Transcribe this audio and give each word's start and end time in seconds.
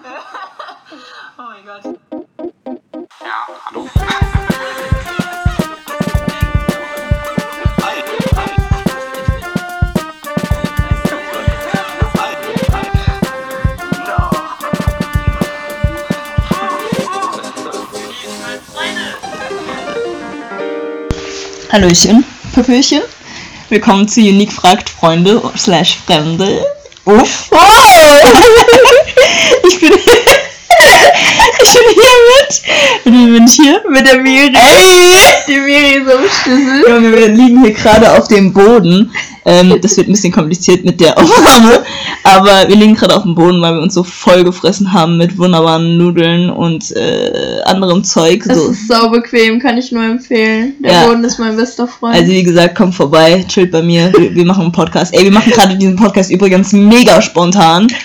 oh 1.38 1.42
mein 1.42 1.64
Gott. 1.66 1.98
Ja, 3.20 3.48
hallo. 3.66 3.88
Hallöchen, 21.72 22.24
Pöpöchen. 22.52 23.02
Willkommen 23.68 24.08
zu 24.08 24.20
Unique 24.20 24.52
fragt 24.52 24.88
Freunde 24.88 25.40
slash 25.56 25.96
Fremde. 26.04 26.66
Uff. 27.04 27.50
Wow. 27.50 28.76
ich 29.82 29.88
bin 29.90 29.98
ich 31.62 31.72
bin 31.74 31.82
hier 31.94 32.16
mit. 32.38 33.36
Bin 33.36 33.46
ich 33.46 33.52
hier? 33.54 33.82
Mit 33.88 34.06
der 34.06 34.18
Miri. 34.18 34.52
Ey! 34.54 35.14
Die 35.48 35.58
Miri 35.58 35.94
ist 35.98 36.10
am 36.12 36.22
Schlüssel. 36.28 36.84
Junge, 36.88 37.12
wir 37.16 37.28
liegen 37.28 37.62
hier 37.62 37.72
gerade 37.72 38.12
auf 38.12 38.28
dem 38.28 38.52
Boden. 38.52 39.10
Ähm, 39.44 39.74
das 39.80 39.96
wird 39.96 40.08
ein 40.08 40.12
bisschen 40.12 40.32
kompliziert 40.32 40.84
mit 40.84 41.00
der 41.00 41.16
Aufnahme. 41.18 41.82
Aber 42.24 42.68
wir 42.68 42.76
liegen 42.76 42.94
gerade 42.94 43.16
auf 43.16 43.22
dem 43.22 43.34
Boden, 43.34 43.60
weil 43.62 43.74
wir 43.74 43.82
uns 43.82 43.94
so 43.94 44.04
voll 44.04 44.44
gefressen 44.44 44.92
haben 44.92 45.16
mit 45.16 45.36
wunderbaren 45.38 45.96
Nudeln 45.96 46.50
und 46.50 46.90
äh, 46.92 47.60
anderem 47.64 48.04
Zeug. 48.04 48.44
So. 48.44 48.70
ist 48.70 48.86
sau 48.88 49.08
bequem, 49.10 49.58
kann 49.58 49.78
ich 49.78 49.90
nur 49.92 50.04
empfehlen. 50.04 50.74
Der 50.80 50.92
Ja. 50.92 51.06
Boden 51.06 51.24
ist 51.24 51.38
mein 51.38 51.56
bester 51.56 51.88
Freund. 51.88 52.14
Also 52.14 52.30
wie 52.30 52.42
gesagt, 52.42 52.74
kommt 52.76 52.94
vorbei, 52.94 53.44
chillt 53.48 53.70
bei 53.70 53.82
mir, 53.82 54.12
wir, 54.16 54.34
wir 54.34 54.44
machen 54.44 54.64
einen 54.64 54.72
Podcast. 54.72 55.14
Ey, 55.14 55.24
wir 55.24 55.32
machen 55.32 55.50
gerade 55.52 55.76
diesen 55.76 55.96
Podcast 55.96 56.30
übrigens 56.30 56.72
mega 56.72 57.20
spontan. 57.20 57.88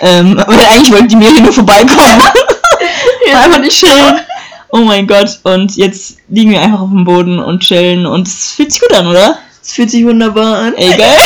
ähm, 0.00 0.42
weil 0.46 0.60
eigentlich 0.60 0.92
wollte 0.92 1.08
die 1.08 1.16
Miri 1.16 1.40
nur 1.40 1.52
vorbeikommen. 1.52 2.22
ja, 3.30 3.40
einfach 3.40 3.60
nicht 3.60 3.78
chillen. 3.78 4.20
Oh 4.70 4.78
mein 4.78 5.06
Gott, 5.06 5.40
und 5.42 5.76
jetzt 5.76 6.18
liegen 6.28 6.52
wir 6.52 6.60
einfach 6.60 6.80
auf 6.80 6.90
dem 6.90 7.04
Boden 7.04 7.38
und 7.38 7.60
chillen 7.60 8.06
und 8.06 8.28
es 8.28 8.52
fühlt 8.52 8.72
sich 8.72 8.80
gut 8.80 8.92
an, 8.94 9.06
oder? 9.08 9.38
Es 9.62 9.72
fühlt 9.72 9.90
sich 9.90 10.04
wunderbar 10.04 10.58
an. 10.58 10.74
Ey, 10.76 10.96
geil. 10.96 11.18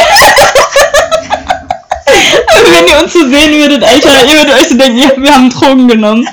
Wenn 2.72 2.86
ihr 2.86 3.02
uns 3.02 3.12
so 3.12 3.20
sehen 3.20 3.52
würdet, 3.58 3.84
Alter, 3.84 4.24
ihr 4.26 4.38
würdet 4.38 4.54
euch 4.54 4.68
so 4.68 4.77
denken, 4.77 5.22
wir 5.22 5.34
haben 5.34 5.50
Drogen 5.50 5.86
genommen. 5.88 6.27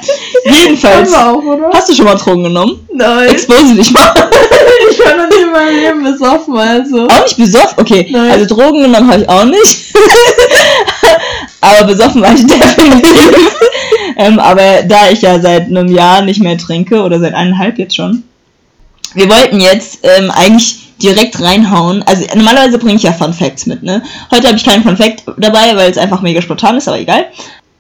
Jedenfalls. 0.46 1.14
Auch? 1.14 1.42
Hast 1.74 1.90
du 1.90 1.96
schon 1.96 2.06
mal 2.06 2.16
Drogen 2.16 2.44
genommen? 2.44 2.88
Nein. 2.94 3.30
Expose 3.30 3.76
dich 3.76 3.92
mal. 3.92 4.14
ich 4.92 5.00
war 5.00 5.16
noch 5.16 5.30
nie 5.30 5.44
in 5.44 5.52
meinem 5.52 5.76
Leben 5.76 6.04
besoffen, 6.04 6.58
also. 6.58 7.08
Auch 7.08 7.24
nicht 7.24 7.38
besoffen? 7.38 7.76
Okay, 7.78 8.08
Nein. 8.12 8.32
also 8.32 8.46
Drogen 8.56 8.82
genommen 8.82 9.12
habe 9.12 9.22
ich 9.22 9.30
auch 9.30 9.46
nicht. 9.46 9.94
aber 11.62 11.84
besoffen 11.86 12.22
war 12.22 12.34
ich 12.34 12.46
definitiv. 12.48 13.56
ähm, 14.18 14.40
aber 14.40 14.84
da 14.84 15.10
ich 15.12 15.22
ja 15.22 15.40
seit 15.40 15.68
einem 15.68 15.88
Jahr 15.88 16.22
nicht 16.22 16.42
mehr 16.42 16.58
trinke, 16.58 17.02
oder 17.04 17.20
seit 17.20 17.34
eineinhalb 17.34 17.78
jetzt 17.78 17.96
schon, 17.96 18.24
wir 19.14 19.30
wollten 19.30 19.60
jetzt 19.60 20.00
ähm, 20.04 20.32
eigentlich 20.32 20.78
direkt 21.02 21.42
reinhauen. 21.42 22.04
Also 22.04 22.26
normalerweise 22.36 22.78
bringe 22.78 22.96
ich 22.96 23.04
ja 23.04 23.12
Fun 23.12 23.34
Facts 23.34 23.66
mit, 23.66 23.84
ne? 23.84 24.04
Heute 24.30 24.48
habe 24.48 24.58
ich 24.58 24.64
keinen 24.64 24.84
Fun 24.84 24.98
Fact 24.98 25.24
dabei, 25.38 25.76
weil 25.76 25.90
es 25.92 25.98
einfach 25.98 26.22
mega 26.22 26.42
spontan 26.42 26.78
ist, 26.78 26.88
aber 26.88 27.00
egal. 27.00 27.26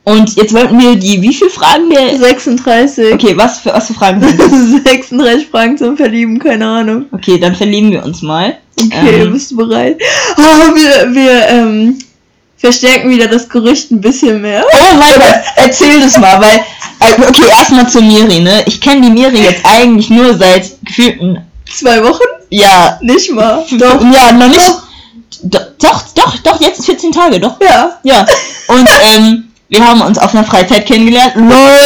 Und 0.04 0.36
jetzt 0.36 0.54
wollten 0.54 0.80
wir 0.80 0.96
die, 0.96 1.22
wie 1.22 1.34
viele 1.34 1.52
Fragen 1.52 1.90
der... 1.90 2.18
36. 2.18 3.14
Okay, 3.14 3.38
was 3.38 3.60
für, 3.60 3.72
was 3.74 3.88
für 3.88 3.94
Fragen 3.94 4.20
sind 4.22 4.40
das? 4.40 4.50
36 4.92 5.48
Fragen 5.50 5.78
zum 5.78 5.96
Verlieben, 5.96 6.40
keine 6.40 6.66
Ahnung. 6.68 7.06
Okay, 7.12 7.38
dann 7.40 7.56
verlieben 7.56 7.92
wir 7.92 8.04
uns 8.04 8.22
mal. 8.24 8.58
Okay, 8.80 9.22
Ähm. 9.22 9.32
bist 9.32 9.52
du 9.52 9.58
bereit? 9.58 10.02
Oh, 10.38 10.74
wir, 10.76 11.14
wir, 11.14 11.48
ähm, 11.50 12.00
verstärken 12.58 13.10
wieder 13.12 13.28
das 13.28 13.48
Gerücht 13.48 13.92
ein 13.92 14.02
bisschen 14.02 14.42
mehr. 14.42 14.64
Oh 14.72 14.96
mein 14.98 15.20
Gott, 15.20 15.42
erzähl 15.56 16.00
das 16.00 16.18
mal, 16.18 16.40
weil, 16.42 16.64
also, 17.00 17.28
okay, 17.30 17.50
erstmal 17.50 17.88
zu 17.90 18.02
Miri, 18.02 18.40
ne? 18.40 18.64
Ich 18.68 18.80
kenne 18.82 19.02
die 19.02 19.10
Miri 19.12 19.42
jetzt 19.42 19.64
eigentlich 19.66 20.10
nur 20.10 20.36
seit 20.38 20.72
gefühlten, 20.86 21.40
Zwei 21.74 22.04
Wochen? 22.04 22.24
ja, 22.50 22.98
Nicht 23.02 23.32
mal. 23.32 23.64
doch, 23.72 24.02
ja, 24.14 24.32
noch 24.34 24.48
nicht, 24.48 24.72
doch, 25.44 25.62
doch, 25.80 26.04
doch, 26.16 26.38
doch, 26.44 26.62
jetzt 26.62 26.86
14 26.86 27.12
Tage, 27.12 27.40
doch, 27.40 27.60
Ja. 27.62 28.00
ja. 28.04 28.26
Und, 28.68 28.90
ähm, 29.16 29.51
wir 29.72 29.88
haben 29.88 30.02
uns 30.02 30.18
auf 30.18 30.36
einer 30.36 30.44
Freizeit 30.44 30.86
kennengelernt, 30.86 31.34
lol. 31.36 31.80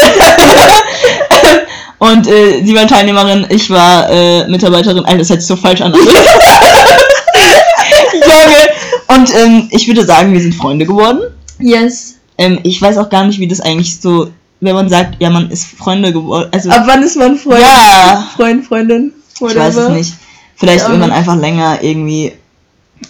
Und, 1.99 2.27
äh, 2.27 2.63
sie 2.65 2.75
war 2.75 2.87
Teilnehmerin, 2.87 3.45
ich 3.49 3.69
war, 3.69 4.09
äh, 4.09 4.47
Mitarbeiterin, 4.47 5.05
Alter, 5.05 5.19
das 5.19 5.29
hört 5.29 5.41
sich 5.41 5.47
so 5.47 5.55
falsch 5.55 5.81
an. 5.81 5.93
Junge. 8.13 8.67
Und, 9.07 9.33
ähm, 9.35 9.67
ich 9.69 9.87
würde 9.87 10.03
sagen, 10.03 10.33
wir 10.33 10.41
sind 10.41 10.55
Freunde 10.55 10.85
geworden. 10.85 11.19
Yes. 11.59 12.15
Ähm, 12.39 12.59
ich 12.63 12.81
weiß 12.81 12.97
auch 12.97 13.09
gar 13.09 13.23
nicht, 13.25 13.39
wie 13.39 13.47
das 13.47 13.61
eigentlich 13.61 14.01
so, 14.01 14.29
wenn 14.61 14.73
man 14.73 14.89
sagt, 14.89 15.21
ja, 15.21 15.29
man 15.29 15.51
ist 15.51 15.67
Freunde 15.67 16.11
geworden. 16.11 16.49
Also, 16.51 16.71
Ab 16.71 16.83
wann 16.87 17.03
ist 17.03 17.15
man 17.15 17.37
Freund? 17.37 17.61
Ja. 17.61 18.27
Freund, 18.35 18.65
Freundin? 18.65 19.13
ich 19.35 19.41
weiß 19.41 19.75
es 19.75 19.89
nicht. 19.89 20.13
Vielleicht, 20.55 20.85
Ja, 20.85 20.91
wenn 20.91 20.99
man 20.99 21.11
einfach 21.11 21.35
länger 21.35 21.83
irgendwie 21.83 22.33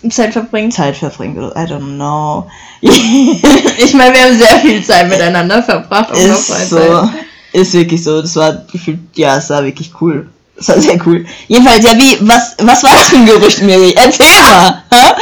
Zeit 0.10 0.34
verbringt. 0.34 0.74
Zeit 0.74 0.98
verbringt 0.98 1.38
oder 1.38 1.56
I 1.56 1.68
don't 1.68 1.96
know. 1.96 2.50
Ich 2.82 3.94
meine, 3.94 4.14
wir 4.14 4.24
haben 4.24 4.38
sehr 4.38 4.60
viel 4.60 4.84
Zeit 4.84 5.10
miteinander 5.10 5.62
verbracht. 5.64 6.12
ist 6.16 6.70
so. 6.70 7.10
Ist 7.54 7.74
wirklich 7.74 8.04
so. 8.04 8.22
Das 8.22 8.36
war 8.36 8.66
gefühlt, 8.72 9.00
ja, 9.16 9.38
es 9.38 9.50
war 9.50 9.64
wirklich 9.64 9.92
cool. 10.02 10.28
Das 10.58 10.70
war 10.70 10.80
sehr 10.80 11.00
cool. 11.06 11.26
Jedenfalls, 11.48 11.84
ja, 11.84 11.92
wie, 11.98 12.18
was, 12.22 12.56
was 12.62 12.84
war 12.84 12.92
das 12.92 13.10
für 13.10 13.18
ein 13.18 13.26
Gerücht, 13.26 13.62
Miri? 13.62 13.94
Erzähl 13.96 14.26
mal. 14.38 14.84
hä? 14.92 15.14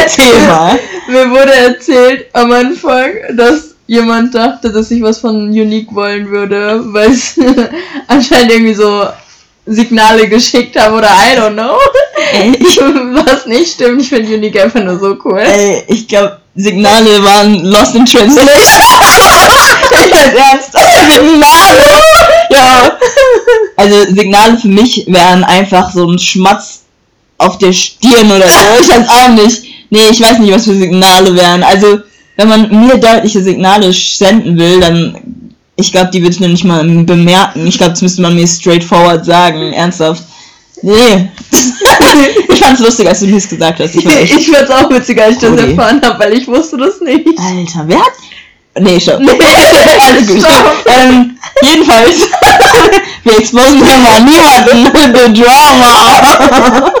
Erzähl 0.00 0.38
mal. 0.46 0.78
Mir 1.08 1.30
wurde 1.30 1.54
erzählt 1.54 2.26
am 2.32 2.52
Anfang, 2.52 3.10
dass 3.36 3.74
jemand 3.86 4.34
dachte, 4.34 4.70
dass 4.72 4.90
ich 4.90 5.02
was 5.02 5.18
von 5.18 5.48
Unique 5.48 5.94
wollen 5.94 6.30
würde, 6.30 6.80
weil 6.92 7.10
es 7.10 7.38
anscheinend 8.06 8.52
irgendwie 8.52 8.74
so 8.74 9.06
Signale 9.66 10.28
geschickt 10.28 10.78
habe 10.78 10.96
oder 10.96 11.08
I 11.08 11.38
don't 11.38 11.52
know. 11.52 11.76
Ey, 12.32 12.52
ich, 12.58 12.76
Was 13.26 13.46
nicht 13.46 13.74
stimmt, 13.74 14.02
ich 14.02 14.08
finde 14.08 14.34
Unique 14.34 14.60
einfach 14.60 14.82
nur 14.82 14.98
so 14.98 15.16
cool. 15.24 15.38
ey, 15.38 15.84
ich 15.88 16.08
glaube, 16.08 16.38
Signale 16.54 17.22
waren 17.22 17.64
lost 17.64 17.94
in 17.94 18.04
translation. 18.04 18.50
ich 19.90 20.12
weiß 20.12 20.34
ernst. 20.34 20.72
Signale. 21.12 22.02
Ja. 22.50 22.98
Also 23.76 24.14
Signale 24.14 24.58
für 24.58 24.68
mich 24.68 25.04
wären 25.06 25.44
einfach 25.44 25.92
so 25.92 26.10
ein 26.10 26.18
Schmatz 26.18 26.80
auf 27.38 27.58
der 27.58 27.72
Stirn 27.72 28.30
oder 28.30 28.48
so. 28.48 28.82
Ich 28.82 28.88
weiß 28.88 29.08
auch 29.08 29.28
nicht. 29.30 29.62
Nee, 29.90 30.08
ich 30.10 30.20
weiß 30.20 30.38
nicht, 30.38 30.52
was 30.54 30.64
für 30.64 30.74
Signale 30.74 31.34
wären. 31.34 31.62
Also, 31.62 32.00
wenn 32.36 32.48
man 32.48 32.86
mir 32.86 32.96
deutliche 32.98 33.42
Signale 33.42 33.92
senden 33.92 34.58
will, 34.58 34.80
dann. 34.80 35.16
Ich 35.80 35.92
glaube, 35.92 36.10
die 36.12 36.22
würde 36.22 36.34
ich 36.34 36.40
nicht 36.40 36.64
mal 36.64 36.84
bemerken. 36.84 37.66
Ich 37.66 37.78
glaube, 37.78 37.92
das 37.92 38.02
müsste 38.02 38.22
man 38.22 38.34
mir 38.34 38.46
straightforward 38.46 39.24
sagen. 39.24 39.72
Ernsthaft. 39.72 40.22
Nee. 40.82 41.28
ich 42.48 42.60
fand's 42.60 42.80
lustig, 42.80 43.06
als 43.08 43.20
du 43.20 43.26
mir 43.26 43.34
das 43.34 43.48
gesagt 43.48 43.80
hast. 43.80 43.94
Ich 43.94 44.04
Ich 44.04 44.50
fand's 44.50 44.70
auch 44.70 44.88
witziger, 44.90 45.24
als 45.24 45.34
ich 45.36 45.40
das 45.42 45.50
Rudi. 45.50 45.70
erfahren 45.72 46.00
habe, 46.04 46.18
weil 46.24 46.32
ich 46.34 46.46
wusste 46.46 46.76
das 46.78 47.00
nicht. 47.00 47.26
Alter, 47.38 47.84
wer 47.86 47.98
hat. 47.98 48.12
Nee, 48.78 49.00
stopp. 49.00 49.20
Nee, 49.20 49.30
Alles 50.08 50.26
gut. 50.28 50.44
Ähm, 50.86 51.36
jedenfalls. 51.62 52.28
Wir 53.24 53.38
exposen 53.38 53.84
hier 53.84 53.98
mal 53.98 54.20
niemanden. 54.22 54.86
The 55.34 55.42
Drama. 55.42 56.92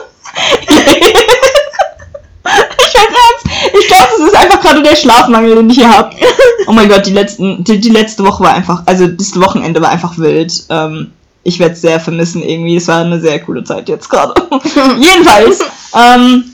ich 2.78 2.94
weiß 2.94 3.10
ernst. 3.16 3.44
Ich 3.80 3.86
glaube, 3.88 4.08
das 4.18 4.26
ist 4.26 4.29
einfach 4.40 4.60
gerade 4.60 4.82
der 4.82 4.96
Schlafmangel, 4.96 5.56
den 5.56 5.70
ich 5.70 5.76
hier 5.78 5.90
habe. 5.90 6.14
Oh 6.66 6.72
mein 6.72 6.88
Gott, 6.88 7.04
die, 7.06 7.12
letzten, 7.12 7.64
die, 7.64 7.80
die 7.80 7.88
letzte 7.88 8.22
Woche 8.24 8.44
war 8.44 8.54
einfach, 8.54 8.82
also 8.86 9.08
das 9.08 9.34
Wochenende 9.40 9.80
war 9.80 9.88
einfach 9.88 10.16
wild. 10.18 10.52
Ähm, 10.68 11.10
ich 11.42 11.58
werde 11.58 11.72
es 11.74 11.80
sehr 11.80 11.98
vermissen 11.98 12.42
irgendwie. 12.42 12.76
Es 12.76 12.86
war 12.86 13.00
eine 13.00 13.18
sehr 13.20 13.40
coole 13.40 13.64
Zeit 13.64 13.88
jetzt 13.88 14.08
gerade. 14.08 14.34
Jedenfalls, 15.00 15.60
ähm, 15.94 16.44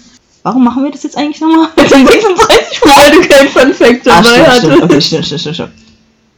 warum 0.43 0.65
machen 0.65 0.85
wir 0.85 0.91
das 0.93 1.03
jetzt 1.03 1.19
eigentlich 1.19 1.41
nochmal? 1.41 1.69
Mit 1.77 1.91
den 1.91 2.07
36 2.07 2.81
Weil 2.83 3.11
du 3.11 3.29
kein 3.29 3.49
Fun 3.49 3.75
Fact 3.75 4.09
Ah, 4.09 4.23
dabei 4.23 4.29
stimmt, 4.31 4.47
hattest. 4.47 4.63
stimmt, 4.67 4.83
okay, 4.85 5.01
stimmt, 5.03 5.27
stimmt, 5.27 5.41
stimmt, 5.41 5.55
stimmt. 5.57 5.73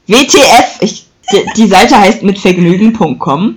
WTF, 0.09 0.65
ich, 0.81 1.07
die, 1.31 1.45
die 1.57 1.69
Seite 1.69 1.99
heißt 2.01 2.23
mitvergnügen.com. 2.23 3.57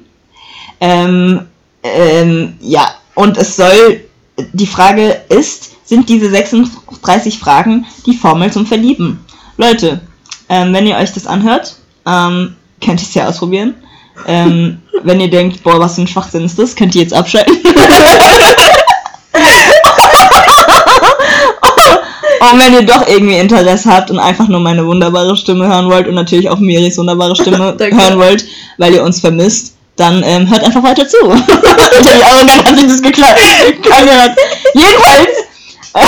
Ähm, 0.82 1.40
ähm, 1.84 2.54
ja, 2.60 2.90
und 3.16 3.38
es 3.38 3.56
soll, 3.56 4.02
die 4.54 4.68
Frage 4.68 5.22
ist, 5.30 5.72
sind 5.92 6.08
diese 6.08 6.30
36 6.30 7.38
Fragen 7.38 7.86
die 8.06 8.16
Formel 8.16 8.50
zum 8.50 8.66
Verlieben? 8.66 9.20
Leute, 9.58 10.00
ähm, 10.48 10.74
wenn 10.74 10.88
ihr 10.88 10.96
euch 10.96 11.12
das 11.12 11.28
anhört, 11.28 11.76
ähm, 12.08 12.56
könnt 12.80 13.02
ihr 13.02 13.08
es 13.08 13.14
ja 13.14 13.28
ausprobieren. 13.28 13.74
Ähm, 14.26 14.78
wenn 15.04 15.20
ihr 15.20 15.30
denkt, 15.30 15.62
boah, 15.64 15.82
was 15.82 15.96
für 15.96 16.04
ein 16.04 16.08
Schwachsinn 16.08 16.46
ist 16.46 16.58
das, 16.58 16.78
könnt 16.78 16.96
ihr 16.96 17.02
jetzt 17.02 17.14
abschalten. 17.14 17.58
Und 22.40 22.60
wenn 22.60 22.74
ihr 22.74 22.84
doch 22.84 23.06
irgendwie 23.06 23.36
Interesse 23.36 23.92
habt 23.92 24.10
und 24.12 24.20
einfach 24.20 24.48
nur 24.48 24.62
meine 24.62 24.86
wunderbare 24.88 25.36
Stimme 25.36 25.68
hören 25.68 25.90
wollt 25.90 26.08
und 26.08 26.16
natürlich 26.16 26.50
auch 26.50 26.60
Miris 26.60 26.98
wunderbare 26.98 27.36
Stimme 27.36 27.76
hören 27.78 28.18
wollt, 28.18 28.46
weil 28.78 28.94
ihr 28.94 29.04
uns 29.04 29.20
vermisst, 29.20 29.76
dann 29.98 30.24
ähm, 30.26 30.50
hört 30.50 30.64
einfach 30.64 30.82
weiter 30.84 31.08
zu. 31.08 31.18
Wie 31.18 32.24
arrogant 32.24 32.66
hat 32.66 32.80
sich 32.80 32.88
das 32.88 33.02
geklappt. 33.02 33.40
Angehört. 33.92 34.38
Jedenfalls 34.74 35.51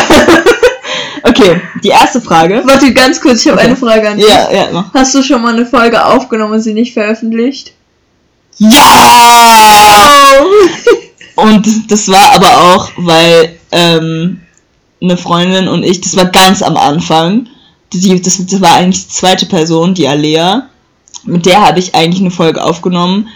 Okay, 1.26 1.62
die 1.82 1.88
erste 1.90 2.20
Frage. 2.20 2.62
Warte, 2.66 2.94
ganz 2.94 3.20
kurz, 3.22 3.42
ich 3.42 3.48
habe 3.48 3.58
Okay. 3.58 3.68
eine 3.68 3.78
Frage 3.78 4.10
an 4.10 4.18
dich. 4.18 4.28
Ja, 4.28 4.52
ja, 4.52 4.68
mach. 4.74 4.94
Hast 4.94 5.16
du 5.16 5.24
schon 5.24 5.42
mal 5.42 5.54
eine 5.54 5.66
Folge 5.66 6.04
aufgenommen 6.06 6.54
und 6.54 6.62
sie 6.62 6.74
nicht 6.74 6.94
veröffentlicht? 6.94 7.72
Ja! 8.58 8.74
Und 11.36 11.90
das 11.92 12.08
war 12.10 12.34
aber 12.34 12.76
auch, 12.76 12.92
weil 12.98 13.58
ähm, 13.72 14.42
eine 15.02 15.18
Freundin 15.18 15.68
und 15.68 15.84
ich, 15.84 16.02
das 16.02 16.16
war 16.16 16.26
ganz 16.26 16.62
am 16.62 16.78
Anfang, 16.78 17.48
die, 17.94 18.22
das, 18.22 18.46
das 18.46 18.62
war 18.62 18.76
eigentlich 18.76 19.08
die 19.08 19.14
zweite 19.14 19.46
Person, 19.46 19.94
die 19.94 20.08
Alea, 20.08 20.68
mit 21.24 21.46
der 21.46 21.62
habe 21.62 21.80
ich 21.80 21.96
eigentlich 21.96 22.22
eine 22.22 22.32
Folge 22.32 22.64
aufgenommen 22.64 23.30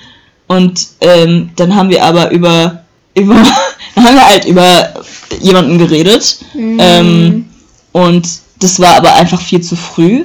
und 0.48 0.88
ähm, 1.02 1.52
dann 1.56 1.76
haben 1.76 1.90
wir 1.90 2.04
aber 2.04 2.32
über, 2.32 2.84
über, 3.16 3.36
dann 3.96 4.06
haben 4.06 4.16
wir 4.16 4.26
halt 4.26 4.46
über 4.46 4.94
jemanden 5.42 5.78
geredet 5.78 6.40
ähm, 6.56 7.46
und 7.92 8.28
das 8.60 8.80
war 8.80 8.96
aber 8.96 9.16
einfach 9.16 9.42
viel 9.42 9.62
zu 9.62 9.76
früh, 9.76 10.24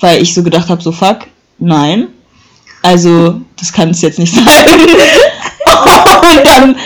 weil 0.00 0.22
ich 0.22 0.32
so 0.34 0.42
gedacht 0.42 0.68
habe, 0.68 0.82
so 0.82 0.92
fuck, 0.92 1.20
nein, 1.58 2.08
also 2.82 3.40
das 3.58 3.72
kann 3.72 3.90
es 3.90 4.00
jetzt 4.02 4.18
nicht 4.18 4.32
sein. 4.34 4.44
und 6.36 6.46
dann, 6.46 6.76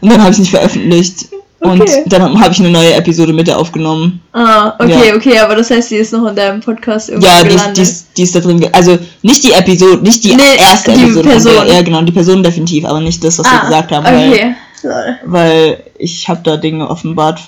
und 0.00 0.10
dann 0.12 0.20
habe 0.20 0.30
ich 0.30 0.34
es 0.36 0.38
nicht 0.38 0.50
veröffentlicht. 0.50 1.26
Und 1.62 1.82
Okay. 1.82 2.04
dann 2.06 2.40
habe 2.40 2.54
ich 2.54 2.58
eine 2.60 2.70
neue 2.70 2.94
Episode 2.94 3.34
mit 3.34 3.46
der 3.46 3.58
aufgenommen. 3.58 4.22
Ah, 4.32 4.72
okay, 4.78 5.08
Ja. 5.08 5.14
okay, 5.14 5.38
aber 5.40 5.56
das 5.56 5.70
heißt, 5.70 5.90
die 5.90 5.96
ist 5.96 6.10
noch 6.10 6.26
in 6.26 6.34
deinem 6.34 6.60
Podcast 6.60 7.10
irgendwo 7.10 7.28
Ja, 7.28 7.42
die 7.42 7.48
ist, 7.48 7.54
gelandet. 7.56 7.76
die, 7.76 7.82
ist, 7.82 8.06
die 8.16 8.22
ist 8.22 8.34
da 8.34 8.40
drin. 8.40 8.66
Also 8.72 8.98
nicht 9.20 9.44
die 9.44 9.52
Episode, 9.52 10.02
nicht 10.02 10.24
die 10.24 10.34
Nee, 10.34 10.56
erste 10.58 10.92
die 10.92 11.02
Episode. 11.02 11.28
Person. 11.28 11.52
Ja, 11.66 11.74
ja, 11.74 11.82
genau, 11.82 12.00
die 12.00 12.12
Person 12.12 12.42
definitiv, 12.42 12.86
aber 12.86 13.00
nicht 13.00 13.22
das, 13.22 13.38
was 13.40 13.46
wir 13.46 13.60
ah, 13.60 13.64
gesagt 13.66 13.92
haben. 13.92 14.04
Weil, 14.06 14.30
Okay. 14.32 14.54
Lol. 14.82 15.18
weil 15.24 15.82
ich 15.98 16.28
habe 16.28 16.40
da 16.42 16.56
Dinge 16.56 16.88
offenbart, 16.88 17.40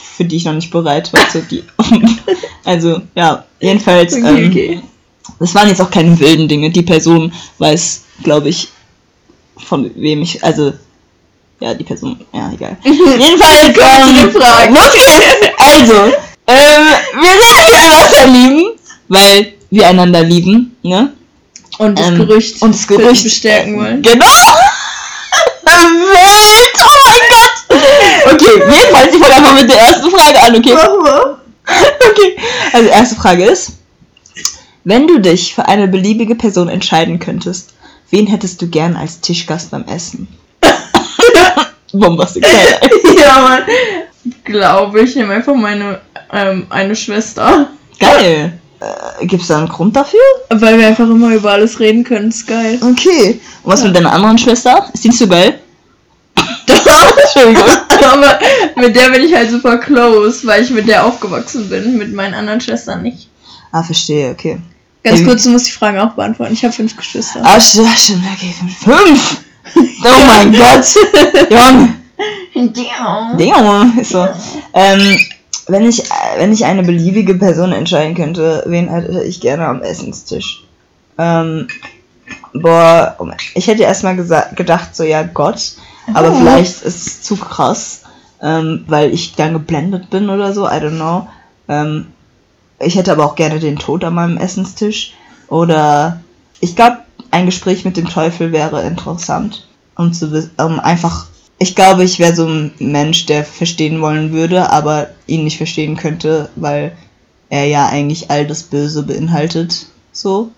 für 0.00 0.24
die 0.24 0.36
ich 0.36 0.44
noch 0.44 0.52
nicht 0.54 0.70
bereit 0.70 1.12
war. 1.12 1.20
So 1.32 1.40
die, 1.50 1.64
also, 2.64 3.00
ja, 3.14 3.44
jedenfalls. 3.60 4.14
Okay, 4.14 4.26
ähm, 4.44 4.50
okay. 4.50 4.82
Das 5.40 5.54
waren 5.54 5.68
jetzt 5.68 5.80
auch 5.80 5.90
keine 5.90 6.18
wilden 6.18 6.48
Dinge. 6.48 6.70
Die 6.70 6.82
Person 6.82 7.32
weiß, 7.58 8.04
glaube 8.24 8.48
ich, 8.48 8.68
von 9.66 9.90
wem 9.94 10.22
ich, 10.22 10.42
also, 10.42 10.72
ja, 11.60 11.74
die 11.74 11.84
Person, 11.84 12.24
ja, 12.32 12.50
egal. 12.52 12.76
Jedenfalls, 12.84 13.74
geht's. 13.74 14.36
Also, 15.58 15.94
ähm, 16.46 16.86
wir 17.20 17.30
sind 17.30 17.42
füreinander 17.44 18.04
verlieben, 18.10 18.64
weil 19.08 19.54
wir 19.70 19.86
einander 19.88 20.22
lieben, 20.22 20.76
ne? 20.82 21.12
Und 21.78 21.98
das 21.98 22.08
Ähm, 22.08 22.16
Gerücht. 22.18 22.62
Und 22.62 22.74
das 22.74 22.86
Gerücht. 22.86 23.22
bestärken 23.24 23.76
wollen. 23.78 24.02
Genau! 24.02 24.24
Wild! 25.64 26.80
Oh 26.80 27.08
mein 27.08 27.20
Gott! 27.28 28.32
Okay, 28.48 28.62
jedenfalls, 28.68 29.14
ich 29.14 29.20
fange 29.20 29.34
einfach 29.34 29.54
mit 29.54 29.70
der 29.70 29.78
ersten 29.78 30.10
Frage 30.10 30.40
an, 30.40 30.56
okay? 30.56 30.74
Okay, 32.10 32.38
also 32.72 32.88
erste 32.88 33.16
Frage 33.16 33.44
ist, 33.44 33.72
wenn 34.84 35.06
du 35.06 35.18
dich 35.18 35.54
für 35.54 35.68
eine 35.68 35.86
beliebige 35.86 36.34
Person 36.34 36.70
entscheiden 36.70 37.18
könntest, 37.18 37.74
wen 38.10 38.26
hättest 38.26 38.62
du 38.62 38.68
gern 38.68 38.96
als 38.96 39.20
Tischgast 39.20 39.70
beim 39.70 39.84
Essen? 39.84 40.28
Bombastic. 41.92 42.42
geil. 42.42 42.90
ja, 43.18 43.40
Mann. 43.40 43.62
Glaube 44.44 45.02
ich, 45.02 45.14
nehme 45.14 45.34
einfach 45.34 45.54
meine 45.54 46.00
ähm, 46.32 46.66
eine 46.70 46.96
Schwester. 46.96 47.68
Geil. 47.98 48.58
Äh, 48.80 49.26
Gibt 49.26 49.42
es 49.42 49.48
da 49.48 49.58
einen 49.58 49.68
Grund 49.68 49.94
dafür? 49.96 50.20
Weil 50.50 50.78
wir 50.78 50.86
einfach 50.86 51.08
immer 51.08 51.34
über 51.34 51.52
alles 51.52 51.80
reden 51.80 52.04
können, 52.04 52.28
ist 52.28 52.46
geil. 52.46 52.78
Okay. 52.80 53.40
Und 53.62 53.72
was 53.72 53.82
mit 53.82 53.94
deiner 53.94 54.12
anderen 54.12 54.38
Schwester? 54.38 54.88
Ist 54.92 55.04
die 55.04 55.08
nicht 55.08 55.18
so 55.18 55.26
geil? 55.26 55.60
Entschuldigung. 56.68 57.64
Aber 58.12 58.38
mit 58.76 58.96
der 58.96 59.10
bin 59.10 59.22
ich 59.22 59.34
halt 59.34 59.50
super 59.50 59.78
close, 59.78 60.46
weil 60.46 60.62
ich 60.62 60.70
mit 60.70 60.88
der 60.88 61.04
aufgewachsen 61.04 61.68
bin, 61.68 61.98
mit 61.98 62.12
meinen 62.14 62.34
anderen 62.34 62.60
Schwestern 62.60 63.02
nicht. 63.02 63.28
Ah, 63.72 63.82
verstehe, 63.82 64.30
okay. 64.30 64.58
Ganz 65.04 65.20
Ähm, 65.20 65.26
kurz, 65.26 65.44
du 65.44 65.50
musst 65.50 65.66
die 65.66 65.72
Fragen 65.72 65.98
auch 65.98 66.12
beantworten. 66.12 66.52
Ich 66.52 66.64
habe 66.64 66.72
fünf 66.72 66.96
Geschwister. 66.96 67.40
Ah, 67.42 67.60
stimmt, 67.60 67.88
okay. 68.34 68.54
Fünf! 68.80 69.42
Oh 69.76 70.24
mein 70.26 70.52
Gott! 70.52 70.94
Junge! 71.50 71.94
Dinge, 73.38 73.92
ist 74.00 74.10
so. 74.10 74.26
Ähm, 74.74 75.18
wenn 75.68 75.86
ich, 75.88 76.02
wenn 76.38 76.52
ich 76.52 76.64
eine 76.64 76.82
beliebige 76.82 77.34
Person 77.34 77.72
entscheiden 77.72 78.16
könnte, 78.16 78.64
wen 78.66 78.88
hätte 78.88 79.22
ich 79.22 79.40
gerne 79.40 79.66
am 79.66 79.82
Essenstisch? 79.82 80.64
Ähm, 81.18 81.68
boah, 82.54 83.16
ich 83.54 83.66
hätte 83.66 83.82
erstmal 83.82 84.16
gedacht, 84.16 84.96
so 84.96 85.04
ja, 85.04 85.22
Gott, 85.22 85.74
aber 86.14 86.32
Oh. 86.32 86.34
vielleicht 86.34 86.82
ist 86.82 87.06
es 87.06 87.22
zu 87.22 87.36
krass, 87.36 88.02
ähm, 88.42 88.84
weil 88.86 89.12
ich 89.12 89.34
dann 89.34 89.52
geblendet 89.52 90.10
bin 90.10 90.30
oder 90.30 90.52
so, 90.52 90.66
I 90.66 90.72
don't 90.80 90.96
know. 90.96 91.28
Ähm, 91.68 92.06
ich 92.80 92.94
hätte 92.94 93.12
aber 93.12 93.24
auch 93.26 93.34
gerne 93.34 93.58
den 93.58 93.76
Tod 93.78 94.04
an 94.04 94.14
meinem 94.14 94.36
Essenstisch. 94.36 95.14
Oder 95.48 96.20
ich 96.60 96.76
glaube, 96.76 96.98
ein 97.30 97.46
Gespräch 97.46 97.84
mit 97.84 97.96
dem 97.96 98.08
Teufel 98.08 98.52
wäre 98.52 98.82
interessant. 98.82 99.66
Um 99.96 100.12
zu 100.12 100.50
um 100.58 100.78
einfach. 100.80 101.26
Ich 101.58 101.74
glaube, 101.74 102.04
ich 102.04 102.20
wäre 102.20 102.36
so 102.36 102.46
ein 102.46 102.72
Mensch, 102.78 103.26
der 103.26 103.44
verstehen 103.44 104.00
wollen 104.00 104.32
würde, 104.32 104.70
aber 104.70 105.08
ihn 105.26 105.42
nicht 105.42 105.56
verstehen 105.56 105.96
könnte, 105.96 106.50
weil 106.54 106.92
er 107.50 107.64
ja 107.66 107.88
eigentlich 107.88 108.30
all 108.30 108.46
das 108.46 108.62
Böse 108.62 109.02
beinhaltet. 109.02 109.86
So. 110.12 110.50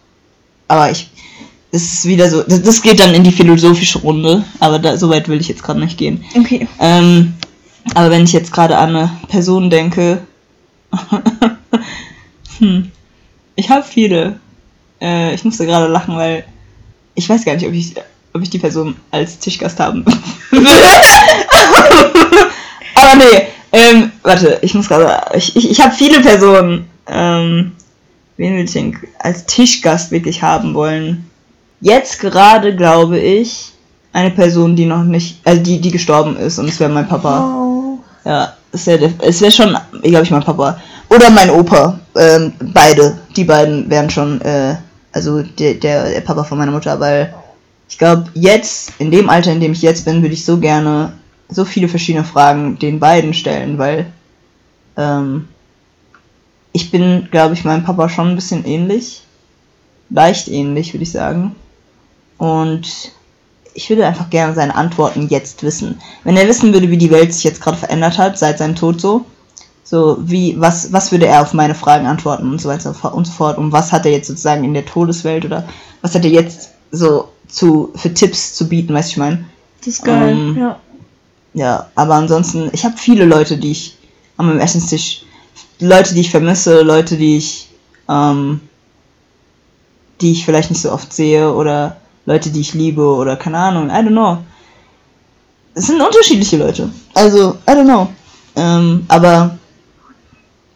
Aber 0.69 0.91
ich. 0.91 1.11
Es 1.73 1.83
ist 1.83 2.05
wieder 2.05 2.29
so. 2.29 2.43
Das, 2.43 2.63
das 2.63 2.83
geht 2.83 3.01
dann 3.01 3.15
in 3.15 3.23
die 3.23 3.33
philosophische 3.33 3.99
Runde, 3.99 4.45
aber 4.59 4.79
da, 4.79 4.97
so 4.97 5.09
weit 5.09 5.29
will 5.29 5.41
ich 5.41 5.49
jetzt 5.49 5.63
gerade 5.63 5.81
nicht 5.81 5.97
gehen. 5.97 6.25
Okay. 6.37 6.67
Ähm, 6.81 7.35
aber 7.95 8.11
wenn 8.11 8.25
ich 8.25 8.33
jetzt 8.33 8.53
gerade 8.53 8.77
an 8.77 8.97
eine 8.97 9.11
Person 9.29 9.71
denke, 9.71 10.19
hm, 12.59 12.91
ich 13.55 13.71
habe 13.71 13.85
viele. 13.85 14.41
Äh, 15.01 15.35
ich 15.35 15.45
musste 15.45 15.67
gerade 15.67 15.87
lachen, 15.87 16.17
weil 16.17 16.45
ich 17.15 17.29
weiß 17.29 17.45
gar 17.45 17.55
nicht, 17.55 17.67
ob 17.67 17.73
ich, 17.73 17.95
ob 18.33 18.43
ich 18.43 18.51
die 18.51 18.59
Person 18.59 18.97
als 19.11 19.39
Tischgast 19.39 19.79
haben 19.79 20.05
will. 20.05 20.15
aber 22.95 23.17
nee, 23.17 23.47
ähm, 23.73 24.13
warte, 24.23 24.59
ich 24.63 24.75
muss 24.75 24.89
gerade, 24.89 25.37
ich, 25.37 25.57
ich, 25.57 25.71
ich 25.71 25.81
habe 25.81 25.95
viele 25.95 26.21
Personen, 26.21 26.87
ähm, 27.07 27.73
wen 28.37 28.57
will 28.57 28.65
ich 28.65 28.73
denn 28.73 28.99
als 29.19 29.47
Tischgast 29.47 30.11
wirklich 30.11 30.43
haben 30.43 30.75
wollen? 30.75 31.30
Jetzt 31.81 32.21
gerade 32.21 32.77
glaube 32.77 33.19
ich 33.19 33.73
eine 34.13 34.31
Person, 34.31 34.77
die 34.77 34.87
noch 34.87 35.05
nicht, 35.05 35.39
also 35.45 35.63
die, 35.63 35.81
die 35.81 35.91
gestorben 35.91 36.37
ist 36.37 36.59
und 36.59 36.69
es 36.69 36.81
wäre 36.81 36.91
mein 36.91 37.09
Papa. 37.09 37.55
Oh. 37.57 37.99
Ja, 38.25 38.55
es 38.73 38.87
wäre 38.87 39.13
es 39.21 39.41
wär 39.41 39.51
schon, 39.51 39.77
glaube 40.03 40.25
ich, 40.25 40.31
mein 40.31 40.43
Papa. 40.43 40.79
Oder 41.09 41.31
mein 41.31 41.51
Opa. 41.51 41.99
Ähm, 42.17 42.53
beide. 42.73 43.19
Die 43.37 43.45
beiden 43.45 43.89
wären 43.89 44.11
schon, 44.11 44.41
äh, 44.43 44.77
also 45.13 45.43
der, 45.43 45.75
der, 45.75 46.11
der 46.11 46.21
Papa 46.21 46.45
von 46.45 46.59
meiner 46.59 46.73
Mutter, 46.73 46.99
weil 47.01 47.35
ich 47.89 47.99
glaube, 47.99 48.27
jetzt, 48.35 48.93
in 48.99 49.11
dem 49.11 49.29
Alter, 49.29 49.53
in 49.53 49.61
dem 49.61 49.73
ich 49.73 49.83
jetzt 49.83 50.05
bin, 50.05 50.23
würde 50.23 50.35
ich 50.35 50.45
so 50.45 50.59
gerne 50.59 51.13
so 51.49 51.65
viele 51.65 51.89
verschiedene 51.89 52.25
Fragen 52.25 52.79
den 52.79 53.01
beiden 53.01 53.35
stellen, 53.35 53.79
weil 53.79 54.07
ähm, 54.97 55.49
ich 56.73 56.93
bin, 56.93 57.29
glaube 57.31 57.55
ich, 57.55 57.65
meinem 57.65 57.83
Papa 57.83 58.09
schon 58.09 58.29
ein 58.29 58.37
bisschen 58.37 58.65
ähnlich. 58.65 59.23
Leicht 60.11 60.49
ähnlich, 60.49 60.93
würde 60.95 61.03
ich 61.03 61.11
sagen. 61.11 61.57
Und 62.41 63.13
ich 63.75 63.91
würde 63.91 64.07
einfach 64.07 64.31
gerne 64.31 64.55
seine 64.55 64.75
Antworten 64.75 65.29
jetzt 65.29 65.63
wissen. 65.63 66.01
Wenn 66.25 66.39
er 66.39 66.49
wissen 66.49 66.73
würde, 66.73 66.91
wie 66.91 66.97
die 66.97 67.11
Welt 67.11 67.35
sich 67.35 67.45
jetzt 67.45 67.61
gerade 67.61 67.77
verändert 67.77 68.17
hat, 68.17 68.39
seit 68.39 68.57
seinem 68.57 68.75
Tod 68.75 68.99
so, 68.99 69.27
so 69.85 70.17
wie, 70.21 70.59
was, 70.59 70.91
was 70.91 71.13
würde 71.13 71.27
er 71.27 71.43
auf 71.43 71.53
meine 71.53 71.75
Fragen 71.75 72.07
antworten 72.07 72.51
und 72.51 72.59
so 72.59 72.71
weiter 72.71 72.95
und 73.15 73.27
so 73.27 73.33
fort. 73.33 73.59
Und 73.59 73.73
was 73.73 73.93
hat 73.93 74.07
er 74.07 74.13
jetzt 74.13 74.29
sozusagen 74.29 74.65
in 74.65 74.73
der 74.73 74.87
Todeswelt 74.87 75.45
oder 75.45 75.69
was 76.01 76.15
hat 76.15 76.25
er 76.25 76.31
jetzt 76.31 76.71
so 76.91 77.29
zu, 77.47 77.93
für 77.95 78.15
Tipps 78.15 78.55
zu 78.55 78.67
bieten, 78.67 78.95
weißt 78.95 79.11
du, 79.11 79.13
ich 79.13 79.19
meine? 79.19 79.45
Das 79.81 79.89
ist 79.89 80.05
geil. 80.05 80.31
Ähm, 80.31 80.57
ja. 80.59 80.81
Ja, 81.53 81.91
aber 81.95 82.15
ansonsten, 82.15 82.71
ich 82.73 82.87
habe 82.87 82.97
viele 82.97 83.27
Leute, 83.27 83.59
die 83.59 83.73
ich 83.73 83.99
an 84.39 84.47
meinem 84.47 84.61
Essenstisch, 84.61 85.25
Leute, 85.79 86.15
die 86.15 86.21
ich 86.21 86.31
vermisse, 86.31 86.81
Leute, 86.81 87.19
die 87.19 87.37
ich, 87.37 87.69
ähm, 88.09 88.63
die 90.23 90.33
ich 90.33 90.47
vielleicht 90.47 90.71
nicht 90.71 90.81
so 90.81 90.91
oft 90.91 91.13
sehe 91.13 91.53
oder 91.53 91.99
Leute, 92.27 92.51
die 92.51 92.61
ich 92.61 92.75
liebe 92.75 93.03
oder 93.03 93.37
keine 93.37 93.59
Ahnung, 93.59 93.89
I 93.89 93.93
don't 93.93 94.09
know. 94.09 94.39
Es 95.75 95.87
sind 95.87 96.01
unterschiedliche 96.01 96.57
Leute. 96.57 96.91
Also, 97.15 97.57
I 97.69 97.73
don't 97.73 97.85
know. 97.85 98.09
Ähm, 98.57 99.05
aber, 99.09 99.59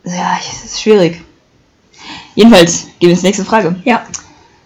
ja, 0.05 0.39
es 0.41 0.65
ist 0.65 0.81
schwierig. 0.81 1.21
Jedenfalls, 2.35 2.85
gehen 2.99 3.09
wir 3.09 3.11
ins 3.11 3.23
nächste 3.23 3.45
Frage. 3.45 3.77
Ja. 3.85 4.05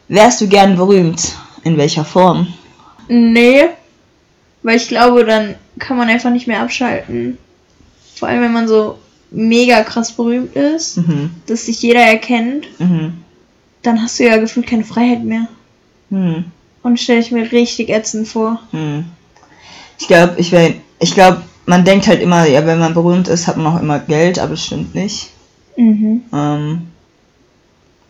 Wärst 0.08 0.40
du 0.40 0.48
gern 0.48 0.76
berühmt? 0.76 1.34
In 1.64 1.76
welcher 1.76 2.04
Form? 2.04 2.46
Nee. 3.08 3.64
Weil 4.62 4.76
ich 4.76 4.88
glaube, 4.88 5.24
dann 5.24 5.54
kann 5.78 5.96
man 5.96 6.08
einfach 6.08 6.30
nicht 6.30 6.46
mehr 6.46 6.62
abschalten. 6.62 7.38
Vor 8.16 8.28
allem, 8.28 8.42
wenn 8.42 8.52
man 8.52 8.68
so 8.68 8.98
mega 9.30 9.82
krass 9.82 10.12
berühmt 10.12 10.56
ist, 10.56 10.96
Mhm. 10.98 11.30
dass 11.46 11.66
sich 11.66 11.82
jeder 11.82 12.00
erkennt, 12.00 12.66
Mhm. 12.80 13.22
dann 13.82 14.02
hast 14.02 14.18
du 14.18 14.24
ja 14.24 14.36
gefühlt 14.38 14.66
keine 14.66 14.84
Freiheit 14.84 15.22
mehr. 15.24 15.46
Mhm. 16.10 16.46
Und 16.82 16.98
stelle 16.98 17.20
ich 17.20 17.30
mir 17.30 17.50
richtig 17.50 17.88
ätzend 17.90 18.28
vor. 18.28 18.60
Hm. 18.70 19.06
Ich 19.98 20.06
glaube, 20.06 20.34
ich 20.38 20.52
wäre. 20.52 20.74
Ich 21.00 21.14
glaube, 21.14 21.42
man 21.66 21.84
denkt 21.84 22.08
halt 22.08 22.20
immer, 22.22 22.46
ja, 22.46 22.66
wenn 22.66 22.78
man 22.78 22.94
berühmt 22.94 23.28
ist, 23.28 23.46
hat 23.46 23.56
man 23.56 23.66
auch 23.66 23.80
immer 23.80 23.98
Geld, 23.98 24.38
aber 24.38 24.50
das 24.50 24.64
stimmt 24.64 24.94
nicht. 24.94 25.30
Mhm. 25.76 26.22
Ähm, 26.32 26.88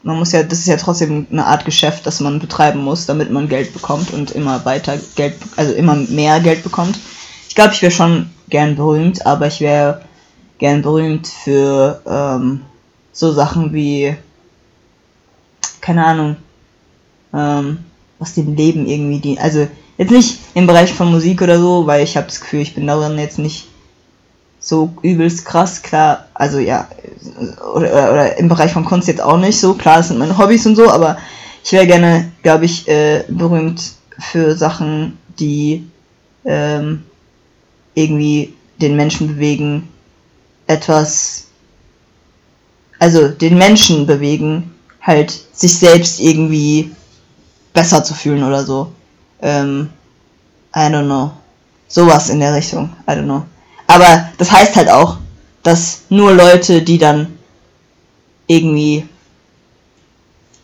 man 0.03 0.19
muss 0.19 0.33
ja, 0.33 0.43
das 0.43 0.61
ist 0.61 0.69
ja 0.69 0.77
trotzdem 0.77 1.27
eine 1.31 1.45
Art 1.45 1.65
Geschäft, 1.65 2.07
das 2.07 2.21
man 2.21 2.39
betreiben 2.39 2.83
muss, 2.83 3.07
damit 3.07 3.31
man 3.31 3.49
Geld 3.49 3.73
bekommt 3.73 4.13
und 4.13 4.31
immer 4.31 4.65
weiter 4.65 4.97
Geld, 5.17 5.35
also 5.57 5.75
immer 5.75 5.97
mehr 5.97 6.41
Geld 6.41 6.63
bekommt. 6.63 6.99
Ich 7.49 7.55
glaube, 7.55 7.75
ich 7.75 7.83
wäre 7.83 7.93
schon 7.93 8.31
gern 8.49 8.77
berühmt, 8.77 9.27
aber 9.27 9.49
ich 9.49 9.61
wäre 9.61 10.03
gern 10.59 10.83
berühmt 10.83 11.27
für 11.27 12.01
ähm, 12.07 12.63
so 13.13 13.33
Sachen 13.33 13.73
wie, 13.73 14.17
keine 15.81 16.05
Ahnung, 16.05 16.37
ähm, 17.35 17.79
was 18.19 18.35
dem 18.35 18.55
Leben 18.55 18.87
irgendwie 18.87 19.21
dient. 19.21 19.41
Also 19.41 19.69
jetzt 19.97 20.11
nicht 20.11 20.39
im 20.55 20.67
Bereich 20.67 20.93
von 20.93 21.11
Musik 21.11 21.43
oder 21.43 21.59
so, 21.59 21.87
weil 21.87 22.03
ich 22.03 22.17
habe 22.17 22.27
das 22.27 22.41
Gefühl, 22.41 22.61
ich 22.61 22.75
bin 22.75 22.87
darin 22.87 23.19
jetzt 23.19 23.39
nicht 23.39 23.69
so 24.61 24.93
übelst 25.03 25.45
krass, 25.45 25.83
klar, 25.83 26.27
also 26.35 26.59
ja, 26.59 26.89
oder, 27.75 27.93
oder, 27.93 28.13
oder 28.13 28.37
im 28.39 28.49
Bereich 28.49 28.73
von 28.73 28.85
Kunst 28.85 29.09
jetzt 29.09 29.23
auch 29.23 29.39
nicht 29.39 29.59
so, 29.59 29.75
klar, 29.75 29.99
das 29.99 30.09
sind 30.09 30.19
meine 30.19 30.37
Hobbys 30.37 30.67
und 30.67 30.77
so, 30.77 30.91
aber 30.91 31.17
ich 31.65 31.73
wäre 31.73 31.87
gerne, 31.87 32.33
glaube 32.43 32.65
ich, 32.65 32.89
äh, 32.89 33.25
berühmt 33.29 33.93
für 34.19 34.57
Sachen, 34.57 35.17
die 35.39 35.89
ähm, 36.45 37.05
irgendwie 37.95 38.55
den 38.81 38.97
Menschen 38.97 39.29
bewegen, 39.29 39.89
etwas, 40.67 41.47
also 42.99 43.29
den 43.29 43.59
Menschen 43.59 44.07
bewegen, 44.07 44.75
halt 45.01 45.33
sich 45.53 45.79
selbst 45.79 46.21
irgendwie 46.21 46.91
besser 47.73 48.03
zu 48.05 48.15
fühlen 48.15 48.43
oder 48.43 48.65
so. 48.65 48.93
Ähm, 49.43 49.89
I 50.75 50.81
don't 50.81 51.05
know. 51.07 51.31
Sowas 51.89 52.29
in 52.29 52.41
der 52.41 52.55
Richtung. 52.55 52.91
I 53.09 53.13
don't 53.13 53.25
know. 53.25 53.43
Aber 53.87 54.29
das 54.39 54.51
heißt 54.53 54.77
halt 54.77 54.91
auch, 54.91 55.17
dass 55.63 56.03
nur 56.09 56.33
Leute, 56.33 56.83
die 56.83 56.99
dann 56.99 57.29
irgendwie 58.47 59.05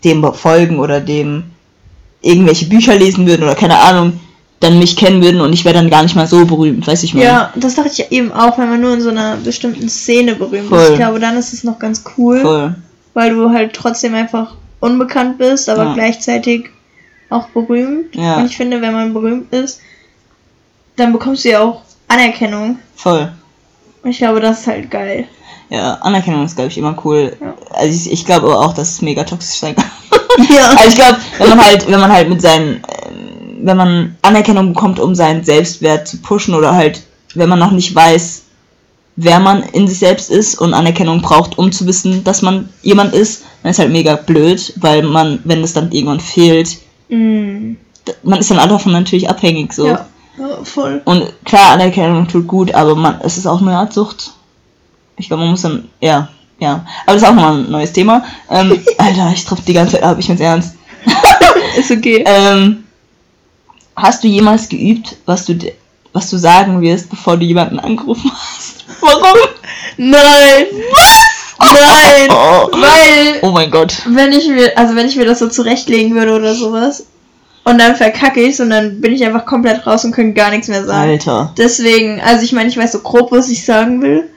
dem 0.04 0.24
folgen 0.34 0.78
oder 0.78 1.00
dem 1.00 1.44
irgendwelche 2.20 2.66
Bücher 2.66 2.94
lesen 2.94 3.26
würden 3.26 3.42
oder 3.42 3.54
keine 3.54 3.78
Ahnung, 3.78 4.20
dann 4.60 4.78
mich 4.78 4.96
kennen 4.96 5.22
würden 5.22 5.40
und 5.40 5.52
ich 5.52 5.64
wäre 5.64 5.74
dann 5.74 5.90
gar 5.90 6.02
nicht 6.02 6.16
mal 6.16 6.26
so 6.26 6.44
berühmt, 6.46 6.86
weiß 6.86 7.02
ich 7.02 7.12
mal. 7.14 7.22
Ja, 7.22 7.52
das 7.54 7.74
dachte 7.74 7.90
ich 7.92 8.10
eben 8.12 8.32
auch, 8.32 8.56
wenn 8.56 8.70
man 8.70 8.80
nur 8.80 8.94
in 8.94 9.02
so 9.02 9.10
einer 9.10 9.36
bestimmten 9.36 9.88
Szene 9.88 10.34
berühmt 10.36 10.68
Voll. 10.68 10.80
ist. 10.80 10.90
Ich 10.90 10.96
glaube, 10.96 11.20
dann 11.20 11.36
ist 11.36 11.52
es 11.52 11.64
noch 11.64 11.78
ganz 11.78 12.02
cool, 12.16 12.40
Voll. 12.40 12.74
weil 13.12 13.30
du 13.34 13.50
halt 13.50 13.74
trotzdem 13.74 14.14
einfach 14.14 14.54
unbekannt 14.80 15.36
bist, 15.38 15.68
aber 15.68 15.84
Ja. 15.84 15.94
gleichzeitig 15.94 16.70
auch 17.34 17.48
berühmt. 17.48 18.14
Ja. 18.14 18.36
Und 18.36 18.46
ich 18.46 18.56
finde, 18.56 18.80
wenn 18.80 18.92
man 18.92 19.12
berühmt 19.12 19.52
ist, 19.52 19.80
dann 20.96 21.12
bekommst 21.12 21.44
du 21.44 21.50
ja 21.50 21.62
auch 21.62 21.82
Anerkennung. 22.08 22.78
Voll. 22.96 23.32
Und 24.02 24.10
ich 24.10 24.18
glaube, 24.18 24.40
das 24.40 24.60
ist 24.60 24.66
halt 24.66 24.90
geil. 24.90 25.26
Ja, 25.70 25.94
Anerkennung 25.94 26.44
ist, 26.44 26.56
glaube 26.56 26.70
ich, 26.70 26.78
immer 26.78 26.96
cool. 27.04 27.36
Ja. 27.40 27.54
Also 27.72 27.94
ich, 27.94 28.12
ich 28.12 28.24
glaube 28.24 28.46
auch, 28.46 28.74
dass 28.74 28.92
es 28.92 29.02
mega 29.02 29.24
toxisch 29.24 29.60
sein 29.60 29.74
kann. 29.74 29.90
Ja. 30.48 30.70
Also 30.70 30.88
ich 30.88 30.94
glaube, 30.96 31.18
wenn 31.38 31.48
man 31.48 31.64
halt, 31.64 31.88
wenn 31.88 32.00
man 32.00 32.12
halt 32.12 32.28
mit 32.28 32.42
seinen, 32.42 32.82
ähm, 33.06 33.58
wenn 33.62 33.76
man 33.76 34.16
Anerkennung 34.22 34.74
bekommt, 34.74 34.98
um 34.98 35.14
seinen 35.14 35.44
Selbstwert 35.44 36.08
zu 36.08 36.16
pushen 36.18 36.56
oder 36.56 36.74
halt, 36.74 37.04
wenn 37.36 37.48
man 37.48 37.60
noch 37.60 37.70
nicht 37.70 37.94
weiß, 37.94 38.42
wer 39.14 39.38
man 39.38 39.62
in 39.62 39.86
sich 39.86 40.00
selbst 40.00 40.30
ist 40.30 40.56
und 40.56 40.74
Anerkennung 40.74 41.22
braucht, 41.22 41.56
um 41.56 41.70
zu 41.70 41.86
wissen, 41.86 42.24
dass 42.24 42.42
man 42.42 42.68
jemand 42.82 43.14
ist, 43.14 43.44
dann 43.62 43.70
ist 43.70 43.78
halt 43.78 43.92
mega 43.92 44.16
blöd, 44.16 44.72
weil 44.76 45.02
man, 45.02 45.38
wenn 45.44 45.62
es 45.62 45.72
dann 45.72 45.92
irgendwann 45.92 46.20
fehlt, 46.20 46.78
D- 48.06 48.14
man 48.22 48.38
ist 48.40 48.50
dann 48.50 48.58
auch 48.58 48.68
davon 48.68 48.92
natürlich 48.92 49.28
abhängig 49.28 49.72
so. 49.72 49.86
Ja. 49.86 50.06
ja, 50.38 50.64
voll. 50.64 51.00
Und 51.04 51.32
klar, 51.44 51.72
Anerkennung 51.72 52.28
tut 52.28 52.46
gut, 52.46 52.74
aber 52.74 52.94
man, 52.94 53.20
es 53.22 53.36
ist 53.38 53.46
auch 53.46 53.60
eine 53.60 53.76
Art 53.76 53.92
Sucht. 53.92 54.32
Ich 55.16 55.28
glaube, 55.28 55.42
man 55.42 55.50
muss 55.52 55.62
dann, 55.62 55.88
ja, 56.00 56.28
ja. 56.58 56.84
Aber 57.06 57.14
das 57.14 57.22
ist 57.22 57.28
auch 57.28 57.34
nochmal 57.34 57.58
ein 57.58 57.70
neues 57.70 57.92
Thema. 57.92 58.24
Ähm, 58.50 58.82
Alter, 58.98 59.30
ich 59.32 59.44
tropfe 59.44 59.62
die 59.66 59.72
ganze 59.72 59.92
Zeit 59.94 60.02
ab, 60.02 60.16
ich 60.18 60.26
bin's 60.26 60.40
ernst. 60.40 60.74
Ist 61.76 61.90
okay. 61.90 62.24
Ähm, 62.26 62.84
hast 63.96 64.22
du 64.24 64.28
jemals 64.28 64.68
geübt, 64.68 65.16
was 65.26 65.44
du, 65.44 65.58
was 66.12 66.30
du 66.30 66.36
sagen 66.38 66.80
wirst, 66.80 67.10
bevor 67.10 67.36
du 67.36 67.44
jemanden 67.44 67.78
angerufen 67.78 68.30
hast? 68.32 68.84
Warum? 69.00 69.38
Nein! 69.96 70.66
Nein! 71.72 72.28
Oh, 72.30 72.68
Weil, 72.72 73.38
oh 73.42 73.50
mein 73.50 73.70
Gott. 73.70 73.94
wenn 74.06 74.32
ich 74.32 74.48
mir, 74.48 74.76
also 74.76 74.94
wenn 74.96 75.06
ich 75.06 75.16
mir 75.16 75.24
das 75.24 75.38
so 75.38 75.48
zurechtlegen 75.48 76.14
würde 76.14 76.32
oder 76.34 76.54
sowas, 76.54 77.06
und 77.64 77.78
dann 77.80 77.96
verkacke 77.96 78.42
ich's 78.42 78.60
und 78.60 78.70
dann 78.70 79.00
bin 79.00 79.12
ich 79.12 79.24
einfach 79.24 79.46
komplett 79.46 79.86
raus 79.86 80.04
und 80.04 80.12
kann 80.12 80.34
gar 80.34 80.50
nichts 80.50 80.68
mehr 80.68 80.84
sagen. 80.84 81.10
Alter. 81.10 81.52
Deswegen, 81.56 82.20
also 82.20 82.44
ich 82.44 82.52
meine, 82.52 82.68
ich 82.68 82.76
weiß 82.76 82.92
so 82.92 82.98
grob, 83.00 83.32
was 83.32 83.48
ich 83.48 83.64
sagen 83.64 84.02
will, 84.02 84.28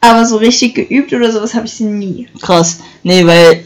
aber 0.00 0.26
so 0.26 0.36
richtig 0.36 0.74
geübt 0.74 1.12
oder 1.14 1.32
sowas 1.32 1.54
habe 1.54 1.66
ich 1.66 1.80
nie. 1.80 2.28
Krass. 2.42 2.78
Nee, 3.02 3.26
weil 3.26 3.64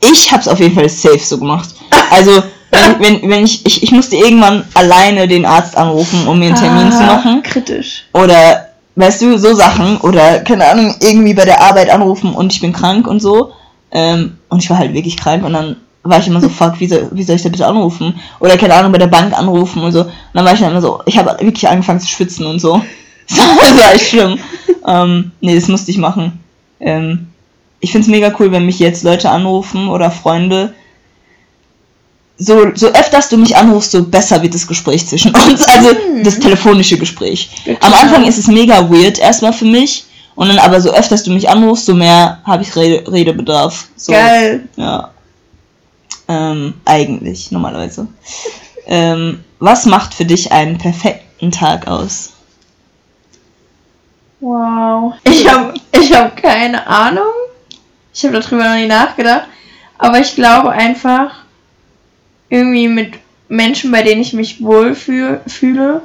ich 0.00 0.30
hab's 0.32 0.48
auf 0.48 0.60
jeden 0.60 0.74
Fall 0.74 0.88
safe 0.88 1.18
so 1.18 1.38
gemacht. 1.38 1.70
Also, 2.10 2.42
wenn, 2.70 3.00
wenn, 3.22 3.30
wenn 3.30 3.44
ich, 3.44 3.64
ich, 3.64 3.82
ich 3.84 3.92
musste 3.92 4.16
irgendwann 4.16 4.64
alleine 4.74 5.26
den 5.28 5.46
Arzt 5.46 5.76
anrufen, 5.76 6.26
um 6.26 6.38
mir 6.38 6.46
einen 6.48 6.56
Termin 6.56 6.92
zu 6.92 6.98
Ah, 6.98 7.16
machen. 7.16 7.42
Kritisch. 7.42 8.04
Oder, 8.12 8.68
weißt 8.96 9.22
du, 9.22 9.38
so 9.38 9.54
Sachen. 9.54 9.98
Oder, 9.98 10.40
keine 10.40 10.66
Ahnung, 10.66 10.94
irgendwie 11.00 11.34
bei 11.34 11.44
der 11.44 11.60
Arbeit 11.60 11.90
anrufen 11.90 12.34
und 12.34 12.52
ich 12.52 12.60
bin 12.60 12.72
krank 12.72 13.06
und 13.06 13.20
so. 13.20 13.52
Ähm, 13.90 14.38
und 14.48 14.62
ich 14.62 14.70
war 14.70 14.78
halt 14.78 14.94
wirklich 14.94 15.16
krank 15.16 15.44
und 15.44 15.52
dann 15.52 15.76
war 16.02 16.18
ich 16.18 16.26
immer 16.26 16.40
so, 16.40 16.48
fuck, 16.48 16.80
wie 16.80 16.88
soll, 16.88 17.08
wie 17.12 17.22
soll 17.22 17.36
ich 17.36 17.42
da 17.42 17.48
bitte 17.48 17.66
anrufen? 17.66 18.20
Oder, 18.40 18.56
keine 18.56 18.74
Ahnung, 18.74 18.92
bei 18.92 18.98
der 18.98 19.06
Bank 19.06 19.36
anrufen 19.36 19.82
und 19.82 19.92
so. 19.92 20.02
Und 20.02 20.12
dann 20.34 20.44
war 20.44 20.54
ich 20.54 20.60
dann 20.60 20.70
immer 20.70 20.80
so, 20.80 21.00
ich 21.06 21.16
habe 21.16 21.36
wirklich 21.40 21.68
angefangen 21.68 22.00
zu 22.00 22.08
schwitzen 22.08 22.46
und 22.46 22.60
so. 22.60 22.82
Das 23.28 23.38
war 23.78 23.94
echt 23.94 24.08
schlimm. 24.08 24.38
ähm, 24.86 25.30
nee, 25.40 25.54
das 25.54 25.68
musste 25.68 25.90
ich 25.90 25.96
machen. 25.96 26.40
Ähm, 26.80 27.28
ich 27.80 27.92
find's 27.92 28.08
mega 28.08 28.32
cool, 28.38 28.52
wenn 28.52 28.66
mich 28.66 28.78
jetzt 28.78 29.04
Leute 29.04 29.30
anrufen 29.30 29.88
oder 29.88 30.10
Freunde. 30.10 30.74
So, 32.38 32.74
so 32.74 32.88
öfters 32.88 33.28
du 33.28 33.36
mich 33.36 33.56
anrufst, 33.56 33.92
so 33.92 34.02
besser 34.04 34.42
wird 34.42 34.54
das 34.54 34.66
Gespräch 34.66 35.06
zwischen 35.06 35.34
uns. 35.34 35.68
Also 35.68 35.90
das 36.24 36.38
telefonische 36.38 36.98
Gespräch. 36.98 37.50
Ja, 37.64 37.76
Am. 37.80 37.92
Anfang 37.94 38.24
ist 38.24 38.38
es 38.38 38.48
mega 38.48 38.90
weird 38.90 39.18
erstmal 39.18 39.52
für 39.52 39.64
mich. 39.66 40.06
Und 40.34 40.48
dann 40.48 40.58
aber 40.58 40.80
so 40.80 40.92
öfters 40.92 41.22
du 41.24 41.30
mich 41.30 41.48
anrufst, 41.50 41.84
so 41.86 41.94
mehr 41.94 42.40
habe 42.44 42.62
ich 42.62 42.74
Rede, 42.74 43.10
Redebedarf. 43.10 43.88
So, 43.96 44.12
Geil. 44.12 44.66
Ja. 44.76 45.10
Ähm, 46.26 46.74
eigentlich, 46.86 47.50
normalerweise. 47.50 48.06
ähm, 48.86 49.44
was 49.58 49.84
macht 49.84 50.14
für 50.14 50.24
dich 50.24 50.50
einen 50.50 50.78
perfekten 50.78 51.52
Tag 51.52 51.86
aus? 51.86 52.30
Wow. 54.40 55.14
Ich 55.24 55.48
habe 55.48 55.74
ich 55.92 56.12
hab 56.14 56.36
keine 56.36 56.86
Ahnung. 56.86 57.22
Ich 58.14 58.24
habe 58.24 58.40
darüber 58.40 58.64
noch 58.64 58.74
nie 58.74 58.86
nachgedacht. 58.88 59.44
Aber 59.98 60.18
ich 60.18 60.34
glaube 60.34 60.70
einfach, 60.70 61.30
irgendwie 62.52 62.86
mit 62.88 63.14
Menschen, 63.48 63.90
bei 63.90 64.02
denen 64.02 64.20
ich 64.20 64.34
mich 64.34 64.62
wohl 64.62 64.94
fühl, 64.94 65.40
fühle, 65.46 66.02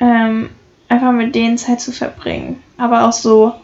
ähm, 0.00 0.50
einfach 0.88 1.12
mit 1.12 1.34
denen 1.36 1.56
Zeit 1.56 1.80
zu 1.80 1.92
verbringen. 1.92 2.60
Aber 2.76 3.06
auch 3.06 3.12
so 3.12 3.54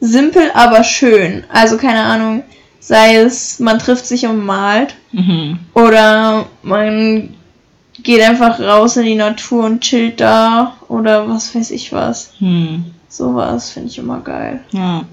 simpel, 0.00 0.50
aber 0.54 0.82
schön. 0.82 1.44
Also 1.52 1.76
keine 1.76 2.02
Ahnung, 2.02 2.42
sei 2.80 3.16
es, 3.16 3.60
man 3.60 3.78
trifft 3.78 4.06
sich 4.06 4.26
und 4.26 4.44
malt 4.44 4.96
Mhm. 5.12 5.58
oder 5.74 6.46
man 6.62 7.34
geht 8.02 8.22
einfach 8.22 8.58
raus 8.60 8.96
in 8.96 9.04
die 9.04 9.14
Natur 9.16 9.64
und 9.66 9.80
chillt 9.82 10.20
da 10.20 10.76
oder 10.88 11.28
was 11.28 11.54
weiß 11.54 11.72
ich 11.72 11.92
was. 11.92 12.32
Hm. 12.38 12.84
Sowas 13.08 13.70
finde 13.70 13.88
ich 13.90 13.98
immer 13.98 14.20
geil. 14.20 14.60
Ja. 14.70 15.04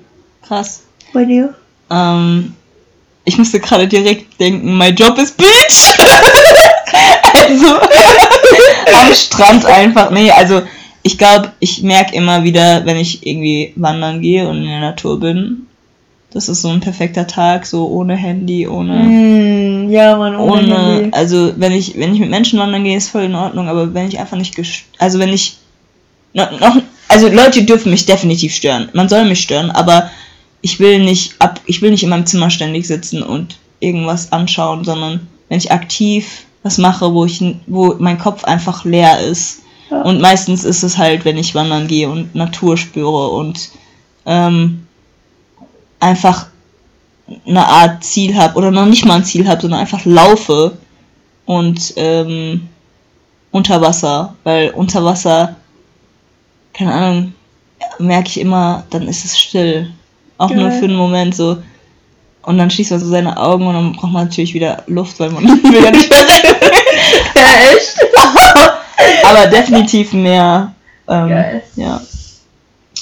Krass. 0.47 0.83
Bei 1.13 1.25
dir? 1.25 1.55
Ähm, 1.89 2.53
ich 3.27 3.37
musste 3.37 3.59
gerade 3.59 3.87
direkt 3.87 4.39
denken, 4.39 4.77
my 4.77 4.87
job 4.89 5.17
is 5.17 5.31
bitch. 5.31 5.97
also 7.33 7.75
am 8.95 9.13
Strand 9.13 9.65
einfach. 9.65 10.09
Nee, 10.11 10.31
also 10.31 10.61
ich 11.03 11.17
glaube, 11.17 11.51
ich 11.59 11.83
merke 11.83 12.15
immer 12.15 12.43
wieder, 12.43 12.85
wenn 12.85 12.97
ich 12.97 13.25
irgendwie 13.27 13.73
wandern 13.75 14.21
gehe 14.21 14.47
und 14.47 14.57
in 14.57 14.67
der 14.67 14.79
Natur 14.79 15.19
bin, 15.19 15.67
das 16.31 16.47
ist 16.49 16.61
so 16.61 16.69
ein 16.69 16.79
perfekter 16.79 17.27
Tag, 17.27 17.65
so 17.65 17.87
ohne 17.87 18.15
Handy, 18.15 18.67
ohne 18.67 18.93
Mm, 18.93 19.89
ja, 19.91 20.15
man, 20.17 20.35
ohne, 20.35 21.09
also 21.11 21.53
wenn 21.57 21.71
ich, 21.71 21.97
wenn 21.97 22.13
ich 22.13 22.19
mit 22.19 22.29
Menschen 22.29 22.59
wandern 22.59 22.83
gehe, 22.83 22.97
ist 22.97 23.09
voll 23.09 23.23
in 23.23 23.35
Ordnung, 23.35 23.67
aber 23.69 23.93
wenn 23.93 24.07
ich 24.07 24.19
einfach 24.19 24.37
nicht, 24.37 24.55
gest- 24.55 24.83
also 24.99 25.19
wenn 25.19 25.29
ich, 25.33 25.57
noch, 26.33 26.51
noch, 26.59 26.77
also 27.07 27.27
Leute 27.29 27.63
dürfen 27.63 27.89
mich 27.91 28.05
definitiv 28.05 28.53
stören, 28.53 28.89
man 28.93 29.07
soll 29.09 29.25
mich 29.25 29.41
stören, 29.41 29.71
aber 29.71 30.09
ich 30.61 30.79
will 30.79 30.99
nicht 31.03 31.35
ab, 31.39 31.61
ich 31.65 31.81
will 31.81 31.91
nicht 31.91 32.03
in 32.03 32.09
meinem 32.09 32.25
Zimmer 32.25 32.49
ständig 32.49 32.87
sitzen 32.87 33.23
und 33.23 33.57
irgendwas 33.79 34.31
anschauen, 34.31 34.83
sondern 34.83 35.27
wenn 35.49 35.57
ich 35.57 35.71
aktiv 35.71 36.45
was 36.63 36.77
mache, 36.77 37.13
wo 37.13 37.25
ich, 37.25 37.43
wo 37.67 37.95
mein 37.99 38.17
Kopf 38.17 38.43
einfach 38.43 38.83
leer 38.83 39.19
ist. 39.21 39.61
Ja. 39.89 40.01
Und 40.01 40.19
meistens 40.19 40.65
ist 40.65 40.83
es 40.83 40.97
halt, 40.97 41.23
wenn 41.23 41.37
ich 41.37 41.55
wandern 41.55 41.87
gehe 41.87 42.09
und 42.09 42.35
Natur 42.35 42.75
spüre 42.75 43.29
und 43.29 43.69
ähm, 44.25 44.85
einfach 45.99 46.47
eine 47.45 47.65
Art 47.65 48.03
Ziel 48.03 48.35
habe 48.35 48.57
oder 48.57 48.71
noch 48.71 48.85
nicht 48.85 49.05
mal 49.05 49.15
ein 49.15 49.25
Ziel 49.25 49.47
habe, 49.47 49.61
sondern 49.61 49.79
einfach 49.79 50.03
laufe 50.05 50.77
und 51.45 51.93
ähm, 51.95 52.67
unter 53.51 53.81
Wasser, 53.81 54.35
weil 54.43 54.69
unter 54.71 55.03
Wasser, 55.03 55.55
keine 56.73 56.93
Ahnung, 56.93 57.33
merke 57.99 58.29
ich 58.29 58.39
immer, 58.39 58.83
dann 58.89 59.07
ist 59.07 59.25
es 59.25 59.37
still. 59.39 59.91
Auch 60.37 60.49
nur 60.49 60.69
Geil. 60.69 60.79
für 60.79 60.85
einen 60.85 60.95
Moment 60.95 61.35
so. 61.35 61.57
Und 62.43 62.57
dann 62.57 62.69
schließt 62.71 62.91
man 62.91 62.99
so 62.99 63.07
seine 63.07 63.37
Augen 63.37 63.67
und 63.67 63.73
dann 63.73 63.93
braucht 63.93 64.13
man 64.13 64.25
natürlich 64.25 64.53
wieder 64.53 64.83
Luft, 64.87 65.19
weil 65.19 65.31
man 65.31 65.43
will 65.63 65.83
ja 65.83 65.91
nicht 65.91 66.09
mehr 66.09 66.19
Ja, 67.35 67.75
echt? 67.75 67.97
Aber 69.25 69.47
definitiv 69.47 70.13
mehr. 70.13 70.73
Ähm, 71.07 71.29
Geil. 71.29 71.63
Ja. 71.75 72.01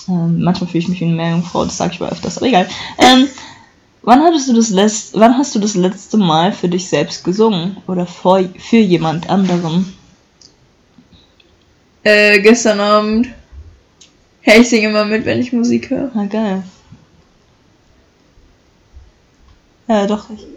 Ähm, 0.07 0.41
manchmal 0.41 0.69
fühle 0.69 0.79
ich 0.79 0.87
mich 0.87 0.99
wie 0.99 1.05
eine 1.05 1.15
Meerjungfrau, 1.15 1.65
das 1.65 1.77
sage 1.77 1.93
ich 1.93 1.99
mal 1.99 2.11
öfters, 2.11 2.37
aber 2.37 2.47
egal. 2.47 2.67
Ähm, 2.99 3.27
wann 4.03 4.23
hattest 4.23 4.49
du 4.49 4.53
das 4.53 4.69
letzt, 4.69 5.11
wann 5.13 5.37
hast 5.37 5.55
du 5.55 5.59
das 5.59 5.75
letzte 5.75 6.17
Mal 6.17 6.51
für 6.51 6.69
dich 6.69 6.87
selbst 6.87 7.23
gesungen? 7.23 7.77
Oder 7.87 8.05
vor, 8.05 8.41
für 8.57 8.77
jemand 8.77 9.29
anderen? 9.29 9.93
Äh, 12.03 12.39
gestern 12.41 12.79
Abend. 12.79 13.29
Hey, 14.41 14.61
ich 14.61 14.69
singe 14.69 14.89
immer 14.89 15.05
mit, 15.05 15.25
wenn 15.25 15.39
ich 15.39 15.53
Musik 15.53 15.89
höre. 15.89 16.11
Na 16.13 16.25
geil. 16.25 16.63
Ja, 19.87 20.07
doch. 20.07 20.29
Ich, 20.29 20.47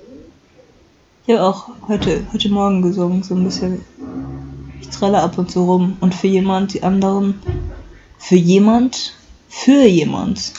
ich 1.26 1.34
habe 1.34 1.46
auch 1.46 1.68
heute, 1.88 2.26
heute 2.32 2.48
Morgen 2.48 2.82
gesungen, 2.82 3.22
so 3.22 3.34
ein 3.34 3.44
bisschen. 3.44 3.84
Ich 4.80 4.88
tralle 4.88 5.20
ab 5.20 5.36
und 5.36 5.50
zu 5.50 5.64
rum. 5.64 5.96
Und 6.00 6.14
für 6.14 6.28
jemand, 6.28 6.74
die 6.74 6.82
anderen. 6.82 7.40
Für 8.18 8.36
jemand? 8.36 9.14
Für 9.48 9.84
jemand. 9.84 10.52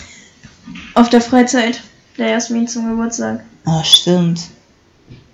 Auf 0.93 1.09
der 1.09 1.21
Freizeit. 1.21 1.81
Der 2.17 2.29
Jasmin 2.29 2.67
zum 2.67 2.89
Geburtstag. 2.89 3.43
Ah, 3.65 3.83
stimmt. 3.83 4.41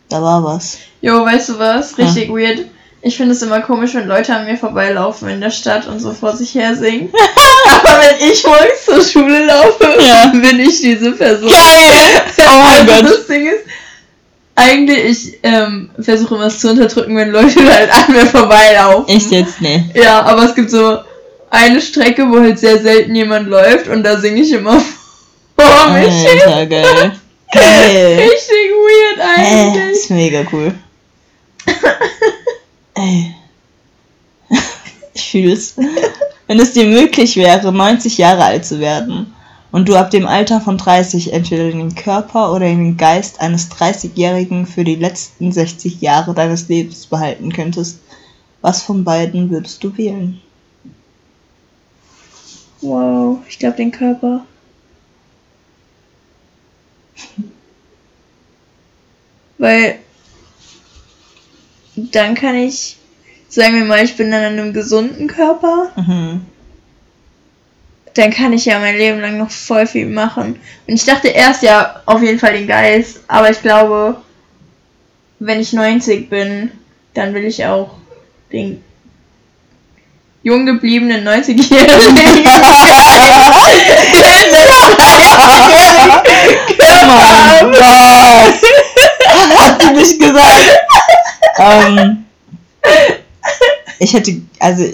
Da 0.09 0.21
war 0.21 0.43
was. 0.43 0.77
Jo, 1.01 1.25
weißt 1.25 1.49
du 1.49 1.59
was? 1.59 1.97
Richtig 1.97 2.29
weird. 2.29 2.65
Ich 3.07 3.17
finde 3.17 3.33
es 3.33 3.41
immer 3.43 3.61
komisch, 3.61 3.93
wenn 3.93 4.07
Leute 4.07 4.33
an 4.35 4.45
mir 4.45 4.57
vorbeilaufen 4.57 5.29
in 5.29 5.39
der 5.39 5.51
Stadt 5.51 5.85
und 5.85 5.99
so 5.99 6.11
vor 6.11 6.35
sich 6.35 6.55
her 6.55 6.75
singen. 6.75 7.13
Aber 7.67 7.99
wenn 8.01 8.31
ich 8.31 8.43
morgens 8.43 8.83
zur 8.83 8.99
Schule 9.03 9.45
laufe, 9.45 9.87
Ja. 9.99 10.25
bin 10.33 10.59
ich 10.59 10.81
diese 10.81 11.11
Person. 11.11 11.49
Geil! 11.51 12.21
Oh 12.47 12.57
mein 12.63 12.89
also 12.89 13.03
Gott. 13.03 13.13
das 13.19 13.27
Ding 13.27 13.45
ist, 13.47 13.63
eigentlich, 14.55 15.03
ich 15.05 15.39
ähm, 15.43 15.91
versuche 15.99 16.33
immer 16.35 16.45
es 16.45 16.59
zu 16.59 16.71
unterdrücken, 16.71 17.15
wenn 17.15 17.29
Leute 17.29 17.59
halt 17.75 17.91
an 17.91 18.11
mir 18.11 18.25
vorbeilaufen. 18.25 19.15
Echt 19.15 19.29
jetzt? 19.29 19.61
Nee. 19.61 19.85
Ja, 19.93 20.23
aber 20.23 20.43
es 20.45 20.55
gibt 20.55 20.71
so 20.71 20.97
eine 21.51 21.81
Strecke, 21.81 22.27
wo 22.27 22.39
halt 22.39 22.57
sehr 22.57 22.79
selten 22.81 23.13
jemand 23.13 23.47
läuft 23.49 23.87
und 23.87 24.01
da 24.03 24.17
singe 24.17 24.41
ich 24.41 24.51
immer 24.51 24.81
vor 25.55 25.89
mich 25.91 26.07
hin. 26.11 26.41
Alter, 26.43 26.65
geil. 26.65 27.11
Geil. 27.53 28.15
Richtig 28.31 28.71
weird 28.73 29.19
eigentlich. 29.37 29.91
ist 29.91 30.09
mega 30.09 30.43
cool. 30.51 30.73
Ey. 32.95 33.35
Ich 35.13 35.31
fühle 35.31 35.53
es. 35.53 35.75
Wenn 36.47 36.59
es 36.59 36.73
dir 36.73 36.85
möglich 36.85 37.37
wäre, 37.37 37.71
90 37.71 38.17
Jahre 38.17 38.43
alt 38.43 38.65
zu 38.65 38.79
werden 38.79 39.33
und 39.71 39.89
du 39.89 39.95
ab 39.95 40.09
dem 40.11 40.27
Alter 40.27 40.61
von 40.61 40.77
30 40.77 41.33
entweder 41.33 41.69
den 41.69 41.95
Körper 41.95 42.53
oder 42.53 42.65
den 42.65 42.97
Geist 42.97 43.41
eines 43.41 43.69
30-Jährigen 43.71 44.65
für 44.65 44.83
die 44.83 44.95
letzten 44.95 45.51
60 45.51 46.01
Jahre 46.01 46.33
deines 46.33 46.67
Lebens 46.69 47.07
behalten 47.07 47.51
könntest, 47.51 47.99
was 48.61 48.83
von 48.83 49.03
beiden 49.03 49.49
würdest 49.49 49.83
du 49.83 49.97
wählen? 49.97 50.39
Wow, 52.81 53.39
ich 53.49 53.59
glaube 53.59 53.77
den 53.77 53.91
Körper. 53.91 54.45
Weil 59.57 59.99
dann 61.95 62.35
kann 62.35 62.55
ich, 62.55 62.97
sagen 63.49 63.75
wir 63.75 63.85
mal, 63.85 64.03
ich 64.03 64.15
bin 64.17 64.31
dann 64.31 64.53
in 64.53 64.59
einem 64.59 64.73
gesunden 64.73 65.27
Körper, 65.27 65.91
Mhm. 65.95 66.41
dann 68.13 68.31
kann 68.31 68.53
ich 68.53 68.65
ja 68.65 68.79
mein 68.79 68.97
Leben 68.97 69.19
lang 69.21 69.37
noch 69.37 69.51
voll 69.51 69.87
viel 69.87 70.05
machen. 70.07 70.59
Und 70.87 70.93
ich 70.93 71.05
dachte 71.05 71.27
erst 71.29 71.63
ja 71.63 72.01
auf 72.05 72.21
jeden 72.21 72.39
Fall 72.39 72.53
den 72.53 72.67
Geist, 72.67 73.19
aber 73.27 73.49
ich 73.49 73.61
glaube, 73.61 74.17
wenn 75.39 75.59
ich 75.59 75.73
90 75.73 76.29
bin, 76.29 76.71
dann 77.13 77.33
will 77.33 77.43
ich 77.45 77.65
auch 77.65 77.91
den 78.51 78.81
jung 80.43 80.65
gebliebenen 80.65 81.27
90-Jährigen 81.27 82.17
Oh 86.77 87.07
mein 87.07 87.71
Gott! 87.71 88.94
Hat 89.49 89.81
die 89.81 89.93
nicht 89.93 90.19
gesagt? 90.19 90.77
ähm, 91.57 92.25
ich 93.99 94.13
hätte, 94.13 94.41
also 94.59 94.85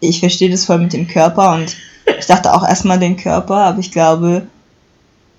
ich 0.00 0.20
verstehe 0.20 0.50
das 0.50 0.64
voll 0.64 0.78
mit 0.78 0.92
dem 0.92 1.08
Körper 1.08 1.54
und 1.54 1.76
ich 2.18 2.26
dachte 2.26 2.54
auch 2.54 2.62
erstmal 2.66 2.98
den 2.98 3.16
Körper, 3.16 3.56
aber 3.56 3.78
ich 3.80 3.90
glaube, 3.90 4.46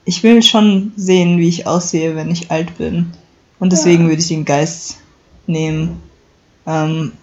ich 0.06 0.24
will 0.24 0.42
schon 0.42 0.92
sehen, 0.96 1.38
wie 1.38 1.48
ich 1.48 1.68
aussehe, 1.68 2.16
wenn 2.16 2.32
ich 2.32 2.52
alt 2.52 2.78
bin. 2.78 3.12
Und 3.60 3.72
deswegen 3.72 4.04
Ja. 4.04 4.10
würde 4.10 4.22
ich 4.22 4.28
den 4.28 4.46
Geist 4.46 4.98
nehmen. 5.48 6.02
Ähm, 6.66 7.14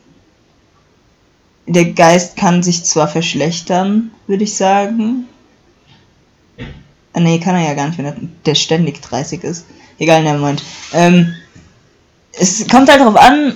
der 1.67 1.87
Geist 1.93 2.37
kann 2.37 2.63
sich 2.63 2.85
zwar 2.85 3.09
verschlechtern, 3.09 4.11
würde 4.27 4.45
ich 4.45 4.55
sagen. 4.55 5.27
Ah, 7.13 7.21
nee, 7.21 7.39
kann 7.39 7.55
er 7.55 7.67
ja 7.69 7.75
gar 7.75 7.87
nicht, 7.89 7.99
wenn 7.99 8.05
er, 8.07 8.17
der 8.45 8.55
ständig 8.55 9.01
30 9.01 9.45
ist. 9.45 9.67
Egal, 9.99 10.23
nevermind. 10.23 10.63
Ähm, 10.93 11.35
es 12.39 12.67
kommt 12.69 12.89
halt 12.91 13.01
darauf 13.01 13.17
an, 13.17 13.55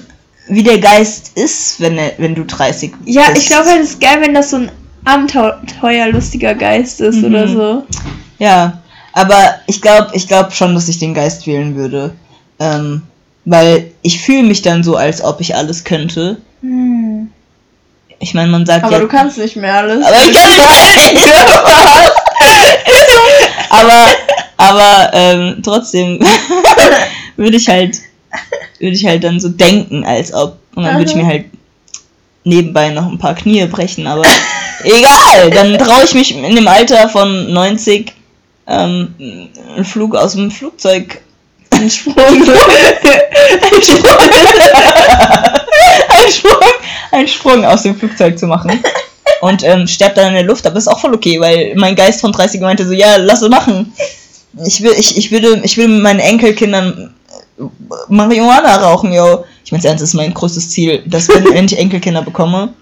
wie 0.48 0.62
der 0.62 0.78
Geist 0.78 1.32
ist, 1.36 1.80
wenn, 1.80 1.98
er, 1.98 2.12
wenn 2.18 2.34
du 2.34 2.44
30 2.44 2.92
Ja, 3.04 3.30
bist. 3.30 3.42
ich 3.42 3.48
glaube 3.48 3.68
halt, 3.68 3.82
es 3.82 3.90
ist 3.90 4.00
geil, 4.00 4.18
wenn 4.20 4.34
das 4.34 4.50
so 4.50 4.56
ein 4.56 4.70
abenteuerlustiger 5.04 6.54
Geist 6.54 7.00
ist 7.00 7.16
Mhm. 7.16 7.24
oder 7.24 7.48
so. 7.48 7.82
Ja, 8.38 8.80
aber 9.12 9.56
ich 9.66 9.80
glaube 9.82 10.10
ich 10.14 10.28
glaub 10.28 10.52
schon, 10.52 10.74
dass 10.74 10.88
ich 10.88 10.98
den 10.98 11.14
Geist 11.14 11.46
wählen 11.46 11.74
würde. 11.76 12.12
Ähm, 12.60 13.02
weil 13.44 13.90
ich 14.02 14.20
fühle 14.20 14.42
mich 14.44 14.62
dann 14.62 14.82
so, 14.82 14.96
als 14.96 15.22
ob 15.24 15.40
ich 15.40 15.54
alles 15.56 15.84
könnte. 15.84 16.36
Ich 18.20 18.34
meine, 18.34 18.50
man 18.50 18.66
sagt 18.66 18.84
Aber 18.84 18.92
ja... 18.94 18.98
du 19.00 19.08
kannst 19.08 19.38
nicht 19.38 19.56
mehr 19.56 19.74
alles. 19.74 20.04
Aber 20.04 20.16
ich 20.16 20.32
kann 20.32 20.50
nicht 21.14 21.16
aber 23.70 24.06
aber 24.58 25.10
ähm, 25.14 25.62
trotzdem 25.64 26.20
würde 27.36 27.56
ich 27.56 27.68
halt 27.68 28.00
würde 28.78 28.94
ich 28.94 29.06
halt 29.06 29.24
dann 29.24 29.40
so 29.40 29.48
denken, 29.48 30.04
als 30.04 30.32
ob. 30.34 30.58
Und 30.74 30.84
dann 30.84 30.98
würde 30.98 31.10
ich 31.10 31.16
mir 31.16 31.26
halt 31.26 31.46
nebenbei 32.44 32.90
noch 32.90 33.06
ein 33.06 33.18
paar 33.18 33.34
Knie 33.34 33.66
brechen, 33.66 34.06
aber 34.06 34.22
egal, 34.84 35.50
dann 35.50 35.78
traue 35.78 36.04
ich 36.04 36.14
mich 36.14 36.36
in 36.36 36.54
dem 36.54 36.68
Alter 36.68 37.08
von 37.08 37.52
90 37.52 38.12
ähm, 38.68 39.48
einen 39.74 39.84
Flug 39.84 40.14
aus 40.14 40.34
dem 40.34 40.50
Flugzeug 40.50 41.20
einen 41.70 41.90
Sprung 41.90 42.16
einen 42.18 42.42
Sprung. 43.82 44.16
Einen 46.08 46.32
Sprung, 46.32 46.70
einen 47.12 47.28
Sprung 47.28 47.64
aus 47.64 47.82
dem 47.82 47.96
Flugzeug 47.96 48.38
zu 48.38 48.46
machen. 48.46 48.82
Und 49.40 49.62
ähm, 49.62 49.86
sterbt 49.86 50.16
dann 50.16 50.28
in 50.28 50.34
der 50.34 50.42
Luft, 50.42 50.66
aber 50.66 50.76
ist 50.78 50.88
auch 50.88 50.98
voll 50.98 51.14
okay, 51.14 51.38
weil 51.38 51.74
mein 51.76 51.94
Geist 51.94 52.20
von 52.20 52.32
30 52.32 52.60
meinte 52.60 52.86
so, 52.86 52.92
ja, 52.92 53.16
lass 53.16 53.42
es 53.42 53.48
machen. 53.48 53.92
Ich 54.66 54.82
will, 54.82 54.92
ich, 54.96 55.16
ich 55.16 55.30
würde, 55.30 55.60
ich 55.62 55.76
will 55.76 55.88
mit 55.88 56.02
meinen 56.02 56.20
Enkelkindern 56.20 57.14
äh, 57.58 57.64
Marihuana 58.08 58.76
rauchen, 58.76 59.12
yo. 59.12 59.44
Ich 59.64 59.72
meine, 59.72 59.84
ernst, 59.84 60.02
das 60.02 60.10
ist 60.10 60.14
mein 60.14 60.32
größtes 60.32 60.70
Ziel, 60.70 61.02
dass 61.06 61.28
wenn, 61.28 61.44
wenn 61.44 61.66
ich 61.66 61.78
Enkelkinder 61.78 62.22
bekomme, 62.22 62.72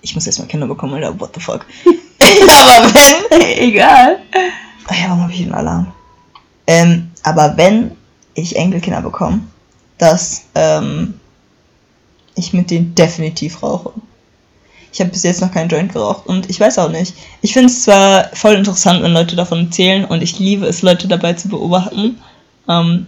ich 0.00 0.14
muss 0.14 0.26
erstmal 0.26 0.48
Kinder 0.48 0.66
bekommen, 0.66 0.94
Alter, 0.94 1.18
what 1.20 1.30
the 1.34 1.40
fuck. 1.40 1.64
aber 1.86 2.94
wenn, 2.94 3.40
egal. 3.58 4.18
Ach 4.88 4.96
ja, 4.96 5.08
warum 5.08 5.22
habe 5.22 5.32
ich 5.32 5.42
einen 5.42 5.54
Alarm? 5.54 5.92
Ähm, 6.66 7.10
aber 7.22 7.56
wenn 7.56 7.92
ich 8.34 8.56
Enkelkinder 8.56 9.00
bekomme, 9.00 9.40
dass 9.98 10.44
ähm, 10.54 11.14
ich 12.34 12.52
mit 12.52 12.70
denen 12.70 12.94
definitiv 12.94 13.62
rauche. 13.62 13.92
Ich 14.92 15.00
habe 15.00 15.10
bis 15.10 15.22
jetzt 15.22 15.40
noch 15.40 15.50
keinen 15.50 15.70
Joint 15.70 15.92
geraucht 15.92 16.26
und 16.26 16.50
ich 16.50 16.60
weiß 16.60 16.78
auch 16.78 16.90
nicht. 16.90 17.14
Ich 17.40 17.54
finde 17.54 17.68
es 17.68 17.82
zwar 17.82 18.28
voll 18.34 18.54
interessant, 18.54 19.02
wenn 19.02 19.14
Leute 19.14 19.36
davon 19.36 19.66
erzählen 19.66 20.04
und 20.04 20.22
ich 20.22 20.38
liebe 20.38 20.66
es, 20.66 20.82
Leute 20.82 21.08
dabei 21.08 21.32
zu 21.32 21.48
beobachten. 21.48 22.20
Ähm, 22.68 23.06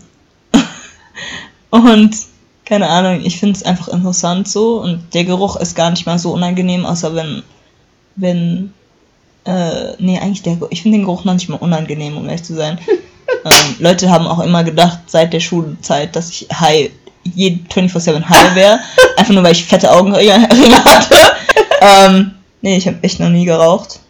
und 1.71 2.17
keine 2.65 2.89
Ahnung, 2.89 3.21
ich 3.23 3.39
finde 3.39 3.57
es 3.57 3.63
einfach 3.63 3.89
interessant 3.89 4.49
so 4.49 4.81
und 4.81 5.13
der 5.13 5.25
Geruch 5.25 5.57
ist 5.57 5.77
gar 5.77 5.91
nicht 5.91 6.07
mal 6.07 6.19
so 6.19 6.33
unangenehm, 6.33 6.87
außer 6.87 7.15
wenn, 7.15 7.43
wenn, 8.17 8.73
äh, 9.45 9.93
nee, 9.99 10.19
eigentlich 10.19 10.43
der, 10.43 10.57
ich 10.71 10.81
finde 10.81 10.99
den 10.99 11.05
Geruch 11.05 11.25
noch 11.25 11.35
nicht 11.35 11.51
mal 11.51 11.59
unangenehm, 11.59 12.17
um 12.17 12.25
ehrlich 12.27 12.45
zu 12.45 12.55
sein. 12.55 12.79
ähm, 13.45 13.77
Leute 13.79 14.11
haben 14.11 14.27
auch 14.27 14.41
immer 14.41 14.65
gedacht, 14.65 15.01
seit 15.07 15.35
der 15.35 15.41
Schulzeit, 15.41 16.17
dass 16.17 16.31
ich 16.31 16.49
high, 16.51 16.91
je 17.25 17.59
24-7 17.71 18.27
high 18.27 18.55
wäre, 18.55 18.81
einfach 19.19 19.35
nur 19.35 19.43
weil 19.43 19.53
ich 19.53 19.65
fette 19.65 19.91
Augenringe 19.91 20.43
hatte. 20.85 21.17
Ähm, 21.81 22.33
nee, 22.63 22.77
ich 22.77 22.87
habe 22.87 22.99
echt 23.03 23.21
noch 23.21 23.29
nie 23.31 23.45
geraucht. 23.45 24.01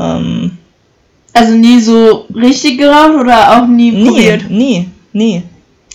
Ähm, 0.00 0.58
Also 1.32 1.52
nie 1.54 1.80
so 1.80 2.26
richtig 2.34 2.78
geraucht 2.78 3.14
oder 3.20 3.56
auch 3.58 3.66
nie 3.66 3.90
nie, 3.90 4.06
probiert? 4.08 4.50
nie, 4.50 4.88
nie. 5.12 5.42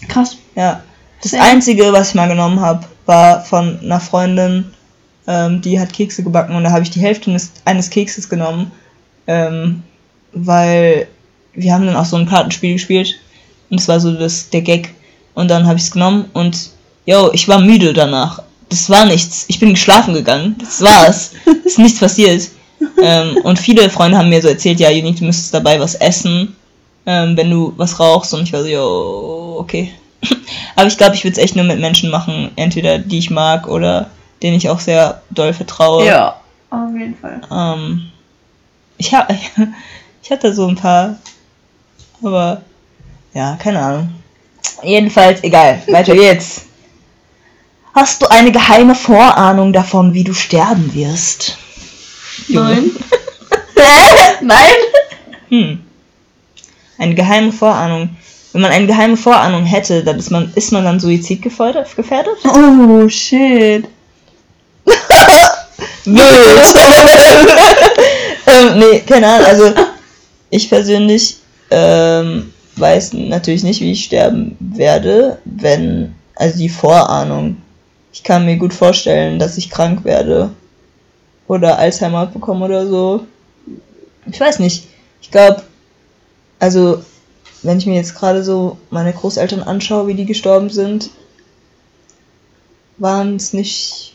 Krass. 0.07 0.37
Ja. 0.55 0.81
Das 1.21 1.31
Sehr. 1.31 1.43
Einzige, 1.43 1.91
was 1.93 2.09
ich 2.09 2.15
mal 2.15 2.27
genommen 2.27 2.59
habe, 2.59 2.85
war 3.05 3.43
von 3.43 3.79
einer 3.81 3.99
Freundin, 3.99 4.65
ähm, 5.27 5.61
die 5.61 5.79
hat 5.79 5.93
Kekse 5.93 6.23
gebacken 6.23 6.55
und 6.55 6.63
da 6.63 6.71
habe 6.71 6.83
ich 6.83 6.89
die 6.89 6.99
Hälfte 6.99 7.35
eines, 7.65 7.89
Kekses 7.89 8.27
genommen, 8.27 8.71
ähm, 9.27 9.83
weil 10.33 11.07
wir 11.53 11.73
haben 11.73 11.85
dann 11.85 11.95
auch 11.95 12.05
so 12.05 12.17
ein 12.17 12.25
Kartenspiel 12.27 12.73
gespielt. 12.73 13.15
Und 13.69 13.79
das 13.79 13.87
war 13.87 13.99
so 13.99 14.11
das, 14.13 14.49
der 14.49 14.61
Gag. 14.61 14.93
Und 15.33 15.49
dann 15.49 15.65
habe 15.67 15.77
ich 15.77 15.85
es 15.85 15.91
genommen 15.91 16.25
und, 16.33 16.71
yo, 17.05 17.29
ich 17.33 17.47
war 17.47 17.59
müde 17.59 17.93
danach. 17.93 18.41
Das 18.71 18.89
war 18.89 19.05
nichts. 19.05 19.45
Ich 19.49 19.59
bin 19.59 19.73
geschlafen 19.73 20.13
gegangen. 20.13 20.55
Das 20.57 20.81
war's. 20.81 21.33
ist 21.65 21.77
nichts 21.77 21.99
passiert. 21.99 22.49
ähm, 23.03 23.37
und 23.43 23.59
viele 23.59 23.89
Freunde 23.89 24.17
haben 24.17 24.29
mir 24.29 24.41
so 24.41 24.47
erzählt, 24.47 24.79
ja, 24.79 24.89
Unique, 24.89 25.17
du 25.17 25.25
müsstest 25.25 25.53
dabei 25.53 25.79
was 25.79 25.95
essen, 25.95 26.55
ähm, 27.05 27.35
wenn 27.35 27.51
du 27.51 27.73
was 27.75 27.99
rauchst. 27.99 28.33
Und 28.33 28.43
ich 28.43 28.53
war 28.53 28.61
so, 28.61 28.67
yo, 28.67 29.57
okay. 29.59 29.91
Aber 30.77 30.87
ich 30.87 30.97
glaube, 30.97 31.15
ich 31.15 31.23
würde 31.25 31.33
es 31.33 31.43
echt 31.43 31.57
nur 31.57 31.65
mit 31.65 31.81
Menschen 31.81 32.09
machen, 32.09 32.51
entweder 32.55 32.97
die 32.97 33.17
ich 33.19 33.29
mag 33.29 33.67
oder 33.67 34.09
denen 34.41 34.55
ich 34.55 34.69
auch 34.69 34.79
sehr 34.79 35.21
doll 35.31 35.53
vertraue. 35.53 36.05
Ja, 36.05 36.39
auf 36.69 36.93
jeden 36.97 37.17
Fall. 37.17 37.41
Ähm, 37.51 38.09
ich, 38.97 39.13
hab, 39.13 39.29
ich 40.23 40.31
hatte 40.31 40.53
so 40.53 40.65
ein 40.65 40.77
paar, 40.77 41.17
aber 42.23 42.61
ja, 43.33 43.57
keine 43.57 43.79
Ahnung. 43.81 44.09
Jedenfalls, 44.81 45.43
egal, 45.43 45.81
weiter 45.87 46.15
geht's. 46.15 46.67
Hast 47.93 48.21
du 48.21 48.27
eine 48.27 48.51
geheime 48.51 48.95
Vorahnung 48.95 49.73
davon, 49.73 50.13
wie 50.13 50.23
du 50.23 50.33
sterben 50.33 50.93
wirst? 50.93 51.57
Nein. 52.47 52.91
Nein? 54.41 54.75
Hm. 55.49 55.79
Eine 56.97 57.15
geheime 57.15 57.51
Vorahnung. 57.51 58.15
Wenn 58.53 58.61
man 58.61 58.71
eine 58.71 58.87
geheime 58.87 59.17
Vorahnung 59.17 59.65
hätte, 59.65 60.03
dann 60.03 60.19
ist 60.19 60.31
man, 60.31 60.51
ist 60.55 60.71
man 60.71 60.83
dann 60.83 60.99
suizidgefährdet? 60.99 61.95
gefährdet? 61.95 62.37
Oh, 62.45 63.07
shit. 63.09 63.87
Wild. 66.05 66.75
ähm, 68.47 68.79
nee, 68.79 68.99
keine 69.01 69.27
Ahnung. 69.27 69.45
Also, 69.45 69.73
ich 70.49 70.69
persönlich 70.69 71.37
ähm, 71.69 72.53
weiß 72.75 73.13
natürlich 73.13 73.63
nicht, 73.63 73.81
wie 73.81 73.91
ich 73.91 74.05
sterben 74.05 74.57
werde, 74.59 75.39
wenn, 75.45 76.15
also 76.35 76.57
die 76.57 76.69
Vorahnung. 76.69 77.57
Ich 78.13 78.23
kann 78.23 78.45
mir 78.45 78.57
gut 78.57 78.73
vorstellen, 78.73 79.39
dass 79.39 79.57
ich 79.57 79.69
krank 79.69 80.03
werde. 80.03 80.51
Oder 81.47 81.77
Alzheimer 81.77 82.27
bekomme 82.27 82.65
oder 82.65 82.87
so. 82.87 83.25
Ich 84.25 84.39
weiß 84.39 84.59
nicht. 84.59 84.87
Ich 85.21 85.31
glaube, 85.31 85.63
also, 86.59 87.03
wenn 87.63 87.77
ich 87.77 87.85
mir 87.85 87.95
jetzt 87.95 88.15
gerade 88.15 88.43
so 88.43 88.77
meine 88.89 89.13
Großeltern 89.13 89.63
anschaue, 89.63 90.07
wie 90.07 90.13
die 90.13 90.25
gestorben 90.25 90.69
sind, 90.69 91.09
waren 92.97 93.35
es 93.35 93.53
nicht, 93.53 94.13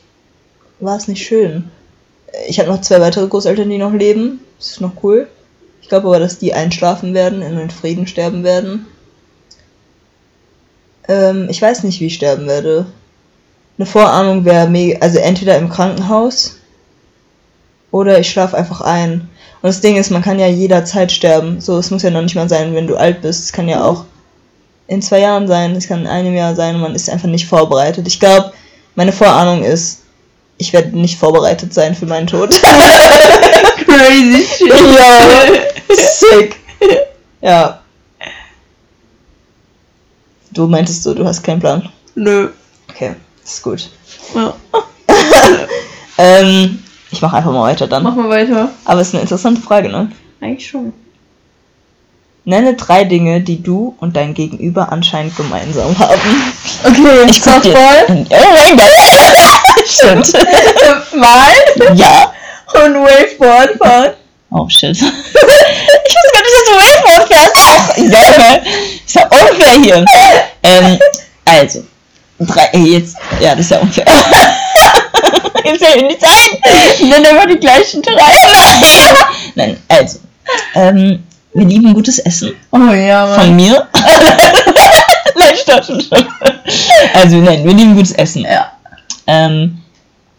war 0.80 0.96
es 0.96 1.09
nicht 1.09 1.26
schön. 1.26 1.70
Ich 2.48 2.61
habe 2.61 2.70
noch 2.70 2.80
zwei 2.80 3.00
weitere 3.00 3.26
Großeltern, 3.26 3.68
die 3.70 3.78
noch 3.78 3.92
leben. 3.92 4.40
Das 4.59 4.72
ist 4.72 4.80
noch 4.80 5.02
cool. 5.02 5.28
Ich 5.82 5.88
glaube 5.88 6.09
aber, 6.09 6.18
dass 6.18 6.38
die 6.38 6.52
einschlafen 6.52 7.14
werden, 7.14 7.42
in 7.42 7.56
den 7.56 7.70
Frieden 7.70 8.06
sterben 8.06 8.44
werden. 8.44 8.87
Ähm, 11.09 11.48
ich 11.48 11.62
weiß 11.62 11.82
nicht, 11.85 12.00
wie 12.00 12.06
ich 12.06 12.14
sterben 12.14 12.46
werde. 12.46 12.87
Eine 13.79 13.87
Vorahnung 13.87 14.45
wäre 14.45 14.69
mega, 14.69 14.99
also 15.01 15.19
entweder 15.19 15.59
im 15.59 15.69
Krankenhaus 15.69 16.57
oder 17.91 18.19
ich 18.19 18.31
schlafe 18.31 18.57
einfach 18.57 18.81
ein. 18.81 19.29
Und 19.62 19.69
das 19.69 19.81
Ding 19.81 19.97
ist, 19.97 20.11
man 20.11 20.23
kann 20.23 20.39
ja 20.39 20.47
jederzeit 20.47 21.12
sterben. 21.12 21.61
So, 21.61 21.79
es 21.79 21.91
muss 21.91 22.03
ja 22.03 22.11
noch 22.11 22.23
nicht 22.23 22.37
mal 22.37 22.49
sein, 22.49 22.75
wenn 22.75 22.87
du 22.87 22.97
alt 22.97 23.23
bist. 23.23 23.45
Es 23.45 23.53
kann 23.53 23.69
ja 23.69 23.85
auch 23.85 24.05
in 24.87 25.03
zwei 25.03 25.21
Jahren 25.21 25.49
sein, 25.49 25.75
es 25.75 25.89
kann 25.89 26.01
in 26.01 26.07
einem 26.07 26.35
Jahr 26.35 26.55
sein 26.55 26.77
und 26.77 26.81
man 26.81 26.95
ist 26.95 27.11
einfach 27.11 27.29
nicht 27.29 27.47
vorbereitet. 27.47 28.07
Ich 28.07 28.21
glaube, 28.21 28.53
meine 28.95 29.12
Vorahnung 29.12 29.65
ist, 29.65 30.03
ich 30.59 30.73
werde 30.73 30.97
nicht 30.97 31.19
vorbereitet 31.19 31.75
sein 31.75 31.95
für 31.95 32.07
meinen 32.07 32.27
Tod. 32.27 32.51
Crazy 33.87 34.43
shit. 34.43 34.71
ja, 34.71 35.47
sick. 35.97 36.57
Ja. 37.43 37.81
Du 40.53 40.67
meintest 40.67 41.03
so, 41.03 41.12
du 41.12 41.27
hast 41.27 41.43
keinen 41.43 41.61
Plan. 41.61 41.91
Nö. 42.15 42.49
Okay, 42.89 43.15
ist 43.52 43.62
gut. 43.62 43.90
Ja. 44.35 44.54
Ähm, 46.18 46.82
ich 47.11 47.20
mache 47.20 47.37
einfach 47.37 47.52
mal 47.52 47.62
weiter 47.62 47.87
dann. 47.87 48.02
Mach 48.02 48.14
mal 48.14 48.28
weiter. 48.28 48.70
Aber 48.85 49.00
es 49.00 49.09
ist 49.09 49.14
eine 49.14 49.22
interessante 49.22 49.61
Frage, 49.61 49.88
ne? 49.88 50.11
Eigentlich 50.40 50.68
schon. 50.68 50.92
Nenne 52.44 52.74
drei 52.74 53.04
Dinge, 53.04 53.40
die 53.40 53.62
du 53.62 53.96
und 53.98 54.16
dein 54.16 54.32
Gegenüber 54.32 54.92
anscheinend 54.92 55.37
gemeinsam 55.37 55.98
haben. 55.98 56.52
Okay, 56.85 57.26
Ich. 57.28 57.42
Softball. 57.42 58.06
Oh 58.09 58.46
mein 58.54 58.76
Gott. 58.76 58.92
Stimmt. 59.85 60.32
Mal 61.16 61.52
ja. 61.96 62.32
und 62.85 62.94
Waveboard 62.94 63.76
fahren. 63.78 64.12
Oh 64.50 64.68
shit. 64.68 64.90
ich 64.96 65.02
wusste 65.02 66.30
gar 66.32 66.42
nicht, 66.42 66.54
dass 66.54 66.64
du 66.64 66.72
Waveboard 66.76 67.28
fährst. 67.28 67.98
Junge. 67.98 68.62
Ist 69.04 69.14
ja 69.14 69.22
unfair 69.24 69.82
hier. 69.82 70.04
Ähm, 70.62 70.98
also. 71.44 71.85
Drei, 72.38 72.70
jetzt. 72.79 73.16
Ja, 73.40 73.55
das 73.55 73.61
ist 73.66 73.70
ja 73.70 73.79
unfair. 73.79 74.05
jetzt 75.64 75.85
fällt 75.85 75.96
mir 75.96 76.09
nichts 76.09 76.25
ein. 76.25 77.09
Nenn 77.09 77.27
einfach 77.27 77.46
die 77.46 77.59
gleichen 77.59 78.03
drei. 78.03 78.14
Nein. 78.14 79.16
Nein, 79.55 79.77
also. 79.88 80.18
Ähm, 80.75 81.25
wir 81.55 81.64
lieben 81.64 81.94
gutes 81.94 82.18
Essen. 82.18 82.53
Oh 82.70 82.92
ja, 82.92 83.27
Mann. 83.27 83.40
Von 83.40 83.57
mir. 83.57 83.88
nein, 85.35 85.57
stopp, 85.57 85.85
stopp, 85.85 86.03
stopp. 86.03 86.27
Also, 87.14 87.37
nein, 87.37 87.64
wir 87.64 87.72
lieben 87.72 87.94
gutes 87.94 88.12
Essen. 88.12 88.42
Ja. 88.42 88.72
Ähm, 89.27 89.79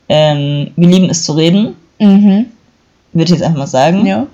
ähm, 0.08 0.72
wir 0.76 0.88
lieben 0.88 1.10
es 1.10 1.24
zu 1.24 1.34
reden. 1.34 1.76
Mhm. 2.00 2.46
Würde 3.14 3.24
ich 3.24 3.30
jetzt 3.32 3.42
einfach 3.42 3.58
mal 3.58 3.68
sagen. 3.68 4.06
Ja. 4.06 4.28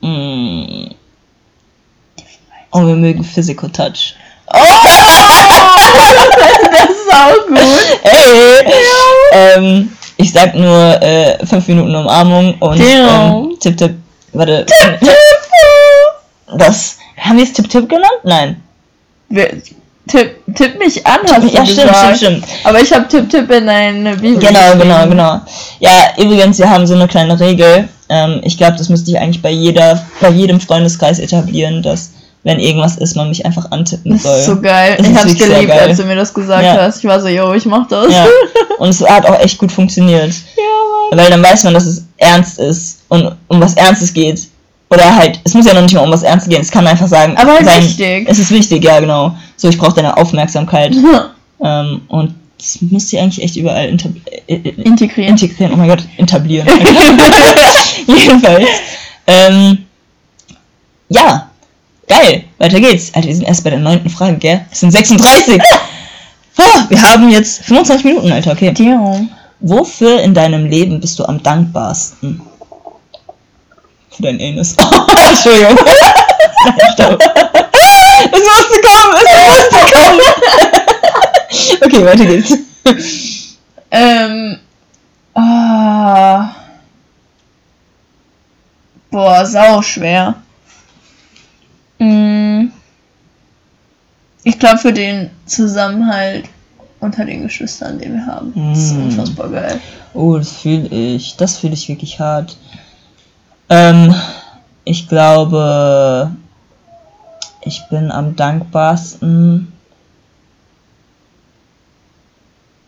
Mm. 0.00 0.94
Und 2.70 2.86
wir 2.86 2.96
mögen 2.96 3.22
Physical 3.22 3.70
Touch. 3.70 4.14
Oh! 4.54 4.60
das 6.70 6.90
ist 6.90 7.12
auch 7.12 7.46
gut. 7.46 8.00
Hey! 8.02 8.64
Ähm, 9.32 9.90
ich 10.16 10.32
sag 10.32 10.54
nur 10.54 11.02
äh, 11.02 11.44
fünf 11.46 11.66
Minuten 11.68 11.94
Umarmung 11.94 12.54
und 12.60 12.78
Damn. 12.78 13.50
ähm, 13.50 13.56
Tipp 13.60 13.76
Tipp. 13.76 13.94
Warte. 14.32 14.66
Das. 16.56 16.98
Haben 17.18 17.36
wir 17.38 17.44
es 17.44 17.52
Tipp 17.52 17.68
Tipp 17.68 17.88
genannt? 17.88 18.20
Nein. 18.24 18.62
Wer- 19.28 19.50
Tipp, 20.06 20.36
tipp 20.54 20.78
mich 20.78 21.04
an, 21.06 21.20
hast 21.26 21.42
du 21.44 21.48
ja, 21.48 21.64
stimmt, 21.64 21.88
gesagt. 21.88 22.16
stimmt, 22.18 22.44
stimmt. 22.44 22.66
Aber 22.66 22.78
ich 22.78 22.92
habe 22.92 23.08
Tipp, 23.08 23.30
Tipp 23.30 23.50
in 23.50 23.66
eine 23.66 24.14
Bibel 24.16 24.38
Genau, 24.38 24.76
genau, 24.76 25.06
genau. 25.08 25.40
Ja, 25.80 25.90
übrigens, 26.18 26.58
wir 26.58 26.68
haben 26.68 26.86
so 26.86 26.92
eine 26.94 27.08
kleine 27.08 27.40
Regel. 27.40 27.88
Ähm, 28.10 28.42
ich 28.44 28.58
glaube, 28.58 28.76
das 28.76 28.90
müsste 28.90 29.10
ich 29.12 29.18
eigentlich 29.18 29.40
bei 29.40 29.50
jeder, 29.50 30.04
bei 30.20 30.28
jedem 30.28 30.60
Freundeskreis 30.60 31.18
etablieren, 31.20 31.82
dass 31.82 32.10
wenn 32.44 32.60
irgendwas 32.60 32.96
ist, 32.96 33.16
man 33.16 33.28
mich 33.30 33.44
einfach 33.44 33.70
antippen 33.72 34.12
Das 34.12 34.22
soll. 34.22 34.38
ist 34.38 34.44
so 34.46 34.60
geil. 34.60 34.94
Das 34.98 35.08
ich 35.08 35.14
hab's 35.16 35.34
geliebt, 35.36 35.70
als 35.72 35.96
du 35.98 36.04
mir 36.04 36.14
das 36.16 36.32
gesagt 36.32 36.62
Ja. 36.62 36.76
hast. 36.82 36.98
Ich 36.98 37.04
war 37.04 37.20
so, 37.20 37.28
yo, 37.28 37.52
ich 37.54 37.64
mach 37.66 37.88
das. 37.88 38.12
Ja. 38.12 38.26
Und 38.78 38.90
es 38.90 39.00
hat 39.06 39.26
auch 39.26 39.38
echt 39.40 39.58
gut 39.58 39.72
funktioniert. 39.72 40.30
Ja, 40.56 41.16
Weil 41.16 41.30
dann 41.30 41.42
weiß 41.42 41.64
man, 41.64 41.74
dass 41.74 41.86
es 41.86 42.04
ernst 42.18 42.58
ist 42.58 43.00
und 43.08 43.34
um 43.48 43.60
was 43.60 43.74
Ernstes 43.74 44.12
geht. 44.12 44.40
Oder 44.90 45.14
halt, 45.16 45.40
es 45.44 45.54
muss 45.54 45.66
ja 45.66 45.72
noch 45.74 45.82
nicht 45.82 45.94
mal 45.94 46.02
um 46.02 46.10
was 46.12 46.22
Ernstes 46.22 46.50
gehen. 46.50 46.60
Es 46.60 46.70
kann 46.70 46.86
einfach 46.86 47.06
sagen, 47.08 47.36
Aber 47.36 47.52
halt 47.54 47.64
sein, 47.64 47.82
wichtig. 47.82 48.26
es 48.28 48.38
ist 48.38 48.50
wichtig, 48.50 48.84
ja 48.84 49.00
genau. 49.00 49.34
So, 49.56 49.68
ich 49.68 49.78
brauche 49.78 49.94
deine 49.94 50.16
Aufmerksamkeit. 50.16 50.94
Mann. 50.94 51.30
ähm, 51.62 52.00
und 52.08 52.34
das 52.58 52.78
müsste 52.82 53.16
ich 53.16 53.22
eigentlich 53.22 53.42
echt 53.44 53.56
überall 53.56 53.86
intab- 53.88 54.14
äh, 54.46 54.54
äh, 54.54 54.68
Integrieren. 54.82 55.30
integrieren. 55.30 55.72
Oh 55.74 55.76
mein 55.76 55.88
Gott, 55.88 56.02
etablieren. 56.18 56.68
Jedenfalls. 58.06 58.66
Ähm, 59.26 59.78
ja, 61.08 61.50
geil. 62.08 62.44
Weiter 62.58 62.80
geht's. 62.80 63.14
Alter, 63.14 63.28
wir 63.28 63.34
sind 63.34 63.46
erst 63.46 63.64
bei 63.64 63.70
der 63.70 63.78
neunten 63.78 64.10
Frage, 64.10 64.36
gell? 64.36 64.64
Es 64.70 64.80
sind 64.80 64.90
36. 64.90 65.60
Boah, 66.56 66.86
wir 66.88 67.02
haben 67.02 67.30
jetzt 67.30 67.64
25 67.64 68.04
Minuten, 68.04 68.32
Alter, 68.32 68.52
okay. 68.52 68.72
Damn. 68.72 69.30
Wofür 69.60 70.20
in 70.20 70.34
deinem 70.34 70.66
Leben 70.66 71.00
bist 71.00 71.18
du 71.18 71.24
am 71.24 71.42
dankbarsten? 71.42 72.40
Für 74.10 74.22
dein 74.22 74.40
Anus. 74.40 74.76
Entschuldigung. 75.30 75.78
Nein, 76.64 76.80
stopp. 76.92 77.22
Es 78.32 78.40
musste 78.40 78.80
kommen, 78.80 79.14
es 79.16 79.30
musste 79.72 79.92
kommen. 79.92 80.20
okay, 81.84 82.04
weiter 82.04 82.26
geht's. 82.26 82.58
Ähm. 83.90 84.58
Ah. 85.34 86.54
Boah, 89.10 89.46
sau 89.46 89.80
schwer. 89.82 90.34
Mm. 91.98 92.68
Ich 94.42 94.58
glaube 94.58 94.78
für 94.78 94.92
den 94.92 95.30
Zusammenhalt 95.46 96.44
unter 97.00 97.24
den 97.24 97.42
Geschwistern, 97.42 97.98
den 97.98 98.14
wir 98.14 98.26
haben. 98.26 98.52
Das 98.70 98.78
ist 98.78 98.94
Mm. 98.94 99.02
unfassbar 99.04 99.48
geil. 99.50 99.80
Oh, 100.14 100.36
das 100.36 100.52
fühle 100.52 100.88
ich. 100.88 101.36
Das 101.36 101.58
fühle 101.58 101.74
ich 101.74 101.88
wirklich 101.88 102.18
hart. 102.20 102.56
Ähm, 103.68 104.14
ich 104.84 105.08
glaube, 105.08 106.30
ich 107.62 107.82
bin 107.90 108.10
am 108.10 108.36
dankbarsten. 108.36 109.72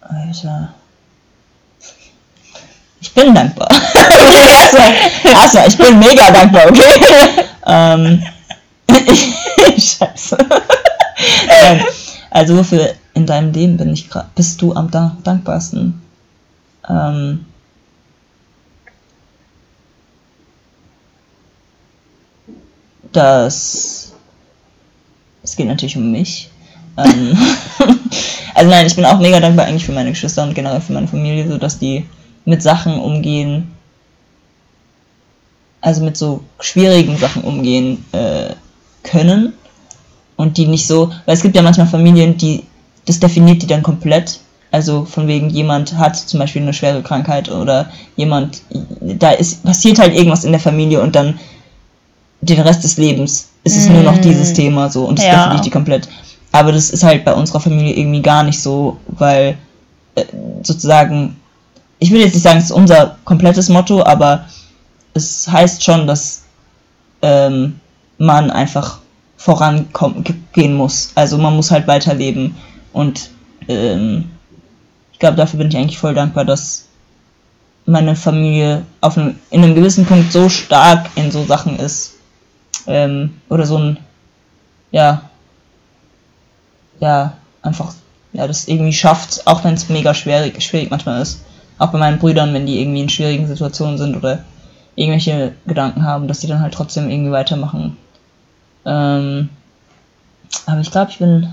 Alter. 0.02 0.74
Ich 3.00 3.12
bin 3.12 3.34
dankbar. 3.34 3.68
erstmal, 4.44 4.94
erstmal, 5.24 5.68
ich 5.68 5.78
bin 5.78 5.98
mega 5.98 6.30
dankbar, 6.30 6.66
okay? 6.68 7.00
ähm, 7.66 8.22
Scheiße. 9.78 10.36
Nein. 11.48 11.84
Also 12.30 12.56
wofür 12.56 12.94
in 13.14 13.26
deinem 13.26 13.52
Leben 13.52 13.76
bin 13.76 13.92
ich 13.92 14.08
bist 14.34 14.60
du 14.60 14.74
am 14.74 14.90
dank 14.90 15.24
dankbarsten? 15.24 16.02
Ähm, 16.88 17.46
dass 23.12 24.12
es 25.42 25.56
geht 25.56 25.66
natürlich 25.66 25.96
um 25.96 26.10
mich. 26.10 26.50
Ähm, 26.98 27.36
also 28.54 28.70
nein, 28.70 28.86
ich 28.86 28.96
bin 28.96 29.04
auch 29.04 29.18
mega 29.18 29.40
dankbar 29.40 29.66
eigentlich 29.66 29.86
für 29.86 29.92
meine 29.92 30.10
Geschwister 30.10 30.42
und 30.42 30.54
generell 30.54 30.80
für 30.80 30.92
meine 30.92 31.08
Familie, 31.08 31.48
so 31.48 31.56
dass 31.56 31.78
die 31.78 32.06
mit 32.44 32.62
Sachen 32.62 32.98
umgehen, 32.98 33.72
also 35.80 36.04
mit 36.04 36.16
so 36.16 36.42
schwierigen 36.60 37.16
Sachen 37.16 37.42
umgehen 37.42 38.04
äh, 38.12 38.54
können 39.06 39.52
und 40.36 40.56
die 40.58 40.66
nicht 40.66 40.86
so, 40.86 41.10
weil 41.24 41.34
es 41.34 41.42
gibt 41.42 41.56
ja 41.56 41.62
manchmal 41.62 41.86
Familien, 41.86 42.36
die 42.36 42.64
das 43.06 43.20
definiert 43.20 43.62
die 43.62 43.66
dann 43.66 43.82
komplett. 43.82 44.40
Also 44.72 45.04
von 45.04 45.28
wegen 45.28 45.48
jemand 45.48 45.96
hat 45.96 46.16
zum 46.16 46.40
Beispiel 46.40 46.60
eine 46.62 46.74
schwere 46.74 47.00
Krankheit 47.02 47.48
oder 47.50 47.88
jemand, 48.16 48.62
da 49.00 49.30
ist 49.30 49.62
passiert 49.64 49.98
halt 49.98 50.14
irgendwas 50.14 50.44
in 50.44 50.50
der 50.50 50.60
Familie 50.60 51.00
und 51.00 51.14
dann 51.14 51.38
den 52.40 52.60
Rest 52.60 52.84
des 52.84 52.96
Lebens 52.98 53.48
ist 53.64 53.76
es 53.76 53.88
nur 53.88 54.02
noch 54.02 54.18
Mm. 54.18 54.22
dieses 54.22 54.52
Thema 54.52 54.90
so 54.90 55.04
und 55.04 55.18
das 55.18 55.24
Ja. 55.24 55.44
definiert 55.44 55.64
die 55.66 55.70
komplett. 55.70 56.08
Aber 56.52 56.72
das 56.72 56.90
ist 56.90 57.02
halt 57.04 57.24
bei 57.24 57.32
unserer 57.32 57.60
Familie 57.60 57.94
irgendwie 57.94 58.22
gar 58.22 58.42
nicht 58.42 58.60
so, 58.60 58.98
weil 59.06 59.56
äh, 60.16 60.24
sozusagen, 60.62 61.36
ich 61.98 62.10
will 62.10 62.20
jetzt 62.20 62.34
nicht 62.34 62.42
sagen, 62.42 62.58
es 62.58 62.64
ist 62.66 62.70
unser 62.72 63.16
komplettes 63.24 63.68
Motto, 63.68 64.02
aber 64.04 64.46
es 65.14 65.48
heißt 65.48 65.82
schon, 65.82 66.06
dass 66.06 66.42
ähm, 67.22 67.80
man 68.18 68.50
einfach 68.50 68.98
vorangehen 69.36 70.74
muss. 70.74 71.12
Also 71.14 71.38
man 71.38 71.54
muss 71.54 71.70
halt 71.70 71.86
weiterleben 71.86 72.56
und 72.92 73.30
ähm, 73.68 74.30
ich 75.12 75.18
glaube, 75.18 75.36
dafür 75.36 75.58
bin 75.58 75.68
ich 75.68 75.76
eigentlich 75.76 75.98
voll 75.98 76.14
dankbar, 76.14 76.44
dass 76.44 76.86
meine 77.86 78.16
Familie 78.16 78.82
auf 79.00 79.16
einem, 79.16 79.38
in 79.50 79.62
einem 79.62 79.74
gewissen 79.74 80.04
Punkt 80.04 80.32
so 80.32 80.48
stark 80.48 81.08
in 81.14 81.30
so 81.30 81.44
Sachen 81.44 81.78
ist. 81.78 82.14
Ähm, 82.86 83.40
oder 83.48 83.64
so 83.64 83.78
ein, 83.78 83.98
ja, 84.90 85.22
ja, 87.00 87.34
einfach, 87.62 87.94
ja, 88.32 88.46
das 88.46 88.68
irgendwie 88.68 88.92
schafft, 88.92 89.46
auch 89.46 89.64
wenn 89.64 89.74
es 89.74 89.88
mega 89.88 90.14
schwierig, 90.14 90.60
schwierig 90.62 90.90
manchmal 90.90 91.22
ist. 91.22 91.44
Auch 91.78 91.92
bei 91.92 91.98
meinen 91.98 92.18
Brüdern, 92.18 92.54
wenn 92.54 92.66
die 92.66 92.80
irgendwie 92.80 93.02
in 93.02 93.08
schwierigen 93.08 93.46
Situationen 93.46 93.98
sind 93.98 94.16
oder 94.16 94.44
irgendwelche 94.94 95.52
Gedanken 95.66 96.04
haben, 96.04 96.26
dass 96.26 96.40
die 96.40 96.46
dann 96.46 96.60
halt 96.60 96.74
trotzdem 96.74 97.10
irgendwie 97.10 97.32
weitermachen. 97.32 97.96
Ähm, 98.86 99.48
aber 100.66 100.80
ich 100.80 100.90
glaube, 100.90 101.10
ich 101.10 101.18
bin 101.18 101.52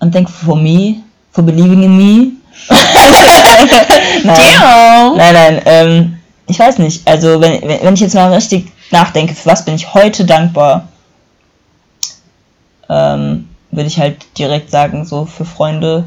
I'm 0.00 0.12
thankful 0.12 0.46
for 0.46 0.56
me, 0.56 1.02
for 1.32 1.42
believing 1.42 1.82
in 1.82 1.96
me. 1.96 2.32
nein, 2.70 4.36
Damn. 4.36 5.16
nein, 5.16 5.34
nein, 5.34 5.62
ähm, 5.64 6.18
ich 6.46 6.58
weiß 6.58 6.78
nicht. 6.78 7.06
Also 7.08 7.40
wenn, 7.40 7.62
wenn 7.62 7.82
wenn 7.82 7.94
ich 7.94 8.00
jetzt 8.00 8.14
mal 8.14 8.32
richtig 8.32 8.70
nachdenke, 8.90 9.34
für 9.34 9.48
was 9.48 9.64
bin 9.64 9.74
ich 9.74 9.94
heute 9.94 10.24
dankbar, 10.24 10.88
ähm, 12.88 13.48
würde 13.70 13.88
ich 13.88 13.98
halt 13.98 14.26
direkt 14.38 14.70
sagen, 14.70 15.04
so 15.04 15.24
für 15.24 15.44
Freunde. 15.44 16.04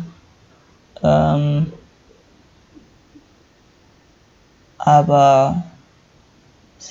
Ähm, 1.04 1.74
aber 4.78 5.64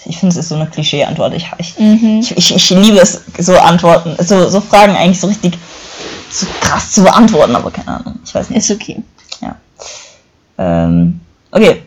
ich 0.05 0.19
finde, 0.19 0.33
es 0.33 0.37
ist 0.39 0.49
so 0.49 0.55
eine 0.55 0.67
Klischee-Antwort. 0.67 1.35
Ich, 1.35 1.47
ich, 1.59 1.79
Mhm. 1.79 2.21
ich, 2.21 2.37
ich, 2.37 2.55
ich 2.55 2.71
liebe 2.71 2.99
es, 2.99 3.23
so 3.39 3.57
Antworten, 3.59 4.17
so, 4.23 4.49
so 4.49 4.61
Fragen 4.61 4.95
eigentlich 4.97 5.21
so 5.21 5.27
richtig 5.27 5.55
so 6.31 6.47
krass 6.61 6.93
zu 6.93 7.03
beantworten, 7.03 7.57
aber 7.57 7.71
keine 7.71 7.89
Ahnung. 7.89 8.19
Ich 8.25 8.35
weiß 8.35 8.51
nicht. 8.51 8.59
Ist 8.59 8.71
okay. 8.71 9.03
Ähm, 10.59 11.21
okay. 11.51 11.83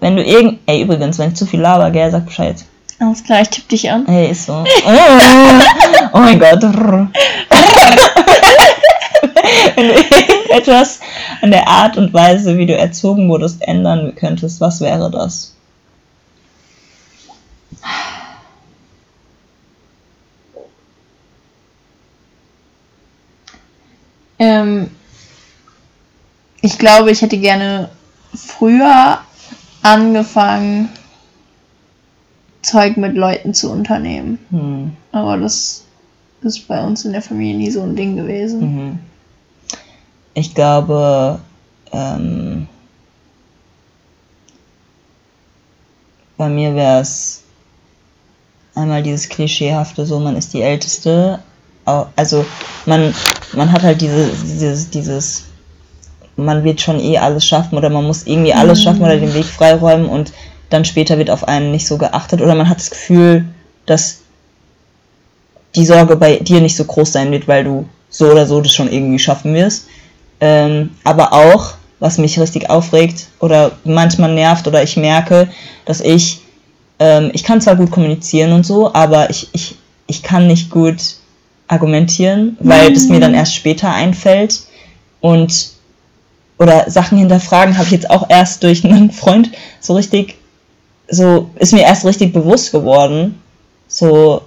Wenn 0.00 0.16
du 0.16 0.22
irgend. 0.24 0.58
Ey, 0.66 0.82
übrigens, 0.82 1.18
wenn 1.18 1.28
ich 1.30 1.36
zu 1.36 1.46
viel 1.46 1.60
laber, 1.60 1.90
gell, 1.90 2.10
sag 2.10 2.24
Bescheid. 2.26 2.56
Alles 3.00 3.22
klar, 3.24 3.40
ich 3.42 3.48
tippe 3.50 3.68
dich 3.68 3.90
an. 3.90 4.06
Ey, 4.06 4.30
ist 4.30 4.46
so. 4.46 4.64
Oh, 4.86 4.90
oh 6.12 6.18
mein 6.18 6.38
Gott. 6.38 6.62
wenn 6.62 7.10
du 9.88 9.94
irgendetwas 9.94 11.00
an 11.42 11.50
der 11.50 11.66
Art 11.68 11.96
und 11.96 12.14
Weise, 12.14 12.56
wie 12.56 12.66
du 12.66 12.76
erzogen 12.76 13.28
wurdest, 13.28 13.60
ändern 13.66 14.14
könntest, 14.14 14.60
was 14.60 14.80
wäre 14.80 15.10
das? 15.10 15.53
Ähm, 24.38 24.90
ich 26.60 26.78
glaube, 26.78 27.10
ich 27.10 27.22
hätte 27.22 27.38
gerne 27.38 27.90
früher 28.34 29.20
angefangen, 29.82 30.88
Zeug 32.62 32.96
mit 32.96 33.14
Leuten 33.14 33.54
zu 33.54 33.70
unternehmen. 33.70 34.38
Hm. 34.50 34.96
Aber 35.12 35.36
das 35.36 35.84
ist 36.42 36.66
bei 36.66 36.82
uns 36.82 37.04
in 37.04 37.12
der 37.12 37.22
Familie 37.22 37.56
nie 37.56 37.70
so 37.70 37.82
ein 37.82 37.96
Ding 37.96 38.16
gewesen. 38.16 38.60
Mhm. 38.60 38.98
Ich 40.34 40.54
glaube, 40.54 41.40
ähm, 41.92 42.66
bei 46.36 46.48
mir 46.48 46.74
wäre 46.74 47.00
es 47.00 47.43
einmal 48.74 49.02
dieses 49.02 49.28
klischeehafte, 49.28 50.06
so 50.06 50.18
man 50.18 50.36
ist 50.36 50.52
die 50.54 50.62
Älteste. 50.62 51.38
Also 51.84 52.44
man, 52.86 53.14
man 53.52 53.70
hat 53.70 53.82
halt 53.82 54.00
diese, 54.00 54.30
dieses, 54.42 54.90
dieses, 54.90 55.44
man 56.36 56.64
wird 56.64 56.80
schon 56.80 56.98
eh 56.98 57.18
alles 57.18 57.46
schaffen 57.46 57.76
oder 57.76 57.90
man 57.90 58.04
muss 58.04 58.26
irgendwie 58.26 58.54
alles 58.54 58.82
schaffen 58.82 59.02
oder 59.02 59.16
den 59.16 59.34
Weg 59.34 59.44
freiräumen 59.44 60.08
und 60.08 60.32
dann 60.70 60.84
später 60.84 61.18
wird 61.18 61.30
auf 61.30 61.46
einen 61.46 61.70
nicht 61.70 61.86
so 61.86 61.98
geachtet 61.98 62.40
oder 62.40 62.54
man 62.54 62.68
hat 62.68 62.78
das 62.78 62.90
Gefühl, 62.90 63.44
dass 63.86 64.20
die 65.76 65.84
Sorge 65.84 66.16
bei 66.16 66.36
dir 66.36 66.60
nicht 66.60 66.76
so 66.76 66.84
groß 66.84 67.12
sein 67.12 67.30
wird, 67.32 67.46
weil 67.48 67.64
du 67.64 67.86
so 68.08 68.30
oder 68.30 68.46
so 68.46 68.60
das 68.60 68.72
schon 68.72 68.90
irgendwie 68.90 69.18
schaffen 69.18 69.54
wirst. 69.54 69.86
Ähm, 70.40 70.90
aber 71.04 71.32
auch, 71.32 71.74
was 72.00 72.18
mich 72.18 72.38
richtig 72.38 72.70
aufregt 72.70 73.26
oder 73.40 73.72
manchmal 73.84 74.32
nervt 74.32 74.66
oder 74.66 74.82
ich 74.82 74.96
merke, 74.96 75.48
dass 75.84 76.00
ich, 76.00 76.40
ähm, 76.98 77.30
ich 77.32 77.44
kann 77.44 77.60
zwar 77.60 77.76
gut 77.76 77.90
kommunizieren 77.90 78.52
und 78.52 78.64
so, 78.64 78.92
aber 78.94 79.30
ich, 79.30 79.48
ich, 79.52 79.76
ich 80.06 80.22
kann 80.22 80.46
nicht 80.46 80.70
gut 80.70 80.96
argumentieren, 81.66 82.56
weil 82.60 82.92
das 82.92 83.08
mir 83.08 83.20
dann 83.20 83.34
erst 83.34 83.54
später 83.54 83.92
einfällt. 83.92 84.62
Und 85.20 85.70
oder 86.58 86.88
Sachen 86.90 87.18
hinterfragen 87.18 87.76
habe 87.76 87.86
ich 87.86 87.92
jetzt 87.92 88.10
auch 88.10 88.28
erst 88.28 88.62
durch 88.62 88.84
einen 88.84 89.10
Freund. 89.12 89.50
So 89.80 89.94
richtig, 89.94 90.36
so 91.08 91.50
ist 91.56 91.72
mir 91.72 91.82
erst 91.82 92.04
richtig 92.04 92.32
bewusst 92.32 92.72
geworden. 92.72 93.40
So, 93.88 94.42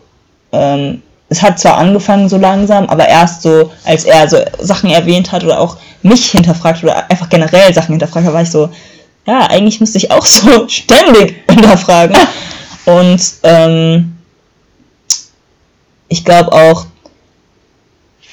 ähm, 0.51 1.01
es 1.29 1.41
hat 1.41 1.59
zwar 1.59 1.77
angefangen 1.77 2.29
so 2.29 2.37
langsam, 2.37 2.87
aber 2.87 3.07
erst 3.07 3.41
so, 3.41 3.71
als 3.83 4.05
er 4.05 4.29
so 4.29 4.37
Sachen 4.59 4.89
erwähnt 4.89 5.31
hat 5.31 5.43
oder 5.43 5.59
auch 5.59 5.77
mich 6.01 6.31
hinterfragt 6.31 6.83
oder 6.83 7.09
einfach 7.11 7.27
generell 7.29 7.73
Sachen 7.73 7.93
hinterfragt 7.93 8.25
hat, 8.25 8.33
war 8.33 8.43
ich 8.43 8.51
so, 8.51 8.69
ja, 9.27 9.47
eigentlich 9.47 9.79
müsste 9.79 9.97
ich 9.99 10.09
auch 10.11 10.25
so 10.25 10.67
ständig 10.69 11.43
hinterfragen. 11.49 12.17
Und 12.85 13.21
ähm, 13.43 14.15
ich 16.07 16.23
glaube 16.23 16.51
auch, 16.53 16.85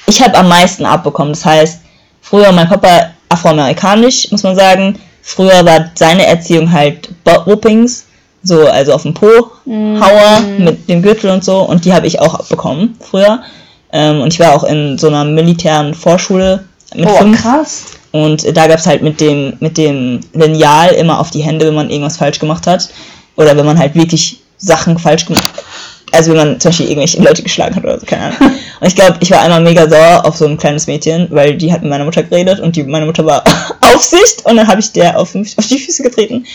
ich 0.07 0.22
habe 0.22 0.37
am 0.38 0.48
meisten 0.48 0.87
abbekommen. 0.87 1.33
Das 1.33 1.44
heißt, 1.44 1.80
früher 2.22 2.52
mein 2.52 2.68
Papa 2.68 3.11
afroamerikanisch, 3.28 4.30
muss 4.30 4.42
man 4.42 4.54
sagen. 4.57 4.98
Früher 5.22 5.64
war 5.64 5.90
seine 5.94 6.26
Erziehung 6.26 6.70
halt 6.70 7.09
Butt-Whoopings, 7.24 8.04
so 8.42 8.66
also 8.68 8.92
auf 8.92 9.02
dem 9.02 9.14
Po 9.14 9.50
Hauer 9.66 10.40
mit 10.59 10.87
dem 10.88 11.00
Gürtel 11.02 11.30
und 11.30 11.42
so. 11.42 11.61
Und 11.62 11.85
die 11.87 11.94
habe 11.94 12.07
ich 12.07 12.20
auch 12.20 12.35
abbekommen 12.35 12.96
früher. 13.00 13.42
Ähm, 13.90 14.20
und 14.20 14.33
ich 14.33 14.38
war 14.40 14.52
auch 14.54 14.64
in 14.64 14.98
so 14.98 15.09
einer 15.09 15.24
militären 15.24 15.94
Vorschule 15.94 16.64
mit 16.94 17.09
Oh, 17.09 17.16
fünf. 17.16 17.40
krass. 17.42 17.85
Und 18.14 18.57
da 18.57 18.68
gab 18.68 18.79
es 18.79 18.87
halt 18.87 19.03
mit 19.03 19.20
dem, 19.20 19.55
mit 19.59 19.77
dem 19.77 20.20
Lineal 20.35 20.92
immer 20.92 21.18
auf 21.18 21.33
die 21.33 21.42
Hände, 21.42 21.66
wenn 21.66 21.74
man 21.74 21.90
irgendwas 21.90 22.18
falsch 22.18 22.38
gemacht 22.38 22.64
hat. 22.64 22.88
Oder 23.35 23.57
wenn 23.57 23.66
man 23.66 23.77
halt 23.77 23.96
wirklich 23.96 24.38
Sachen 24.57 24.96
falsch 25.00 25.27
gemacht 25.27 25.48
hat. 25.48 25.64
Also 26.12 26.31
wenn 26.31 26.37
man 26.37 26.61
zum 26.61 26.68
Beispiel 26.68 26.87
irgendwelche 26.87 27.20
Leute 27.20 27.42
geschlagen 27.42 27.74
hat 27.74 27.83
oder 27.83 27.98
so, 27.98 28.07
keine 28.07 28.27
Ahnung. 28.27 28.38
Und 28.81 28.87
ich 28.87 28.94
glaube, 28.94 29.16
ich 29.18 29.33
war 29.33 29.40
einmal 29.40 29.61
mega 29.62 29.88
sauer 29.88 30.24
auf 30.24 30.37
so 30.37 30.46
ein 30.46 30.57
kleines 30.57 30.87
Mädchen, 30.87 31.27
weil 31.33 31.57
die 31.57 31.72
hat 31.72 31.83
mit 31.83 31.90
meiner 31.90 32.05
Mutter 32.05 32.22
geredet 32.22 32.61
und 32.61 32.77
die, 32.77 32.85
meine 32.85 33.07
Mutter 33.07 33.27
war 33.27 33.42
Aufsicht 33.81 34.44
und 34.44 34.57
dann 34.57 34.68
habe 34.68 34.81
ich 34.81 34.92
der 34.92 35.18
auf, 35.18 35.35
auf 35.35 35.66
die 35.66 35.79
Füße 35.79 36.05
getreten. 36.05 36.46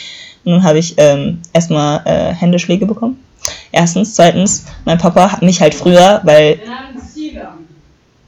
Und 0.45 0.53
dann 0.53 0.63
habe 0.63 0.79
ich 0.79 0.93
ähm, 0.95 1.41
erstmal 1.51 2.01
äh, 2.05 2.33
Händeschläge 2.33 2.85
bekommen. 2.85 3.21
Erstens. 3.73 4.15
Zweitens, 4.15 4.63
mein 4.85 4.97
Papa 4.97 5.29
hat 5.29 5.41
mich 5.41 5.59
halt 5.59 5.75
früher, 5.75 6.21
weil 6.23 6.61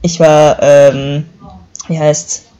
ich 0.02 0.20
war, 0.20 0.62
ähm, 0.62 1.24
wie 1.88 1.98
heißt 1.98 2.51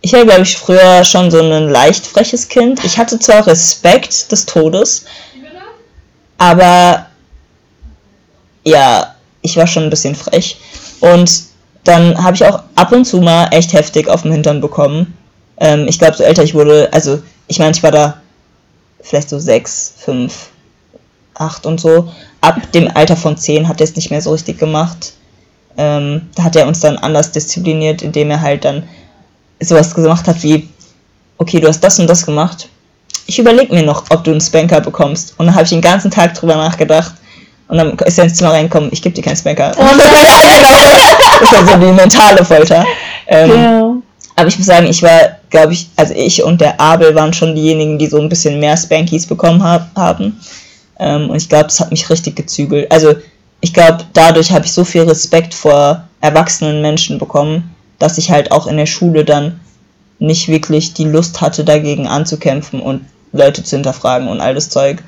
ich 0.00 0.12
war, 0.12 0.24
glaube 0.24 0.42
ich, 0.42 0.56
früher 0.56 1.04
schon 1.04 1.30
so 1.30 1.40
ein 1.40 1.68
leicht 1.68 2.06
freches 2.06 2.48
Kind. 2.48 2.84
Ich 2.84 2.98
hatte 2.98 3.18
zwar 3.18 3.46
Respekt 3.46 4.30
des 4.30 4.46
Todes, 4.46 5.04
aber 6.38 7.06
ja, 8.64 9.14
ich 9.42 9.56
war 9.56 9.66
schon 9.66 9.84
ein 9.84 9.90
bisschen 9.90 10.14
frech. 10.14 10.58
Und 11.00 11.42
dann 11.84 12.22
habe 12.22 12.36
ich 12.36 12.44
auch 12.44 12.62
ab 12.74 12.92
und 12.92 13.04
zu 13.04 13.20
mal 13.20 13.48
echt 13.50 13.72
heftig 13.72 14.08
auf 14.08 14.22
dem 14.22 14.32
Hintern 14.32 14.60
bekommen. 14.60 15.16
Ähm, 15.58 15.86
ich 15.88 15.98
glaube, 15.98 16.16
so 16.16 16.22
älter 16.22 16.44
ich 16.44 16.54
wurde, 16.54 16.88
also 16.92 17.20
ich 17.46 17.58
meine, 17.58 17.72
ich 17.72 17.82
war 17.82 17.90
da 17.90 18.20
vielleicht 19.00 19.30
so 19.30 19.38
sechs, 19.38 19.94
fünf, 19.96 20.48
acht 21.34 21.66
und 21.66 21.80
so. 21.80 22.12
Ab 22.40 22.72
dem 22.72 22.94
Alter 22.94 23.16
von 23.16 23.36
zehn 23.36 23.68
hat 23.68 23.80
er 23.80 23.84
es 23.84 23.96
nicht 23.96 24.10
mehr 24.10 24.20
so 24.20 24.32
richtig 24.32 24.58
gemacht. 24.58 25.14
Ähm, 25.76 26.28
da 26.34 26.44
hat 26.44 26.56
er 26.56 26.66
uns 26.66 26.80
dann 26.80 26.98
anders 26.98 27.32
diszipliniert, 27.32 28.02
indem 28.02 28.30
er 28.30 28.40
halt 28.40 28.64
dann 28.64 28.88
sowas 29.60 29.94
gemacht 29.94 30.26
hat 30.26 30.42
wie, 30.42 30.68
okay, 31.38 31.60
du 31.60 31.68
hast 31.68 31.80
das 31.80 31.98
und 31.98 32.08
das 32.08 32.24
gemacht. 32.24 32.68
Ich 33.26 33.38
überlege 33.38 33.74
mir 33.74 33.82
noch, 33.82 34.04
ob 34.10 34.24
du 34.24 34.30
einen 34.30 34.40
Spanker 34.40 34.80
bekommst. 34.80 35.34
Und 35.36 35.46
dann 35.46 35.54
habe 35.54 35.64
ich 35.64 35.70
den 35.70 35.80
ganzen 35.80 36.10
Tag 36.10 36.34
drüber 36.34 36.56
nachgedacht. 36.56 37.14
Und 37.68 37.76
dann 37.76 37.98
ist 37.98 38.16
er 38.18 38.24
ins 38.24 38.34
Zimmer 38.34 38.52
reingekommen, 38.52 38.88
ich 38.92 39.02
gebe 39.02 39.14
dir 39.14 39.22
keinen 39.22 39.36
Spanker. 39.36 39.72
Oh 39.76 39.84
das 41.40 41.52
war 41.52 41.66
so 41.72 41.76
die 41.78 41.92
mentale 41.92 42.44
Folter. 42.44 42.84
Ähm, 43.26 43.50
Ja. 43.50 43.92
aber 44.36 44.48
ich 44.48 44.56
muss 44.56 44.66
sagen, 44.66 44.86
ich 44.86 45.02
war, 45.02 45.36
glaube 45.50 45.74
ich, 45.74 45.90
also 45.96 46.14
ich 46.14 46.42
und 46.42 46.60
der 46.62 46.80
Abel 46.80 47.14
waren 47.14 47.34
schon 47.34 47.54
diejenigen, 47.54 47.98
die 47.98 48.06
so 48.06 48.18
ein 48.20 48.30
bisschen 48.30 48.58
mehr 48.58 48.74
Spankies 48.76 49.26
bekommen 49.26 49.62
hab, 49.62 49.94
haben. 49.96 50.40
Ähm, 50.98 51.28
und 51.28 51.36
ich 51.36 51.48
glaube, 51.48 51.64
das 51.64 51.78
hat 51.78 51.90
mich 51.90 52.08
richtig 52.08 52.36
gezügelt. 52.36 52.90
Also 52.90 53.14
ich 53.60 53.74
glaube, 53.74 53.98
dadurch 54.14 54.50
habe 54.50 54.64
ich 54.64 54.72
so 54.72 54.84
viel 54.84 55.02
Respekt 55.02 55.52
vor 55.52 56.04
erwachsenen 56.22 56.80
Menschen 56.80 57.18
bekommen, 57.18 57.74
dass 57.98 58.18
ich 58.18 58.30
halt 58.30 58.52
auch 58.52 58.66
in 58.66 58.76
der 58.76 58.86
Schule 58.86 59.24
dann 59.24 59.60
nicht 60.18 60.48
wirklich 60.48 60.94
die 60.94 61.04
Lust 61.04 61.40
hatte, 61.40 61.64
dagegen 61.64 62.06
anzukämpfen 62.06 62.80
und 62.80 63.04
Leute 63.32 63.62
zu 63.62 63.76
hinterfragen 63.76 64.28
und 64.28 64.40
all 64.40 64.54
das 64.54 64.68
Zeug. 64.68 65.02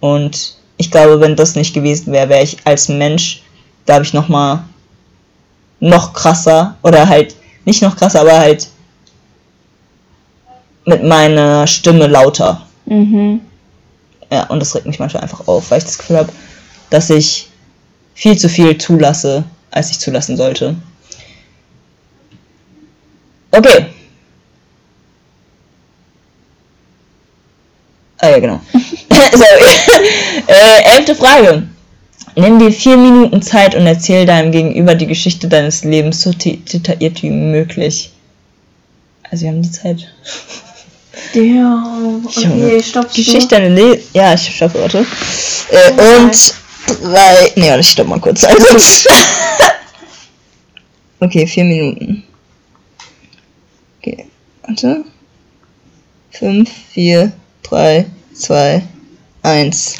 Und 0.00 0.56
ich 0.76 0.90
glaube, 0.90 1.20
wenn 1.20 1.36
das 1.36 1.54
nicht 1.54 1.74
gewesen 1.74 2.12
wäre, 2.12 2.28
wäre 2.28 2.42
ich 2.42 2.58
als 2.64 2.88
Mensch, 2.88 3.42
glaube 3.84 4.02
ich, 4.02 4.12
nochmal 4.12 4.60
noch 5.80 6.12
krasser 6.12 6.76
oder 6.82 7.08
halt 7.08 7.34
nicht 7.64 7.82
noch 7.82 7.96
krasser, 7.96 8.20
aber 8.20 8.38
halt 8.38 8.68
mit 10.86 11.02
meiner 11.02 11.66
Stimme 11.66 12.06
lauter. 12.06 12.62
Mhm. 12.86 13.40
Ja, 14.30 14.46
und 14.46 14.60
das 14.60 14.74
regt 14.74 14.86
mich 14.86 14.98
manchmal 14.98 15.22
einfach 15.22 15.46
auf, 15.46 15.70
weil 15.70 15.78
ich 15.78 15.84
das 15.84 15.98
Gefühl 15.98 16.18
habe, 16.18 16.32
dass 16.90 17.10
ich 17.10 17.48
viel 18.14 18.36
zu 18.38 18.48
viel 18.48 18.78
zulasse, 18.78 19.44
als 19.70 19.90
ich 19.90 19.98
zulassen 19.98 20.36
sollte. 20.36 20.76
Okay. 23.56 23.86
Ah 28.18 28.30
ja, 28.30 28.38
genau. 28.38 28.60
so, 28.72 29.44
äh, 30.52 30.96
elfte 30.96 31.14
Frage. 31.14 31.64
Nimm 32.34 32.58
dir 32.58 32.70
vier 32.72 32.96
Minuten 32.96 33.40
Zeit 33.40 33.74
und 33.74 33.86
erzähl 33.86 34.26
deinem 34.26 34.52
Gegenüber 34.52 34.94
die 34.94 35.06
Geschichte 35.06 35.48
deines 35.48 35.84
Lebens 35.84 36.22
so 36.22 36.32
de- 36.32 36.56
detailliert 36.58 37.22
wie 37.22 37.30
möglich. 37.30 38.10
Also 39.30 39.44
wir 39.44 39.50
haben 39.52 39.62
die 39.62 39.70
Zeit. 39.70 40.06
Ja, 41.32 41.82
okay, 42.24 42.82
stopp. 42.82 43.12
Geschichte 43.12 43.56
deines 43.56 43.78
Lebens. 43.78 44.04
Ja, 44.12 44.34
ich 44.34 44.54
schaffe, 44.54 44.80
warte. 44.80 45.06
Äh, 45.70 45.90
und 45.92 46.54
drei. 47.02 47.52
Nee, 47.56 47.68
warte, 47.68 47.80
ich 47.80 47.90
stopp 47.90 48.06
mal 48.06 48.20
kurz. 48.20 48.44
Also, 48.44 48.66
okay, 51.20 51.46
vier 51.46 51.64
Minuten. 51.64 52.22
Okay, 54.06 54.26
warte. 54.62 55.04
Fünf, 56.30 56.70
vier, 56.70 57.32
drei, 57.64 58.06
zwei, 58.32 58.84
eins. 59.42 59.96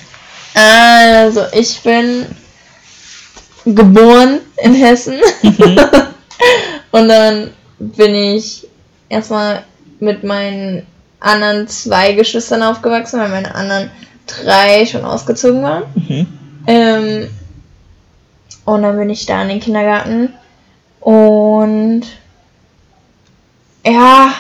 Also, 0.55 1.43
ich 1.53 1.81
bin 1.83 2.27
geboren 3.65 4.41
in 4.63 4.75
Hessen. 4.75 5.19
Und 6.93 7.09
dann 7.09 7.51
bin 7.81 8.15
ich 8.15 8.69
erstmal 9.09 9.65
mit 9.99 10.23
meinen 10.23 10.87
anderen 11.19 11.67
zwei 11.67 12.13
Geschwistern 12.13 12.63
aufgewachsen, 12.63 13.19
weil 13.19 13.29
meine 13.29 13.57
anderen 13.57 13.91
drei 14.27 14.87
schon 14.87 15.05
ausgezogen 15.05 15.63
waren. 15.63 15.83
Mhm. 15.97 16.27
Ähm, 16.69 17.31
und 18.65 18.83
dann 18.83 18.97
bin 18.97 19.11
ich 19.11 19.27
da 19.27 19.43
in 19.43 19.49
den 19.49 19.61
Kindergarten. 19.61 20.33
Und 21.01 22.03
ja, 23.87 24.33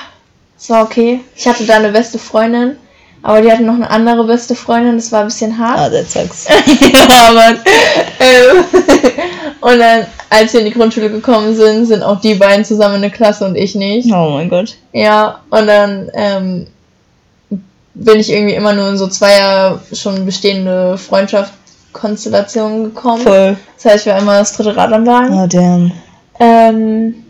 es 0.59 0.71
war 0.71 0.85
okay. 0.85 1.21
Ich 1.35 1.47
hatte 1.47 1.65
da 1.65 1.77
eine 1.77 1.91
beste 1.91 2.19
Freundin, 2.19 2.77
aber 3.23 3.41
die 3.41 3.51
hatte 3.51 3.63
noch 3.63 3.75
eine 3.75 3.89
andere 3.91 4.25
beste 4.25 4.55
Freundin, 4.55 4.97
das 4.97 5.13
war 5.13 5.21
ein 5.21 5.27
bisschen 5.27 5.57
hart. 5.59 5.79
Ah, 5.79 5.89
that 5.89 6.11
sucks. 6.11 6.47
ja, 6.49 7.33
Mann. 7.33 7.59
Ähm, 8.21 8.65
und 9.61 9.79
dann, 9.79 10.07
als 10.31 10.53
wir 10.53 10.61
in 10.61 10.67
die 10.67 10.73
Grundschule 10.73 11.11
gekommen 11.11 11.55
sind, 11.55 11.87
sind 11.87 12.03
auch 12.03 12.21
die 12.21 12.35
beiden 12.35 12.65
zusammen 12.65 12.97
in 12.97 13.03
der 13.03 13.11
Klasse 13.11 13.45
und 13.45 13.57
ich 13.57 13.75
nicht. 13.75 14.13
Oh 14.13 14.31
mein 14.31 14.49
Gott. 14.49 14.77
Ja, 14.93 15.41
und 15.51 15.67
dann 15.67 16.11
ähm, 16.15 16.67
bin 17.95 18.21
ich 18.21 18.31
irgendwie 18.31 18.55
immer 18.55 18.73
nur 18.73 18.91
in 18.91 18.99
so 18.99 19.09
zweier 19.09 19.81
schon 19.93 20.27
bestehende 20.27 20.99
Freundschaftskonstellationen 20.99 22.85
gekommen. 22.85 23.23
Voll. 23.23 23.57
Das 23.77 23.93
heißt, 23.93 24.07
ich 24.07 24.13
war 24.13 24.21
immer 24.21 24.39
das 24.39 24.57
dritte 24.57 24.77
Rad 24.77 24.93
am 24.93 25.07
Wagen. 25.07 25.35
Oh, 25.35 25.47
damn. 25.47 25.93
Ähm, 26.39 27.26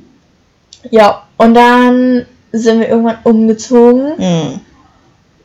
ja, 0.90 1.22
und 1.37 1.55
dann 1.55 2.27
sind 2.53 2.81
wir 2.81 2.88
irgendwann 2.88 3.18
umgezogen. 3.25 4.14
Mhm. 4.18 4.61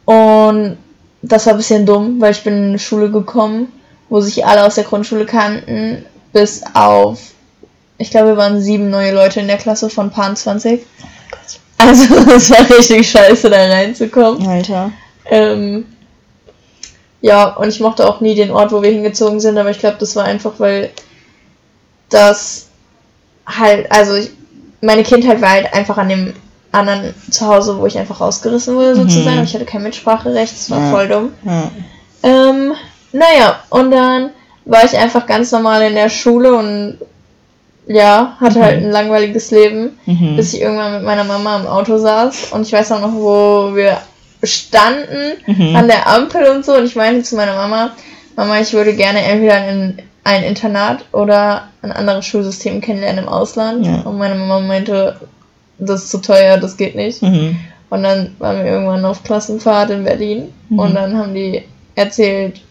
Und 0.05 0.77
das 1.21 1.45
war 1.45 1.53
ein 1.53 1.57
bisschen 1.57 1.85
dumm, 1.85 2.19
weil 2.19 2.31
ich 2.31 2.43
bin 2.43 2.57
in 2.57 2.63
eine 2.69 2.79
Schule 2.79 3.11
gekommen, 3.11 3.71
wo 4.09 4.21
sich 4.21 4.45
alle 4.45 4.65
aus 4.65 4.75
der 4.75 4.83
Grundschule 4.83 5.25
kannten, 5.25 6.05
bis 6.33 6.63
auf, 6.73 7.19
ich 7.97 8.11
glaube, 8.11 8.29
wir 8.29 8.37
waren 8.37 8.61
sieben 8.61 8.89
neue 8.89 9.13
Leute 9.13 9.39
in 9.39 9.47
der 9.47 9.57
Klasse 9.57 9.89
von 9.89 10.09
paar 10.09 10.33
20. 10.33 10.85
Also 11.77 12.15
es 12.35 12.49
war 12.49 12.69
richtig 12.77 13.09
scheiße, 13.09 13.49
da 13.49 13.57
reinzukommen. 13.57 14.47
Alter. 14.47 14.91
Ähm, 15.25 15.85
ja, 17.21 17.55
und 17.55 17.69
ich 17.69 17.79
mochte 17.79 18.07
auch 18.07 18.19
nie 18.19 18.35
den 18.35 18.51
Ort, 18.51 18.71
wo 18.71 18.81
wir 18.81 18.89
hingezogen 18.89 19.39
sind, 19.39 19.57
aber 19.57 19.69
ich 19.69 19.79
glaube, 19.79 19.97
das 19.99 20.15
war 20.15 20.25
einfach, 20.25 20.53
weil 20.57 20.89
das 22.09 22.67
halt, 23.45 23.91
also 23.91 24.15
ich, 24.15 24.31
meine 24.81 25.03
Kindheit 25.03 25.41
war 25.41 25.49
halt 25.51 25.73
einfach 25.73 25.97
an 25.97 26.09
dem 26.09 26.33
anderen 26.71 27.13
Zuhause, 27.29 27.77
wo 27.77 27.85
ich 27.85 27.97
einfach 27.97 28.21
rausgerissen 28.21 28.75
wurde, 28.75 28.95
sozusagen. 28.95 29.37
Mhm. 29.37 29.43
Ich 29.43 29.53
hatte 29.53 29.65
kein 29.65 29.83
Mitspracherecht, 29.83 30.53
das 30.53 30.69
war 30.69 30.79
Ja. 30.79 30.91
voll 30.91 31.07
dumm. 31.07 31.33
Ja. 31.43 31.71
Ähm, 32.23 32.73
naja, 33.11 33.61
und 33.69 33.91
dann 33.91 34.29
war 34.65 34.83
ich 34.85 34.97
einfach 34.97 35.25
ganz 35.25 35.51
normal 35.51 35.81
in 35.83 35.95
der 35.95 36.09
Schule 36.09 36.53
und 36.55 36.97
ja, 37.87 38.37
hatte 38.39 38.61
halt 38.63 38.79
Mhm. 38.79 38.85
ein 38.87 38.91
langweiliges 38.91 39.51
Leben 39.51 39.97
Mhm. 40.05 40.37
bis 40.37 40.53
ich 40.53 40.61
irgendwann 40.61 40.93
mit 40.93 41.03
meiner 41.03 41.23
Mama 41.25 41.57
im 41.57 41.67
Auto 41.67 41.97
saß 41.97 42.51
und 42.51 42.61
ich 42.65 42.71
weiß 42.71 42.91
auch 42.93 43.01
noch, 43.01 43.13
wo 43.13 43.75
wir 43.75 43.97
standen 44.43 45.33
Mhm. 45.47 45.75
an 45.75 45.87
der 45.87 46.07
Ampel 46.07 46.47
und 46.47 46.63
so 46.65 46.73
und 46.75 46.85
ich 46.85 46.95
meinte 46.95 47.23
zu 47.23 47.35
meiner 47.35 47.55
Mama, 47.55 47.91
Mama, 48.37 48.59
ich 48.59 48.71
würde 48.73 48.93
gerne 48.95 49.21
entweder 49.23 49.67
in 49.67 49.99
ein 50.23 50.43
Internat 50.43 51.05
oder 51.13 51.63
ein 51.81 51.91
anderes 51.91 52.25
Schulsystem 52.25 52.79
kennenlernen 52.81 53.23
im 53.25 53.29
Ausland 53.29 53.85
Ja. 53.85 54.01
und 54.01 54.17
meine 54.17 54.35
Mama 54.35 54.59
meinte, 54.59 55.19
das 55.79 56.03
ist 56.03 56.11
zu 56.11 56.19
teuer, 56.19 56.57
das 56.57 56.77
geht 56.77 56.95
nicht. 56.95 57.21
Mhm. 57.23 57.57
Und 57.89 58.03
dann 58.03 58.35
waren 58.39 58.57
wir 58.63 58.71
irgendwann 58.71 59.03
auf 59.03 59.23
Klassenfahrt 59.23 59.89
in 59.89 60.03
Berlin 60.03 60.53
Mhm. 60.69 60.79
und 60.79 60.93
dann 60.95 61.17
haben 61.17 61.33
die 61.33 61.63
erzählt, 61.95 62.61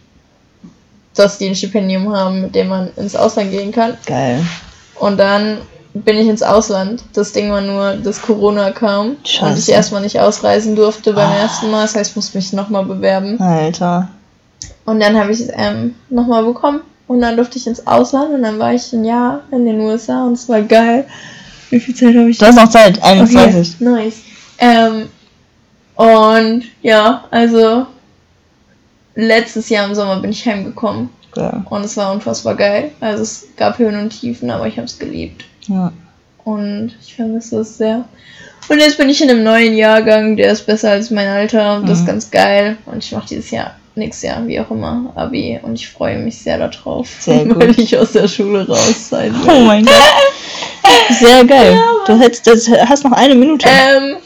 dass 1.15 1.39
die 1.39 1.49
ein 1.49 1.57
Stipendium 1.57 2.15
haben, 2.15 2.43
mit 2.43 2.55
dem 2.55 2.69
man 2.69 2.91
ins 2.97 3.17
Ausland 3.17 3.51
gehen 3.51 3.73
kann. 3.73 3.95
Geil. 4.07 4.45
Und 4.99 5.19
dann 5.19 5.59
bin 5.93 6.17
ich 6.19 6.29
ins 6.29 6.43
Ausland. 6.43 7.03
Das 7.15 7.33
Ding 7.33 7.51
war 7.51 7.61
nur, 7.61 7.95
dass 7.97 8.23
Corona 8.23 8.71
kam 8.71 9.09
und 9.17 9.29
Scheiße. 9.29 9.59
ich 9.59 9.69
erstmal 9.75 10.03
nicht 10.03 10.21
ausreisen 10.21 10.77
durfte 10.77 11.13
beim 11.15 11.29
Ah. 11.31 11.37
ersten 11.37 11.71
Mal. 11.71 11.83
Das 11.83 11.97
heißt, 11.97 12.11
ich 12.11 12.17
musste 12.17 12.39
mich 12.39 12.53
nochmal 12.53 12.85
bewerben. 12.85 13.41
Alter. 13.41 14.09
Und 14.85 15.01
dann 15.01 15.19
habe 15.19 15.33
ich 15.33 15.41
es 15.41 15.49
ähm, 15.53 15.97
nochmal 16.11 16.45
bekommen. 16.45 16.81
Und 17.11 17.23
dann 17.23 17.37
durfte 17.37 17.59
ich 17.59 17.67
ins 17.67 17.85
Ausland 17.89 18.33
und 18.35 18.43
dann 18.43 18.61
war 18.61 18.73
ich 18.73 18.93
ein 18.93 19.05
Jahr 19.05 19.43
in 19.51 19.67
den 19.67 19.81
USA 19.81 20.25
und 20.29 20.35
es 20.35 20.49
war 20.49 20.63
geil. 20.63 21.07
Wie 21.71 21.81
viel 21.81 21.93
Zeit 21.93 22.15
habe 22.15 22.31
ich? 22.31 22.39
Du 22.39 22.47
hast 22.47 22.55
noch 22.55 22.69
Zeit. 22.71 23.03
21. 23.03 23.75
Okay, 23.81 23.85
nice. 23.85 24.15
Ähm, 24.59 25.09
und 25.97 26.63
ja, 26.83 27.25
also 27.33 27.87
letztes 29.17 29.69
Jahr 29.71 29.89
im 29.89 29.95
Sommer 29.97 30.21
bin 30.21 30.31
ich 30.31 30.47
heimgekommen 30.47 31.11
Geil. 31.33 31.63
und 31.69 31.85
es 31.85 31.97
war 31.97 32.13
unfassbar 32.13 32.55
geil. 32.55 32.93
Also 33.01 33.25
es 33.25 33.49
gab 33.57 33.79
Höhen 33.81 33.99
und 33.99 34.11
Tiefen, 34.11 34.49
aber 34.49 34.69
ich 34.69 34.77
habe 34.77 34.87
es 34.87 34.97
geliebt. 34.97 35.45
Ja. 35.67 35.93
Und 36.45 36.93
ich 37.05 37.17
vermisse 37.17 37.59
es 37.61 37.77
sehr. 37.77 38.05
Und 38.69 38.79
jetzt 38.79 38.99
bin 38.99 39.09
ich 39.09 39.21
in 39.21 39.31
einem 39.31 39.43
neuen 39.43 39.75
Jahrgang, 39.77 40.37
der 40.37 40.53
ist 40.53 40.65
besser 40.65 40.93
als 40.93 41.11
mein 41.11 41.27
Alter. 41.27 41.81
Das 41.85 41.99
ist 41.99 42.03
Mhm. 42.05 42.07
ganz 42.07 42.31
geil. 42.31 42.77
Und 42.87 42.99
ich 43.05 43.11
mache 43.11 43.27
dieses 43.29 43.51
Jahr, 43.51 43.75
nächstes 43.95 44.23
Jahr, 44.29 44.47
wie 44.47 44.61
auch 44.61 44.71
immer, 44.71 45.13
Abi. 45.15 45.59
Und 45.63 45.75
ich 45.75 45.89
freue 45.89 46.19
mich 46.19 46.39
sehr 46.39 46.59
darauf, 46.59 47.09
Sehr 47.21 47.45
gut. 47.45 47.61
weil 47.61 47.79
ich 47.79 47.97
aus 47.99 48.13
der 48.13 48.29
Schule 48.29 48.67
raus 48.67 49.09
sein 49.11 49.33
will. 49.35 49.51
Oh 49.51 49.61
mein 49.61 49.85
Gott. 49.85 49.95
Sehr 51.19 51.45
geil. 51.45 51.79
Du 52.07 52.19
hättest, 52.19 52.47
das, 52.47 52.69
hast 52.69 53.05
noch 53.05 53.13
eine 53.13 53.35
Minute. 53.35 53.69
Ähm, 53.69 54.17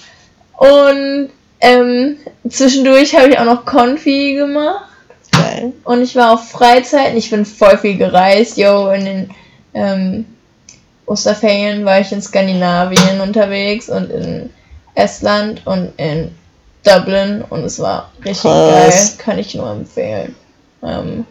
und 0.56 1.30
ähm, 1.60 2.16
zwischendurch 2.48 3.16
habe 3.16 3.30
ich 3.30 3.38
auch 3.38 3.44
noch 3.44 3.64
Konfi 3.64 4.34
gemacht. 4.34 4.84
Geil. 5.32 5.72
Und 5.84 6.02
ich 6.02 6.14
war 6.14 6.32
auf 6.32 6.50
Freizeiten. 6.50 7.16
Ich 7.16 7.30
bin 7.30 7.44
voll 7.44 7.78
viel 7.78 7.96
gereist, 7.96 8.56
yo, 8.56 8.90
in 8.90 9.04
den 9.04 9.30
ähm, 9.74 10.26
Osterferien 11.06 11.84
war 11.84 12.00
ich 12.00 12.12
in 12.12 12.22
Skandinavien 12.22 13.20
unterwegs 13.20 13.88
und 13.88 14.10
in 14.10 14.50
Estland 14.94 15.66
und 15.66 15.92
in 15.96 16.30
Dublin 16.84 17.42
und 17.48 17.64
es 17.64 17.78
war 17.78 18.10
richtig 18.24 18.42
Krass. 18.42 19.16
geil. 19.16 19.18
Kann 19.18 19.38
ich 19.38 19.54
nur 19.54 19.70
empfehlen. 19.70 20.34
Ähm, 20.82 21.24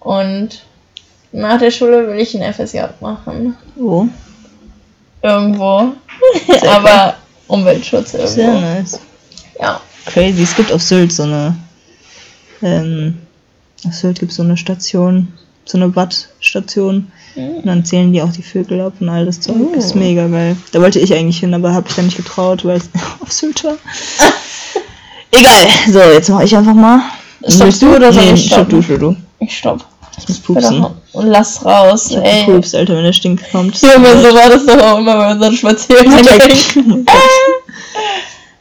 und 0.00 0.64
nach 1.32 1.58
der 1.58 1.70
Schule 1.70 2.08
will 2.08 2.18
ich 2.18 2.34
ein 2.36 2.52
FSJ 2.52 2.80
machen. 3.00 3.56
Wo? 3.76 4.08
Irgendwo. 5.22 5.92
Aber 6.68 7.16
Umweltschutz 7.46 8.14
irgendwo. 8.14 8.32
Sehr 8.34 8.60
nice. 8.60 9.00
Ja. 9.60 9.80
Crazy. 10.06 10.42
Es 10.42 10.56
gibt 10.56 10.72
auf 10.72 10.82
Sylt 10.82 11.12
so 11.12 11.22
eine. 11.24 11.56
Ähm, 12.62 13.18
auf 13.86 13.94
Sylt 13.94 14.18
gibt 14.20 14.30
es 14.30 14.36
so 14.36 14.42
eine 14.42 14.56
Station, 14.56 15.32
so 15.64 15.78
eine 15.78 15.94
Wattstation. 15.94 17.12
Und 17.34 17.64
dann 17.66 17.84
zählen 17.84 18.12
die 18.12 18.20
auch 18.20 18.32
die 18.32 18.42
Vögel 18.42 18.80
ab 18.82 18.94
und 19.00 19.08
all 19.08 19.24
das 19.24 19.40
Zeug. 19.40 19.56
Oh. 19.58 19.74
Ist 19.74 19.94
mega 19.94 20.28
geil. 20.28 20.54
Da 20.72 20.82
wollte 20.82 20.98
ich 20.98 21.14
eigentlich 21.14 21.38
hin, 21.38 21.54
aber 21.54 21.72
habe 21.72 21.88
ich 21.88 21.94
dann 21.94 22.04
nicht 22.04 22.18
getraut, 22.18 22.64
weil 22.64 22.76
es 22.76 22.90
auf 23.20 23.32
Sylt 23.32 23.64
war. 23.64 23.76
Egal. 25.32 25.66
So, 25.88 26.00
jetzt 26.00 26.28
mache 26.28 26.44
ich 26.44 26.56
einfach 26.56 26.74
mal. 26.74 27.00
Stoppst 27.48 27.82
du 27.82 27.96
oder 27.96 28.12
soll 28.12 28.24
nee, 28.24 28.32
ich 28.34 28.46
stopp 28.46 28.68
du, 28.68 28.82
stopp 28.82 29.00
du. 29.00 29.16
Ich 29.40 29.58
stopp. 29.58 29.84
Ich 30.18 30.28
muss 30.28 30.38
pupsen. 30.38 30.86
Und 31.12 31.26
lass 31.26 31.64
raus. 31.64 32.10
Ich 32.10 32.16
Ey. 32.16 32.44
gepupst, 32.44 32.74
Alter, 32.74 32.96
wenn 32.96 33.04
der 33.04 33.12
Stink 33.12 33.40
kommt. 33.50 33.80
Junge, 33.80 34.18
so 34.18 34.34
war 34.34 34.48
das 34.48 34.66
doch 34.66 34.78
auch 34.78 34.98
immer 34.98 35.16
bei 35.16 35.32
unseren 35.32 35.56
Spaziergängen. 35.56 37.06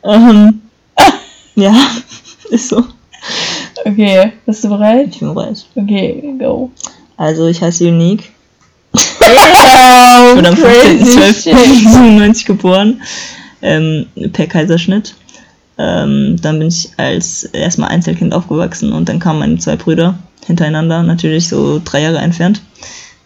ähm, 0.03 0.61
ja, 1.55 1.75
ist 2.49 2.69
so. 2.69 2.83
Okay, 3.85 4.31
bist 4.45 4.63
du 4.63 4.69
bereit? 4.69 5.09
Ich 5.11 5.19
bin 5.19 5.33
bereit. 5.33 5.65
Okay, 5.75 6.35
go. 6.39 6.71
Also, 7.17 7.47
ich 7.47 7.61
heiße 7.61 7.87
Unique. 7.87 8.31
Ich 8.93 9.19
bin 9.19 10.45
am 10.45 10.55
crazy 10.55 11.11
shit. 11.33 11.53
15.12.97 11.53 12.45
geboren. 12.45 13.01
Ähm, 13.61 14.07
per 14.33 14.47
Kaiserschnitt. 14.47 15.13
Ähm, 15.83 16.35
dann 16.39 16.59
bin 16.59 16.67
ich 16.67 16.91
als 16.97 17.43
erstmal 17.43 17.89
Einzelkind 17.89 18.35
aufgewachsen 18.35 18.93
und 18.93 19.09
dann 19.09 19.17
kamen 19.17 19.39
meine 19.39 19.57
zwei 19.57 19.75
Brüder 19.75 20.19
hintereinander, 20.45 21.01
natürlich 21.01 21.47
so 21.47 21.81
drei 21.83 22.03
Jahre 22.03 22.19
entfernt, 22.19 22.61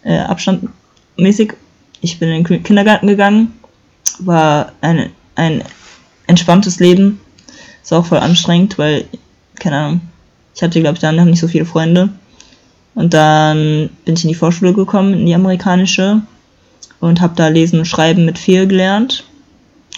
äh, 0.03 0.19
abstandmäßig. 0.19 1.53
Ich 1.99 2.17
bin 2.17 2.29
in 2.29 2.45
den 2.45 2.63
Kindergarten 2.63 3.07
gegangen, 3.07 3.51
war 4.19 4.71
eine, 4.79 5.09
ein 5.35 5.63
entspanntes 6.27 6.79
Leben, 6.79 7.19
ist 7.83 7.91
auch 7.91 8.05
voll 8.05 8.19
anstrengend, 8.19 8.77
weil, 8.77 9.03
keine 9.59 9.77
Ahnung, 9.77 10.01
ich 10.55 10.63
hatte, 10.63 10.79
glaube 10.79 10.95
ich, 10.95 11.01
dann 11.01 11.17
noch 11.17 11.25
nicht 11.25 11.41
so 11.41 11.49
viele 11.49 11.65
Freunde. 11.65 12.09
Und 12.93 13.13
dann 13.13 13.89
bin 14.05 14.15
ich 14.15 14.23
in 14.23 14.29
die 14.29 14.35
Vorschule 14.35 14.73
gekommen, 14.73 15.13
in 15.13 15.25
die 15.25 15.35
amerikanische, 15.35 16.21
und 17.01 17.19
habe 17.19 17.35
da 17.35 17.49
Lesen 17.49 17.79
und 17.79 17.85
Schreiben 17.85 18.23
mit 18.23 18.39
vier 18.39 18.65
gelernt. 18.65 19.25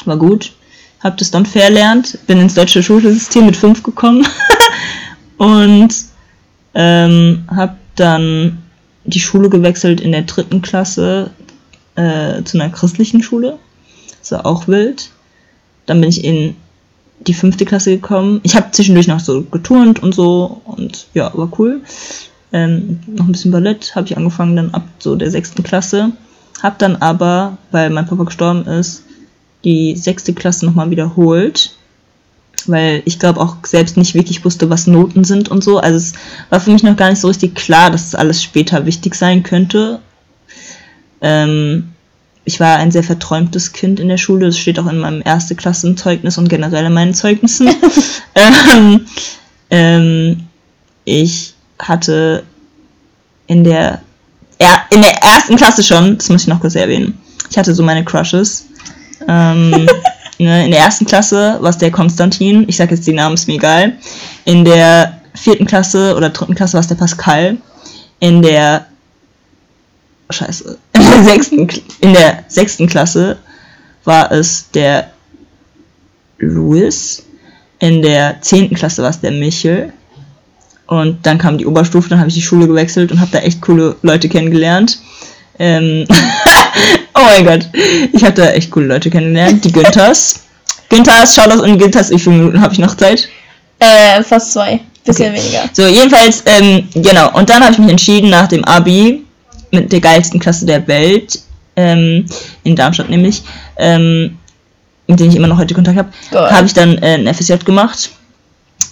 War 0.05 0.17
gut. 0.17 0.53
Hab 1.01 1.17
das 1.17 1.31
dann 1.31 1.45
verlernt, 1.45 2.19
bin 2.27 2.39
ins 2.39 2.55
deutsche 2.55 2.81
Schulsystem 2.81 3.45
mit 3.45 3.55
fünf 3.55 3.83
gekommen 3.83 4.25
und 5.37 5.89
ähm, 6.73 7.43
habe 7.49 7.75
dann 7.95 8.59
die 9.05 9.19
Schule 9.19 9.49
gewechselt 9.49 10.01
in 10.01 10.11
der 10.11 10.23
dritten 10.23 10.61
Klasse 10.61 11.31
äh, 11.95 12.43
zu 12.43 12.59
einer 12.59 12.69
christlichen 12.69 13.23
Schule. 13.23 13.57
Das 14.19 14.31
war 14.31 14.45
auch 14.45 14.67
wild. 14.67 15.11
Dann 15.85 16.01
bin 16.01 16.09
ich 16.09 16.23
in 16.23 16.55
die 17.19 17.33
fünfte 17.33 17.65
Klasse 17.65 17.91
gekommen. 17.91 18.39
Ich 18.43 18.55
habe 18.55 18.71
zwischendurch 18.71 19.07
noch 19.07 19.19
so 19.19 19.43
geturnt 19.43 20.01
und 20.01 20.13
so 20.13 20.61
und 20.65 21.07
ja, 21.13 21.31
war 21.35 21.49
cool. 21.57 21.81
Ähm, 22.53 22.99
noch 23.07 23.25
ein 23.25 23.31
bisschen 23.31 23.51
Ballett 23.51 23.95
habe 23.95 24.07
ich 24.07 24.17
angefangen 24.17 24.55
dann 24.55 24.73
ab 24.73 24.83
so 24.99 25.15
der 25.15 25.31
sechsten 25.31 25.63
Klasse. 25.63 26.11
Hab 26.61 26.79
dann 26.79 26.95
aber, 26.97 27.57
weil 27.71 27.89
mein 27.89 28.07
Papa 28.07 28.23
gestorben 28.23 28.65
ist, 28.65 29.03
die 29.67 29.97
sechste 29.97 30.33
Klasse 30.33 30.65
nochmal 30.65 30.89
wiederholt. 30.89 31.75
Weil 32.65 33.01
ich 33.05 33.19
glaube 33.19 33.39
auch 33.39 33.57
selbst 33.65 33.97
nicht 33.97 34.13
wirklich 34.13 34.43
wusste, 34.43 34.69
was 34.69 34.87
Noten 34.87 35.23
sind 35.23 35.49
und 35.49 35.63
so. 35.63 35.77
Also 35.77 35.97
es 35.97 36.13
war 36.49 36.59
für 36.59 36.71
mich 36.71 36.83
noch 36.83 36.95
gar 36.95 37.09
nicht 37.09 37.19
so 37.19 37.27
richtig 37.27 37.53
klar, 37.53 37.91
dass 37.91 38.07
es 38.07 38.15
alles 38.15 38.41
später 38.41 38.85
wichtig 38.85 39.13
sein 39.15 39.43
könnte. 39.43 39.99
Ähm, 41.21 41.89
ich 42.45 42.59
war 42.61 42.77
ein 42.77 42.91
sehr 42.91 43.03
verträumtes 43.03 43.73
Kind 43.73 43.99
in 43.99 44.07
der 44.07 44.17
Schule. 44.17 44.45
Das 44.47 44.57
steht 44.57 44.79
auch 44.79 44.87
in 44.87 44.99
meinem 44.99 45.21
erste 45.23 45.53
Klassenzeugnis 45.53 46.37
und 46.37 46.47
generell 46.47 46.85
in 46.85 46.93
meinen 46.93 47.13
Zeugnissen. 47.13 47.69
ähm, 48.35 49.05
ähm, 49.69 50.47
ich 51.03 51.53
hatte 51.77 52.43
in 53.47 53.65
der, 53.65 54.01
ja, 54.61 54.85
in 54.91 55.01
der 55.01 55.17
ersten 55.21 55.57
Klasse 55.57 55.83
schon, 55.83 56.17
das 56.17 56.29
muss 56.29 56.43
ich 56.43 56.47
noch 56.47 56.61
kurz 56.61 56.75
erwähnen, 56.75 57.17
ich 57.49 57.57
hatte 57.57 57.75
so 57.75 57.83
meine 57.83 58.05
Crushes. 58.05 58.66
Ähm, 59.27 59.87
ne, 60.39 60.65
in 60.65 60.71
der 60.71 60.79
ersten 60.79 61.05
Klasse 61.05 61.57
war 61.59 61.69
es 61.69 61.77
der 61.77 61.91
Konstantin, 61.91 62.65
ich 62.67 62.77
sag 62.77 62.91
jetzt 62.91 63.07
die 63.07 63.13
Namen, 63.13 63.35
ist 63.35 63.47
mir 63.47 63.55
egal. 63.55 63.93
In 64.45 64.65
der 64.65 65.21
vierten 65.33 65.65
Klasse 65.65 66.15
oder 66.15 66.29
dritten 66.29 66.55
Klasse 66.55 66.73
war 66.73 66.81
es 66.81 66.87
der 66.87 66.95
Pascal. 66.95 67.57
In 68.19 68.41
der 68.41 68.85
Scheiße. 70.29 70.77
In 70.93 71.01
der 71.01 71.23
sechsten, 71.23 71.69
in 72.01 72.13
der 72.13 72.43
sechsten 72.47 72.87
Klasse 72.87 73.37
war 74.03 74.31
es 74.31 74.69
der 74.71 75.11
Louis. 76.37 77.23
In 77.79 78.01
der 78.01 78.41
zehnten 78.41 78.75
Klasse 78.75 79.03
war 79.03 79.09
es 79.09 79.21
der 79.21 79.31
Michel. 79.31 79.93
Und 80.87 81.25
dann 81.25 81.37
kam 81.37 81.57
die 81.57 81.65
Oberstufe, 81.65 82.09
dann 82.09 82.19
habe 82.19 82.29
ich 82.29 82.35
die 82.35 82.41
Schule 82.41 82.67
gewechselt 82.67 83.11
und 83.11 83.19
habe 83.19 83.31
da 83.31 83.39
echt 83.39 83.61
coole 83.61 83.95
Leute 84.01 84.29
kennengelernt. 84.29 84.99
Ähm 85.59 86.07
oh 87.15 87.21
mein 87.23 87.45
Gott, 87.45 87.67
ich 88.13 88.23
habe 88.23 88.33
da 88.33 88.49
echt 88.51 88.71
coole 88.71 88.87
Leute 88.87 89.09
kennengelernt. 89.09 89.63
Die 89.65 89.71
Günthers. 89.71 90.41
Günthers, 90.89 91.35
Shoutouts 91.35 91.61
und 91.61 91.77
Günthers, 91.77 92.09
wie 92.11 92.19
viele 92.19 92.37
Minuten 92.37 92.61
habe 92.61 92.73
ich 92.73 92.79
noch 92.79 92.95
Zeit? 92.95 93.27
Äh, 93.79 94.23
fast 94.23 94.53
zwei. 94.53 94.79
Bisschen 95.05 95.31
Okay. 95.33 95.41
weniger. 95.41 95.69
So, 95.73 95.85
jedenfalls, 95.87 96.43
ähm, 96.45 96.87
genau. 96.95 97.31
Und 97.33 97.49
dann 97.49 97.61
habe 97.61 97.73
ich 97.73 97.79
mich 97.79 97.89
entschieden, 97.89 98.29
nach 98.29 98.47
dem 98.47 98.63
Abi, 98.65 99.23
mit 99.71 99.91
der 99.91 99.99
geilsten 99.99 100.39
Klasse 100.39 100.65
der 100.65 100.87
Welt, 100.87 101.39
ähm, 101.75 102.25
in 102.63 102.75
Darmstadt 102.75 103.09
nämlich, 103.09 103.43
ähm, 103.77 104.37
mit 105.07 105.19
denen 105.19 105.29
ich 105.29 105.35
immer 105.35 105.47
noch 105.47 105.57
heute 105.57 105.73
Kontakt 105.73 105.97
habe, 105.97 106.09
habe 106.31 106.65
ich 106.67 106.73
dann 106.73 106.97
äh, 106.99 107.15
ein 107.15 107.33
FSJ 107.33 107.55
gemacht 107.65 108.09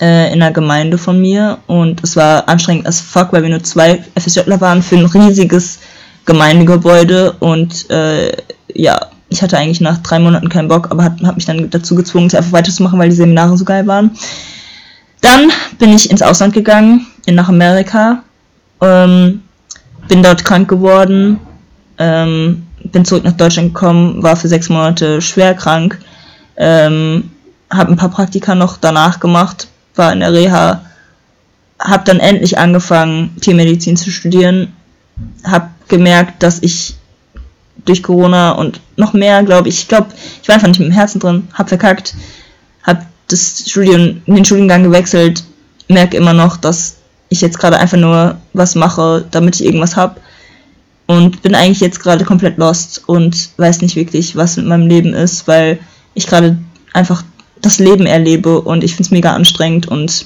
äh, 0.01 0.27
in 0.33 0.41
einer 0.41 0.51
Gemeinde 0.51 0.97
von 0.97 1.19
mir 1.19 1.57
und 1.67 2.03
es 2.03 2.15
war 2.15 2.47
anstrengend 2.47 2.87
as 2.87 2.99
fuck, 3.01 3.31
weil 3.33 3.41
wir 3.43 3.49
nur 3.49 3.63
zwei 3.63 4.03
FSJler 4.19 4.59
waren 4.61 4.81
für 4.83 4.97
ein 4.97 5.05
riesiges 5.05 5.79
Gemeindegebäude 6.25 7.33
und 7.33 7.89
äh, 7.89 8.31
ja, 8.73 8.99
ich 9.29 9.41
hatte 9.41 9.57
eigentlich 9.57 9.81
nach 9.81 9.99
drei 9.99 10.19
Monaten 10.19 10.49
keinen 10.49 10.67
Bock, 10.67 10.91
aber 10.91 11.03
habe 11.03 11.27
hab 11.27 11.35
mich 11.35 11.45
dann 11.45 11.69
dazu 11.69 11.95
gezwungen, 11.95 12.27
es 12.27 12.35
einfach 12.35 12.51
weiterzumachen, 12.51 12.99
weil 12.99 13.09
die 13.09 13.15
Seminare 13.15 13.57
so 13.57 13.65
geil 13.65 13.87
waren. 13.87 14.11
Dann 15.21 15.51
bin 15.79 15.93
ich 15.93 16.09
ins 16.09 16.21
Ausland 16.21 16.53
gegangen, 16.53 17.07
nach 17.27 17.49
Amerika, 17.49 18.23
ähm, 18.81 19.41
bin 20.07 20.21
dort 20.21 20.45
krank 20.45 20.67
geworden, 20.67 21.39
ähm, 21.97 22.67
bin 22.83 23.05
zurück 23.05 23.23
nach 23.23 23.33
Deutschland 23.33 23.73
gekommen, 23.73 24.21
war 24.21 24.35
für 24.35 24.47
sechs 24.47 24.69
Monate 24.69 25.21
schwer 25.21 25.55
krank, 25.55 25.99
ähm, 26.57 27.31
habe 27.69 27.91
ein 27.91 27.97
paar 27.97 28.09
Praktika 28.09 28.53
noch 28.53 28.77
danach 28.77 29.19
gemacht, 29.19 29.67
war 29.95 30.13
in 30.13 30.19
der 30.19 30.33
Reha, 30.33 30.81
habe 31.79 32.03
dann 32.05 32.19
endlich 32.19 32.57
angefangen, 32.57 33.35
Tiermedizin 33.41 33.97
zu 33.97 34.11
studieren, 34.11 34.73
habe 35.43 35.69
gemerkt, 35.87 36.43
dass 36.43 36.61
ich 36.61 36.95
durch 37.85 38.01
Corona 38.03 38.51
und 38.51 38.81
noch 38.95 39.13
mehr, 39.13 39.43
glaube 39.43 39.69
ich, 39.69 39.79
ich 39.79 39.87
glaube, 39.87 40.07
ich 40.41 40.47
war 40.47 40.55
einfach 40.55 40.67
nicht 40.67 40.79
mit 40.79 40.89
dem 40.89 40.93
Herzen 40.93 41.19
drin, 41.19 41.47
habe 41.53 41.69
verkackt, 41.69 42.15
habe 42.83 43.05
das 43.27 43.63
Studium, 43.67 44.21
den 44.25 44.45
Studiengang 44.45 44.83
gewechselt, 44.83 45.43
merke 45.87 46.17
immer 46.17 46.33
noch, 46.33 46.57
dass 46.57 46.97
ich 47.29 47.41
jetzt 47.41 47.59
gerade 47.59 47.77
einfach 47.77 47.97
nur 47.97 48.37
was 48.53 48.75
mache, 48.75 49.25
damit 49.31 49.55
ich 49.55 49.65
irgendwas 49.65 49.95
habe 49.95 50.19
und 51.07 51.41
bin 51.41 51.55
eigentlich 51.55 51.79
jetzt 51.79 51.99
gerade 51.99 52.25
komplett 52.25 52.57
lost 52.57 53.03
und 53.07 53.49
weiß 53.57 53.81
nicht 53.81 53.95
wirklich, 53.95 54.35
was 54.35 54.57
mit 54.57 54.65
meinem 54.65 54.87
Leben 54.87 55.13
ist, 55.13 55.47
weil 55.47 55.79
ich 56.13 56.27
gerade 56.27 56.57
einfach 56.93 57.23
das 57.61 57.79
Leben 57.79 58.05
erlebe 58.05 58.61
und 58.61 58.83
ich 58.83 58.91
finde 58.91 59.07
es 59.07 59.11
mega 59.11 59.33
anstrengend 59.33 59.87
und 59.87 60.25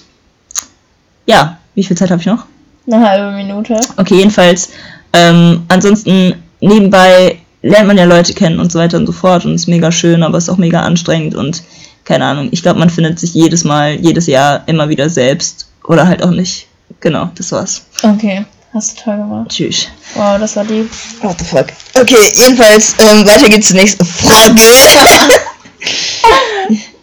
ja, 1.26 1.58
wie 1.76 1.84
viel 1.84 1.98
Zeit 1.98 2.12
habe 2.12 2.22
ich 2.22 2.28
noch? 2.28 2.46
Eine 2.88 3.08
halbe 3.08 3.36
Minute. 3.36 3.80
Okay, 3.98 4.16
jedenfalls, 4.16 4.70
ähm, 5.14 5.64
ansonsten 5.68 6.36
nebenbei 6.60 7.40
lernt 7.62 7.88
man 7.88 7.98
ja 7.98 8.06
Leute 8.06 8.34
kennen 8.34 8.60
und 8.60 8.72
so 8.72 8.80
weiter 8.80 8.98
und 8.98 9.06
so 9.06 9.12
fort 9.12 9.46
und 9.46 9.56
ist 9.56 9.68
mega 9.68 9.92
schön, 9.92 10.24
aber 10.24 10.38
ist 10.38 10.50
auch 10.50 10.58
mega 10.58 10.82
anstrengend 10.82 11.36
und 11.36 11.64
keine 12.06 12.26
Ahnung, 12.26 12.50
ich 12.52 12.64
glaube, 12.64 12.80
man 12.80 12.90
findet 12.90 13.20
sich 13.20 13.34
jedes 13.34 13.64
Mal, 13.64 14.00
jedes 14.00 14.26
Jahr 14.26 14.64
immer 14.66 14.90
wieder 14.90 15.10
selbst 15.10 15.70
oder 15.84 16.08
halt 16.08 16.24
auch 16.24 16.32
nicht. 16.32 16.66
Genau, 17.02 17.30
das 17.36 17.52
war's. 17.52 17.84
Okay, 18.02 18.46
hast 18.74 18.98
du 18.98 19.04
toll 19.04 19.18
gemacht. 19.18 19.50
Tschüss. 19.50 19.88
Wow, 20.16 20.40
das 20.40 20.56
war 20.56 20.64
lieb. 20.64 20.90
What 21.22 21.38
the 21.38 21.46
fuck? 21.46 21.68
Okay, 21.94 22.32
jedenfalls, 22.34 22.96
ähm, 23.00 23.28
weiter 23.28 23.48
geht's 23.48 23.68
zur 23.68 23.78
nächsten 23.78 24.06
Frage. 24.06 24.56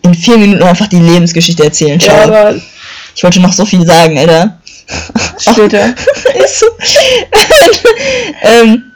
In 0.03 0.15
vier 0.15 0.39
Minuten 0.39 0.63
einfach 0.63 0.87
die 0.89 1.01
Lebensgeschichte 1.01 1.65
erzählen. 1.65 2.01
Ciao. 2.01 2.17
aber 2.23 2.55
Ich 3.15 3.23
wollte 3.23 3.41
noch 3.41 3.53
so 3.53 3.65
viel 3.65 3.85
sagen, 3.87 4.19
Alter. 4.19 4.59
Später. 5.39 5.89
Ist 6.45 6.61
so. 6.61 6.67
ähm, 8.43 8.93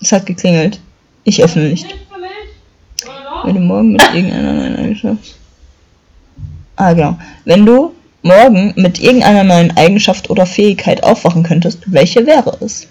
Es 0.00 0.12
hat 0.12 0.26
geklingelt. 0.26 0.80
Ich 1.24 1.42
öffne 1.42 1.64
nicht. 1.64 1.86
Wenn 3.44 3.54
du 3.54 3.60
morgen 3.60 3.92
mit 3.92 4.02
irgendeiner 4.14 4.52
neuen 4.52 4.76
Eigenschaft. 4.76 5.36
Ah, 6.76 6.92
genau. 6.92 7.18
Wenn 7.44 7.64
du 7.64 7.94
morgen 8.22 8.72
mit 8.76 9.00
irgendeiner 9.00 9.44
neuen 9.44 9.76
Eigenschaft 9.76 10.30
oder 10.30 10.46
Fähigkeit 10.46 11.02
aufwachen 11.02 11.42
könntest, 11.42 11.80
welche 11.86 12.26
wäre 12.26 12.56
es? 12.60 12.86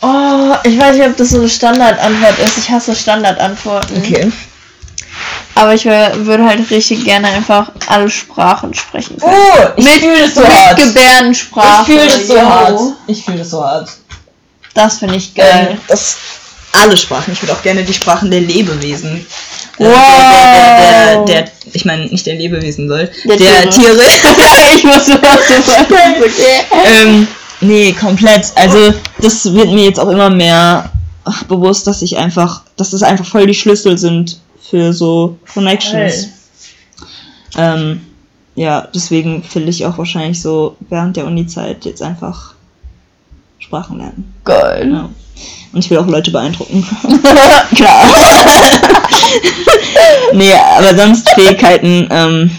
Oh, 0.00 0.54
ich 0.64 0.78
weiß 0.78 0.96
nicht, 0.96 1.08
ob 1.08 1.16
das 1.16 1.30
so 1.30 1.38
eine 1.38 1.48
Standardantwort 1.48 2.38
ist. 2.38 2.58
Ich 2.58 2.70
hasse 2.70 2.94
Standardantworten. 2.94 3.96
Aber 5.58 5.74
ich 5.74 5.84
würde 5.84 6.44
halt 6.44 6.70
richtig 6.70 7.04
gerne 7.04 7.26
einfach 7.26 7.72
alle 7.88 8.08
Sprachen 8.08 8.72
sprechen 8.74 9.18
können. 9.18 9.32
Oh, 9.34 9.66
ich 9.76 9.88
fühle 9.88 10.20
das 10.22 10.34
so 10.34 10.40
Mit 10.40 10.50
hart. 10.50 10.76
Gebärdensprache. 10.76 11.80
Ich 11.80 11.86
fühle 11.98 12.06
das 12.06 12.26
so 12.28 12.34
yo. 12.34 12.40
hart. 12.48 12.80
Ich 13.08 13.24
fühle 13.24 13.38
das 13.38 13.50
so 13.50 13.64
hart. 13.64 13.90
Das 14.74 14.98
finde 14.98 15.16
ich 15.16 15.34
geil. 15.34 15.68
Ähm, 15.72 15.78
das 15.88 16.16
alle 16.72 16.96
Sprachen. 16.96 17.32
Ich 17.32 17.42
würde 17.42 17.54
auch 17.54 17.62
gerne 17.62 17.82
die 17.82 17.92
Sprachen 17.92 18.30
der 18.30 18.40
Lebewesen. 18.40 19.26
Äh, 19.78 19.84
Wow. 19.84 19.90
Der, 19.90 21.24
der, 21.24 21.24
der, 21.24 21.42
der, 21.42 21.52
ich 21.72 21.84
meine, 21.84 22.06
nicht 22.06 22.26
der 22.26 22.34
Lebewesen 22.36 22.88
soll. 22.88 23.10
Der 23.24 23.70
Tiere. 23.70 24.00
Ich 24.76 24.84
muss 24.84 25.06
sagst. 25.06 25.20
Okay. 25.90 26.66
ähm, 26.84 27.26
nee, 27.60 27.92
komplett. 27.92 28.52
Also, 28.54 28.94
das 29.18 29.52
wird 29.52 29.70
mir 29.70 29.84
jetzt 29.84 29.98
auch 29.98 30.08
immer 30.08 30.30
mehr 30.30 30.90
bewusst, 31.48 31.86
dass 31.88 32.02
ich 32.02 32.16
einfach, 32.16 32.62
dass 32.76 32.90
das 32.90 33.02
einfach 33.02 33.26
voll 33.26 33.46
die 33.46 33.54
Schlüssel 33.54 33.98
sind 33.98 34.38
für 34.68 34.92
so 34.92 35.38
Connections. 35.52 36.28
Ähm, 37.56 38.00
ja, 38.54 38.88
deswegen 38.94 39.42
will 39.54 39.68
ich 39.68 39.86
auch 39.86 39.98
wahrscheinlich 39.98 40.42
so 40.42 40.76
während 40.88 41.16
der 41.16 41.26
Uni-Zeit 41.26 41.84
jetzt 41.84 42.02
einfach 42.02 42.54
Sprachen 43.58 43.98
lernen. 43.98 44.34
Geil. 44.44 44.90
Ja. 44.90 45.08
Und 45.72 45.84
ich 45.84 45.90
will 45.90 45.98
auch 45.98 46.06
Leute 46.06 46.30
beeindrucken. 46.30 46.82
Klar. 47.74 48.04
nee, 50.32 50.52
aber 50.52 50.96
sonst 50.96 51.28
Fähigkeiten, 51.30 52.08
ähm. 52.10 52.50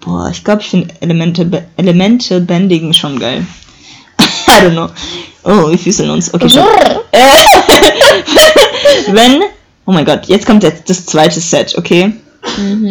Boah, 0.00 0.30
ich 0.30 0.44
glaube, 0.44 0.62
ich 0.62 0.68
finde 0.68 0.94
Elemente, 1.00 1.66
Elemente 1.76 2.40
bändigen 2.40 2.94
schon 2.94 3.18
geil. 3.18 3.44
I 4.20 4.60
don't 4.60 4.72
know. 4.72 4.88
Oh, 5.42 5.70
wir 5.70 5.78
füßeln 5.78 6.10
uns. 6.10 6.32
Okay, 6.32 6.48
schon. 6.48 6.64
Wenn. 9.08 9.42
Oh 9.86 9.92
mein 9.92 10.04
Gott, 10.04 10.26
jetzt 10.26 10.46
kommt 10.46 10.62
jetzt 10.62 10.88
das 10.90 11.06
zweite 11.06 11.40
Set, 11.40 11.76
okay? 11.78 12.12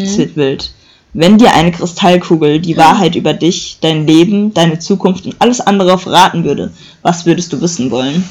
Es 0.01 0.17
wird 0.17 0.35
wild. 0.35 0.71
Wenn 1.13 1.37
dir 1.37 1.53
eine 1.53 1.71
Kristallkugel 1.71 2.59
die 2.59 2.75
Wahrheit 2.75 3.15
über 3.15 3.33
dich, 3.33 3.77
dein 3.79 4.05
Leben, 4.05 4.53
deine 4.53 4.79
Zukunft 4.79 5.25
und 5.25 5.35
alles 5.39 5.61
andere 5.61 5.97
verraten 5.97 6.43
würde, 6.43 6.73
was 7.03 7.25
würdest 7.25 7.53
du 7.53 7.61
wissen 7.61 7.89
wollen? 7.89 8.27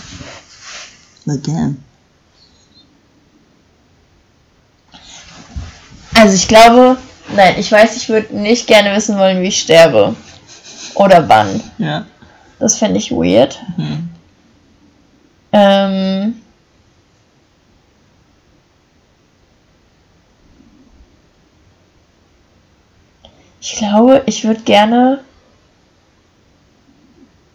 Again. 1.26 1.82
Also 6.14 6.34
ich 6.34 6.46
glaube, 6.46 6.98
nein, 7.34 7.54
ich 7.58 7.72
weiß, 7.72 7.96
ich 7.96 8.08
würde 8.08 8.36
nicht 8.36 8.66
gerne 8.66 8.94
wissen 8.94 9.18
wollen, 9.18 9.42
wie 9.42 9.48
ich 9.48 9.60
sterbe. 9.60 10.14
Oder 10.94 11.28
wann. 11.28 11.62
Ja. 11.78 12.06
Das 12.58 12.78
fände 12.78 12.98
ich 12.98 13.10
weird. 13.10 13.58
Hm. 13.76 14.08
Ähm. 15.52 16.34
Ich 23.64 23.76
glaube, 23.76 24.22
ich 24.26 24.44
würde 24.44 24.60
gerne 24.60 25.20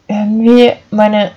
irgendwie 0.07 0.71
meine 0.89 1.29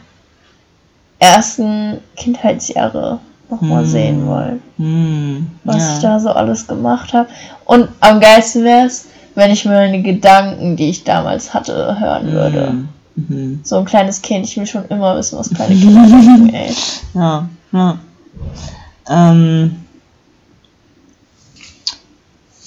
ersten 1.18 1.98
Kindheitsjahre 2.16 3.18
nochmal 3.50 3.82
Hm. 3.82 3.90
sehen 3.90 4.26
wollen. 4.26 4.62
Hm. 4.78 5.50
was 5.64 5.76
ja. 5.76 5.92
ich 5.92 6.02
da 6.02 6.20
so 6.20 6.30
alles 6.30 6.66
gemacht 6.66 7.12
habe. 7.12 7.28
Und 7.66 7.90
am 8.00 8.18
geilsten 8.18 8.64
wäre 8.64 8.86
es, 8.86 9.08
wenn 9.34 9.50
ich 9.50 9.66
mir 9.66 9.72
meine 9.72 10.00
Gedanken, 10.00 10.74
die 10.76 10.88
ich 10.88 11.04
damals 11.04 11.52
hatte, 11.52 12.00
hören 12.00 12.32
würde. 12.32 12.66
Hm. 12.68 12.88
Mhm. 13.14 13.60
So 13.62 13.76
ein 13.76 13.84
kleines 13.84 14.22
Kind, 14.22 14.46
ich 14.46 14.56
will 14.56 14.66
schon 14.66 14.88
immer 14.88 15.18
wissen, 15.18 15.38
was 15.38 15.50
kleine 15.50 15.74
Kinder 15.78 16.06
denken, 16.06 16.54
ey. 16.54 16.74
Ja, 17.12 17.46
ja. 17.72 17.98
Ähm, 19.10 19.81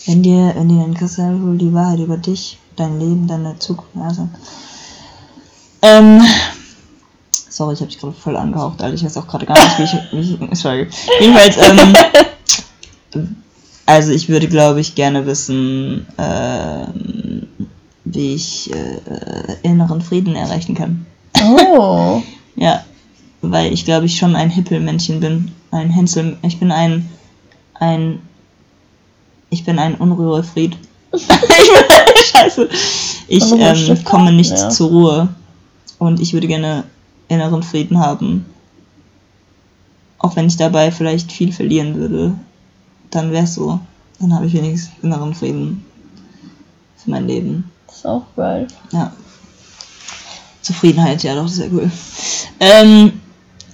wenn 0.05 0.23
dir, 0.23 0.53
wenn 0.55 0.69
dir 0.69 0.81
dein 0.81 0.93
Kristallkugel 0.93 1.57
die 1.57 1.73
Wahrheit 1.73 1.99
über 1.99 2.17
dich, 2.17 2.57
dein 2.75 2.99
Leben, 2.99 3.27
deine 3.27 3.57
Zukunft, 3.59 3.95
also. 3.97 4.29
Ähm, 5.81 6.21
sorry, 7.31 7.73
ich 7.73 7.79
habe 7.79 7.89
dich 7.89 7.99
gerade 7.99 8.13
voll 8.13 8.35
angehaucht, 8.37 8.81
Alter. 8.81 8.95
Ich 8.95 9.03
weiß 9.03 9.17
auch 9.17 9.27
gerade 9.27 9.45
gar 9.45 9.57
nicht, 9.57 9.79
wie 9.79 9.83
ich, 9.83 10.39
wie 10.39 10.45
ich 10.51 10.59
sorry. 10.59 10.87
Jedenfalls, 11.19 11.57
ähm, 11.57 11.93
also 13.85 14.11
ich 14.11 14.29
würde, 14.29 14.47
glaube 14.47 14.81
ich, 14.81 14.95
gerne 14.95 15.25
wissen, 15.25 16.05
ähm, 16.17 17.47
wie 18.03 18.35
ich 18.35 18.71
äh, 18.73 19.57
inneren 19.63 20.01
Frieden 20.01 20.35
erreichen 20.35 20.75
kann. 20.75 21.05
Oh. 21.43 22.21
Ja, 22.57 22.85
weil 23.41 23.73
ich 23.73 23.83
glaube 23.83 24.05
ich 24.05 24.15
schon 24.17 24.37
ein 24.37 24.49
Hippelmännchen 24.49 25.19
bin. 25.19 25.51
Ein 25.71 25.89
Hänsel. 25.89 26.37
Ich 26.41 26.57
bin 26.57 26.71
ein. 26.71 27.09
ein. 27.73 28.21
Ich 29.55 29.63
bin 29.63 29.79
ein 29.79 29.95
Unruhefried. 29.95 30.77
Scheiße. 32.29 32.67
Ich 33.29 33.49
ähm, 33.53 34.03
komme 34.03 34.33
nicht 34.33 34.51
Ja. 34.51 34.69
zur 34.69 34.89
Ruhe. 34.89 35.29
Und 35.97 36.19
ich 36.19 36.33
würde 36.33 36.47
gerne 36.47 36.83
inneren 37.29 37.63
Frieden 37.63 37.99
haben. 37.99 38.45
Auch 40.19 40.35
wenn 40.35 40.47
ich 40.47 40.57
dabei 40.57 40.91
vielleicht 40.91 41.31
viel 41.31 41.53
verlieren 41.53 41.95
würde. 41.95 42.33
Dann 43.11 43.31
wär's 43.31 43.55
so. 43.55 43.79
Dann 44.19 44.35
habe 44.35 44.45
ich 44.45 44.51
wenigstens 44.53 44.91
inneren 45.01 45.33
Frieden 45.33 45.85
für 47.01 47.11
mein 47.11 47.25
Leben. 47.25 47.71
Das 47.87 47.95
ist 47.95 48.05
auch 48.07 48.23
geil. 48.35 48.67
Ja. 48.91 49.13
Zufriedenheit, 50.63 51.23
ja 51.23 51.33
doch, 51.35 51.47
sehr 51.47 51.71
cool. 51.71 51.89
Ähm, 52.59 53.21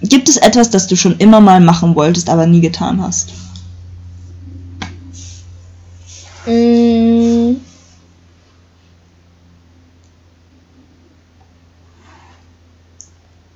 gibt 0.04 0.30
es 0.30 0.38
etwas, 0.38 0.70
das 0.70 0.86
du 0.86 0.96
schon 0.96 1.18
immer 1.18 1.42
mal 1.42 1.60
machen 1.60 1.96
wolltest, 1.96 2.30
aber 2.30 2.46
nie 2.46 2.62
getan 2.62 3.02
hast? 3.02 3.30
Mm. 6.46 7.58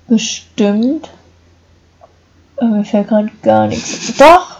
Bestimmt. 0.07 1.09
Aber 2.57 2.69
mir 2.69 2.85
fällt 2.85 3.07
gerade 3.07 3.31
gar 3.41 3.67
nichts. 3.67 4.15
Doch! 4.17 4.57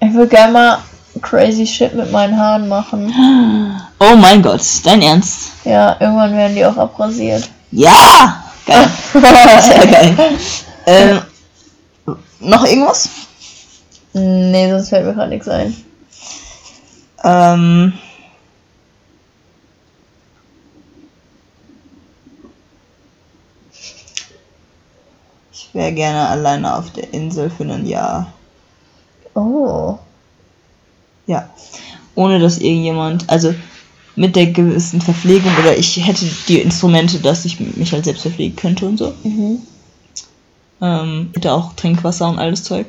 Ich 0.00 0.12
will 0.12 0.26
gerne 0.26 0.52
mal 0.52 0.78
crazy 1.22 1.66
shit 1.66 1.94
mit 1.94 2.10
meinen 2.10 2.36
Haaren 2.36 2.68
machen. 2.68 3.12
Oh 4.00 4.16
mein 4.16 4.42
Gott, 4.42 4.62
dein 4.82 5.00
Ernst? 5.00 5.52
Ja, 5.64 5.96
irgendwann 6.00 6.36
werden 6.36 6.56
die 6.56 6.66
auch 6.66 6.76
abrasiert. 6.76 7.48
Ja! 7.70 8.44
Geil. 8.66 8.88
Sehr 9.62 9.86
geil. 9.86 10.16
Ähm, 10.86 11.20
noch 12.40 12.64
irgendwas? 12.64 13.08
nee, 14.12 14.70
sonst 14.70 14.88
fällt 14.90 15.06
mir 15.06 15.14
gerade 15.14 15.30
nichts 15.30 15.48
ein. 15.48 15.74
Ähm, 17.24 17.94
ich 25.52 25.70
wäre 25.72 25.92
gerne 25.92 26.28
alleine 26.28 26.76
auf 26.76 26.92
der 26.92 27.12
Insel 27.14 27.48
für 27.48 27.64
ein 27.64 27.86
Jahr. 27.86 28.32
Oh. 29.34 29.98
Ja. 31.26 31.48
Ohne 32.14 32.38
dass 32.38 32.58
irgendjemand, 32.58 33.28
also 33.30 33.54
mit 34.16 34.36
der 34.36 34.46
gewissen 34.52 35.00
Verpflegung 35.00 35.50
oder 35.58 35.76
ich 35.76 35.96
hätte 36.06 36.26
die 36.46 36.60
Instrumente, 36.60 37.18
dass 37.18 37.44
ich 37.46 37.58
mich 37.58 37.92
halt 37.92 38.04
selbst 38.04 38.22
verpflegen 38.22 38.54
könnte 38.54 38.86
und 38.86 38.98
so. 38.98 39.14
Mhm. 39.24 39.62
Ähm, 40.80 41.30
hätte 41.34 41.52
auch 41.52 41.72
Trinkwasser 41.72 42.28
und 42.28 42.38
alles 42.38 42.62
Zeug. 42.62 42.86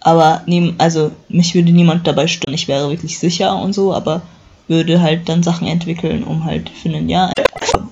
Aber 0.00 0.42
neben, 0.46 0.74
also 0.78 1.10
mich 1.28 1.54
würde 1.54 1.72
niemand 1.72 2.06
dabei 2.06 2.26
stören. 2.26 2.54
Ich 2.54 2.68
wäre 2.68 2.88
wirklich 2.90 3.18
sicher 3.18 3.56
und 3.56 3.72
so, 3.72 3.92
aber 3.92 4.22
würde 4.68 5.00
halt 5.00 5.28
dann 5.28 5.42
Sachen 5.42 5.66
entwickeln, 5.68 6.24
um 6.24 6.44
halt 6.44 6.70
für 6.70 6.88
ein 6.88 7.08
Jahr, 7.08 7.32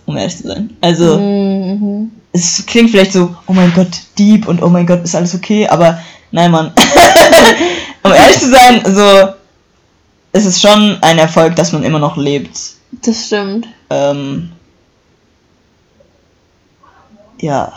um 0.07 0.17
ehrlich 0.17 0.37
zu 0.37 0.49
sein. 0.49 0.71
Also 0.81 1.19
Mhm. 1.19 2.11
es 2.33 2.65
klingt 2.67 2.91
vielleicht 2.91 3.13
so, 3.13 3.35
oh 3.47 3.53
mein 3.53 3.73
Gott, 3.75 4.01
deep 4.19 4.47
und 4.49 4.63
oh 4.63 4.69
mein 4.69 4.87
Gott, 4.87 5.03
ist 5.05 5.15
alles 5.15 5.35
okay, 5.35 5.67
aber 5.69 5.99
nein, 6.31 6.51
Mann. 6.51 6.73
um 8.03 8.13
ehrlich 8.13 8.39
zu 8.39 8.51
sein, 8.51 8.83
so 8.95 9.35
es 10.33 10.45
ist 10.47 10.61
schon 10.61 10.99
ein 11.01 11.19
Erfolg, 11.19 11.55
dass 11.55 11.73
man 11.73 11.85
immer 11.85 12.01
noch 12.01 12.17
lebt. 12.17 12.59
Das 13.05 13.27
stimmt. 13.27 13.69
Ähm, 13.89 14.51
ja. 17.41 17.73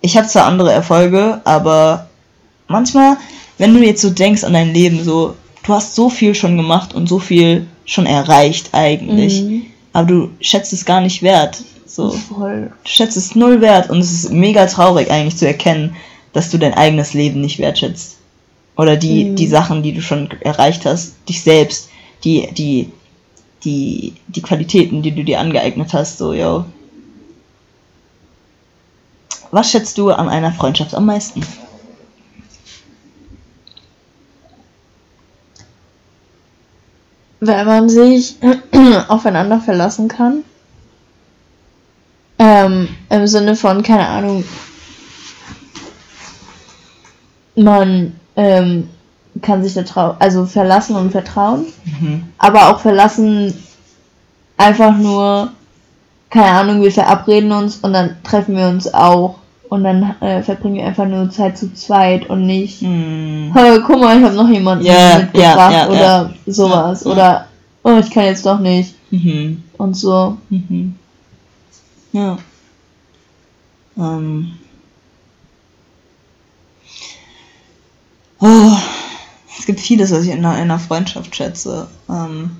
Ich 0.00 0.16
habe 0.16 0.28
zwar 0.28 0.46
andere 0.46 0.72
Erfolge, 0.72 1.40
aber 1.44 2.08
manchmal, 2.68 3.16
wenn 3.58 3.74
du 3.74 3.84
jetzt 3.84 4.02
so 4.02 4.10
denkst 4.10 4.44
an 4.44 4.52
dein 4.52 4.72
Leben, 4.72 5.02
so, 5.02 5.34
du 5.64 5.72
hast 5.74 5.94
so 5.94 6.08
viel 6.08 6.34
schon 6.34 6.56
gemacht 6.56 6.94
und 6.94 7.08
so 7.08 7.18
viel 7.18 7.66
schon 7.84 8.06
erreicht 8.06 8.70
eigentlich. 8.72 9.42
Mhm. 9.42 9.62
Aber 9.92 10.06
du 10.06 10.30
schätzt 10.40 10.72
es 10.72 10.84
gar 10.84 11.00
nicht 11.00 11.22
wert. 11.22 11.62
So. 11.86 12.10
Voll. 12.10 12.70
Du 12.84 12.90
schätzt 12.90 13.16
es 13.16 13.34
null 13.34 13.60
wert 13.60 13.90
und 13.90 13.98
es 13.98 14.12
ist 14.12 14.30
mega 14.30 14.66
traurig 14.66 15.10
eigentlich 15.10 15.36
zu 15.36 15.46
erkennen, 15.46 15.96
dass 16.32 16.50
du 16.50 16.58
dein 16.58 16.74
eigenes 16.74 17.14
Leben 17.14 17.40
nicht 17.40 17.58
wertschätzt. 17.58 18.16
Oder 18.76 18.96
die, 18.96 19.24
Mhm. 19.24 19.36
die 19.36 19.46
Sachen, 19.48 19.82
die 19.82 19.92
du 19.92 20.02
schon 20.02 20.28
erreicht 20.42 20.84
hast, 20.86 21.14
dich 21.28 21.42
selbst, 21.42 21.88
die, 22.22 22.48
die, 22.52 22.92
die, 23.64 24.12
die 24.28 24.42
Qualitäten, 24.42 25.02
die 25.02 25.10
du 25.10 25.24
dir 25.24 25.40
angeeignet 25.40 25.92
hast, 25.92 26.18
so, 26.18 26.32
yo. 26.32 26.64
Was 29.50 29.70
schätzt 29.70 29.98
du 29.98 30.10
an 30.10 30.28
einer 30.28 30.52
Freundschaft 30.52 30.94
am 30.94 31.06
meisten? 31.06 31.42
Wenn 37.40 37.66
man 37.66 37.88
sich 37.88 38.36
aufeinander 39.08 39.60
verlassen 39.60 40.08
kann. 40.08 40.44
Ähm, 42.40 42.88
Im 43.10 43.26
Sinne 43.26 43.56
von, 43.56 43.82
keine 43.82 44.06
Ahnung, 44.06 44.44
man 47.56 48.14
ähm, 48.36 48.88
kann 49.42 49.64
sich 49.64 49.74
da 49.74 50.16
also 50.20 50.46
verlassen 50.46 50.94
und 50.96 51.10
vertrauen, 51.10 51.66
Mhm. 51.84 52.28
aber 52.38 52.68
auch 52.68 52.78
verlassen 52.80 53.52
einfach 54.56 54.96
nur, 54.96 55.50
keine 56.30 56.50
Ahnung, 56.50 56.82
wir 56.82 56.92
verabreden 56.92 57.52
uns 57.52 57.76
und 57.76 57.92
dann 57.92 58.16
treffen 58.22 58.56
wir 58.56 58.68
uns 58.68 58.92
auch 58.92 59.36
und 59.68 59.84
dann 59.84 60.16
äh, 60.20 60.42
verbringen 60.42 60.76
wir 60.76 60.86
einfach 60.86 61.06
nur 61.06 61.30
Zeit 61.30 61.58
zu 61.58 61.72
zweit 61.74 62.28
und 62.30 62.46
nicht 62.46 62.80
Hm. 62.80 63.50
hey, 63.54 63.80
guck 63.86 64.00
mal, 64.00 64.18
ich 64.18 64.24
habe 64.24 64.34
noch 64.34 64.48
jemanden 64.48 64.84
Ja, 64.84 65.18
mitgebracht 65.18 65.72
ja, 65.72 65.84
ja, 65.84 65.88
oder 65.88 66.34
sowas. 66.46 67.04
Oder, 67.04 67.46
oh, 67.82 67.98
ich 67.98 68.10
kann 68.10 68.24
jetzt 68.24 68.46
doch 68.46 68.58
nicht. 68.58 68.94
Mhm. 69.10 69.62
Und 69.76 69.94
so. 69.94 70.36
Mhm. 70.50 70.96
Ja. 72.12 72.38
Ähm. 73.96 74.52
Oh, 78.40 78.76
es 79.58 79.66
gibt 79.66 79.80
vieles, 79.80 80.12
was 80.12 80.22
ich 80.22 80.30
in 80.30 80.44
einer, 80.44 80.54
in 80.56 80.62
einer 80.62 80.78
Freundschaft 80.78 81.34
schätze. 81.34 81.88
Ähm, 82.08 82.56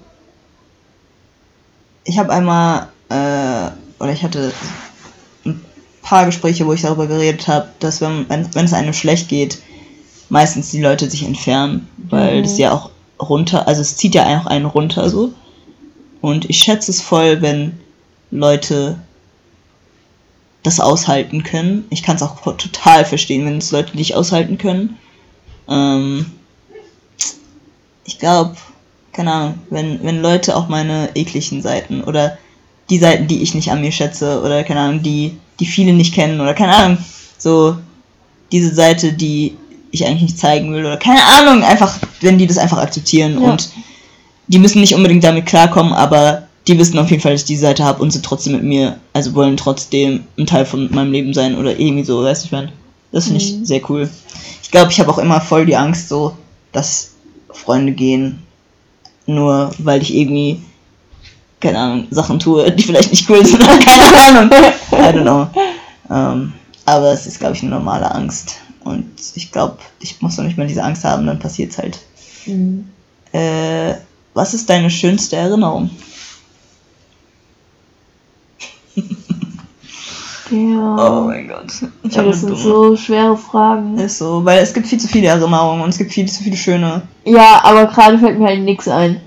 ich 2.05 2.19
habe 2.19 2.33
einmal, 2.33 2.89
äh, 3.09 3.71
oder 4.01 4.13
ich 4.13 4.23
hatte 4.23 4.53
ein 5.45 5.65
paar 6.03 6.27
Gespräche, 6.27 6.67
wo 6.67 6.73
ich 6.73 6.83
darüber 6.83 7.07
geredet 7.07 7.49
habe, 7.49 7.69
dass 7.81 8.01
wenn, 8.01 8.29
wenn, 8.29 8.55
wenn 8.55 8.65
es 8.65 8.73
einem 8.73 8.93
schlecht 8.93 9.29
geht, 9.29 9.59
meistens 10.29 10.71
die 10.71 10.83
Leute 10.83 11.09
sich 11.11 11.25
entfernen, 11.25 11.89
weil 12.11 12.39
Mhm. 12.39 12.43
das 12.43 12.59
ja 12.59 12.73
auch 12.73 12.91
runter, 13.21 13.67
also 13.67 13.81
es 13.81 13.97
zieht 13.97 14.15
ja 14.15 14.39
auch 14.41 14.47
einen 14.47 14.67
runter 14.67 15.09
so. 15.11 15.33
Und 16.21 16.49
ich 16.51 16.59
schätze 16.59 16.91
es 16.91 17.01
voll, 17.01 17.43
wenn 17.43 17.79
Leute 18.31 18.99
das 20.63 20.81
aushalten 20.81 21.45
können. 21.45 21.85
Ich 21.91 22.03
kann 22.03 22.17
es 22.17 22.23
auch 22.23 22.41
total 22.43 23.05
verstehen, 23.05 23.47
wenn 23.47 23.59
es 23.59 23.71
Leute 23.71 23.97
nicht 23.97 24.15
aushalten 24.17 24.59
können. 24.59 24.99
Ähm, 25.69 26.27
ich 28.05 28.19
glaube, 28.19 28.57
keine 29.13 29.33
Ahnung, 29.33 29.59
wenn, 29.71 30.03
wenn 30.03 30.21
Leute 30.21 30.57
auch 30.57 30.69
meine 30.69 31.11
ekligen 31.15 31.63
Seiten 31.63 32.03
oder 32.03 32.37
die 32.91 32.99
Seiten, 32.99 33.27
die 33.27 33.43
ich 33.43 33.55
nicht 33.55 33.71
an 33.71 33.81
mir 33.81 33.93
schätze 33.93 34.41
oder 34.43 34.65
keine 34.65 34.81
Ahnung, 34.81 35.03
die, 35.03 35.37
die 35.61 35.67
viele 35.67 35.93
nicht 35.93 36.15
kennen 36.15 36.41
oder 36.41 36.55
keine 36.55 36.75
Ahnung, 36.75 36.99
so 37.37 37.77
diese 38.53 38.75
Seite, 38.75 39.13
die 39.13 39.57
ich 39.91 40.07
eigentlich 40.07 40.23
nicht 40.23 40.39
zeigen 40.39 40.73
will 40.73 40.85
oder 40.85 40.97
keine 40.97 41.23
Ahnung, 41.25 41.63
einfach, 41.63 41.99
wenn 42.21 42.39
die 42.39 42.47
das 42.47 42.59
einfach 42.59 42.79
akzeptieren 42.79 43.41
Ja. 43.43 43.51
und 43.53 43.71
die 44.47 44.59
müssen 44.59 44.81
nicht 44.81 44.95
unbedingt 44.95 45.25
damit 45.25 45.47
klarkommen, 45.47 45.93
aber 45.93 46.45
die 46.67 46.79
wissen 46.79 46.99
auf 46.99 47.11
jeden 47.11 47.23
Fall, 47.23 47.33
dass 47.33 47.43
ich 47.43 47.47
die 47.47 47.57
Seite 47.57 47.85
habe 47.85 48.03
und 48.03 48.11
sind 48.11 48.25
trotzdem 48.25 48.55
mit 48.55 48.63
mir, 48.63 48.99
also 49.13 49.35
wollen 49.35 49.57
trotzdem 49.57 50.25
ein 50.39 50.47
Teil 50.47 50.65
von 50.67 50.91
meinem 50.95 51.13
Leben 51.13 51.35
sein 51.35 51.57
oder 51.57 51.79
irgendwie 51.79 52.05
so, 52.05 52.23
weißt 52.23 52.43
du, 52.45 52.47
ich 52.47 52.53
meine, 52.53 52.73
das 53.13 53.25
finde 53.25 53.43
Mhm. 53.43 53.63
ich 53.63 53.69
sehr 53.69 53.81
cool. 53.91 54.09
Ich 54.63 54.71
glaube, 54.71 54.91
ich 54.93 55.01
habe 55.01 55.11
auch 55.11 55.19
immer 55.19 55.41
voll 55.41 55.65
die 55.67 55.77
Angst, 55.77 56.09
so, 56.09 56.35
dass 56.73 57.13
Freunde 57.51 57.93
gehen, 57.93 58.41
nur 59.27 59.71
weil 59.79 60.03
ich 60.03 60.15
irgendwie, 60.15 60.61
keine 61.61 61.79
Ahnung, 61.79 62.07
Sachen 62.11 62.39
tue, 62.39 62.71
die 62.73 62.83
vielleicht 62.83 63.11
nicht 63.11 63.29
cool 63.29 63.45
sind, 63.45 63.61
keine 63.85 64.39
Ahnung, 64.41 64.51
I 64.93 64.95
don't 64.95 65.23
know. 65.23 65.49
Ähm, 66.11 66.53
aber 66.85 67.13
es 67.13 67.27
ist, 67.27 67.39
glaube 67.39 67.55
ich, 67.55 67.63
eine 67.63 67.73
normale 67.73 68.11
Angst. 68.11 68.57
Und 68.85 69.11
ich 69.35 69.53
glaube, 69.53 69.79
ich 70.01 70.23
muss 70.23 70.37
noch 70.37 70.45
nicht 70.45 70.57
mal 70.57 70.67
diese 70.67 70.83
Angst 70.83 71.05
haben, 71.05 71.27
dann 71.27 71.39
passiert 71.39 71.73
es 71.73 71.79
halt. 71.79 71.99
Mhm. 72.47 72.89
Äh, 73.33 73.95
was 74.35 74.55
ist 74.55 74.71
deine 74.71 74.89
schönste 74.89 75.37
Erinnerung? 75.37 75.91
Ja. 80.51 81.19
Oh 81.21 81.27
mein 81.27 81.47
Gott. 81.47 81.67
Ich 82.05 82.15
ja, 82.15 82.23
das 82.23 82.41
sind 82.41 82.51
dumme. 82.51 82.63
so 82.63 82.97
schwere 82.97 83.37
Fragen. 83.37 83.99
Ist 83.99 84.19
so, 84.19 84.45
weil 84.45 84.63
es 84.63 84.73
gibt 84.73 84.87
viel 84.87 84.99
zu 84.99 85.09
viele 85.09 85.27
Erinnerungen 85.27 85.83
und 85.83 85.91
es 85.91 85.99
gibt 85.99 86.13
viel 86.13 86.27
zu 86.27 86.43
viele 86.43 86.57
schöne. 86.57 87.03
Ja, 87.25 87.61
aber 87.65 87.87
gerade 87.87 88.19
fällt 88.19 88.39
mir 88.39 88.47
halt 88.47 88.63
nichts 88.63 88.89
ein. 88.89 89.21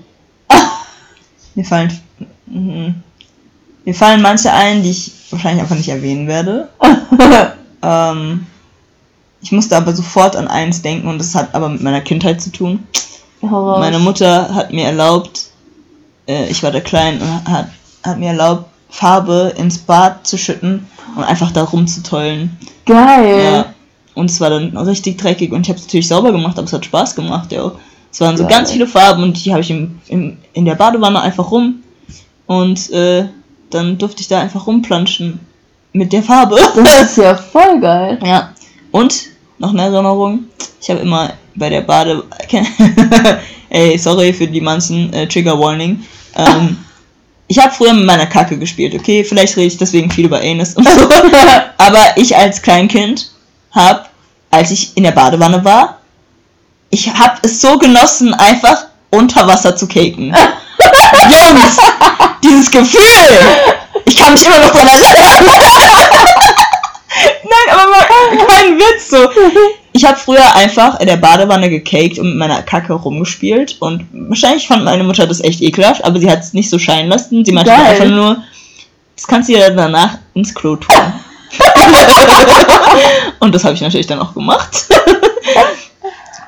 Mir 1.54 1.64
fallen. 1.64 1.98
Mhm. 2.46 2.94
Mir 3.84 3.94
fallen 3.94 4.22
manche 4.22 4.52
ein, 4.52 4.82
die 4.82 4.90
ich 4.90 5.12
wahrscheinlich 5.30 5.62
einfach 5.62 5.76
nicht 5.76 5.88
erwähnen 5.88 6.28
werde. 6.28 6.68
Ähm, 7.84 8.46
ich 9.40 9.50
musste 9.50 9.76
aber 9.76 9.92
sofort 9.92 10.36
an 10.36 10.46
eins 10.46 10.82
denken 10.82 11.08
und 11.08 11.18
das 11.18 11.34
hat 11.34 11.54
aber 11.54 11.68
mit 11.68 11.82
meiner 11.82 12.00
Kindheit 12.00 12.40
zu 12.40 12.52
tun. 12.52 12.86
Raus. 13.42 13.80
Meine 13.80 13.98
Mutter 13.98 14.54
hat 14.54 14.72
mir 14.72 14.86
erlaubt, 14.86 15.46
äh, 16.28 16.48
ich 16.48 16.62
war 16.62 16.70
da 16.70 16.80
klein 16.80 17.20
und 17.20 17.48
hat, 17.48 17.70
hat 18.04 18.18
mir 18.18 18.28
erlaubt, 18.28 18.66
Farbe 18.88 19.52
ins 19.56 19.78
Bad 19.78 20.26
zu 20.26 20.38
schütten 20.38 20.86
und 21.16 21.24
einfach 21.24 21.50
da 21.50 21.64
rumzutollen. 21.64 22.56
Geil. 22.86 23.42
Ja. 23.42 23.74
Und 24.14 24.30
es 24.30 24.40
war 24.40 24.50
dann 24.50 24.76
richtig 24.76 25.18
dreckig 25.18 25.50
und 25.50 25.62
ich 25.62 25.70
habe 25.70 25.78
es 25.78 25.86
natürlich 25.86 26.06
sauber 26.08 26.30
gemacht, 26.30 26.58
aber 26.58 26.66
es 26.66 26.72
hat 26.72 26.84
Spaß 26.84 27.16
gemacht, 27.16 27.50
ja. 27.50 27.72
Es 28.12 28.20
waren 28.20 28.36
so 28.36 28.44
Geil. 28.44 28.58
ganz 28.58 28.70
viele 28.70 28.86
Farben 28.86 29.22
und 29.22 29.42
die 29.42 29.50
habe 29.50 29.62
ich 29.62 29.70
im, 29.70 29.98
im, 30.06 30.36
in 30.52 30.66
der 30.66 30.74
Badewanne 30.74 31.20
einfach 31.20 31.50
rum 31.50 31.82
und 32.46 32.90
äh, 32.90 33.24
dann 33.70 33.96
durfte 33.96 34.20
ich 34.20 34.28
da 34.28 34.40
einfach 34.40 34.66
rumplanschen 34.66 35.40
mit 35.94 36.12
der 36.12 36.22
Farbe. 36.22 36.56
Das 36.76 37.10
ist 37.10 37.16
ja 37.16 37.34
voll 37.34 37.80
geil. 37.80 38.18
Ja. 38.22 38.52
Und 38.90 39.14
noch 39.58 39.70
eine 39.70 39.82
Erinnerung. 39.82 40.44
Ich 40.80 40.90
habe 40.90 41.00
immer 41.00 41.32
bei 41.54 41.70
der 41.70 41.80
Bade. 41.80 42.24
Ey, 43.70 43.96
sorry 43.96 44.34
für 44.34 44.46
die 44.46 44.60
manchen 44.60 45.10
äh, 45.14 45.26
Trigger 45.26 45.58
Warning. 45.58 46.04
Ähm, 46.36 46.76
ich 47.48 47.58
habe 47.58 47.72
früher 47.72 47.94
mit 47.94 48.04
meiner 48.04 48.26
Kacke 48.26 48.58
gespielt, 48.58 48.94
okay? 48.94 49.24
Vielleicht 49.24 49.56
rede 49.56 49.68
ich 49.68 49.78
deswegen 49.78 50.10
viel 50.10 50.26
über 50.26 50.40
Anus 50.40 50.74
und 50.74 50.86
so. 50.86 51.08
Aber 51.78 52.16
ich 52.16 52.36
als 52.36 52.60
Kleinkind 52.60 53.30
habe, 53.70 54.04
als 54.50 54.70
ich 54.70 54.94
in 54.96 55.04
der 55.04 55.12
Badewanne 55.12 55.64
war, 55.64 56.01
ich 56.92 57.12
habe 57.12 57.38
es 57.42 57.60
so 57.60 57.76
genossen, 57.78 58.32
einfach 58.34 58.84
unter 59.10 59.46
Wasser 59.48 59.74
zu 59.74 59.88
caken. 59.88 60.32
Jungs, 61.30 61.78
dieses 62.44 62.70
Gefühl! 62.70 63.38
Ich 64.04 64.16
kann 64.16 64.34
mich 64.34 64.44
immer 64.44 64.58
noch 64.58 64.70
dran 64.70 64.86
erinnern. 64.86 65.16
Nein, 67.44 67.68
aber 67.70 67.90
mal, 67.90 68.06
kein 68.46 68.78
Witz 68.78 69.08
so. 69.08 69.30
Ich 69.92 70.04
habe 70.04 70.18
früher 70.18 70.54
einfach 70.54 71.00
in 71.00 71.06
der 71.06 71.16
Badewanne 71.16 71.70
gecaked 71.70 72.18
und 72.18 72.28
mit 72.28 72.36
meiner 72.36 72.62
Kacke 72.62 72.92
rumgespielt 72.92 73.76
und 73.80 74.06
wahrscheinlich 74.12 74.66
fand 74.66 74.84
meine 74.84 75.04
Mutter 75.04 75.26
das 75.26 75.40
echt 75.40 75.62
ekelhaft, 75.62 76.04
aber 76.04 76.20
sie 76.20 76.30
hat 76.30 76.40
es 76.40 76.52
nicht 76.52 76.68
so 76.68 76.78
scheinen 76.78 77.08
lassen. 77.08 77.44
Sie 77.44 77.52
meinte 77.52 77.70
Geil. 77.70 77.86
einfach 77.86 78.04
nur, 78.04 78.42
das 79.16 79.26
kannst 79.26 79.48
du 79.48 79.54
ja 79.54 79.70
danach 79.70 80.18
ins 80.34 80.54
Klo 80.54 80.76
tun. 80.76 80.94
und 83.40 83.54
das 83.54 83.64
habe 83.64 83.74
ich 83.74 83.80
natürlich 83.80 84.06
dann 84.06 84.20
auch 84.20 84.34
gemacht. 84.34 84.88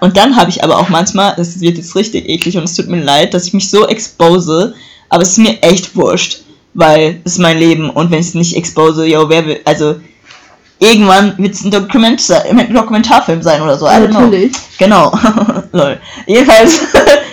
Und 0.01 0.17
dann 0.17 0.37
habe 0.37 0.51
ich 0.51 0.63
aber 0.63 0.79
auch 0.79 0.89
manchmal, 0.89 1.35
das 1.37 1.61
wird 1.61 1.77
jetzt 1.77 1.97
richtig 1.97 2.29
eklig 2.29 2.57
und 2.57 2.65
es 2.65 2.75
tut 2.75 2.89
mir 2.89 3.03
leid, 3.03 3.35
dass 3.35 3.47
ich 3.47 3.55
mich 3.55 3.71
so 3.71 3.87
expose, 3.87 4.75
aber 5.09 5.23
es 5.23 5.31
ist 5.31 5.39
mir 5.39 5.63
echt 5.63 5.95
wurscht, 5.97 6.43
weil 6.75 7.21
es 7.25 7.33
ist 7.33 7.39
mein 7.39 7.59
Leben 7.59 7.91
und 7.91 8.11
wenn 8.11 8.21
ich 8.21 8.29
es 8.29 8.35
nicht 8.35 8.57
expose, 8.57 9.07
yo, 9.07 9.29
wer 9.29 9.47
will, 9.47 9.61
also 9.65 9.97
irgendwann 10.79 11.37
wird 11.39 11.55
es 11.55 11.65
ein, 11.65 11.71
Dokument, 11.71 12.23
ein 12.31 12.75
Dokumentarfilm 12.75 13.43
sein 13.43 13.63
oder 13.63 13.79
so. 13.79 13.87
Natürlich. 13.87 14.53
Genau, 14.79 15.13
lol. 15.73 15.99
Jedenfalls, 16.27 16.81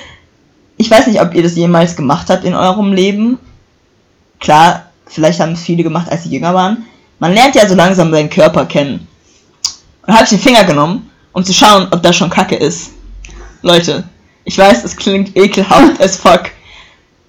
ich 0.78 0.89
weiß 0.89 1.07
nicht, 1.07 1.22
ob 1.22 1.34
ihr 1.34 1.43
das 1.43 1.55
jemals 1.55 1.95
gemacht 1.95 2.30
habt 2.30 2.45
in 2.45 2.53
eurem 2.53 2.93
Leben. 2.93 3.38
Klar, 4.39 4.88
vielleicht 5.07 5.39
haben 5.39 5.53
es 5.53 5.62
viele 5.62 5.84
gemacht, 5.84 6.09
als 6.09 6.24
sie 6.24 6.30
jünger 6.30 6.53
waren. 6.53 6.86
Man 7.20 7.34
lernt 7.34 7.55
ja 7.55 7.68
so 7.68 7.76
langsam 7.76 8.12
seinen 8.12 8.30
Körper 8.30 8.66
kennen. 8.66 9.07
Und 10.07 10.14
habe 10.14 10.24
ich 10.24 10.32
den 10.32 10.39
Finger 10.39 10.64
genommen, 10.64 11.11
um 11.34 11.44
zu 11.44 11.54
schauen, 11.54 11.88
ob 11.92 12.02
da 12.04 12.14
schon 12.14 12.30
Kacke 12.30 12.56
ist. 12.56 12.92
Leute, 13.62 14.04
ich 14.44 14.58
weiß, 14.58 14.84
es 14.84 14.96
klingt 14.96 15.36
ekelhaft 15.36 16.02
as 16.02 16.18
fuck. 16.18 16.52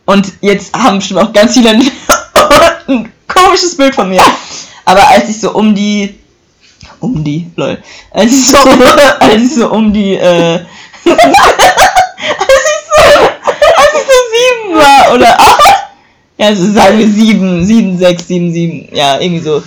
Und 0.06 0.32
jetzt 0.40 0.74
haben 0.74 0.98
bestimmt 0.98 1.20
auch 1.20 1.32
ganz 1.32 1.54
viele 1.54 1.70
ein, 1.70 1.82
ein 2.88 3.12
komisches 3.28 3.76
Bild 3.76 3.94
von 3.94 4.08
mir. 4.08 4.22
Aber 4.84 5.08
als 5.08 5.28
ich 5.28 5.40
so 5.40 5.52
um 5.52 5.74
die. 5.74 6.18
Um 6.98 7.22
die, 7.22 7.50
lol. 7.56 7.78
Als 8.10 8.32
ich 8.32 8.46
so, 8.46 8.58
als 9.20 9.42
ich 9.42 9.54
so 9.54 9.70
um 9.70 9.92
die, 9.92 10.14
äh. 10.14 10.54
als 10.54 10.64
ich 11.04 11.16
so. 12.96 13.20
Als 13.76 13.92
ich 13.94 14.06
so 14.06 14.18
sieben 14.32 14.74
war, 14.78 15.14
oder 15.14 15.40
acht. 15.40 15.82
Ja, 16.38 16.46
also 16.48 16.72
sagen 16.72 16.98
wir 16.98 17.08
sieben, 17.08 17.64
sieben, 17.64 17.98
sechs, 17.98 18.26
sieben, 18.26 18.52
sieben, 18.52 18.88
ja, 18.92 19.20
irgendwie 19.20 19.42
so. 19.42 19.62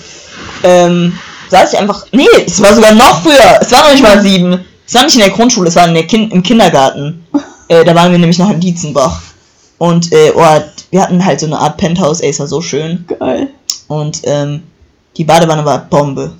Ähm, 0.63 1.17
saß 1.49 1.73
ich 1.73 1.79
einfach, 1.79 2.05
nee, 2.11 2.27
es 2.45 2.61
war 2.61 2.73
sogar 2.73 2.93
noch 2.93 3.21
früher, 3.21 3.59
es 3.61 3.71
war 3.71 3.83
noch 3.83 3.91
nicht 3.91 4.03
mal 4.03 4.21
sieben. 4.21 4.65
Es 4.87 4.93
war 4.93 5.03
nicht 5.03 5.15
in 5.15 5.21
der 5.21 5.31
Grundschule, 5.31 5.67
es 5.67 5.75
war 5.75 5.87
in 5.87 5.93
der 5.93 6.07
kind, 6.07 6.31
im 6.33 6.43
Kindergarten. 6.43 7.25
Äh, 7.67 7.83
da 7.83 7.95
waren 7.95 8.11
wir 8.11 8.19
nämlich 8.19 8.37
noch 8.37 8.51
in 8.51 8.59
Dietzenbach. 8.59 9.19
Und, 9.79 10.11
äh, 10.13 10.31
oh, 10.35 10.61
wir 10.91 11.01
hatten 11.01 11.25
halt 11.25 11.39
so 11.39 11.47
eine 11.47 11.57
Art 11.57 11.77
Penthouse, 11.77 12.21
ey, 12.21 12.29
es 12.29 12.39
war 12.39 12.45
so 12.45 12.61
schön. 12.61 13.05
Geil. 13.07 13.49
Und 13.87 14.21
ähm, 14.25 14.61
die 15.17 15.23
Badewanne 15.23 15.65
war 15.65 15.79
Bombe. 15.79 16.33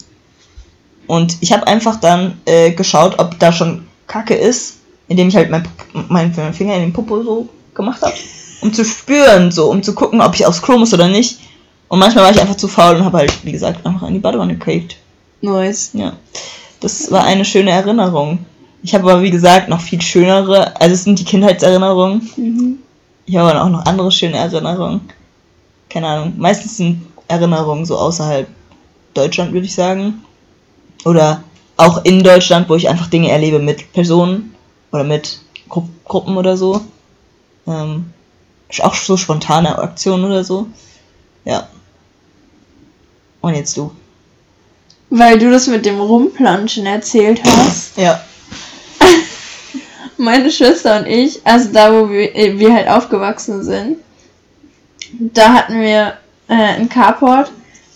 Und 1.08 1.38
ich 1.42 1.52
habe 1.52 1.66
einfach 1.66 2.00
dann 2.00 2.40
äh, 2.46 2.72
geschaut, 2.72 3.18
ob 3.18 3.40
da 3.40 3.52
schon 3.52 3.88
Kacke 4.08 4.36
ist, 4.36 4.76
indem 5.08 5.30
ich 5.30 5.36
halt 5.36 5.50
mein, 5.50 5.68
mein, 5.94 6.34
mein 6.36 6.54
Finger 6.54 6.76
in 6.76 6.82
den 6.82 6.94
Popo 6.94 7.24
so 7.24 7.50
gemacht 7.74 8.02
habe. 8.02 8.14
Um 8.62 8.74
zu 8.74 8.86
spüren, 8.86 9.52
so, 9.52 9.70
um 9.70 9.84
zu 9.84 9.94
gucken, 9.94 10.22
ob 10.22 10.36
ich 10.36 10.46
aufs 10.46 10.62
Klo 10.62 10.78
muss 10.78 10.94
oder 10.94 11.08
nicht. 11.08 11.40
Und 11.88 12.00
manchmal 12.00 12.26
war 12.26 12.32
ich 12.32 12.42
einfach 12.42 12.58
zu 12.58 12.68
faul 12.68 12.96
und 12.96 13.06
habe 13.06 13.20
halt, 13.20 13.46
wie 13.46 13.52
gesagt, 13.52 13.86
einfach 13.86 14.08
in 14.08 14.16
die 14.16 14.20
Badewanne 14.20 14.56
gecaved. 14.56 14.98
Nice. 15.42 15.92
Ja. 15.94 16.14
Das 16.80 17.12
war 17.12 17.24
eine 17.24 17.46
schöne 17.46 17.72
Erinnerung. 17.72 18.46
Ich 18.84 18.94
habe 18.94 19.12
aber, 19.12 19.22
wie 19.22 19.32
gesagt, 19.32 19.70
noch 19.70 19.82
viel 19.82 20.02
schönere, 20.02 20.80
also 20.80 20.94
es 20.94 21.04
sind 21.04 21.20
die 21.20 21.26
Kindheitserinnerungen. 21.26 22.30
Mhm. 22.38 22.80
Ich 23.26 23.36
habe 23.36 23.50
aber 23.50 23.64
auch 23.64 23.70
noch 23.70 23.86
andere 23.86 24.12
schöne 24.12 24.38
Erinnerungen. 24.38 25.02
Keine 25.90 26.08
Ahnung. 26.08 26.34
Meistens 26.38 26.78
sind 26.78 27.06
Erinnerungen 27.28 27.86
so 27.86 27.98
außerhalb 27.98 28.48
Deutschland, 29.14 29.54
würde 29.54 29.66
ich 29.66 29.74
sagen. 29.74 30.24
Oder 31.06 31.44
auch 31.78 32.04
in 32.06 32.24
Deutschland, 32.24 32.70
wo 32.70 32.76
ich 32.76 32.90
einfach 32.90 33.08
Dinge 33.08 33.30
erlebe 33.32 33.60
mit 33.60 33.92
Personen 33.94 34.54
oder 34.92 35.04
mit 35.04 35.40
Gru 35.70 35.84
Gruppen 36.04 36.38
oder 36.38 36.56
so. 36.56 36.82
Ähm, 37.68 38.14
auch 38.80 38.94
so 38.94 39.18
spontane 39.18 39.78
Aktionen 39.80 40.26
oder 40.26 40.44
so. 40.44 40.68
Ja. 41.46 41.68
Und 43.46 43.54
jetzt 43.54 43.78
du. 43.78 43.92
Weil 45.12 45.38
du 45.38 45.52
das 45.52 45.68
mit 45.68 45.86
dem 45.86 46.00
Rumplanschen 46.00 46.88
erzählt 46.88 47.44
hast. 47.46 47.96
Ja. 47.96 48.20
Meine 50.18 50.50
Schwester 50.50 50.98
und 50.98 51.06
ich, 51.06 51.46
also 51.46 51.72
da, 51.72 51.94
wo 51.94 52.10
wir, 52.10 52.36
äh, 52.36 52.58
wir 52.58 52.74
halt 52.74 52.88
aufgewachsen 52.88 53.64
sind, 53.64 53.98
da 55.20 55.54
hatten 55.54 55.80
wir 55.80 56.14
äh, 56.48 56.54
einen 56.56 56.90
Carport 56.90 57.52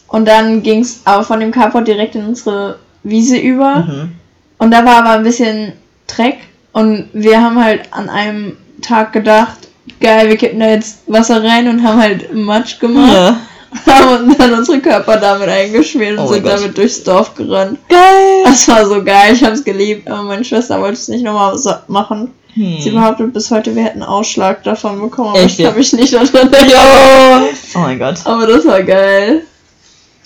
und 0.08 0.28
dann 0.28 0.62
ging 0.62 0.82
es 0.82 1.02
auch 1.06 1.24
von 1.24 1.39
dem 1.39 1.52
Carport 1.52 1.88
direkt 1.88 2.14
in 2.14 2.28
unsere 2.28 2.78
Wiese 3.02 3.39
über. 3.39 3.78
Mhm. 3.78 4.12
Und 4.60 4.70
da 4.70 4.86
war 4.86 4.97
aber 4.97 5.14
ein 5.14 5.24
bisschen 5.24 5.74
Dreck 6.06 6.38
und 6.74 7.10
wir 7.14 7.41
haben 7.41 7.60
halt 7.60 7.91
an 7.91 8.08
einem 8.08 8.56
Tag 8.84 9.14
gedacht, 9.14 9.58
geil, 10.00 10.30
wir 10.30 10.38
kippen 10.38 10.60
da 10.60 10.68
jetzt 10.68 11.00
Wasser 11.08 11.43
rein 11.43 11.68
und 11.68 11.84
haben 11.84 12.00
halt 12.00 12.36
Matsch 12.36 12.80
gemacht. 12.80 13.12
Ja. 13.12 13.39
Haben 13.86 14.36
dann 14.38 14.53
unsere 14.53 14.80
Körper 14.80 15.17
damit 15.17 15.47
eingeschmiert 15.49 16.17
und 16.17 16.26
Oh 16.26 16.34
sind 16.34 16.43
Gott. 16.43 16.53
damit 16.53 16.78
durchs 16.78 17.03
Dorf 17.03 17.36
gerannt. 17.36 17.78
Geil. 17.88 18.43
Das 18.45 18.67
war 18.67 18.86
so 18.86 19.03
geil, 19.03 19.34
ich 19.34 19.43
hab's 19.43 19.63
geliebt, 19.63 20.09
aber 20.09 20.24
meine 20.24 20.43
Schwester 20.43 20.80
wollte 20.82 20.93
es 20.95 21.07
nicht 21.07 21.24
nochmal 21.24 21.57
so 21.57 21.74
machen. 21.88 22.32
Sie 22.55 22.86
Hm. 22.86 22.93
behauptet 22.95 23.32
bis 23.34 23.51
heute, 23.51 23.76
wir 23.76 23.84
hätten 23.84 24.01
Ausschlag 24.01 24.63
davon 24.63 24.99
bekommen, 24.99 25.30
aber 25.30 25.39
Echt, 25.39 25.51
ich 25.53 25.59
ja? 25.59 25.70
kann 25.70 25.78
mich 25.78 25.93
nicht 25.93 26.13
daran. 26.13 26.30
Ja. 26.67 27.43
Oh 27.76 27.80
mein 27.80 27.99
Gott. 27.99 28.15
Aber 28.26 28.47
das 28.47 28.65
war 28.65 28.82
geil. 28.82 29.43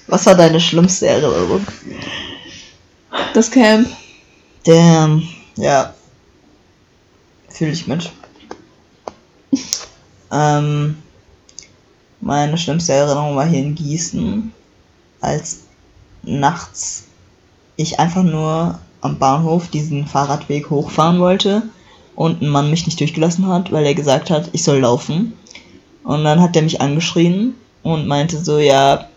Was 0.08 0.26
war 0.26 0.36
deine 0.36 0.60
schlimmste 0.62 1.08
Erinnerung? 1.08 1.66
Das 3.34 3.52
Camp. 3.52 3.88
Damn. 4.66 5.28
Ja. 5.58 5.94
Fühle 7.50 7.72
ich 7.72 7.88
mit. 7.88 8.10
ähm, 10.32 10.98
meine 12.24 12.58
schlimmste 12.58 12.94
Erinnerung 12.94 13.36
war 13.36 13.46
hier 13.46 13.60
in 13.60 13.76
Gießen, 13.76 14.54
als 15.22 15.62
nachts 16.24 17.06
ich 17.76 18.00
einfach 18.00 18.24
nur 18.24 18.80
am 19.02 19.18
Bahnhof 19.18 19.68
diesen 19.68 20.08
Fahrradweg 20.08 20.70
hochfahren 20.70 21.20
wollte 21.20 21.64
und 22.16 22.42
ein 22.42 22.50
Mann 22.50 22.70
mich 22.70 22.86
nicht 22.86 23.00
durchgelassen 23.00 23.48
hat, 23.48 23.72
weil 23.72 23.86
er 23.86 23.96
gesagt 23.96 24.30
hat, 24.30 24.50
ich 24.54 24.64
soll 24.64 24.80
laufen. 24.80 25.34
Und 26.04 26.24
dann 26.24 26.42
hat 26.42 26.56
er 26.56 26.62
mich 26.62 26.82
angeschrien 26.82 27.56
und 27.82 28.08
meinte 28.08 28.44
so, 28.44 28.60
ja, 28.60 29.08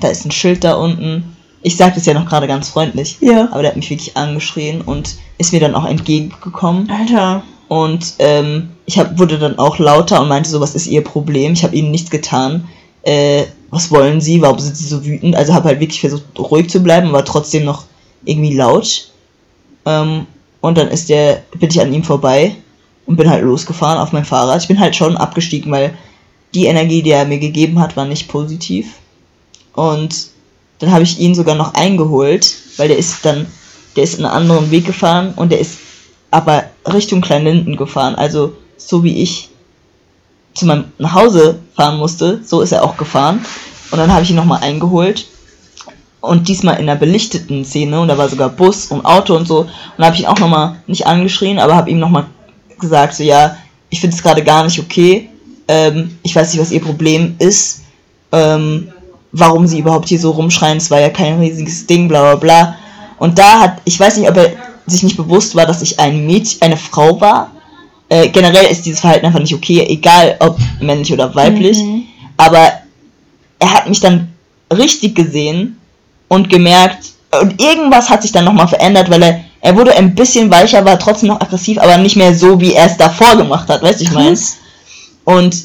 da 0.00 0.08
ist 0.08 0.24
ein 0.24 0.30
Schild 0.30 0.64
da 0.64 0.74
unten. 0.74 1.36
Ich 1.62 1.76
sagte 1.76 2.00
es 2.00 2.06
ja 2.06 2.14
noch 2.14 2.26
gerade 2.26 2.48
ganz 2.48 2.70
freundlich. 2.70 3.18
Ja. 3.20 3.48
Aber 3.52 3.62
der 3.62 3.70
hat 3.70 3.76
mich 3.76 3.90
wirklich 3.90 4.16
angeschrien 4.16 4.80
und 4.80 5.16
ist 5.38 5.52
mir 5.52 5.60
dann 5.60 5.74
auch 5.74 5.84
entgegengekommen. 5.84 6.90
Alter. 6.90 7.44
Und 7.72 8.16
ähm, 8.18 8.68
ich 8.84 8.98
hab, 8.98 9.18
wurde 9.18 9.38
dann 9.38 9.58
auch 9.58 9.78
lauter 9.78 10.20
und 10.20 10.28
meinte 10.28 10.50
so, 10.50 10.60
was 10.60 10.74
ist 10.74 10.86
ihr 10.86 11.02
Problem? 11.02 11.54
Ich 11.54 11.64
habe 11.64 11.74
ihnen 11.74 11.90
nichts 11.90 12.10
getan. 12.10 12.68
Äh, 13.00 13.44
was 13.70 13.90
wollen 13.90 14.20
sie? 14.20 14.42
Warum 14.42 14.58
sind 14.58 14.76
sie 14.76 14.86
so 14.86 15.06
wütend? 15.06 15.34
Also 15.36 15.54
habe 15.54 15.70
halt 15.70 15.80
wirklich 15.80 16.02
versucht, 16.02 16.24
ruhig 16.38 16.68
zu 16.68 16.82
bleiben, 16.82 17.08
aber 17.08 17.24
trotzdem 17.24 17.64
noch 17.64 17.84
irgendwie 18.26 18.54
laut. 18.54 19.10
Ähm, 19.86 20.26
und 20.60 20.76
dann 20.76 20.88
ist 20.88 21.08
der, 21.08 21.44
bin 21.58 21.70
ich 21.70 21.80
an 21.80 21.94
ihm 21.94 22.04
vorbei 22.04 22.54
und 23.06 23.16
bin 23.16 23.30
halt 23.30 23.42
losgefahren 23.42 23.98
auf 23.98 24.12
mein 24.12 24.26
Fahrrad. 24.26 24.60
Ich 24.60 24.68
bin 24.68 24.78
halt 24.78 24.94
schon 24.94 25.16
abgestiegen, 25.16 25.72
weil 25.72 25.94
die 26.52 26.66
Energie, 26.66 27.02
die 27.02 27.12
er 27.12 27.24
mir 27.24 27.38
gegeben 27.38 27.80
hat, 27.80 27.96
war 27.96 28.04
nicht 28.04 28.28
positiv. 28.28 28.96
Und 29.72 30.26
dann 30.80 30.92
habe 30.92 31.04
ich 31.04 31.18
ihn 31.18 31.34
sogar 31.34 31.54
noch 31.54 31.72
eingeholt, 31.72 32.54
weil 32.76 32.88
der 32.88 32.98
ist 32.98 33.24
dann, 33.24 33.46
der 33.96 34.04
ist 34.04 34.16
einen 34.16 34.26
anderen 34.26 34.70
Weg 34.70 34.84
gefahren 34.84 35.32
und 35.36 35.50
der 35.52 35.60
ist 35.60 35.78
aber 36.32 36.64
Richtung 36.92 37.20
Kleinlinden 37.20 37.76
gefahren. 37.76 38.16
Also 38.16 38.54
so 38.76 39.04
wie 39.04 39.22
ich 39.22 39.50
zu 40.54 40.66
meinem 40.66 40.86
nach 40.98 41.14
Hause 41.14 41.60
fahren 41.76 41.98
musste, 41.98 42.40
so 42.44 42.60
ist 42.62 42.72
er 42.72 42.82
auch 42.82 42.96
gefahren. 42.96 43.44
Und 43.92 43.98
dann 43.98 44.12
habe 44.12 44.22
ich 44.22 44.30
ihn 44.30 44.36
nochmal 44.36 44.62
eingeholt. 44.62 45.28
Und 46.20 46.48
diesmal 46.48 46.76
in 46.76 46.88
einer 46.88 46.98
belichteten 46.98 47.64
Szene. 47.64 48.00
Und 48.00 48.08
da 48.08 48.16
war 48.16 48.28
sogar 48.28 48.48
Bus 48.48 48.86
und 48.86 49.04
Auto 49.04 49.36
und 49.36 49.46
so. 49.46 49.60
Und 49.60 49.70
da 49.98 50.06
habe 50.06 50.16
ich 50.16 50.22
ihn 50.22 50.26
auch 50.26 50.38
nochmal 50.38 50.76
nicht 50.86 51.06
angeschrien, 51.06 51.58
aber 51.58 51.76
habe 51.76 51.90
ihm 51.90 51.98
nochmal 51.98 52.26
gesagt, 52.80 53.14
so 53.14 53.22
ja, 53.22 53.56
ich 53.90 54.00
finde 54.00 54.16
es 54.16 54.22
gerade 54.22 54.42
gar 54.42 54.64
nicht 54.64 54.78
okay. 54.78 55.28
Ähm, 55.68 56.16
ich 56.22 56.34
weiß 56.34 56.52
nicht, 56.52 56.62
was 56.62 56.70
ihr 56.70 56.80
Problem 56.80 57.34
ist. 57.38 57.82
Ähm, 58.32 58.88
warum 59.32 59.66
sie 59.66 59.80
überhaupt 59.80 60.08
hier 60.08 60.20
so 60.20 60.30
rumschreien. 60.30 60.78
Es 60.78 60.90
war 60.90 61.00
ja 61.00 61.10
kein 61.10 61.38
riesiges 61.38 61.86
Ding, 61.86 62.08
bla 62.08 62.22
bla 62.22 62.36
bla. 62.36 62.76
Und 63.18 63.38
da 63.38 63.60
hat, 63.60 63.78
ich 63.84 63.98
weiß 63.98 64.16
nicht, 64.16 64.28
ob 64.28 64.36
er 64.36 64.52
sich 64.86 65.02
nicht 65.02 65.16
bewusst 65.16 65.54
war, 65.54 65.66
dass 65.66 65.82
ich 65.82 65.98
ein 66.00 66.26
Mädchen, 66.26 66.62
eine 66.62 66.76
Frau 66.76 67.20
war. 67.20 67.50
Äh, 68.08 68.28
generell 68.28 68.66
ist 68.66 68.84
dieses 68.84 69.00
Verhalten 69.00 69.26
einfach 69.26 69.40
nicht 69.40 69.54
okay, 69.54 69.86
egal 69.88 70.36
ob 70.40 70.58
männlich 70.80 71.12
oder 71.12 71.34
weiblich. 71.34 71.78
Mhm. 71.78 72.04
Aber 72.36 72.72
er 73.58 73.74
hat 73.74 73.88
mich 73.88 74.00
dann 74.00 74.32
richtig 74.72 75.14
gesehen 75.14 75.78
und 76.28 76.48
gemerkt, 76.48 77.12
und 77.40 77.62
irgendwas 77.62 78.10
hat 78.10 78.22
sich 78.22 78.32
dann 78.32 78.44
nochmal 78.44 78.68
verändert, 78.68 79.08
weil 79.08 79.22
er, 79.22 79.40
er 79.62 79.76
wurde 79.76 79.94
ein 79.94 80.14
bisschen 80.14 80.50
weicher, 80.50 80.84
war 80.84 80.98
trotzdem 80.98 81.28
noch 81.28 81.40
aggressiv, 81.40 81.78
aber 81.78 81.96
nicht 81.96 82.16
mehr 82.16 82.34
so, 82.34 82.60
wie 82.60 82.74
er 82.74 82.86
es 82.86 82.96
davor 82.96 83.36
gemacht 83.36 83.68
hat, 83.68 83.82
weißt 83.82 84.00
du, 84.00 84.04
ich 84.04 84.12
meine? 84.12 84.36
Und 85.24 85.56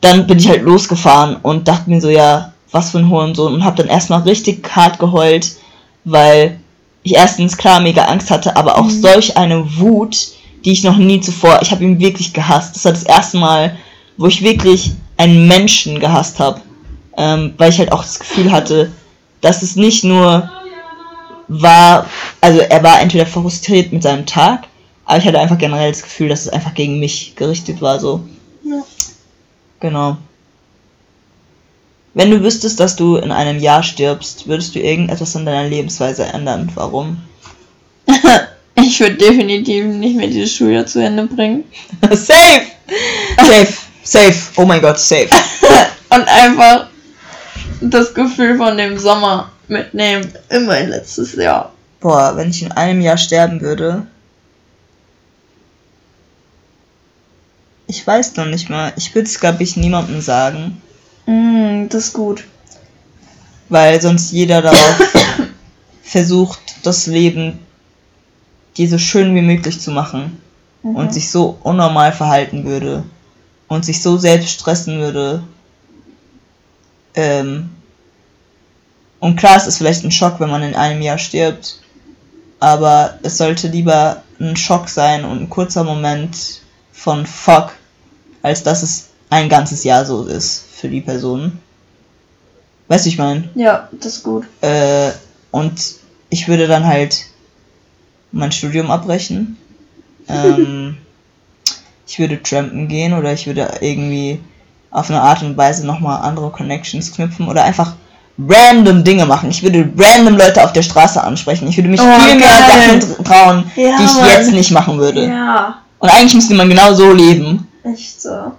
dann 0.00 0.26
bin 0.26 0.38
ich 0.38 0.48
halt 0.48 0.62
losgefahren 0.62 1.36
und 1.42 1.68
dachte 1.68 1.90
mir 1.90 2.00
so, 2.00 2.08
ja, 2.08 2.52
was 2.70 2.90
für 2.90 2.98
ein 2.98 3.10
Hurensohn. 3.10 3.54
Und 3.54 3.64
hab 3.64 3.76
dann 3.76 3.88
erstmal 3.88 4.22
richtig 4.22 4.64
hart 4.74 4.98
geheult, 4.98 5.52
weil 6.04 6.59
ich 7.02 7.14
erstens 7.14 7.56
klar 7.56 7.80
mega 7.80 8.04
Angst 8.04 8.30
hatte, 8.30 8.56
aber 8.56 8.78
auch 8.78 8.84
Mhm. 8.86 9.00
solch 9.02 9.36
eine 9.36 9.78
Wut, 9.78 10.16
die 10.64 10.72
ich 10.72 10.84
noch 10.84 10.96
nie 10.96 11.20
zuvor, 11.20 11.60
ich 11.62 11.70
habe 11.70 11.84
ihn 11.84 11.98
wirklich 11.98 12.32
gehasst. 12.32 12.76
Das 12.76 12.84
war 12.84 12.92
das 12.92 13.04
erste 13.04 13.38
Mal, 13.38 13.76
wo 14.16 14.26
ich 14.26 14.42
wirklich 14.42 14.92
einen 15.16 15.48
Menschen 15.48 15.98
gehasst 16.00 16.38
habe. 16.38 16.60
Ähm, 17.16 17.54
weil 17.58 17.70
ich 17.70 17.78
halt 17.78 17.92
auch 17.92 18.02
das 18.02 18.18
Gefühl 18.18 18.50
hatte, 18.52 18.92
dass 19.40 19.62
es 19.62 19.76
nicht 19.76 20.04
nur 20.04 20.48
war, 21.48 22.06
also 22.40 22.60
er 22.60 22.82
war 22.82 23.00
entweder 23.00 23.26
frustriert 23.26 23.92
mit 23.92 24.02
seinem 24.02 24.24
Tag, 24.26 24.68
aber 25.04 25.18
ich 25.18 25.26
hatte 25.26 25.40
einfach 25.40 25.58
generell 25.58 25.90
das 25.90 26.02
Gefühl, 26.02 26.28
dass 26.28 26.42
es 26.42 26.48
einfach 26.48 26.74
gegen 26.74 27.00
mich 27.00 27.34
gerichtet 27.36 27.82
war, 27.82 27.98
so. 27.98 28.20
Ja. 28.62 28.82
Genau. 29.80 30.16
Wenn 32.14 32.30
du 32.30 32.42
wüsstest, 32.42 32.80
dass 32.80 32.96
du 32.96 33.16
in 33.16 33.30
einem 33.30 33.60
Jahr 33.60 33.82
stirbst, 33.82 34.48
würdest 34.48 34.74
du 34.74 34.80
irgendetwas 34.80 35.36
an 35.36 35.46
deiner 35.46 35.68
Lebensweise 35.68 36.24
ändern? 36.24 36.70
Warum? 36.74 37.18
Ich 38.82 38.98
würde 38.98 39.16
definitiv 39.16 39.84
nicht 39.84 40.16
mehr 40.16 40.28
dieses 40.28 40.54
Schuljahr 40.54 40.86
zu 40.86 41.00
Ende 41.00 41.26
bringen. 41.26 41.64
safe! 42.10 42.62
Safe! 43.36 43.74
Safe! 44.02 44.36
Oh 44.56 44.64
mein 44.64 44.80
Gott, 44.80 44.98
safe! 44.98 45.28
Und 46.08 46.26
einfach 46.26 46.86
das 47.82 48.14
Gefühl 48.14 48.56
von 48.56 48.78
dem 48.78 48.98
Sommer 48.98 49.50
mitnehmen 49.68 50.32
in 50.48 50.66
mein 50.66 50.88
letztes 50.88 51.34
Jahr. 51.34 51.72
Boah, 52.00 52.36
wenn 52.36 52.50
ich 52.50 52.62
in 52.62 52.72
einem 52.72 53.02
Jahr 53.02 53.18
sterben 53.18 53.60
würde. 53.60 54.06
Ich 57.86 58.06
weiß 58.06 58.36
noch 58.36 58.46
nicht 58.46 58.70
mal. 58.70 58.92
Ich 58.96 59.14
würde 59.14 59.28
es, 59.28 59.40
glaube 59.40 59.62
ich, 59.62 59.76
niemandem 59.76 60.20
sagen. 60.20 60.80
Mm, 61.30 61.88
das 61.88 62.06
ist 62.06 62.12
gut. 62.12 62.44
Weil 63.68 64.00
sonst 64.00 64.32
jeder 64.32 64.62
darauf 64.62 64.96
versucht, 66.02 66.60
das 66.82 67.06
Leben 67.06 67.60
dir 68.76 68.88
so 68.88 68.98
schön 68.98 69.34
wie 69.34 69.42
möglich 69.42 69.80
zu 69.80 69.90
machen. 69.90 70.40
Mhm. 70.82 70.96
und 70.96 71.12
sich 71.14 71.30
so 71.30 71.58
unnormal 71.62 72.12
verhalten 72.12 72.64
würde. 72.64 73.04
und 73.68 73.84
sich 73.84 74.02
so 74.02 74.16
selbst 74.16 74.50
stressen 74.50 74.98
würde. 74.98 75.44
Ähm, 77.14 77.70
und 79.20 79.36
klar, 79.36 79.56
es 79.56 79.68
ist 79.68 79.76
vielleicht 79.78 80.02
ein 80.02 80.10
Schock, 80.10 80.40
wenn 80.40 80.50
man 80.50 80.64
in 80.64 80.74
einem 80.74 81.00
Jahr 81.02 81.18
stirbt, 81.18 81.78
aber 82.58 83.20
es 83.22 83.38
sollte 83.38 83.68
lieber 83.68 84.24
ein 84.40 84.56
Schock 84.56 84.88
sein 84.88 85.24
und 85.24 85.42
ein 85.42 85.50
kurzer 85.50 85.84
Moment 85.84 86.62
von 86.92 87.24
Fuck, 87.26 87.70
als 88.42 88.64
dass 88.64 88.82
es 88.82 89.09
ein 89.30 89.48
ganzes 89.48 89.84
Jahr 89.84 90.04
so 90.04 90.24
ist 90.24 90.64
für 90.74 90.88
die 90.88 91.00
Person. 91.00 91.58
Weißt 92.88 93.04
du, 93.06 93.08
ich 93.10 93.18
meine? 93.18 93.48
Ja, 93.54 93.88
das 93.92 94.16
ist 94.16 94.22
gut. 94.24 94.44
Äh, 94.60 95.10
und 95.52 95.80
ich 96.28 96.48
würde 96.48 96.66
dann 96.66 96.84
halt 96.86 97.24
mein 98.32 98.52
Studium 98.52 98.90
abbrechen. 98.90 99.56
Ähm, 100.28 100.96
ich 102.06 102.18
würde 102.18 102.42
trampen 102.42 102.88
gehen 102.88 103.12
oder 103.14 103.32
ich 103.32 103.46
würde 103.46 103.68
irgendwie 103.80 104.40
auf 104.90 105.08
eine 105.08 105.20
Art 105.20 105.42
und 105.42 105.56
Weise 105.56 105.86
nochmal 105.86 106.22
andere 106.22 106.50
Connections 106.50 107.12
knüpfen 107.12 107.46
oder 107.48 107.62
einfach 107.62 107.94
random 108.48 109.04
Dinge 109.04 109.26
machen. 109.26 109.50
Ich 109.50 109.62
würde 109.62 109.88
random 109.96 110.36
Leute 110.36 110.64
auf 110.64 110.72
der 110.72 110.82
Straße 110.82 111.22
ansprechen. 111.22 111.68
Ich 111.68 111.76
würde 111.76 111.90
mich 111.90 112.00
Oh, 112.00 112.04
viel 112.20 112.36
mehr 112.36 112.48
geil. 112.48 113.00
Sachen 113.00 113.24
trauen, 113.24 113.70
Ja, 113.76 113.96
die 113.98 114.04
ich 114.04 114.14
Mann. 114.16 114.30
jetzt 114.30 114.50
nicht 114.52 114.70
machen 114.72 114.98
würde. 114.98 115.26
Ja, 115.26 115.78
Und 116.00 116.08
eigentlich 116.10 116.34
müsste 116.34 116.54
man 116.54 116.68
genau 116.68 116.92
so 116.94 117.12
leben. 117.12 117.68
echt 117.84 118.20
so. 118.20 118.52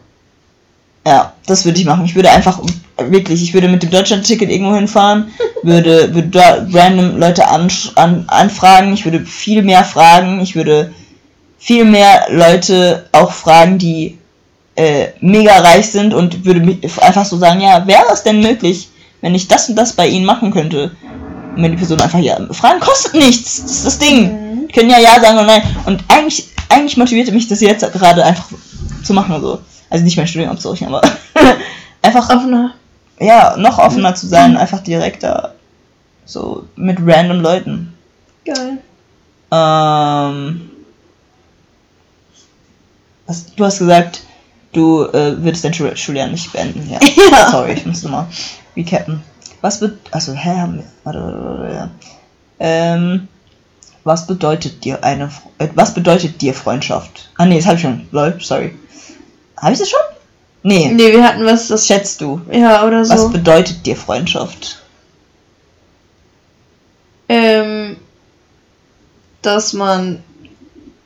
Ja, 1.05 1.33
das 1.47 1.65
würde 1.65 1.79
ich 1.79 1.85
machen. 1.85 2.05
Ich 2.05 2.15
würde 2.15 2.29
einfach 2.29 2.59
wirklich, 2.97 3.41
ich 3.41 3.53
würde 3.53 3.67
mit 3.67 3.81
dem 3.81 3.89
Deutschland-Ticket 3.89 4.49
irgendwo 4.49 4.75
hinfahren, 4.75 5.31
würde, 5.63 6.13
würde 6.13 6.27
da 6.27 6.65
random 6.71 7.17
Leute 7.17 7.49
ansch- 7.49 7.95
an, 7.95 8.25
anfragen, 8.27 8.93
ich 8.93 9.05
würde 9.05 9.21
viel 9.25 9.63
mehr 9.63 9.83
fragen, 9.83 10.39
ich 10.41 10.55
würde 10.55 10.91
viel 11.57 11.85
mehr 11.85 12.27
Leute 12.29 13.07
auch 13.11 13.31
fragen, 13.31 13.79
die 13.79 14.19
äh, 14.75 15.07
mega 15.21 15.57
reich 15.57 15.89
sind 15.89 16.13
und 16.13 16.45
würde 16.45 16.77
einfach 17.01 17.25
so 17.25 17.37
sagen, 17.37 17.61
ja, 17.61 17.85
wäre 17.87 18.05
es 18.13 18.23
denn 18.23 18.41
möglich, 18.41 18.89
wenn 19.21 19.35
ich 19.35 19.47
das 19.47 19.69
und 19.69 19.75
das 19.75 19.93
bei 19.93 20.07
ihnen 20.07 20.25
machen 20.25 20.51
könnte? 20.51 20.91
Und 21.55 21.63
wenn 21.63 21.71
die 21.71 21.77
Person 21.77 21.99
einfach 21.99 22.19
ja, 22.19 22.37
Fragen 22.51 22.79
kostet 22.79 23.15
nichts, 23.15 23.61
das 23.61 23.71
ist 23.71 23.85
das 23.85 23.97
Ding. 23.99 24.67
Die 24.67 24.73
können 24.73 24.89
ja 24.89 24.99
ja 24.99 25.19
sagen 25.19 25.37
oder 25.37 25.47
nein. 25.47 25.63
Und 25.85 26.03
eigentlich, 26.07 26.47
eigentlich 26.69 26.97
motivierte 26.97 27.31
mich 27.31 27.47
das 27.47 27.59
jetzt 27.61 27.81
gerade 27.91 28.23
einfach 28.23 28.45
zu 29.03 29.13
machen 29.13 29.41
so. 29.41 29.59
Also 29.91 30.03
nicht 30.03 30.17
mein 30.17 30.25
Studium 30.27 30.49
abzubrechen, 30.51 30.87
aber 30.87 31.01
einfach 32.01 32.29
Offener. 32.29 32.73
ja, 33.19 33.55
noch 33.57 33.77
offener 33.77 34.15
zu 34.15 34.27
sein, 34.27 34.57
einfach 34.57 34.79
direkter 34.79 35.53
so 36.25 36.65
mit 36.75 36.97
random 37.05 37.41
Leuten. 37.41 37.93
Geil. 38.45 38.77
Ähm, 39.51 40.69
was, 43.27 43.53
du 43.55 43.65
hast 43.65 43.79
gesagt, 43.79 44.23
du 44.73 45.03
äh, 45.05 45.43
würdest 45.43 45.63
dein 45.65 45.73
Schul 45.73 45.95
Schuljahr 45.97 46.27
nicht 46.27 46.51
beenden. 46.53 46.89
Ja. 46.89 46.99
Ja. 47.31 47.51
Sorry, 47.51 47.73
ich 47.73 47.85
muss 47.85 48.03
nochmal 48.03 48.27
recappen. 48.75 49.21
Was 49.61 49.79
wird. 49.81 49.99
Also, 50.11 50.33
hä? 50.33 50.57
haben 50.57 50.77
wir- 50.77 50.85
Warte, 51.03 51.21
warte, 51.21 51.43
warte, 51.59 51.73
ja. 51.75 51.89
Ähm, 52.59 53.27
was 54.03 54.25
bedeutet 54.27 54.83
dir 54.83 55.03
eine. 55.03 55.29
Äh, 55.59 55.67
was 55.75 55.93
bedeutet 55.93 56.41
dir 56.41 56.53
Freundschaft? 56.53 57.29
Ah, 57.37 57.45
nee, 57.45 57.57
das 57.57 57.67
hab 57.67 57.75
ich 57.75 57.81
schon. 57.81 58.07
Lol, 58.11 58.37
sorry. 58.41 58.73
Hab 59.62 59.72
ich 59.72 59.80
das 59.80 59.89
schon? 59.89 59.99
Nee. 60.64 60.91
Nee, 60.91 61.12
wir 61.12 61.24
hatten 61.24 61.45
was, 61.45 61.68
Das 61.68 61.88
schätzt 61.88 62.22
du. 62.22 62.41
Ja, 62.51 62.86
oder 62.86 63.01
Was 63.01 63.22
so. 63.22 63.30
bedeutet 63.30 63.86
dir 63.86 63.95
Freundschaft? 63.95 64.82
Ähm, 67.30 67.97
dass 69.41 69.74
man 69.74 70.24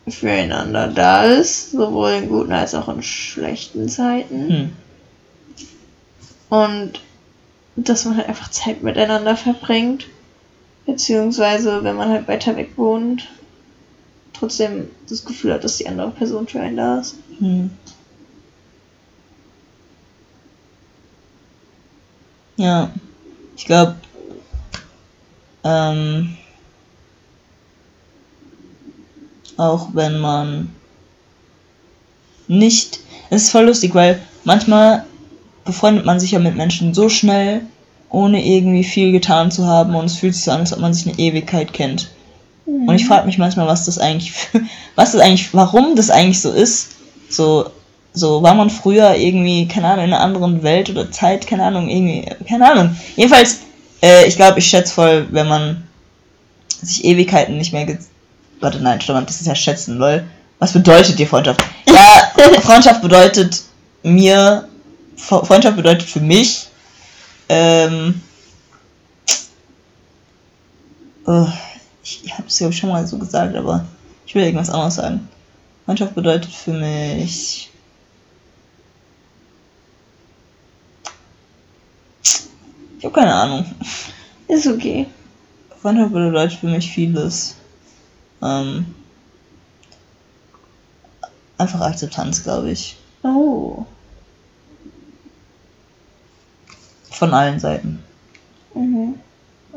füreinander 0.07 0.87
da 0.87 1.23
ist, 1.25 1.71
sowohl 1.71 2.11
in 2.11 2.29
guten 2.29 2.51
als 2.53 2.75
auch 2.75 2.87
in 2.89 3.01
schlechten 3.01 3.89
Zeiten. 3.89 4.49
Hm. 4.49 4.71
Und 6.49 7.01
dass 7.75 8.05
man 8.05 8.17
halt 8.17 8.29
einfach 8.29 8.51
Zeit 8.51 8.83
miteinander 8.83 9.35
verbringt. 9.35 10.07
Beziehungsweise, 10.85 11.83
wenn 11.83 11.95
man 11.95 12.09
halt 12.09 12.27
weiter 12.27 12.55
weg 12.55 12.71
wohnt, 12.75 13.27
trotzdem 14.33 14.89
das 15.09 15.25
Gefühl 15.25 15.53
hat, 15.53 15.63
dass 15.63 15.77
die 15.77 15.87
andere 15.87 16.11
Person 16.11 16.47
für 16.47 16.59
einen 16.59 16.77
da 16.77 16.99
ist. 16.99 17.15
Hm. 17.39 17.71
Ja, 22.57 22.91
ich 23.57 23.65
glaube, 23.65 23.95
ähm, 25.63 26.37
auch 29.57 29.89
wenn 29.93 30.19
man 30.19 30.73
nicht, 32.47 32.99
es 33.29 33.43
ist 33.43 33.49
voll 33.51 33.65
lustig, 33.65 33.95
weil 33.95 34.21
manchmal 34.43 35.05
befreundet 35.65 36.05
man 36.05 36.19
sich 36.19 36.31
ja 36.31 36.39
mit 36.39 36.55
Menschen 36.55 36.93
so 36.93 37.09
schnell, 37.09 37.61
ohne 38.09 38.45
irgendwie 38.45 38.83
viel 38.83 39.11
getan 39.11 39.51
zu 39.51 39.65
haben 39.65 39.95
und 39.95 40.05
es 40.05 40.15
fühlt 40.15 40.35
sich 40.35 40.43
so 40.43 40.51
an, 40.51 40.59
als 40.59 40.73
ob 40.73 40.79
man 40.79 40.93
sich 40.93 41.07
eine 41.07 41.17
Ewigkeit 41.19 41.73
kennt. 41.73 42.09
Und 42.65 42.95
ich 42.95 43.05
frage 43.05 43.25
mich 43.25 43.37
manchmal, 43.37 43.67
was 43.67 43.85
das 43.85 43.99
eigentlich, 43.99 44.33
was 44.95 45.11
das 45.11 45.21
eigentlich, 45.21 45.53
warum 45.53 45.95
das 45.95 46.09
eigentlich 46.09 46.41
so 46.41 46.51
ist. 46.51 46.91
So, 47.29 47.65
so 48.15 48.41
war 48.41 48.55
man 48.55 48.69
früher 48.69 49.15
irgendwie, 49.15 49.67
keine 49.67 49.87
Ahnung, 49.87 50.05
in 50.05 50.13
einer 50.13 50.23
anderen 50.23 50.63
Welt 50.63 50.89
oder 50.89 51.11
Zeit, 51.11 51.45
keine 51.45 51.63
Ahnung, 51.65 51.89
irgendwie, 51.89 52.27
keine 52.47 52.71
Ahnung. 52.71 52.95
Jedenfalls, 53.15 53.59
äh, 54.01 54.25
ich 54.27 54.35
glaube, 54.37 54.59
ich 54.59 54.67
schätze 54.67 54.93
voll, 54.93 55.27
wenn 55.31 55.47
man 55.47 55.83
sich 56.81 57.03
Ewigkeiten 57.05 57.57
nicht 57.57 57.73
mehr 57.73 57.85
ge 57.85 57.97
Warte, 58.61 58.79
nein, 58.79 59.01
stopp, 59.01 59.27
das 59.27 59.41
ist 59.41 59.47
ja 59.47 59.53
schätzen, 59.55 59.97
lol. 59.97 60.23
Was 60.59 60.71
bedeutet 60.73 61.19
dir 61.19 61.27
Freundschaft? 61.27 61.63
Ja, 61.87 62.31
Freundschaft 62.61 63.01
bedeutet 63.01 63.61
mir, 64.03 64.67
Fre- 65.17 65.45
Freundschaft 65.45 65.77
bedeutet 65.77 66.03
für 66.09 66.19
mich, 66.19 66.67
ähm, 67.47 68.21
oh, 71.25 71.47
ich, 72.03 72.21
ich 72.25 72.33
habe 72.33 72.43
es 72.47 72.57
glaube 72.57 72.73
ich 72.73 72.79
schon 72.79 72.89
mal 72.89 73.05
so 73.07 73.17
gesagt, 73.17 73.55
aber 73.55 73.85
ich 74.25 74.35
will 74.35 74.43
irgendwas 74.43 74.69
anderes 74.69 74.95
sagen. 74.95 75.27
Freundschaft 75.85 76.15
bedeutet 76.15 76.51
für 76.51 76.71
mich. 76.73 77.69
Ich 83.05 83.11
habe 83.13 83.21
keine 83.21 83.35
Ahnung. 83.35 83.65
Ist 84.47 84.65
okay. 84.65 85.05
Freundschaft 85.79 86.11
bedeutet 86.11 86.57
für 86.57 86.65
mich 86.65 86.91
vieles. 86.91 87.55
Ähm, 88.41 88.95
einfach 91.59 91.81
Akzeptanz, 91.81 92.43
glaube 92.43 92.71
ich. 92.71 92.97
Oh. 93.21 93.85
Von 97.11 97.31
allen 97.35 97.59
Seiten. 97.59 98.03
Mhm. 98.73 99.19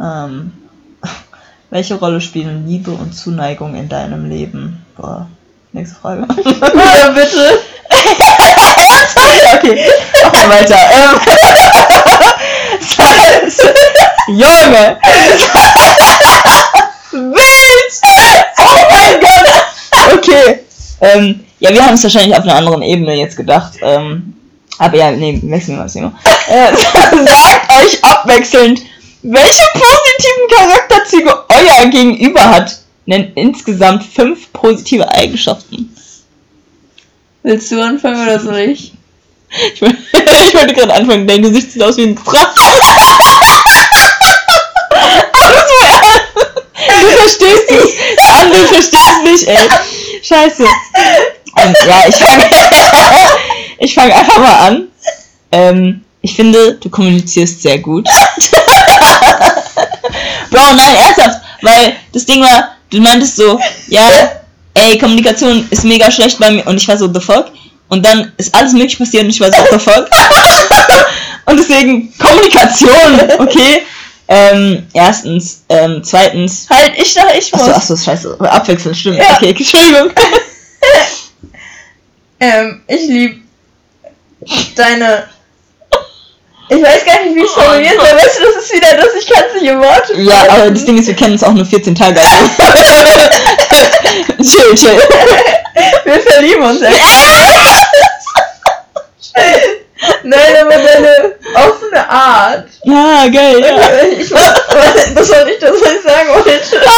Ähm, 0.01 0.53
welche 1.69 1.97
Rolle 1.97 2.23
spielen 2.23 2.67
Liebe 2.67 2.93
und 2.93 3.13
Zuneigung 3.13 3.75
in 3.75 3.91
deinem 3.91 4.27
Leben? 4.27 4.87
Boah, 4.97 5.29
nächste 5.73 5.97
Frage. 5.97 6.23
Bitte. 6.33 7.59
okay, 9.55 9.77
wir 9.77 10.49
weiter. 10.49 10.79
Ähm, 10.95 12.38
Junge! 14.29 14.99
Wild! 17.13 17.93
Oh 18.59 18.83
mein 18.91 19.21
Gott! 19.21 19.47
Okay. 20.15 20.61
Ähm, 21.01 21.41
ja, 21.61 21.73
wir 21.73 21.85
haben 21.85 21.95
es 21.95 22.03
wahrscheinlich 22.03 22.37
auf 22.37 22.45
einer 22.45 22.57
anderen 22.57 22.83
Ebene 22.83 23.15
jetzt 23.15 23.37
gedacht. 23.37 23.75
Ähm, 23.83 24.35
aber 24.79 24.97
ja, 24.97 25.11
nee, 25.11 25.41
wechseln 25.43 25.75
wir 25.75 25.79
mal 25.79 25.83
das 25.85 25.93
Thema. 25.95 26.13
Äh, 26.49 26.77
sagt 26.77 27.73
euch 27.83 28.05
abwechselnd, 28.05 28.83
welche 29.23 29.65
positiven 29.73 30.49
Charakterzüge 30.57 31.45
euer 31.49 31.87
Gegenüber 31.91 32.49
hat. 32.49 32.79
Nennt 33.07 33.37
insgesamt 33.37 34.05
fünf 34.05 34.53
positive 34.53 35.09
Eigenschaften. 35.11 35.95
Willst 37.43 37.73
du 37.73 37.83
anfangen 37.83 38.23
oder 38.23 38.39
soll 38.39 38.59
ich? 38.59 38.93
Ich, 39.75 39.81
wollte- 39.83 39.97
ich 40.49 40.55
wollte 40.55 40.75
gerade 40.75 40.95
anfangen, 40.95 41.27
dein 41.27 41.43
Gesicht 41.43 41.73
sieht 41.73 41.83
aus 41.83 41.97
wie 41.97 42.05
ein 42.05 42.15
Drache. 42.17 42.61
Du 47.01 47.09
verstehst 47.17 47.71
es. 47.71 48.17
Der 48.17 48.35
andere 48.41 48.65
versteht 48.67 49.01
es 49.01 49.23
nicht, 49.31 49.49
ey. 49.49 49.69
Scheiße. 50.23 50.65
Ähm, 51.57 51.75
ja, 51.87 52.09
ich 52.09 52.17
fange 52.17 52.45
ich 53.79 53.95
fang 53.95 54.11
einfach 54.13 54.39
mal 54.39 54.59
an. 54.69 54.89
Ähm, 55.53 56.05
ich 56.23 56.35
finde, 56.35 56.75
du 56.75 56.89
kommunizierst 56.91 57.63
sehr 57.63 57.79
gut. 57.79 58.07
Bro, 60.51 60.61
nein, 60.75 60.97
ernsthaft. 60.97 61.41
Weil 61.63 61.97
das 62.13 62.25
Ding 62.27 62.43
war, 62.43 62.77
du 62.91 63.01
meintest 63.01 63.37
so, 63.37 63.59
ja, 63.89 64.09
ey, 64.75 64.99
Kommunikation 64.99 65.67
ist 65.71 65.85
mega 65.85 66.11
schlecht 66.11 66.39
bei 66.39 66.51
mir. 66.51 66.67
Und 66.67 66.77
ich 66.77 66.89
war 66.89 66.97
so, 66.97 67.13
the 67.13 67.21
fuck? 67.21 67.47
Und 67.89 68.05
dann 68.05 68.33
ist 68.37 68.55
alles 68.55 68.73
möglich 68.73 68.99
passiert 68.99 69.25
und 69.25 69.31
ich 69.31 69.41
war 69.41 69.51
so, 69.51 69.79
fuck? 69.79 70.09
und 71.47 71.59
deswegen, 71.59 72.13
Kommunikation, 72.19 73.21
okay? 73.39 73.83
Ähm, 74.29 74.87
erstens. 74.93 75.65
Ähm, 75.71 76.03
zweitens. 76.05 76.67
Halt, 76.69 76.93
ich 76.97 77.15
dachte, 77.15 77.39
ich 77.39 77.51
muss. 77.53 77.63
Achso, 77.63 77.95
achso, 77.95 77.97
scheiße. 77.97 78.37
Abwechselnd, 78.41 78.97
stimmt. 78.97 79.17
Ja. 79.17 79.37
Okay, 79.37 79.51
Entschuldigung. 79.51 80.11
Ähm, 82.41 82.83
ich 82.87 83.09
lieb 83.09 83.43
deine. 84.77 85.25
Ich 86.69 86.83
weiß 86.83 87.05
gar 87.05 87.25
nicht, 87.25 87.35
wie 87.35 87.41
ich 87.41 87.47
es 87.47 87.53
formulieren 87.53 87.97
soll. 87.97 88.17
Weißt 88.17 88.39
du, 88.39 88.45
das 88.45 88.65
ist 88.65 88.75
wieder 88.75 88.95
das, 88.97 89.09
ich 89.19 89.27
kann 89.27 89.43
es 89.49 89.61
nicht 89.61 89.73
in 89.73 89.81
Worte 89.81 90.21
Ja, 90.21 90.49
aber 90.51 90.71
das 90.71 90.85
Ding 90.85 90.99
ist, 90.99 91.09
wir 91.09 91.17
kennen 91.17 91.33
uns 91.33 91.43
auch 91.43 91.53
nur 91.53 91.65
14 91.65 91.97
Tage. 91.97 92.21
Also. 92.21 92.51
chill, 94.57 94.75
chill. 94.77 95.03
Wir 96.05 96.21
verlieben 96.21 96.63
uns 96.63 96.83
echt. 96.83 96.97
Nein, 100.23 100.57
aber 100.61 100.77
deine 100.77 101.35
Art. 102.09 102.69
Ja, 102.85 103.27
geil. 103.29 103.61
Ja. 103.61 103.77
Ich 104.19 104.31
weiß, 104.31 105.15
das 105.15 105.31
war 105.31 105.45
nicht 105.45 105.63
das, 105.63 105.71
was 105.71 105.93
ich 105.93 106.03
sagen 106.03 106.29
wollte. 106.31 106.51
okay, 106.51 106.89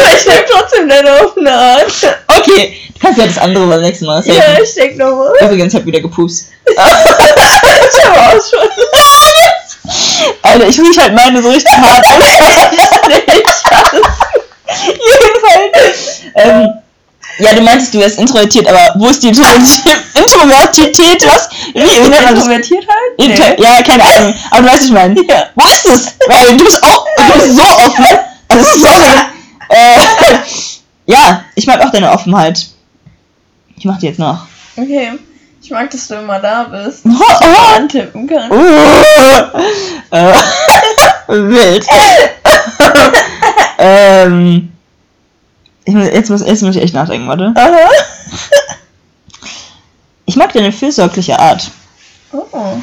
Aber 0.00 0.14
ich 0.18 0.26
nehme 0.26 0.44
trotzdem 0.50 0.88
deine 0.88 1.10
offene 1.24 1.52
Art. 1.52 1.86
okay, 2.28 2.76
du 2.94 3.00
kannst 3.00 3.18
ja 3.18 3.26
das 3.26 3.38
andere 3.38 3.66
beim 3.66 3.80
nächsten 3.80 4.06
Mal 4.06 4.22
Ja, 4.26 4.34
sagen. 4.34 4.58
ich 4.62 4.74
denke 4.74 4.98
nochmal. 4.98 5.32
Übrigens, 5.40 5.72
ich 5.74 5.78
hab 5.80 5.86
wieder 5.86 6.00
gepupst. 6.00 6.46
Ich 7.94 8.04
habe 8.04 8.18
auch 8.18 8.42
schon. 8.42 8.68
Alter, 10.42 10.68
ich 10.68 10.78
riech 10.78 10.98
halt 10.98 11.14
meine 11.14 11.42
so 11.42 11.50
richtig 11.50 11.72
hart. 11.76 12.06
Jedenfalls. 14.92 16.20
Ähm, 16.36 16.68
ja, 17.38 17.54
du 17.54 17.62
meintest, 17.62 17.94
du 17.94 17.98
wärst 18.00 18.18
introvertiert, 18.18 18.66
aber 18.68 18.92
wo 18.96 19.08
ist 19.08 19.22
die 19.22 19.28
Introverti- 19.32 19.80
Introvertität? 20.14 21.26
Was? 21.26 21.48
Wie, 21.74 21.80
nennt 21.80 22.10
man 22.10 22.34
das? 22.34 22.44
Introvertiert 22.44 22.86
Inter 23.18 23.60
ja, 23.60 23.82
keine 23.82 24.04
Ahnung. 24.04 24.34
Aber 24.50 24.62
du 24.62 24.68
weißt, 24.68 24.74
was 24.74 24.84
ich 24.86 24.92
meine. 24.92 25.20
Ja. 25.28 25.44
Wo 25.54 25.64
ist 25.66 25.86
es? 25.86 26.14
Weil 26.28 26.56
du 26.56 26.64
bist 26.64 26.82
auch, 26.82 27.06
du 27.16 27.40
bist 27.40 27.56
so 27.56 27.62
offen. 27.62 28.06
Also, 28.48 28.78
sorry. 28.78 29.20
Äh, 29.74 30.36
ja, 31.06 31.44
ich 31.54 31.66
mag 31.66 31.80
auch 31.80 31.90
deine 31.90 32.10
Offenheit. 32.10 32.66
Ich 33.74 33.86
mach 33.86 33.98
die 33.98 34.06
jetzt 34.08 34.18
noch. 34.18 34.46
Okay. 34.76 35.12
Ich 35.62 35.70
mag, 35.70 35.90
dass 35.90 36.08
du 36.08 36.16
immer 36.16 36.40
da 36.40 36.64
bist. 36.64 37.06
Oh, 37.06 37.10
oh. 37.40 37.76
Antippen 37.76 38.26
kannst. 38.26 38.50
Uh, 38.50 38.56
äh, 40.10 40.34
wild. 41.28 41.86
ähm, 43.78 44.72
ich 45.84 45.94
jetzt, 45.94 46.30
muss, 46.30 46.44
jetzt 46.44 46.62
muss 46.62 46.76
ich 46.76 46.82
echt 46.82 46.94
nachdenken, 46.94 47.28
warte. 47.28 47.52
Aha. 47.54 47.78
Ich 50.26 50.36
mag 50.36 50.52
deine 50.52 50.72
fürsorgliche 50.72 51.38
Art. 51.38 51.70
Oh. 52.32 52.76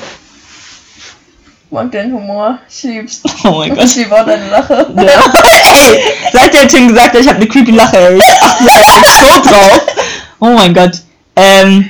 Ich 1.69 1.73
mag 1.73 1.91
deinen 1.91 2.13
Humor. 2.13 2.57
Ich 2.67 2.81
lieb's. 2.83 3.21
Oh 3.43 3.51
mein 3.59 3.71
Ich 3.73 3.77
Gott. 3.77 3.95
liebe 3.95 4.15
auch 4.21 4.25
deine 4.25 4.49
Lache. 4.49 4.87
Ja. 4.95 5.33
ey, 5.43 6.01
seit 6.33 6.53
der 6.53 6.67
Tim 6.67 6.87
gesagt 6.87 7.13
hat, 7.13 7.19
ich 7.21 7.27
habe 7.27 7.37
eine 7.37 7.47
creepy 7.47 7.71
Lache, 7.71 7.97
ey. 7.97 8.17
Ich 8.17 8.25
achte 8.25 9.43
so 9.43 9.49
drauf. 9.49 9.81
Oh 10.39 10.49
mein 10.49 10.73
Gott. 10.73 10.93
Ähm, 11.35 11.89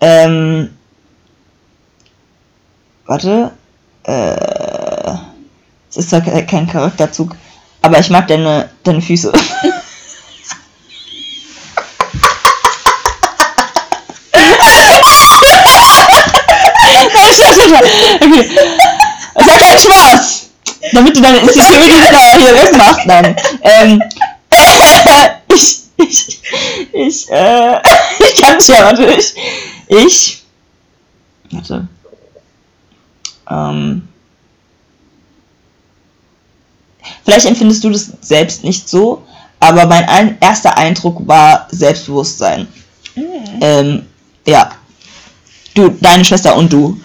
ähm, 0.00 0.70
warte. 3.06 3.52
Äh, 4.04 5.12
es 5.90 5.96
ist 5.96 6.10
zwar 6.10 6.20
ke- 6.22 6.44
kein 6.46 6.66
Charakterzug, 6.66 7.36
aber 7.82 8.00
ich 8.00 8.10
mag 8.10 8.26
deine, 8.26 8.68
deine 8.82 9.00
Füße. 9.00 9.32
okay. 17.72 18.50
Hat 19.34 19.60
keinen 19.60 19.78
Spaß! 19.78 20.50
Damit 20.92 21.16
du 21.16 21.20
deine 21.20 21.38
Insecurities 21.38 22.10
da 22.10 22.36
hier 22.38 22.54
wegmachst. 22.54 23.06
Nein. 23.06 23.36
Ähm, 23.62 24.02
ich, 25.54 25.78
ich, 25.96 26.40
ich, 26.92 27.30
äh, 27.30 27.76
ich 28.18 28.42
kann 28.42 28.56
es 28.58 28.66
ja, 28.68 28.84
warte, 28.84 29.06
ich, 29.88 30.42
warte, 31.50 31.88
ähm, 33.50 34.08
vielleicht 37.24 37.46
empfindest 37.46 37.84
du 37.84 37.90
das 37.90 38.12
selbst 38.20 38.64
nicht 38.64 38.88
so, 38.88 39.22
aber 39.60 39.86
mein 39.86 40.08
ein, 40.08 40.38
erster 40.40 40.76
Eindruck 40.76 41.26
war 41.26 41.68
Selbstbewusstsein. 41.70 42.66
Ähm, 43.60 44.06
ja. 44.46 44.72
Du, 45.74 45.88
deine 46.00 46.24
Schwester 46.24 46.56
und 46.56 46.72
du. 46.72 47.00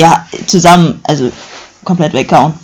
Ja, 0.00 0.26
zusammen, 0.46 0.98
also 1.04 1.30
komplett 1.84 2.14
weghauen. 2.14 2.54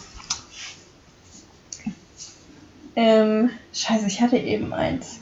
Ähm, 2.96 3.50
scheiße, 3.74 4.06
ich 4.06 4.22
hatte 4.22 4.38
eben 4.38 4.72
eins. 4.72 5.18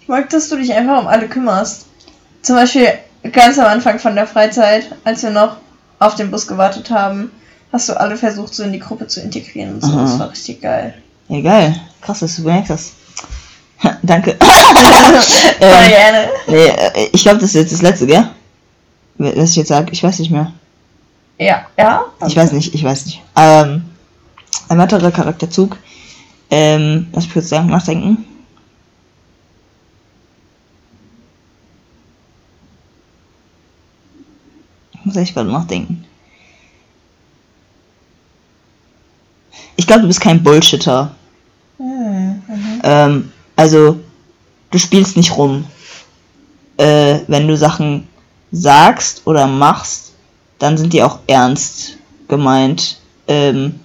Ich 0.00 0.06
mag, 0.06 0.30
dass 0.30 0.48
du 0.48 0.58
dich 0.58 0.72
einfach 0.72 1.00
um 1.00 1.08
alle 1.08 1.28
kümmerst. 1.28 1.86
Zum 2.42 2.54
Beispiel 2.54 2.86
ganz 3.32 3.58
am 3.58 3.66
Anfang 3.66 3.98
von 3.98 4.14
der 4.14 4.28
Freizeit, 4.28 4.94
als 5.02 5.24
wir 5.24 5.30
noch 5.30 5.56
auf 5.98 6.14
den 6.14 6.30
Bus 6.30 6.46
gewartet 6.46 6.90
haben, 6.90 7.32
hast 7.72 7.88
du 7.88 7.98
alle 7.98 8.16
versucht, 8.16 8.54
so 8.54 8.62
in 8.62 8.72
die 8.72 8.78
Gruppe 8.78 9.08
zu 9.08 9.20
integrieren 9.20 9.74
und 9.74 9.80
so. 9.82 9.90
Aha. 9.90 10.02
Das 10.02 10.18
war 10.20 10.30
richtig 10.30 10.60
geil. 10.60 10.94
Ja, 11.26 11.40
geil. 11.40 11.80
Krass, 12.00 12.20
dass 12.20 12.36
du 12.36 12.42
merkst 12.42 12.92
das. 13.82 13.96
Danke. 14.02 14.36
Voll 14.40 15.68
ähm, 15.68 15.88
gerne. 15.88 16.28
nee, 16.46 16.66
äh, 16.66 17.08
ich 17.12 17.22
glaube, 17.22 17.38
das 17.38 17.50
ist 17.50 17.54
jetzt 17.54 17.72
das 17.72 17.82
letzte, 17.82 18.06
gell? 18.06 18.28
Was 19.18 19.50
ich 19.50 19.56
jetzt 19.56 19.68
sage, 19.68 19.92
ich 19.92 20.02
weiß 20.02 20.18
nicht 20.18 20.30
mehr. 20.30 20.52
Ja, 21.38 21.66
ja. 21.78 22.04
Ich 22.26 22.36
weiß 22.36 22.52
nicht, 22.52 22.74
ich 22.74 22.84
weiß 22.84 23.06
nicht. 23.06 23.22
Ähm, 23.36 23.84
ein 24.68 24.78
weiterer 24.78 25.10
Charakterzug. 25.10 25.76
Ähm, 26.50 27.08
lass 27.12 27.24
mich 27.24 27.32
kurz 27.32 27.48
sagen, 27.48 27.68
nachdenken. 27.68 28.24
Ich 34.92 35.04
muss 35.04 35.16
echt 35.16 35.34
gerade 35.34 35.50
nachdenken. 35.50 36.04
Ich 39.76 39.86
glaube, 39.86 40.02
du 40.02 40.08
bist 40.08 40.20
kein 40.20 40.42
Bullshitter. 40.42 41.14
Hm, 41.78 42.42
mhm. 42.46 42.80
Ähm, 42.82 43.32
also, 43.60 44.00
du 44.70 44.78
spielst 44.78 45.18
nicht 45.18 45.36
rum. 45.36 45.66
Äh, 46.78 47.18
wenn 47.26 47.46
du 47.46 47.58
Sachen 47.58 48.08
sagst 48.52 49.20
oder 49.26 49.46
machst, 49.46 50.12
dann 50.58 50.78
sind 50.78 50.94
die 50.94 51.02
auch 51.02 51.18
ernst 51.26 51.98
gemeint. 52.26 52.96
Ähm, 53.28 53.78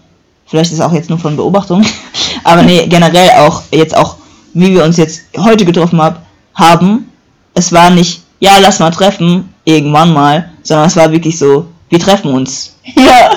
vielleicht 0.46 0.72
ist 0.72 0.78
es 0.78 0.82
auch 0.82 0.94
jetzt 0.94 1.10
nur 1.10 1.20
von 1.20 1.36
Beobachtung. 1.36 1.86
Aber 2.46 2.64
nee, 2.64 2.88
generell 2.88 3.32
auch, 3.32 3.64
jetzt 3.72 3.98
auch, 3.98 4.16
wie 4.54 4.72
wir 4.72 4.86
uns 4.86 4.96
jetzt 4.96 5.24
heute 5.38 5.66
getroffen 5.66 6.02
hab, 6.02 6.22
haben. 6.54 7.12
Es 7.54 7.74
war 7.74 7.90
nicht, 7.90 8.24
ja, 8.40 8.60
lass 8.60 8.80
mal 8.80 8.92
treffen, 8.92 9.54
irgendwann 9.66 10.14
mal, 10.14 10.52
sondern 10.64 10.88
es 10.88 10.96
war 10.96 11.12
wirklich 11.12 11.38
so, 11.38 11.68
wir 11.90 12.00
treffen 12.00 12.32
uns. 12.32 12.78
Ja. 12.96 13.32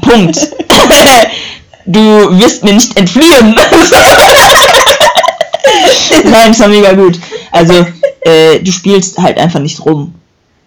Punkt. 0.00 0.36
du 1.86 2.00
wirst 2.40 2.64
mir 2.64 2.72
nicht 2.72 2.96
entfliehen. 2.96 3.54
Nein, 6.30 6.50
es 6.50 6.60
war 6.60 6.68
mega 6.68 6.92
gut. 6.92 7.18
Also, 7.52 7.86
äh, 8.22 8.58
du 8.60 8.72
spielst 8.72 9.18
halt 9.18 9.38
einfach 9.38 9.60
nicht 9.60 9.84
rum. 9.84 10.14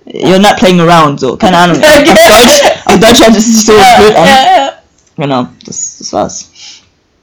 You're 0.06 0.40
not 0.40 0.58
playing 0.58 0.80
around, 0.80 1.20
so. 1.20 1.38
Keine 1.38 1.58
Ahnung. 1.58 1.78
Auf 1.84 2.04
Deutsch, 2.04 2.62
auf 2.86 3.00
Deutsch 3.00 3.20
hört 3.22 3.36
es 3.36 3.46
sich 3.46 3.66
so 3.66 3.74
ja, 3.74 3.98
blöd 3.98 4.16
an. 4.16 4.26
ja, 4.26 4.34
ja. 4.58 4.72
Genau, 5.18 5.48
das, 5.66 5.98
das 6.00 6.14
war's. 6.14 6.50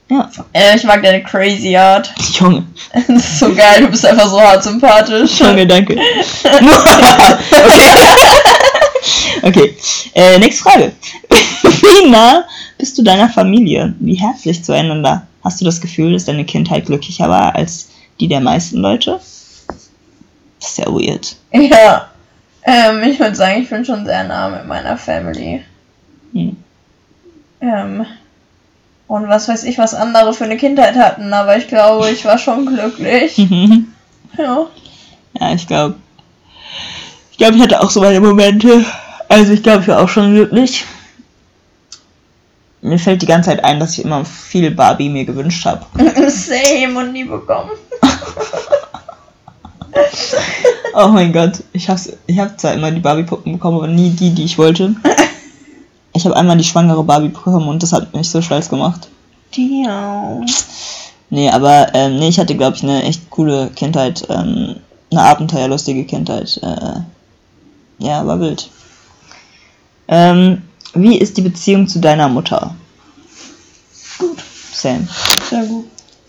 Ja, 0.09 0.29
Äh, 0.53 0.77
ich 0.77 0.83
mag 0.83 1.03
deine 1.03 1.21
crazy 1.21 1.75
Art. 1.75 2.13
Junge. 2.39 2.65
Das 2.93 3.09
ist 3.09 3.39
so 3.39 3.53
geil, 3.53 3.81
du 3.81 3.87
bist 3.87 4.05
einfach 4.05 4.29
so 4.29 4.39
hart 4.39 4.63
sympathisch. 4.63 5.39
Junge, 5.39 5.67
danke. 5.67 5.97
okay. 7.51 7.83
okay. 9.41 9.77
Äh, 10.13 10.39
nächste 10.39 10.63
Frage. 10.63 10.93
Wie 11.63 12.09
nah 12.09 12.45
bist 12.77 12.97
du 12.97 13.03
deiner 13.03 13.27
Familie? 13.29 13.93
Wie 13.99 14.15
herzlich 14.15 14.63
zueinander? 14.63 15.27
Hast 15.43 15.59
du 15.59 15.65
das 15.65 15.81
Gefühl, 15.81 16.13
dass 16.13 16.25
deine 16.25 16.45
Kindheit 16.45 16.85
glücklicher 16.85 17.27
war 17.27 17.55
als 17.55 17.89
die 18.19 18.27
der 18.27 18.41
meisten 18.41 18.77
Leute? 18.77 19.19
Das 20.59 20.69
ist 20.69 20.77
ja 20.77 20.85
weird. 20.87 21.35
Ja. 21.51 22.09
Ähm, 22.63 23.03
ich 23.03 23.19
würde 23.19 23.35
sagen, 23.35 23.61
ich 23.61 23.69
bin 23.69 23.85
schon 23.85 24.05
sehr 24.05 24.23
nah 24.25 24.49
mit 24.49 24.67
meiner 24.67 24.97
Family. 24.97 25.63
Hm. 26.33 26.57
Ähm, 27.61 28.05
und 29.07 29.29
was 29.29 29.47
weiß 29.47 29.63
ich, 29.63 29.77
was 29.77 29.93
andere 29.93 30.33
für 30.33 30.43
eine 30.43 30.57
Kindheit 30.57 30.95
hatten, 30.95 31.31
aber 31.31 31.57
ich 31.57 31.67
glaube, 31.67 32.09
ich 32.09 32.25
war 32.25 32.37
schon 32.37 32.65
glücklich. 32.65 33.37
Ja. 34.37 34.67
ja, 35.39 35.53
ich 35.55 35.65
glaube. 35.65 35.95
Ich 37.31 37.37
glaube, 37.37 37.55
ich 37.55 37.61
hatte 37.63 37.81
auch 37.81 37.89
so 37.89 38.01
meine 38.01 38.19
Momente. 38.19 38.85
Also 39.29 39.53
ich 39.53 39.63
glaube, 39.63 39.81
ich 39.81 39.87
war 39.87 39.99
auch 39.99 40.09
schon 40.09 40.35
glücklich. 40.35 40.85
Mir 42.81 42.99
fällt 42.99 43.23
die 43.23 43.25
ganze 43.25 43.49
Zeit 43.49 43.63
ein, 43.63 43.79
dass 43.79 43.97
ich 43.97 44.05
immer 44.05 44.25
viel 44.25 44.69
Barbie 44.69 45.09
mir 45.09 45.25
gewünscht 45.25 45.65
habe. 45.65 45.85
Same 46.29 46.99
und 46.99 47.13
nie 47.13 47.23
bekommen. 47.23 47.71
Oh 50.99 51.09
mein 51.09 51.31
Gott, 51.31 51.63
ich 51.73 51.89
hab's, 51.89 52.11
ich 52.25 52.39
hab 52.39 52.59
zwar 52.59 52.73
immer 52.73 52.89
die 52.89 53.01
Barbie-Puppen 53.01 53.53
bekommen, 53.53 53.77
aber 53.77 53.87
nie 53.87 54.09
die, 54.09 54.31
die 54.31 54.45
ich 54.45 54.57
wollte. 54.57 54.95
Ich 56.13 56.25
habe 56.25 56.35
einmal 56.35 56.57
die 56.57 56.63
schwangere 56.63 57.03
Barbie 57.03 57.27
bekommen 57.27 57.67
und 57.67 57.83
das 57.83 57.93
hat 57.93 58.15
mich 58.15 58.27
so 58.31 58.41
stolz 58.41 58.67
gemacht. 58.67 59.07
Damn. 59.55 60.43
Nee, 61.29 61.51
aber 61.51 61.93
ähm, 61.93 62.17
nee, 62.17 62.29
ich 62.29 62.39
hatte, 62.39 62.55
glaube 62.55 62.77
ich, 62.77 62.83
eine 62.83 63.03
echt 63.03 63.29
coole 63.29 63.69
Kindheit, 63.75 64.25
ähm, 64.29 64.77
eine 65.11 65.21
abenteuerlustige 65.21 66.03
Kindheit. 66.05 66.59
Äh, 66.63 67.01
ja, 67.99 68.25
war 68.25 68.39
wild. 68.39 68.67
Ähm, 70.07 70.63
wie 70.95 71.19
ist 71.19 71.37
die 71.37 71.41
Beziehung 71.41 71.87
zu 71.87 71.99
deiner 71.99 72.29
Mutter? 72.29 72.73
Gut. 74.17 74.43
Sam. 74.73 75.07
Sehr 75.49 75.65
gut. 75.65 75.85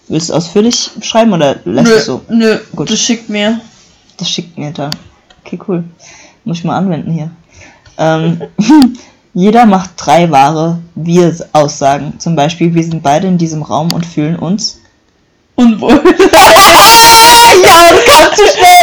Willst 0.08 0.30
du 0.30 0.34
ausführlich 0.34 0.90
beschreiben 0.96 1.32
oder 1.32 1.56
lässt 1.64 1.88
Nö, 1.88 1.94
es 1.94 2.06
so? 2.06 2.22
nö, 2.28 2.58
Gut. 2.74 2.90
das 2.90 2.98
schickt 2.98 3.28
mir. 3.28 3.60
Das 4.16 4.30
schickt 4.30 4.56
mir 4.56 4.72
da. 4.72 4.90
Okay, 5.44 5.58
cool. 5.68 5.84
Muss 6.44 6.58
ich 6.58 6.64
mal 6.64 6.76
anwenden 6.76 7.12
hier. 7.12 7.30
Ähm, 7.98 8.42
jeder 9.34 9.66
macht 9.66 9.90
drei 9.96 10.30
wahre 10.30 10.78
Wir-Aussagen. 10.94 12.18
Zum 12.18 12.36
Beispiel, 12.36 12.74
wir 12.74 12.84
sind 12.84 13.02
beide 13.02 13.26
in 13.26 13.38
diesem 13.38 13.62
Raum 13.62 13.92
und 13.92 14.06
fühlen 14.06 14.36
uns. 14.36 14.80
Unwohl. 15.56 15.90
ja, 17.62 17.80
und 17.90 18.06
kommt 18.06 18.36
zu 18.36 18.44
schnell 18.46 18.78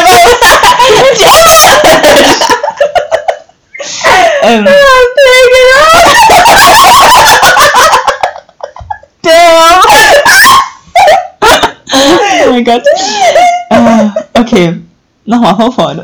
ähm, 4.41 4.67
oh 4.67 6.04
mein 12.55 12.63
Gott. 12.63 12.83
Äh, 13.69 14.07
okay, 14.39 14.79
nochmal 15.25 15.55
von 15.55 15.71
vorne. 15.71 16.01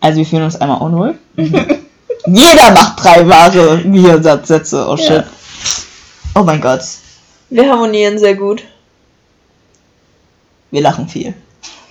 Also 0.00 0.18
wir 0.18 0.26
fühlen 0.26 0.42
uns 0.44 0.54
einmal 0.56 0.80
unwohl. 0.80 1.16
Jeder 1.36 2.70
macht 2.72 3.04
drei 3.04 3.28
wahre 3.28 3.82
Wir-Sätze. 3.84 4.86
Oh 4.88 4.96
shit. 4.96 5.10
Ja. 5.10 5.24
Oh 6.34 6.42
mein 6.42 6.60
Gott. 6.60 6.80
Wir 7.50 7.68
harmonieren 7.68 8.18
sehr 8.18 8.34
gut. 8.34 8.64
Wir 10.70 10.82
lachen 10.82 11.08
viel. 11.08 11.32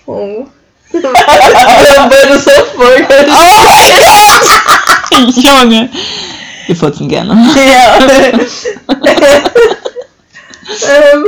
Oh. 0.05 0.45
Es 0.93 1.03
auch 1.03 1.11
voll 2.75 2.99
gut. 2.99 3.27
Oh 3.27 3.59
mein 3.59 3.75
Gott! 5.11 5.35
Junge. 5.35 5.89
Wir 6.65 6.75
furzen 6.75 7.09
gerne. 7.09 7.33
Ja. 7.55 7.99
ähm, 11.13 11.27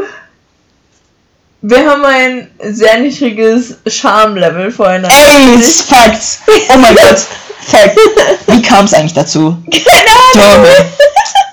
wir 1.62 1.89
haben 1.89 2.05
ein 2.05 2.51
sehr 2.74 2.99
niedriges 2.99 3.78
Charme-Level 3.86 4.72
voreinander. 4.72 5.10
Ey, 5.10 5.60
ist 5.60 5.82
Facts. 5.84 6.41
Oh 6.47 6.78
mein 6.78 6.95
Gott. 6.95 7.20
Facts. 7.62 8.01
Wie 8.47 8.62
kam 8.62 8.86
es 8.86 8.93
eigentlich 8.93 9.14
dazu? 9.14 9.57
Keine 9.70 10.45
Ahnung. 10.55 10.68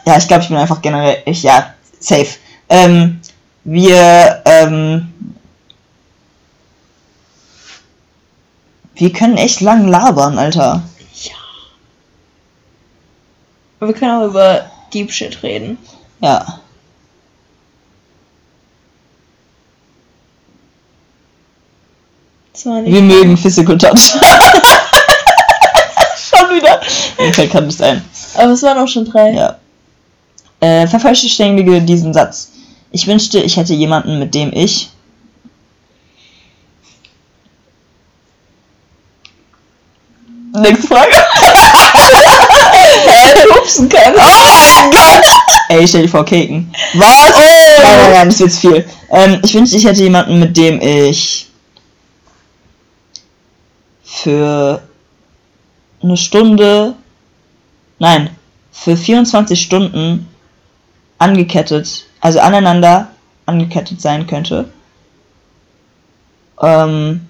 Ja, 0.07 0.17
ich 0.17 0.29
glaube, 0.29 0.43
ich 0.45 0.49
bin 0.49 0.57
einfach 0.57 0.81
generell, 0.81 1.23
ich, 1.27 1.43
ja, 1.43 1.75
safe. 1.99 2.37
Ähm, 2.69 3.21
wir, 3.65 4.43
ähm, 4.45 5.13
wir 8.95 9.13
können 9.13 9.37
echt 9.37 9.61
lang 9.61 9.89
labern, 9.89 10.39
Alter. 10.39 10.83
Wir 13.81 13.93
können 13.93 14.23
auch 14.23 14.27
über 14.27 14.71
Deep 14.93 15.13
Shit 15.13 15.43
reden. 15.43 15.77
Ja. 16.21 16.61
Das 22.46 22.46
war 22.46 22.46
nicht 22.46 22.46
Wir 22.65 23.03
mögen 23.03 23.37
Physical 23.37 23.77
Touch. 23.77 24.13
Schon 26.17 26.57
wieder. 26.57 26.81
Mir 27.19 27.35
fällt 27.35 27.53
gerade 27.53 27.67
nicht 27.67 27.83
ein. 27.83 28.03
Aber 28.35 28.53
es 28.53 28.63
waren 28.63 28.79
auch 28.79 28.89
schon 28.89 29.05
drei. 29.05 29.33
Ja. 29.33 29.57
Äh, 30.61 30.87
vervollständige 30.87 31.83
diesen 31.83 32.15
Satz. 32.15 32.53
Ich 32.91 33.07
wünschte, 33.07 33.39
ich 33.41 33.57
hätte 33.57 33.75
jemanden, 33.75 34.19
mit 34.19 34.35
dem 34.35 34.53
ich. 34.55 34.91
Nächste 40.55 40.87
Frage. 40.87 41.11
Pupsen 43.51 43.89
kann. 43.89 44.15
Oh 44.15 44.19
mein 44.19 44.91
Gott! 44.91 45.25
Ey, 45.69 45.87
stell 45.87 46.03
dir 46.03 46.09
vor, 46.09 46.25
Keken. 46.25 46.73
Was? 46.95 47.15
Oh. 47.21 47.41
Nein, 47.83 47.99
nein, 47.99 48.13
nein, 48.13 48.29
das 48.29 48.41
wird 48.41 48.53
viel. 48.53 48.85
Ähm, 49.11 49.41
ich 49.45 49.53
wünschte, 49.55 49.77
ich 49.77 49.85
hätte 49.85 50.03
jemanden, 50.03 50.39
mit 50.39 50.57
dem 50.57 50.81
ich 50.81 51.47
für 54.07 54.81
eine 56.01 56.17
Stunde, 56.17 56.95
nein, 57.99 58.31
für 58.71 58.97
24 58.97 59.61
Stunden 59.61 60.29
angekettet, 61.19 62.07
also 62.21 62.39
aneinander 62.39 63.09
angekettet 63.47 64.01
sein 64.01 64.27
könnte. 64.27 64.71
Ähm, 66.63 67.27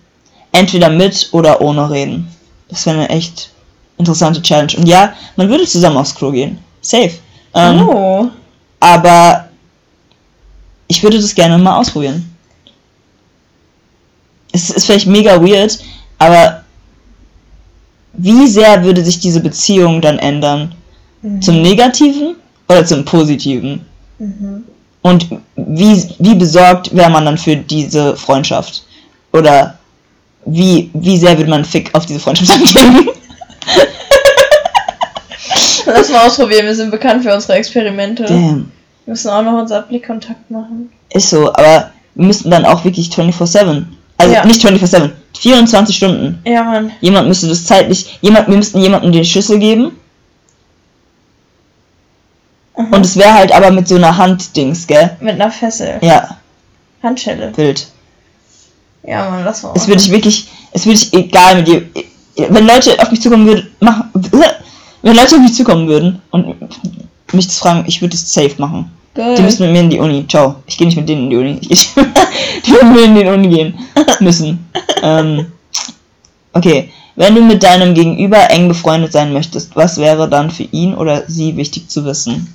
entweder 0.52 0.90
mit 0.90 1.28
oder 1.32 1.60
ohne 1.60 1.90
reden. 1.90 2.28
Das 2.68 2.84
wäre 2.86 2.96
eine 2.98 3.08
echt 3.08 3.50
interessante 3.96 4.42
Challenge. 4.42 4.74
Und 4.76 4.86
ja, 4.86 5.14
man 5.36 5.48
würde 5.48 5.64
zusammen 5.66 5.96
aufs 5.96 6.14
Klo 6.14 6.30
gehen. 6.30 6.58
Safe. 6.82 7.12
Ähm, 7.54 7.88
Oh. 7.88 8.28
aber 8.80 9.48
ich 10.88 11.02
würde 11.02 11.16
das 11.18 11.34
gerne 11.34 11.56
mal 11.58 11.78
ausprobieren. 11.78 12.36
Es 14.52 14.70
ist 14.70 14.84
vielleicht 14.86 15.06
mega 15.06 15.40
weird, 15.42 15.78
aber 16.18 16.64
wie 18.18 18.46
sehr 18.46 18.82
würde 18.84 19.04
sich 19.04 19.18
diese 19.20 19.40
Beziehung 19.40 20.00
dann 20.00 20.18
ändern? 20.18 20.72
Zum 21.40 21.60
Negativen 21.62 22.36
oder 22.68 22.84
zum 22.84 23.04
Positiven? 23.04 23.84
Mhm. 24.18 24.64
Und 25.02 25.26
wie, 25.56 26.04
wie 26.18 26.34
besorgt 26.34 26.94
wäre 26.94 27.10
man 27.10 27.24
dann 27.24 27.38
für 27.38 27.56
diese 27.56 28.16
Freundschaft? 28.16 28.84
Oder 29.32 29.78
wie, 30.44 30.90
wie 30.94 31.18
sehr 31.18 31.36
würde 31.36 31.50
man 31.50 31.64
Fick 31.64 31.92
auf 31.94 32.06
diese 32.06 32.20
Freundschaft 32.20 32.58
geben? 32.74 33.08
Lass 35.86 36.10
mal 36.10 36.26
ausprobieren, 36.26 36.66
wir 36.66 36.74
sind 36.74 36.90
bekannt 36.90 37.22
für 37.22 37.34
unsere 37.34 37.54
Experimente. 37.54 38.24
Damn. 38.24 38.72
Wir 39.04 39.12
müssen 39.12 39.30
auch 39.30 39.42
noch 39.42 39.60
unser 39.60 39.82
Blickkontakt 39.82 40.50
machen. 40.50 40.90
Ist 41.10 41.30
so, 41.30 41.48
aber 41.52 41.90
wir 42.16 42.26
müssten 42.26 42.50
dann 42.50 42.64
auch 42.64 42.84
wirklich 42.84 43.08
24-7. 43.08 43.84
Also 44.18 44.34
Ja. 44.34 44.44
nicht 44.44 44.64
24-7, 44.64 45.10
24 45.38 45.96
Stunden. 45.96 46.38
Ja, 46.44 46.64
Mann. 46.64 46.92
Jemand 47.00 47.28
müsste 47.28 47.48
das 47.48 47.64
zeitlich, 47.64 48.18
jemand, 48.20 48.48
wir 48.48 48.56
müssten 48.56 48.80
jemandem 48.80 49.12
den 49.12 49.24
Schlüssel 49.24 49.58
geben. 49.58 49.92
Mhm. 52.76 52.92
Und 52.92 53.06
es 53.06 53.16
wäre 53.16 53.32
halt 53.32 53.52
aber 53.52 53.70
mit 53.70 53.88
so 53.88 53.96
einer 53.96 54.16
Handdings, 54.16 54.86
gell? 54.86 55.16
Mit 55.20 55.34
einer 55.34 55.50
Fessel. 55.50 55.98
Ja, 56.02 56.36
Handschelle. 57.02 57.56
wild. 57.56 57.86
Ja, 59.02 59.30
Mann, 59.30 59.44
lass 59.44 59.62
mal. 59.62 59.72
Es 59.74 59.86
würde 59.86 60.00
ich 60.00 60.10
wirklich, 60.10 60.48
es 60.72 60.84
würde 60.84 60.98
ich 60.98 61.12
egal 61.12 61.56
mit 61.56 61.68
dir. 61.68 61.82
Wenn 62.36 62.66
Leute 62.66 62.98
auf 63.00 63.10
mich 63.10 63.22
zukommen 63.22 63.46
würden, 63.46 63.70
mach, 63.80 64.04
wenn 65.02 65.16
Leute 65.16 65.36
auf 65.36 65.40
mich 65.40 65.54
zukommen 65.54 65.86
würden 65.88 66.20
und 66.30 66.56
mich 67.32 67.46
das 67.46 67.58
fragen, 67.58 67.84
ich 67.86 68.00
würde 68.00 68.14
es 68.14 68.32
safe 68.32 68.54
machen. 68.58 68.90
Geil. 69.16 69.34
Die 69.34 69.42
müssen 69.42 69.62
mit 69.64 69.72
mir 69.72 69.80
in 69.80 69.90
die 69.90 69.98
Uni. 69.98 70.26
Ciao. 70.28 70.56
Ich 70.66 70.76
gehe 70.76 70.86
nicht 70.86 70.96
mit 70.96 71.08
denen 71.08 71.24
in 71.24 71.30
die 71.30 71.36
Uni. 71.36 71.58
Ich, 71.68 71.94
die 72.66 72.70
würden 72.70 72.92
mit 72.92 72.96
mir 72.96 73.04
in 73.04 73.14
die 73.14 73.26
Uni 73.26 73.48
gehen 73.48 73.78
müssen. 74.20 74.68
ähm, 75.02 75.46
okay. 76.52 76.92
Wenn 77.14 77.34
du 77.34 77.40
mit 77.40 77.62
deinem 77.62 77.94
Gegenüber 77.94 78.50
eng 78.50 78.68
befreundet 78.68 79.10
sein 79.10 79.32
möchtest, 79.32 79.74
was 79.74 79.96
wäre 79.96 80.28
dann 80.28 80.50
für 80.50 80.64
ihn 80.64 80.94
oder 80.94 81.24
sie 81.26 81.56
wichtig 81.56 81.88
zu 81.88 82.04
wissen? 82.04 82.54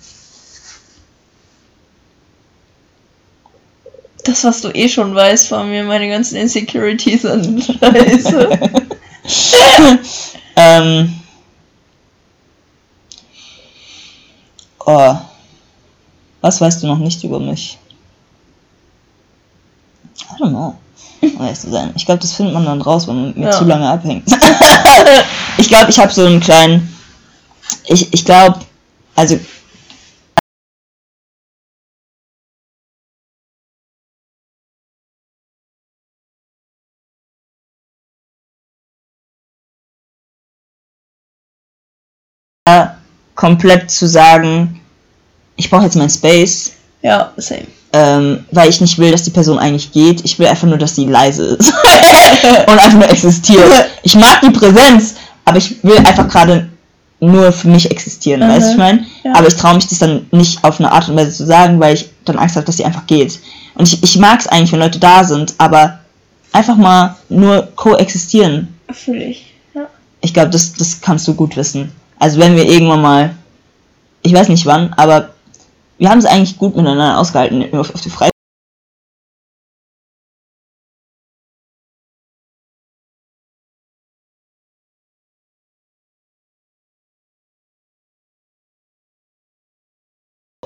Das, 4.23 4.43
was 4.43 4.61
du 4.61 4.69
eh 4.69 4.87
schon 4.87 5.15
weißt 5.15 5.47
von 5.47 5.67
mir, 5.67 5.83
meine 5.83 6.07
ganzen 6.07 6.35
Insecurities 6.35 7.25
und 7.25 7.63
Scheiße. 7.81 8.59
ähm. 10.55 11.13
Oh. 14.85 15.15
Was 16.41 16.59
weißt 16.59 16.81
du 16.83 16.87
noch 16.87 16.97
nicht 16.97 17.23
über 17.23 17.39
mich? 17.39 17.77
I 20.19 20.41
don't 20.41 20.49
know. 20.49 20.75
Um 21.21 21.41
ehrlich 21.41 21.59
zu 21.59 21.69
sein. 21.69 21.91
Ich 21.95 22.05
glaube, 22.05 22.19
das 22.21 22.33
findet 22.33 22.53
man 22.55 22.65
dann 22.65 22.81
raus, 22.81 23.07
wenn 23.07 23.15
man 23.15 23.27
mit 23.27 23.37
mir 23.37 23.45
Ja. 23.45 23.51
zu 23.51 23.63
lange 23.63 23.87
abhängt. 23.87 24.25
ich 25.57 25.67
glaube, 25.67 25.91
ich 25.91 25.99
habe 25.99 26.11
so 26.11 26.25
einen 26.25 26.39
kleinen. 26.39 26.95
Ich, 27.85 28.11
ich 28.11 28.25
glaube, 28.25 28.59
also. 29.15 29.39
komplett 43.35 43.89
zu 43.89 44.07
sagen, 44.07 44.81
ich 45.61 45.69
brauche 45.69 45.83
jetzt 45.83 45.95
meinen 45.95 46.09
Space, 46.09 46.71
ja, 47.03 47.31
same. 47.37 47.67
ähm, 47.93 48.45
weil 48.51 48.69
ich 48.69 48.81
nicht 48.81 48.97
will, 48.97 49.11
dass 49.11 49.23
die 49.23 49.29
Person 49.29 49.59
eigentlich 49.59 49.91
geht. 49.91 50.25
Ich 50.25 50.39
will 50.39 50.47
einfach 50.47 50.67
nur, 50.67 50.79
dass 50.79 50.95
sie 50.95 51.05
leise 51.05 51.43
ist 51.43 51.71
und 52.67 52.79
einfach 52.79 52.93
nur 52.93 53.09
existiert. 53.09 53.69
Ich 54.03 54.15
mag 54.15 54.41
die 54.41 54.49
Präsenz, 54.49 55.13
aber 55.45 55.57
ich 55.59 55.83
will 55.83 55.97
einfach 55.97 56.27
gerade 56.27 56.67
nur 57.19 57.51
für 57.51 57.67
mich 57.67 57.91
existieren, 57.91 58.41
weißt 58.41 58.69
du, 58.69 58.71
ich 58.71 58.77
meine? 58.77 59.05
Ja. 59.23 59.35
Aber 59.35 59.47
ich 59.47 59.55
traue 59.55 59.75
mich 59.75 59.87
das 59.87 59.99
dann 59.99 60.25
nicht 60.31 60.63
auf 60.63 60.79
eine 60.79 60.91
Art 60.91 61.07
und 61.07 61.15
Weise 61.15 61.31
zu 61.31 61.45
sagen, 61.45 61.79
weil 61.79 61.93
ich 61.93 62.09
dann 62.25 62.39
Angst 62.39 62.55
habe, 62.55 62.65
dass 62.65 62.77
sie 62.77 62.85
einfach 62.85 63.05
geht. 63.05 63.39
Und 63.75 63.87
ich, 63.87 64.01
ich 64.01 64.17
mag 64.17 64.39
es 64.39 64.47
eigentlich, 64.47 64.71
wenn 64.71 64.79
Leute 64.79 64.97
da 64.97 65.23
sind, 65.23 65.53
aber 65.59 65.99
einfach 66.51 66.77
mal 66.77 67.15
nur 67.29 67.67
koexistieren. 67.75 68.75
Fühle 68.89 69.25
ich. 69.25 69.53
Ja. 69.75 69.85
Ich 70.21 70.33
glaube, 70.33 70.49
das, 70.49 70.73
das 70.73 70.99
kannst 70.99 71.27
du 71.27 71.35
gut 71.35 71.55
wissen. 71.55 71.91
Also 72.17 72.39
wenn 72.39 72.55
wir 72.55 72.65
irgendwann 72.65 73.03
mal, 73.03 73.35
ich 74.23 74.33
weiß 74.33 74.49
nicht 74.49 74.65
wann, 74.65 74.91
aber 74.93 75.29
wir 76.01 76.09
haben 76.09 76.17
es 76.17 76.25
eigentlich 76.25 76.57
gut 76.57 76.75
miteinander 76.75 77.19
ausgehalten 77.19 77.63
auf, 77.77 77.93
auf 77.93 78.01
die 78.01 78.09
Freizeit. 78.09 78.31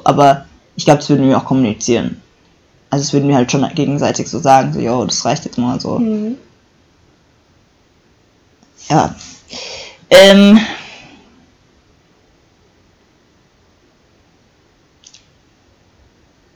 Aber 0.06 0.46
ich 0.78 0.86
glaube, 0.86 1.00
das 1.00 1.10
würden 1.10 1.28
wir 1.28 1.38
auch 1.38 1.44
kommunizieren. 1.44 2.22
Also 2.90 3.04
das 3.04 3.14
würden 3.14 3.30
wir 3.30 3.36
halt 3.38 3.52
schon 3.52 3.68
gegenseitig 3.76 4.30
so 4.30 4.40
sagen, 4.40 4.74
so, 4.74 4.80
yo, 4.82 5.06
das 5.06 5.26
reicht 5.26 5.46
jetzt 5.46 5.58
mal 5.60 5.80
so. 5.82 6.00
Mhm. 6.00 6.38
Ja. 8.90 9.16
Ähm. 10.10 10.60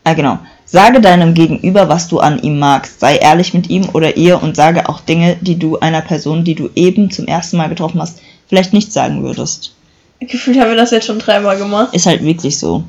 Ah, 0.09 0.13
genau. 0.15 0.39
Sage 0.65 1.01
deinem 1.01 1.35
Gegenüber, 1.35 1.87
was 1.87 2.07
du 2.07 2.19
an 2.19 2.41
ihm 2.41 2.57
magst. 2.57 2.99
Sei 2.99 3.17
ehrlich 3.17 3.53
mit 3.53 3.69
ihm 3.69 3.89
oder 3.93 4.17
ihr 4.17 4.41
und 4.41 4.55
sage 4.55 4.89
auch 4.89 5.01
Dinge, 5.01 5.37
die 5.41 5.57
du 5.59 5.77
einer 5.79 6.01
Person, 6.01 6.43
die 6.43 6.55
du 6.55 6.69
eben 6.75 7.11
zum 7.11 7.27
ersten 7.27 7.57
Mal 7.57 7.69
getroffen 7.69 8.01
hast, 8.01 8.19
vielleicht 8.47 8.73
nicht 8.73 8.91
sagen 8.91 9.21
würdest. 9.21 9.73
Gefühlt 10.19 10.59
haben 10.59 10.69
wir 10.69 10.77
das 10.77 10.89
jetzt 10.91 11.05
schon 11.05 11.19
dreimal 11.19 11.57
gemacht. 11.57 11.93
Ist 11.93 12.07
halt 12.07 12.23
wirklich 12.23 12.57
so. 12.57 12.83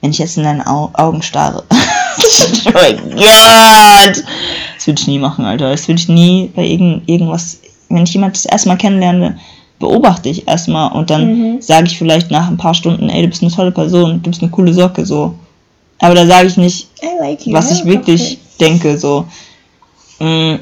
Wenn 0.00 0.10
ich 0.10 0.18
jetzt 0.18 0.36
in 0.36 0.42
deine 0.42 0.66
Au 0.66 0.90
Augen 0.94 1.22
starre. 1.22 1.62
oh 1.70 2.70
mein 2.74 2.96
Gott! 3.10 4.24
Das 4.76 4.86
würde 4.86 5.00
ich 5.00 5.06
nie 5.06 5.18
machen, 5.20 5.44
Alter. 5.44 5.70
Das 5.70 5.86
würde 5.86 6.00
ich 6.00 6.08
nie 6.08 6.50
bei 6.54 6.64
irgend 6.64 7.08
irgendwas. 7.08 7.60
Wenn 7.88 8.02
ich 8.04 8.12
jemand 8.12 8.34
das 8.36 8.44
erstmal 8.44 8.76
kennenlerne, 8.76 9.38
beobachte 9.78 10.28
ich 10.28 10.48
erstmal 10.48 10.90
und 10.92 11.10
dann 11.10 11.26
Mhm. 11.54 11.62
sage 11.62 11.86
ich 11.86 11.96
vielleicht 11.98 12.30
nach 12.32 12.48
ein 12.48 12.56
paar 12.56 12.74
Stunden, 12.74 13.08
ey, 13.08 13.22
du 13.22 13.28
bist 13.28 13.42
eine 13.42 13.52
tolle 13.52 13.70
Person, 13.70 14.20
du 14.22 14.30
bist 14.30 14.42
eine 14.42 14.50
coole 14.50 14.74
Socke, 14.74 15.06
so. 15.06 15.34
Aber 16.00 16.14
da 16.14 16.26
sage 16.26 16.46
ich 16.46 16.56
nicht, 16.56 16.88
like 17.20 17.40
was 17.46 17.70
ich 17.72 17.84
wirklich 17.84 18.38
denke, 18.60 18.98
so. 18.98 19.26
Mm. 20.18 20.56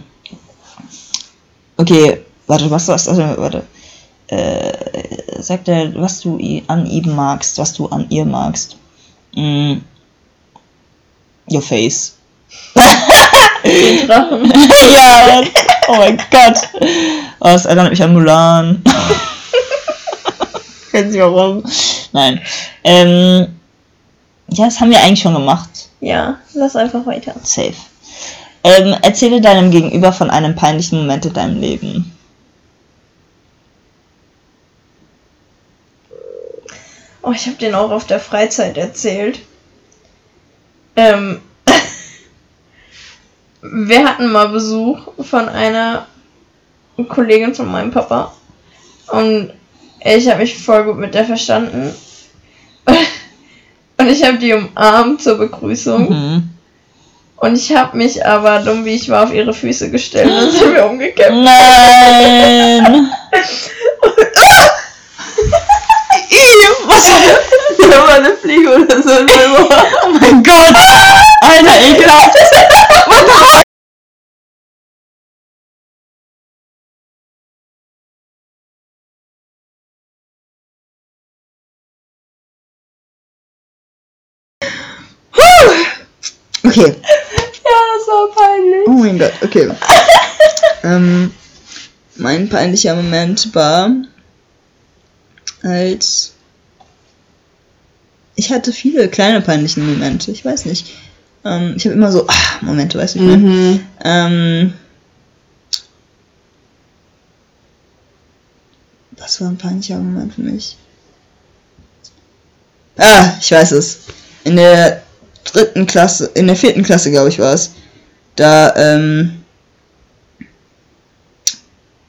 Okay, 1.76 2.22
warte, 2.46 2.70
was 2.70 2.88
was 2.88 3.08
also, 3.08 3.22
warte. 3.36 3.66
Äh, 4.28 4.72
sag 5.40 5.64
dir, 5.64 5.92
was 5.96 6.20
du 6.20 6.38
an 6.66 6.86
ihm 6.86 7.14
magst, 7.14 7.58
was 7.58 7.74
du 7.74 7.86
an 7.86 8.06
ihr 8.08 8.24
magst. 8.24 8.76
Mm. 9.34 9.76
Your 11.50 11.62
face. 11.62 12.14
Ja, 13.66 15.42
oh 15.88 15.96
mein 15.96 16.16
Gott. 16.30 16.56
Oh, 17.40 17.48
das 17.48 17.64
erinnert 17.64 17.90
mich 17.90 18.02
an 18.02 18.12
Mulan. 18.12 18.82
Ich 20.86 20.94
weiß 20.94 21.06
nicht 21.06 21.20
warum. 21.20 21.64
Nein. 22.12 22.40
Ähm, 22.84 23.55
ja, 24.48 24.64
das 24.66 24.80
haben 24.80 24.90
wir 24.90 25.00
eigentlich 25.02 25.20
schon 25.20 25.34
gemacht. 25.34 25.88
Ja, 26.00 26.38
lass 26.54 26.76
einfach 26.76 27.04
weiter. 27.06 27.34
Safe. 27.42 27.74
Ähm, 28.62 28.96
erzähle 29.02 29.40
deinem 29.40 29.70
Gegenüber 29.70 30.12
von 30.12 30.30
einem 30.30 30.54
peinlichen 30.54 30.98
Moment 30.98 31.26
in 31.26 31.32
deinem 31.32 31.60
Leben. 31.60 32.12
Oh, 37.22 37.32
ich 37.32 37.46
habe 37.46 37.56
den 37.56 37.74
auch 37.74 37.90
auf 37.90 38.06
der 38.06 38.20
Freizeit 38.20 38.76
erzählt. 38.76 39.40
Ähm, 40.94 41.40
wir 43.62 44.04
hatten 44.04 44.30
mal 44.30 44.48
Besuch 44.48 45.12
von 45.20 45.48
einer 45.48 46.06
Kollegin 47.08 47.54
von 47.54 47.70
meinem 47.70 47.90
Papa. 47.90 48.32
Und 49.08 49.52
ich 50.00 50.28
habe 50.28 50.40
mich 50.40 50.56
voll 50.56 50.84
gut 50.84 50.98
mit 50.98 51.14
der 51.14 51.24
verstanden. 51.24 51.94
Ich 54.16 54.24
habe 54.24 54.38
die 54.38 54.54
umarmt 54.54 55.22
zur 55.22 55.36
Begrüßung. 55.36 56.08
Mhm. 56.08 56.50
Und 57.36 57.54
ich 57.54 57.76
habe 57.76 57.94
mich 57.98 58.24
aber, 58.24 58.60
dumm 58.60 58.86
wie 58.86 58.94
ich 58.94 59.10
war, 59.10 59.24
auf 59.24 59.34
ihre 59.34 59.52
Füße 59.52 59.90
gestellt 59.90 60.30
und 60.30 60.50
sind 60.52 60.74
wir 60.74 60.86
umgekippt. 60.86 61.30
Nein! 61.32 63.10
Was? 66.86 67.10
Da 67.90 68.06
war 68.06 68.14
eine 68.14 68.36
Fliege 68.36 68.70
oder 68.70 69.02
so. 69.02 69.10
Oh 70.04 70.08
mein 70.18 70.42
Gott! 70.42 70.74
Alter, 71.42 71.80
ekelhaft! 71.84 72.36
Okay. 86.76 86.94
Ja, 87.66 87.72
das 87.98 88.06
war 88.06 88.28
peinlich. 88.30 88.86
Oh 88.86 88.90
mein 88.90 89.18
Gott, 89.18 89.32
okay. 89.42 89.68
ähm, 90.84 91.32
mein 92.14 92.48
peinlicher 92.48 92.94
Moment 92.94 93.52
war, 93.56 93.90
als 95.62 96.34
ich 98.36 98.52
hatte 98.52 98.72
viele 98.72 99.08
kleine 99.08 99.40
peinliche 99.40 99.80
Momente. 99.80 100.30
Ich 100.30 100.44
weiß 100.44 100.66
nicht. 100.66 100.94
Ähm, 101.44 101.74
ich 101.76 101.86
habe 101.86 101.96
immer 101.96 102.12
so 102.12 102.24
ah, 102.28 102.34
Momente, 102.60 102.98
weißt 102.98 103.16
du? 103.16 103.20
wie 103.20 103.24
ich 103.24 103.30
meine? 103.30 103.44
Mhm. 103.44 103.80
Ähm, 104.04 104.74
was 109.16 109.40
war 109.40 109.48
ein 109.48 109.58
peinlicher 109.58 109.96
Moment 109.96 110.34
für 110.34 110.42
mich? 110.42 110.76
Ah, 112.96 113.32
ich 113.40 113.50
weiß 113.50 113.72
es. 113.72 114.02
In 114.44 114.54
der 114.54 115.02
dritten 115.52 115.86
Klasse, 115.86 116.30
in 116.34 116.46
der 116.46 116.56
vierten 116.56 116.82
Klasse, 116.82 117.10
glaube 117.10 117.28
ich, 117.28 117.38
war 117.38 117.54
es. 117.54 117.72
Da 118.36 118.74
ähm, 118.76 119.42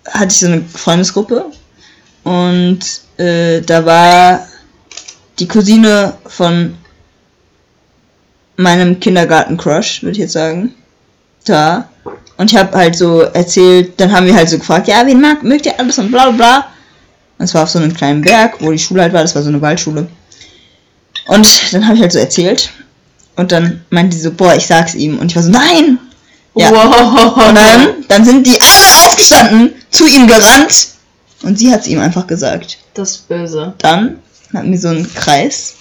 hatte 0.08 0.28
ich 0.28 0.40
so 0.40 0.48
eine 0.48 0.62
Freundesgruppe 0.62 1.46
und 2.24 2.80
äh, 3.18 3.62
da 3.62 3.86
war 3.86 4.48
die 5.40 5.48
Cousine 5.48 6.14
von 6.26 6.78
meinem 8.58 9.00
Kindergarten-Crush, 9.00 10.04
würde 10.04 10.14
ich 10.14 10.18
jetzt 10.18 10.34
sagen, 10.34 10.74
da. 11.46 11.90
Und 12.38 12.52
ich 12.52 12.58
habe 12.58 12.78
halt 12.78 12.96
so 12.96 13.22
erzählt, 13.22 14.00
dann 14.00 14.12
haben 14.12 14.26
wir 14.26 14.36
halt 14.36 14.50
so 14.50 14.58
gefragt, 14.58 14.88
ja, 14.88 15.06
wen 15.06 15.22
mag, 15.22 15.44
mögt 15.44 15.66
ihr 15.66 15.80
alles 15.80 15.98
und 16.00 16.12
bla 16.12 16.30
bla. 16.32 16.68
Und 17.38 17.46
es 17.46 17.54
war 17.54 17.64
auf 17.64 17.70
so 17.70 17.80
einem 17.80 17.94
kleinen 17.94 18.22
Berg, 18.22 18.56
wo 18.60 18.72
die 18.72 18.80
Schule 18.80 19.02
halt 19.04 19.14
war, 19.14 19.22
das 19.22 19.36
war 19.36 19.44
so 19.44 19.50
eine 19.50 19.62
Waldschule. 19.62 20.08
Und 21.28 21.74
dann 21.74 21.86
habe 21.86 21.96
ich 21.96 22.02
halt 22.02 22.12
so 22.12 22.20
erzählt. 22.20 22.72
Und 23.38 23.52
dann 23.52 23.82
meinte 23.92 24.18
sie 24.18 24.24
so, 24.24 24.32
boah, 24.32 24.56
ich 24.56 24.68
sag's 24.68 24.96
ihm. 24.96 25.20
Und 25.20 25.32
ich 25.32 25.36
war 25.36 25.44
so, 25.44 25.52
nein! 25.52 26.00
Ja. 26.56 26.72
Wow. 26.72 27.38
Und 27.38 27.56
dann, 27.56 27.90
dann 28.08 28.26
sind 28.26 28.48
die 28.48 28.60
alle 28.60 29.06
aufgestanden, 29.06 29.74
zu 29.92 30.08
ihm 30.08 30.28
gerannt. 30.28 30.88
Und 31.44 31.60
sie 31.60 31.72
hat's 31.72 31.88
ihm 31.88 32.00
einfach 32.00 32.26
gesagt. 32.26 32.80
Das 32.96 33.12
ist 33.12 33.30
böse. 33.30 33.76
Dann 33.78 34.18
hatten 34.54 34.72
wir 34.72 34.80
so 34.80 34.88
einen 34.88 35.14
Kreis. 35.14 35.76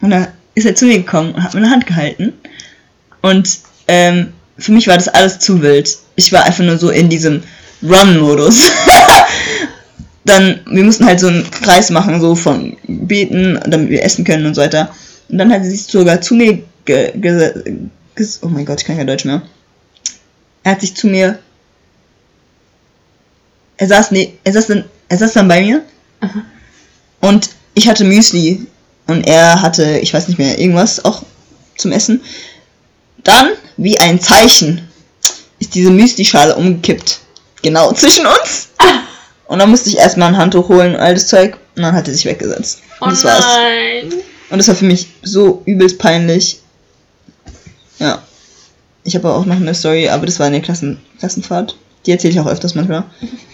Und 0.00 0.10
dann 0.10 0.28
ist 0.54 0.64
er 0.64 0.74
zu 0.74 0.86
mir 0.86 0.98
gekommen 0.98 1.34
und 1.34 1.42
hat 1.42 1.52
mir 1.52 1.60
eine 1.60 1.70
Hand 1.70 1.86
gehalten. 1.86 2.32
Und 3.20 3.58
ähm, 3.86 4.32
für 4.56 4.72
mich 4.72 4.86
war 4.86 4.96
das 4.96 5.08
alles 5.08 5.38
zu 5.40 5.60
wild. 5.60 5.94
Ich 6.16 6.32
war 6.32 6.44
einfach 6.44 6.64
nur 6.64 6.78
so 6.78 6.88
in 6.88 7.10
diesem 7.10 7.42
Run-Modus. 7.82 8.72
dann, 10.24 10.60
wir 10.66 10.84
mussten 10.84 11.04
halt 11.04 11.20
so 11.20 11.26
einen 11.26 11.50
Kreis 11.50 11.90
machen, 11.90 12.20
so 12.20 12.34
von 12.34 12.76
Beten, 12.86 13.60
damit 13.66 13.90
wir 13.90 14.02
essen 14.02 14.24
können 14.24 14.46
und 14.46 14.54
so 14.54 14.62
weiter. 14.62 14.94
Und 15.32 15.38
dann 15.38 15.50
hat 15.50 15.64
sie 15.64 15.70
sich 15.70 15.84
sogar 15.84 16.20
zu 16.20 16.34
mir 16.34 16.62
ge, 16.84 17.12
oh 18.42 18.48
mein 18.48 18.66
Gott, 18.66 18.80
ich 18.80 18.86
kann 18.86 18.98
kein 18.98 19.06
Deutsch 19.06 19.24
mehr. 19.24 19.40
Er 20.62 20.72
hat 20.72 20.82
sich 20.82 20.94
zu 20.94 21.06
mir, 21.06 21.38
er 23.78 23.88
saß, 23.88 24.10
ne, 24.10 24.34
er 24.44 24.52
saß 24.52 24.66
dann, 24.66 24.84
er 25.08 25.18
saß 25.18 25.32
dann 25.32 25.48
bei 25.48 25.62
mir 25.62 25.82
und 27.20 27.48
ich 27.74 27.88
hatte 27.88 28.04
Müsli 28.04 28.66
und 29.06 29.26
er 29.26 29.62
hatte, 29.62 29.98
ich 30.00 30.12
weiß 30.12 30.28
nicht 30.28 30.38
mehr, 30.38 30.58
irgendwas 30.58 31.02
auch 31.04 31.22
zum 31.78 31.92
Essen. 31.92 32.20
Dann, 33.24 33.52
wie 33.78 33.98
ein 33.98 34.20
Zeichen, 34.20 34.86
ist 35.58 35.74
diese 35.74 35.90
Müsli-Schale 35.90 36.54
umgekippt. 36.56 37.20
Genau 37.62 37.92
zwischen 37.92 38.26
uns. 38.26 38.68
Und 39.46 39.60
dann 39.60 39.70
musste 39.70 39.88
ich 39.88 39.96
erstmal 39.96 40.28
ein 40.28 40.36
Handtuch 40.36 40.68
holen 40.68 40.94
und 40.94 41.00
all 41.00 41.14
das 41.14 41.28
Zeug. 41.28 41.56
Und 41.76 41.82
dann 41.82 41.94
hat 41.94 42.06
er 42.08 42.14
sich 42.14 42.24
weggesetzt. 42.26 42.80
Oh 43.00 43.06
Und 43.06 43.12
das 43.12 43.24
war's. 43.24 43.44
nein. 43.44 44.12
Und 44.52 44.58
das 44.58 44.68
war 44.68 44.74
für 44.74 44.84
mich 44.84 45.08
so 45.22 45.62
übelst 45.64 45.98
peinlich. 45.98 46.60
Ja. 47.98 48.22
Ich 49.02 49.16
habe 49.16 49.32
auch 49.32 49.46
noch 49.46 49.56
eine 49.56 49.74
Story, 49.74 50.10
aber 50.10 50.26
das 50.26 50.38
war 50.38 50.46
in 50.46 50.52
der 50.52 50.60
Klassen 50.60 51.00
Klassenfahrt. 51.18 51.74
Die 52.04 52.10
erzähle 52.10 52.34
ich 52.34 52.40
auch 52.40 52.46
öfters 52.46 52.74
manchmal. 52.74 53.04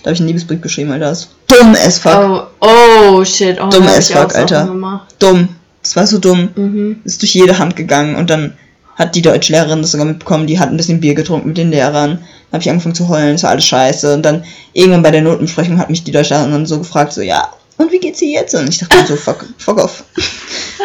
Da 0.02 0.06
habe 0.06 0.14
ich 0.14 0.18
einen 0.18 0.26
Liebesbrief 0.26 0.60
geschrieben, 0.60 0.90
Alter. 0.90 1.10
Das 1.10 1.20
ist 1.20 1.30
dumm 1.46 1.76
as 1.76 1.98
fuck. 1.98 2.50
Oh, 2.60 2.66
oh 2.66 3.24
shit. 3.24 3.60
Oh, 3.60 3.68
Dumm 3.68 3.86
as 3.86 4.10
fuck, 4.10 4.34
Alter. 4.34 5.06
Dumm. 5.20 5.48
Das 5.84 5.94
war 5.94 6.06
so 6.06 6.18
dumm. 6.18 6.48
Mhm. 6.56 7.00
Ist 7.04 7.22
durch 7.22 7.32
jede 7.32 7.58
Hand 7.58 7.76
gegangen 7.76 8.16
und 8.16 8.28
dann 8.28 8.54
hat 8.96 9.14
die 9.14 9.22
Deutschlehrerin 9.22 9.80
das 9.80 9.92
sogar 9.92 10.06
mitbekommen, 10.06 10.48
die 10.48 10.58
hat 10.58 10.70
ein 10.70 10.76
bisschen 10.76 11.00
Bier 11.00 11.14
getrunken 11.14 11.48
mit 11.48 11.58
den 11.58 11.70
Lehrern. 11.70 12.18
Dann 12.18 12.54
habe 12.54 12.62
ich 12.62 12.70
angefangen 12.70 12.96
zu 12.96 13.08
heulen, 13.08 13.36
es 13.36 13.44
war 13.44 13.50
alles 13.50 13.66
scheiße. 13.66 14.14
Und 14.14 14.22
dann 14.22 14.44
irgendwann 14.72 15.04
bei 15.04 15.12
der 15.12 15.22
Notenbesprechung 15.22 15.78
hat 15.78 15.90
mich 15.90 16.02
die 16.02 16.10
Deutschlehrerin 16.10 16.50
dann 16.50 16.66
so 16.66 16.78
gefragt, 16.78 17.12
so, 17.12 17.20
ja, 17.20 17.48
und 17.78 17.92
wie 17.92 17.98
geht's 17.98 18.18
dir 18.18 18.28
jetzt? 18.28 18.54
Und 18.54 18.68
ich 18.68 18.78
dachte 18.78 19.06
so, 19.06 19.16
fuck, 19.16 19.46
fuck 19.58 19.78
off. 19.78 20.04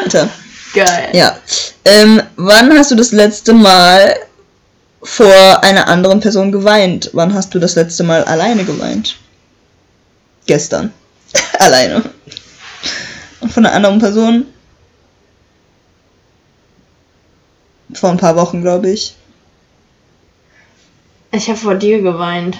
Alter. 0.01 0.29
Geil. 0.73 1.09
Ja. 1.13 1.37
Ähm, 1.85 2.21
wann 2.35 2.75
hast 2.77 2.91
du 2.91 2.95
das 2.95 3.11
letzte 3.11 3.53
Mal 3.53 4.15
vor 5.01 5.63
einer 5.63 5.87
anderen 5.87 6.19
Person 6.19 6.51
geweint? 6.51 7.09
Wann 7.13 7.33
hast 7.33 7.53
du 7.53 7.59
das 7.59 7.75
letzte 7.75 8.03
Mal 8.03 8.23
alleine 8.23 8.63
geweint? 8.63 9.17
Gestern. 10.45 10.93
alleine. 11.59 12.03
Und 13.41 13.51
von 13.51 13.65
einer 13.65 13.75
anderen 13.75 13.99
Person? 13.99 14.45
Vor 17.93 18.09
ein 18.09 18.17
paar 18.17 18.35
Wochen, 18.35 18.61
glaube 18.61 18.89
ich. 18.89 19.15
Ich 21.31 21.47
habe 21.49 21.57
vor 21.57 21.75
dir 21.75 22.01
geweint. 22.01 22.57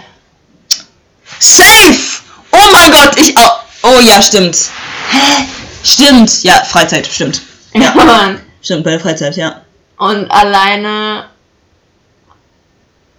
Safe! 1.39 2.21
Oh 2.51 2.71
mein 2.71 2.91
Gott, 2.91 3.17
ich 3.17 3.37
auch. 3.37 3.52
Oh 3.93 3.99
ja, 3.99 4.21
stimmt. 4.21 4.71
Hä? 5.11 5.45
Stimmt. 5.83 6.43
Ja, 6.43 6.63
Freizeit, 6.63 7.07
stimmt. 7.07 7.41
Ja, 7.75 7.93
Mann. 7.95 8.39
Stimmt, 8.61 8.83
bei 8.83 8.91
der 8.91 8.99
Freizeit, 8.99 9.35
ja. 9.35 9.61
Und 9.97 10.29
alleine 10.29 11.25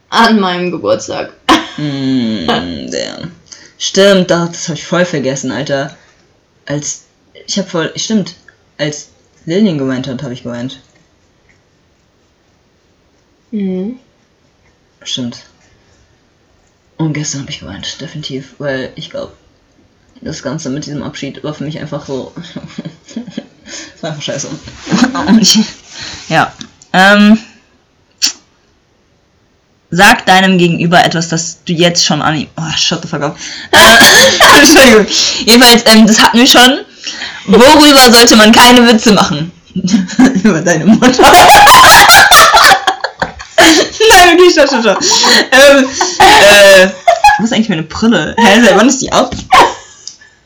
an 0.08 0.38
meinem 0.38 0.70
Geburtstag. 0.70 1.32
Mm, 1.76 2.46
damn. 2.90 3.32
Stimmt, 3.78 4.30
doch, 4.30 4.46
das 4.48 4.68
habe 4.68 4.78
ich 4.78 4.86
voll 4.86 5.04
vergessen, 5.04 5.50
Alter. 5.50 5.96
Als. 6.66 7.02
Ich 7.46 7.58
habe 7.58 7.68
voll. 7.68 7.92
Stimmt. 7.96 8.34
Als 8.78 9.08
Lillian 9.44 9.78
geweint 9.78 10.06
hat, 10.06 10.22
habe 10.22 10.34
ich 10.34 10.44
geweint. 10.44 10.80
Mhm. 13.50 13.98
Stimmt. 15.02 15.44
Und 16.96 17.12
gestern 17.12 17.40
habe 17.42 17.50
ich 17.50 17.60
geweint, 17.60 18.00
definitiv. 18.00 18.54
Weil 18.58 18.92
ich 18.94 19.10
glaube, 19.10 19.32
das 20.20 20.42
Ganze 20.42 20.70
mit 20.70 20.86
diesem 20.86 21.02
Abschied 21.02 21.42
war 21.44 21.54
für 21.54 21.64
mich 21.64 21.78
einfach 21.78 22.06
so. 22.06 22.32
das 23.14 24.02
war 24.02 24.10
einfach 24.10 24.22
scheiße. 24.22 24.48
Ja. 26.28 26.52
Ähm. 26.92 27.38
Sag 29.90 30.26
deinem 30.26 30.58
Gegenüber 30.58 31.04
etwas, 31.04 31.28
das 31.28 31.58
du 31.64 31.72
jetzt 31.72 32.04
schon 32.04 32.20
an 32.20 32.34
ihm. 32.36 32.48
Oh, 32.56 32.62
shut 32.76 33.02
the 33.02 33.08
fuck 33.08 33.22
up. 33.22 33.36
Äh, 33.70 34.58
Entschuldigung. 34.58 35.06
Jedenfalls, 35.44 35.84
ähm, 35.86 36.06
das 36.06 36.20
hatten 36.20 36.38
wir 36.38 36.46
schon. 36.48 36.80
Worüber 37.46 38.10
sollte 38.10 38.34
man 38.34 38.50
keine 38.50 38.88
Witze 38.88 39.12
machen? 39.12 39.52
Über 40.42 40.60
deine 40.62 40.86
Mutter. 40.86 41.22
Nein, 44.08 44.36
okay, 44.36 44.50
stopp, 44.50 44.68
stopp, 44.68 44.82
stopp. 44.82 44.98
Ähm, 45.52 45.84
äh, 46.18 46.88
wo 47.38 47.44
ist 47.44 47.52
eigentlich 47.52 47.68
meine 47.68 47.82
Brille? 47.82 48.34
Hä, 48.38 48.62
wann 48.74 48.88
ist 48.88 49.00
die 49.02 49.12
ab? 49.12 49.34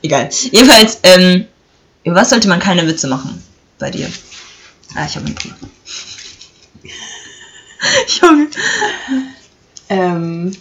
Egal. 0.03 0.29
Jedenfalls, 0.53 0.99
ähm, 1.03 1.47
über 2.05 2.17
was 2.17 2.31
sollte 2.31 2.49
man 2.49 2.61
keine 2.61 2.87
Witze 2.87 3.09
machen 3.09 3.43
bei 3.79 3.91
dir? 3.91 4.11
Ah, 4.95 5.07
ich 5.07 5.17
habe 5.17 5.27
eine 5.27 5.35
Brille. 5.35 5.55
Ich 8.07 8.21
habe 8.23 8.49
Ähm. 9.89 10.53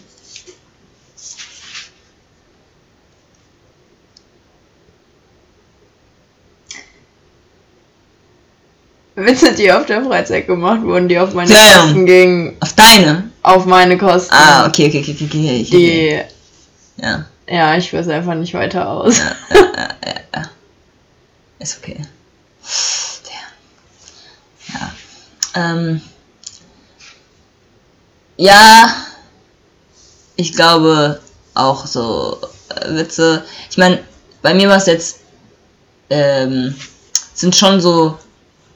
Witze, 9.16 9.52
die 9.54 9.72
auf 9.72 9.86
der 9.86 10.04
Freizeit 10.04 10.46
gemacht 10.46 10.82
wurden, 10.82 11.08
die 11.08 11.18
auf 11.18 11.34
meine 11.34 11.50
Damn. 11.52 11.80
Kosten 11.82 12.06
gingen. 12.06 12.56
auf 12.60 12.72
deine. 12.74 13.30
Auf 13.42 13.66
meine 13.66 13.98
Kosten. 13.98 14.32
Ah, 14.32 14.66
okay, 14.66 14.86
okay, 14.86 15.00
okay, 15.00 15.12
okay, 15.12 15.26
okay. 15.26 15.64
Die. 16.96 17.02
Ja, 17.02 17.26
Ja, 17.48 17.76
ich 17.76 17.92
weiß 17.92 18.08
einfach 18.08 18.34
nicht 18.34 18.52
weiter 18.54 18.88
aus. 18.88 19.18
ja, 19.18 19.88
ja, 20.04 20.14
ja. 20.34 20.50
Ist 21.58 21.78
okay. 21.78 22.04
Ja. 24.68 24.92
Ähm. 25.54 26.02
Ja. 28.36 28.94
Ich 30.36 30.52
glaube 30.52 31.20
auch 31.54 31.86
so 31.86 32.38
äh, 32.68 32.94
Witze. 32.94 33.42
Ich 33.70 33.78
meine, 33.78 34.00
bei 34.42 34.54
mir 34.54 34.68
war 34.68 34.76
es 34.76 34.86
jetzt. 34.86 35.20
Ähm, 36.10 36.74
sind 37.34 37.54
schon 37.54 37.80
so 37.80 38.18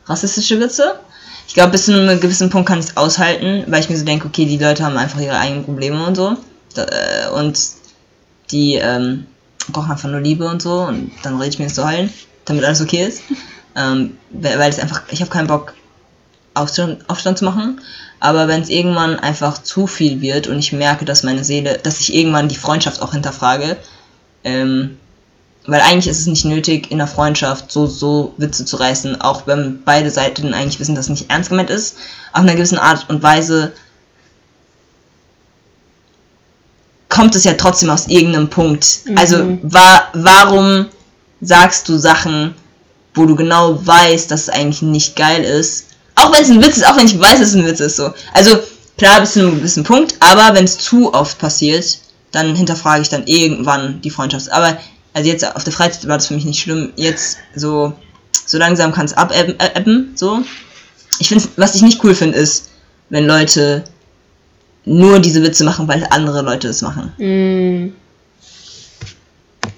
rassistische 0.06 0.60
Witze. 0.60 1.00
Ich 1.48 1.54
glaube, 1.54 1.72
bis 1.72 1.86
zu 1.86 1.92
einem 1.92 2.20
gewissen 2.20 2.50
Punkt 2.50 2.68
kann 2.68 2.78
ich 2.78 2.86
es 2.86 2.96
aushalten, 2.96 3.64
weil 3.66 3.80
ich 3.80 3.90
mir 3.90 3.98
so 3.98 4.04
denke, 4.04 4.26
okay, 4.26 4.46
die 4.46 4.58
Leute 4.58 4.84
haben 4.84 4.96
einfach 4.96 5.20
ihre 5.20 5.38
eigenen 5.38 5.64
Probleme 5.64 6.06
und 6.06 6.14
so. 6.14 6.36
Äh, 6.76 7.28
und 7.30 7.58
die 8.52 8.74
ähm, 8.74 9.26
brauchen 9.70 9.90
einfach 9.90 10.08
nur 10.08 10.20
Liebe 10.20 10.46
und 10.46 10.62
so. 10.62 10.82
Und 10.82 11.10
dann 11.22 11.36
rede 11.36 11.50
ich 11.50 11.58
mir 11.58 11.66
das 11.66 11.74
zu 11.74 11.86
heulen, 11.86 12.12
damit 12.44 12.64
alles 12.64 12.80
okay 12.80 13.06
ist. 13.06 13.22
Ähm, 13.74 14.18
weil 14.30 14.58
weil 14.58 14.70
es 14.70 14.78
einfach, 14.78 15.02
ich 15.10 15.20
habe 15.20 15.30
keinen 15.30 15.46
Bock, 15.46 15.74
Aufstand, 16.54 17.08
Aufstand 17.08 17.38
zu 17.38 17.44
machen. 17.44 17.80
Aber 18.20 18.46
wenn 18.46 18.62
es 18.62 18.68
irgendwann 18.68 19.18
einfach 19.18 19.62
zu 19.62 19.86
viel 19.86 20.20
wird 20.20 20.46
und 20.46 20.58
ich 20.58 20.72
merke, 20.72 21.04
dass 21.04 21.22
meine 21.22 21.42
Seele, 21.42 21.78
dass 21.82 22.00
ich 22.00 22.14
irgendwann 22.14 22.48
die 22.48 22.56
Freundschaft 22.56 23.02
auch 23.02 23.12
hinterfrage, 23.12 23.76
ähm, 24.44 24.98
weil 25.66 25.80
eigentlich 25.80 26.08
ist 26.08 26.20
es 26.20 26.26
nicht 26.26 26.44
nötig, 26.44 26.90
in 26.90 26.98
der 26.98 27.06
Freundschaft 27.06 27.70
so, 27.70 27.86
so 27.86 28.34
Witze 28.36 28.64
zu 28.64 28.76
reißen, 28.76 29.20
auch 29.20 29.46
wenn 29.46 29.82
beide 29.84 30.10
Seiten 30.10 30.54
eigentlich 30.54 30.80
wissen, 30.80 30.94
dass 30.94 31.06
es 31.06 31.10
nicht 31.10 31.30
ernst 31.30 31.50
gemeint 31.50 31.70
ist. 31.70 31.96
Auf 32.32 32.42
einer 32.42 32.54
gewissen 32.54 32.78
Art 32.78 33.08
und 33.08 33.22
Weise 33.22 33.72
kommt 37.12 37.36
es 37.36 37.44
ja 37.44 37.52
trotzdem 37.52 37.90
aus 37.90 38.06
irgendeinem 38.06 38.48
Punkt. 38.48 39.00
Also 39.16 39.58
wa 39.62 40.02
warum 40.14 40.86
sagst 41.42 41.86
du 41.88 41.98
Sachen, 41.98 42.54
wo 43.14 43.26
du 43.26 43.36
genau 43.36 43.86
weißt, 43.86 44.30
dass 44.30 44.42
es 44.42 44.48
eigentlich 44.48 44.80
nicht 44.80 45.14
geil 45.14 45.44
ist? 45.44 45.88
Auch 46.14 46.32
wenn 46.32 46.42
es 46.42 46.50
ein 46.50 46.62
Witz 46.62 46.78
ist, 46.78 46.86
auch 46.86 46.96
wenn 46.96 47.06
ich 47.06 47.20
weiß, 47.20 47.38
dass 47.38 47.50
es 47.50 47.54
ein 47.54 47.66
Witz 47.66 47.80
ist. 47.80 47.96
So. 47.96 48.14
Also 48.32 48.58
klar 48.96 49.20
bis 49.20 49.34
zu 49.34 49.40
einem 49.40 49.56
gewissen 49.56 49.84
Punkt, 49.84 50.14
aber 50.20 50.54
wenn 50.54 50.64
es 50.64 50.78
zu 50.78 51.12
oft 51.12 51.38
passiert, 51.38 51.98
dann 52.30 52.54
hinterfrage 52.54 53.02
ich 53.02 53.10
dann 53.10 53.26
irgendwann 53.26 54.00
die 54.00 54.10
Freundschaft. 54.10 54.50
Aber 54.50 54.78
also 55.12 55.28
jetzt 55.28 55.44
auf 55.54 55.64
der 55.64 55.72
Freizeit 55.74 56.08
war 56.08 56.16
das 56.16 56.28
für 56.28 56.34
mich 56.34 56.46
nicht 56.46 56.62
schlimm. 56.62 56.94
Jetzt 56.96 57.36
so 57.54 57.92
so 58.46 58.56
langsam 58.56 58.92
kann 58.92 59.04
es 59.04 59.12
abebben, 59.12 59.58
äh, 59.58 60.16
so. 60.16 60.42
Ich 61.18 61.28
finde, 61.28 61.44
was 61.56 61.74
ich 61.74 61.82
nicht 61.82 62.02
cool 62.02 62.14
finde, 62.14 62.38
ist, 62.38 62.70
wenn 63.10 63.26
Leute 63.26 63.84
nur 64.84 65.20
diese 65.20 65.42
Witze 65.42 65.64
machen, 65.64 65.88
weil 65.88 66.06
andere 66.10 66.42
Leute 66.42 66.68
es 66.68 66.82
machen. 66.82 67.12
Mm. 67.18 67.94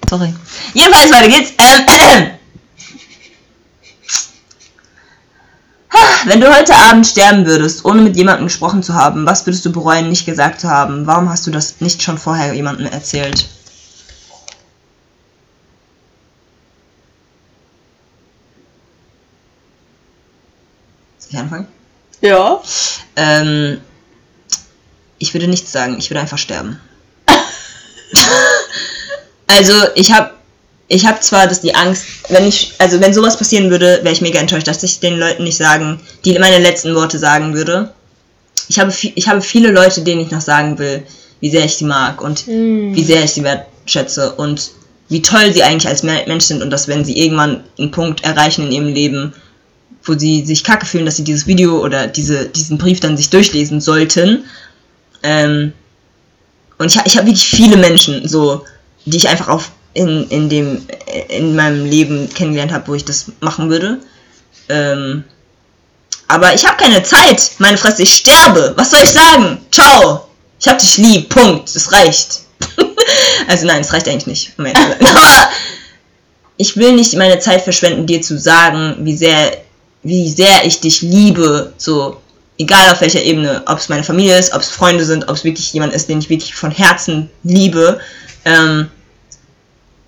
Sorry. 0.09 0.33
Jedenfalls, 0.73 1.11
weiter 1.11 1.29
geht's. 1.29 1.53
Ähm, 1.59 2.31
Wenn 6.25 6.41
du 6.41 6.53
heute 6.53 6.73
Abend 6.75 7.05
sterben 7.05 7.45
würdest, 7.45 7.85
ohne 7.85 8.01
mit 8.01 8.15
jemandem 8.15 8.47
gesprochen 8.47 8.81
zu 8.81 8.95
haben, 8.95 9.27
was 9.27 9.45
würdest 9.45 9.63
du 9.63 9.71
bereuen, 9.71 10.09
nicht 10.09 10.25
gesagt 10.25 10.59
zu 10.59 10.67
haben? 10.67 11.05
Warum 11.05 11.29
hast 11.29 11.45
du 11.45 11.51
das 11.51 11.81
nicht 11.81 12.01
schon 12.01 12.17
vorher 12.17 12.53
jemandem 12.53 12.87
erzählt? 12.87 13.47
Soll 21.19 21.29
ich 21.29 21.37
anfangen? 21.37 21.67
Ja. 22.21 22.59
Ähm, 23.15 23.79
ich 25.19 25.33
würde 25.33 25.47
nichts 25.47 25.71
sagen, 25.71 25.97
ich 25.97 26.09
würde 26.09 26.21
einfach 26.21 26.37
sterben. 26.37 26.79
also 29.47 29.73
ich 29.95 30.11
habe 30.11 30.31
ich 30.87 31.05
habe 31.05 31.19
zwar 31.19 31.47
das 31.47 31.61
die 31.61 31.73
Angst, 31.73 32.05
wenn 32.29 32.47
ich 32.47 32.73
also 32.77 32.99
wenn 32.99 33.13
sowas 33.13 33.37
passieren 33.37 33.69
würde, 33.71 33.99
wäre 34.03 34.13
ich 34.13 34.21
mega 34.21 34.39
enttäuscht, 34.39 34.67
dass 34.67 34.83
ich 34.83 34.99
den 34.99 35.17
Leuten 35.17 35.43
nicht 35.43 35.57
sagen, 35.57 35.99
die 36.23 36.37
meine 36.37 36.59
letzten 36.59 36.93
Worte 36.95 37.17
sagen 37.17 37.53
würde. 37.53 37.91
Ich 38.69 38.79
habe 38.79 38.93
ich 39.01 39.27
habe 39.27 39.41
viele 39.41 39.71
Leute, 39.71 40.01
denen 40.01 40.21
ich 40.21 40.31
noch 40.31 40.41
sagen 40.41 40.77
will, 40.77 41.03
wie 41.39 41.49
sehr 41.49 41.65
ich 41.65 41.75
sie 41.75 41.85
mag 41.85 42.21
und 42.21 42.45
wie 42.47 43.03
sehr 43.03 43.23
ich 43.23 43.31
sie 43.31 43.43
wertschätze 43.43 44.33
und 44.33 44.71
wie 45.09 45.21
toll 45.21 45.53
sie 45.53 45.63
eigentlich 45.63 45.87
als 45.87 46.03
Me- 46.03 46.23
Mensch 46.27 46.45
sind 46.45 46.63
und 46.63 46.71
dass 46.71 46.87
wenn 46.87 47.05
sie 47.05 47.17
irgendwann 47.17 47.63
einen 47.77 47.91
Punkt 47.91 48.23
erreichen 48.23 48.65
in 48.65 48.71
ihrem 48.71 48.87
Leben, 48.87 49.33
wo 50.03 50.17
sie 50.17 50.45
sich 50.45 50.63
kacke 50.63 50.85
fühlen, 50.85 51.05
dass 51.05 51.17
sie 51.17 51.23
dieses 51.23 51.45
Video 51.45 51.83
oder 51.83 52.07
diese, 52.07 52.47
diesen 52.47 52.77
Brief 52.77 52.99
dann 52.99 53.17
sich 53.17 53.29
durchlesen 53.29 53.81
sollten. 53.81 54.45
Ähm, 55.25 55.73
und 56.77 56.93
ich, 56.93 57.01
ich 57.05 57.17
habe 57.17 57.27
wirklich 57.27 57.47
viele 57.47 57.77
Menschen, 57.77 58.27
so, 58.27 58.63
die 59.05 59.17
ich 59.17 59.27
einfach 59.27 59.47
auf 59.47 59.71
in, 59.93 60.27
in 60.29 60.49
dem 60.49 60.85
in 61.29 61.55
meinem 61.55 61.85
Leben 61.85 62.29
kennengelernt 62.33 62.73
habe, 62.73 62.87
wo 62.87 62.95
ich 62.95 63.05
das 63.05 63.31
machen 63.39 63.69
würde. 63.69 63.99
Ähm, 64.69 65.23
aber 66.27 66.53
ich 66.53 66.65
habe 66.65 66.77
keine 66.77 67.01
Zeit, 67.01 67.51
meine 67.59 67.77
Fresse, 67.77 68.03
ich 68.03 68.13
sterbe. 68.13 68.73
Was 68.75 68.91
soll 68.91 69.01
ich 69.03 69.11
sagen? 69.11 69.59
Ciao. 69.71 70.27
Ich 70.59 70.67
hab 70.67 70.79
dich 70.79 70.97
lieb. 70.97 71.29
Punkt. 71.29 71.73
Es 71.75 71.91
reicht. 71.91 72.41
also 73.47 73.65
nein, 73.65 73.81
es 73.81 73.93
reicht 73.93 74.07
eigentlich 74.07 74.27
nicht. 74.27 74.51
sein. 74.57 74.75
Aber 74.99 75.49
ich 76.57 76.75
will 76.77 76.93
nicht 76.93 77.15
meine 77.15 77.39
Zeit 77.39 77.61
verschwenden, 77.61 78.05
dir 78.05 78.21
zu 78.21 78.37
sagen, 78.37 78.97
wie 78.99 79.15
sehr, 79.15 79.57
wie 80.03 80.29
sehr 80.29 80.65
ich 80.65 80.81
dich 80.81 81.01
liebe. 81.01 81.73
So, 81.77 82.17
egal 82.57 82.91
auf 82.91 83.01
welcher 83.01 83.21
Ebene, 83.21 83.63
ob 83.65 83.79
es 83.79 83.89
meine 83.89 84.03
Familie 84.03 84.37
ist, 84.37 84.53
ob 84.53 84.61
es 84.61 84.69
Freunde 84.69 85.05
sind, 85.05 85.27
ob 85.27 85.35
es 85.35 85.43
wirklich 85.43 85.71
jemand 85.73 85.93
ist, 85.93 86.07
den 86.09 86.19
ich 86.19 86.29
wirklich 86.29 86.55
von 86.55 86.71
Herzen 86.71 87.29
liebe, 87.43 87.99
ähm, 88.45 88.87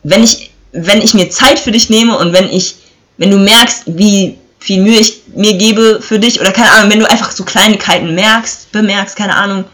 wenn 0.03 0.23
ich, 0.23 0.51
wenn 0.71 1.01
ich 1.01 1.13
mir 1.13 1.29
Zeit 1.29 1.59
für 1.59 1.71
dich 1.71 1.89
nehme 1.89 2.17
und 2.17 2.33
wenn 2.33 2.49
ich, 2.49 2.75
wenn 3.17 3.31
du 3.31 3.37
merkst, 3.37 3.83
wie 3.87 4.37
viel 4.59 4.81
Mühe 4.81 4.99
ich 4.99 5.21
mir 5.35 5.53
gebe 5.55 6.01
für 6.01 6.19
dich 6.19 6.39
oder 6.39 6.51
keine 6.51 6.71
Ahnung, 6.71 6.91
wenn 6.91 6.99
du 6.99 7.09
einfach 7.09 7.31
so 7.31 7.43
Kleinigkeiten 7.43 8.15
merkst, 8.15 8.71
bemerkst, 8.71 9.15
keine 9.15 9.35
Ahnung, 9.35 9.65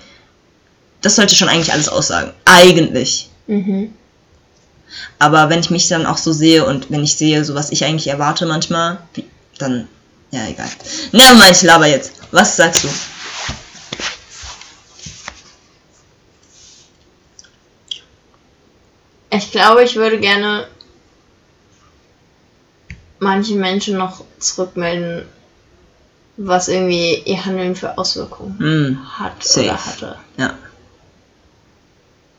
das 1.02 1.16
sollte 1.16 1.36
schon 1.36 1.50
eigentlich 1.50 1.74
alles 1.74 1.90
aussagen. 1.90 2.32
Eigentlich. 2.46 3.30
Mhm. 3.48 3.94
Aber 5.20 5.50
wenn 5.50 5.60
ich 5.60 5.70
mich 5.70 5.88
dann 5.88 6.06
auch 6.06 6.18
so 6.18 6.32
sehe 6.32 6.66
und 6.66 6.92
wenn 6.92 7.04
ich 7.04 7.16
sehe, 7.16 7.44
so 7.44 7.56
was 7.56 7.72
ich 7.72 7.84
eigentlich 7.86 8.08
erwarte 8.08 8.46
manchmal, 8.46 9.00
dann, 9.58 9.88
ja, 10.34 10.48
egal. 10.48 10.70
Nevermind, 11.12 11.52
ich 11.52 11.62
laber 11.62 11.86
jetzt. 11.88 12.14
Was 12.32 12.56
sagst 12.58 12.84
du? 12.84 12.90
Ich 19.30 19.52
glaube, 19.52 19.84
ich 19.84 19.96
würde 19.96 20.20
gerne 20.20 20.68
manchen 23.20 23.60
Menschen 23.60 23.98
noch 23.98 24.24
zurückmelden, 24.40 25.28
was 26.38 26.68
irgendwie 26.68 27.16
ihr 27.26 27.44
Handeln 27.46 27.76
für 27.76 27.98
Auswirkungen 27.98 28.58
Hm, 28.60 29.18
hat 29.20 29.44
Safe. 29.44 29.66
oder 29.68 29.86
hatte. 29.86 30.18
ja. 30.38 30.58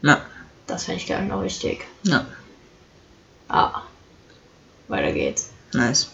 Ja, 0.03 0.21
Das 0.67 0.85
fände 0.85 1.01
ich, 1.01 1.07
glaube 1.07 1.23
ich, 1.23 1.29
noch 1.31 1.43
wichtig. 1.43 1.87
ja, 2.03 2.27
Ah. 3.49 3.83
Weiter 4.89 5.13
geht's. 5.13 5.49
nice. 5.73 6.09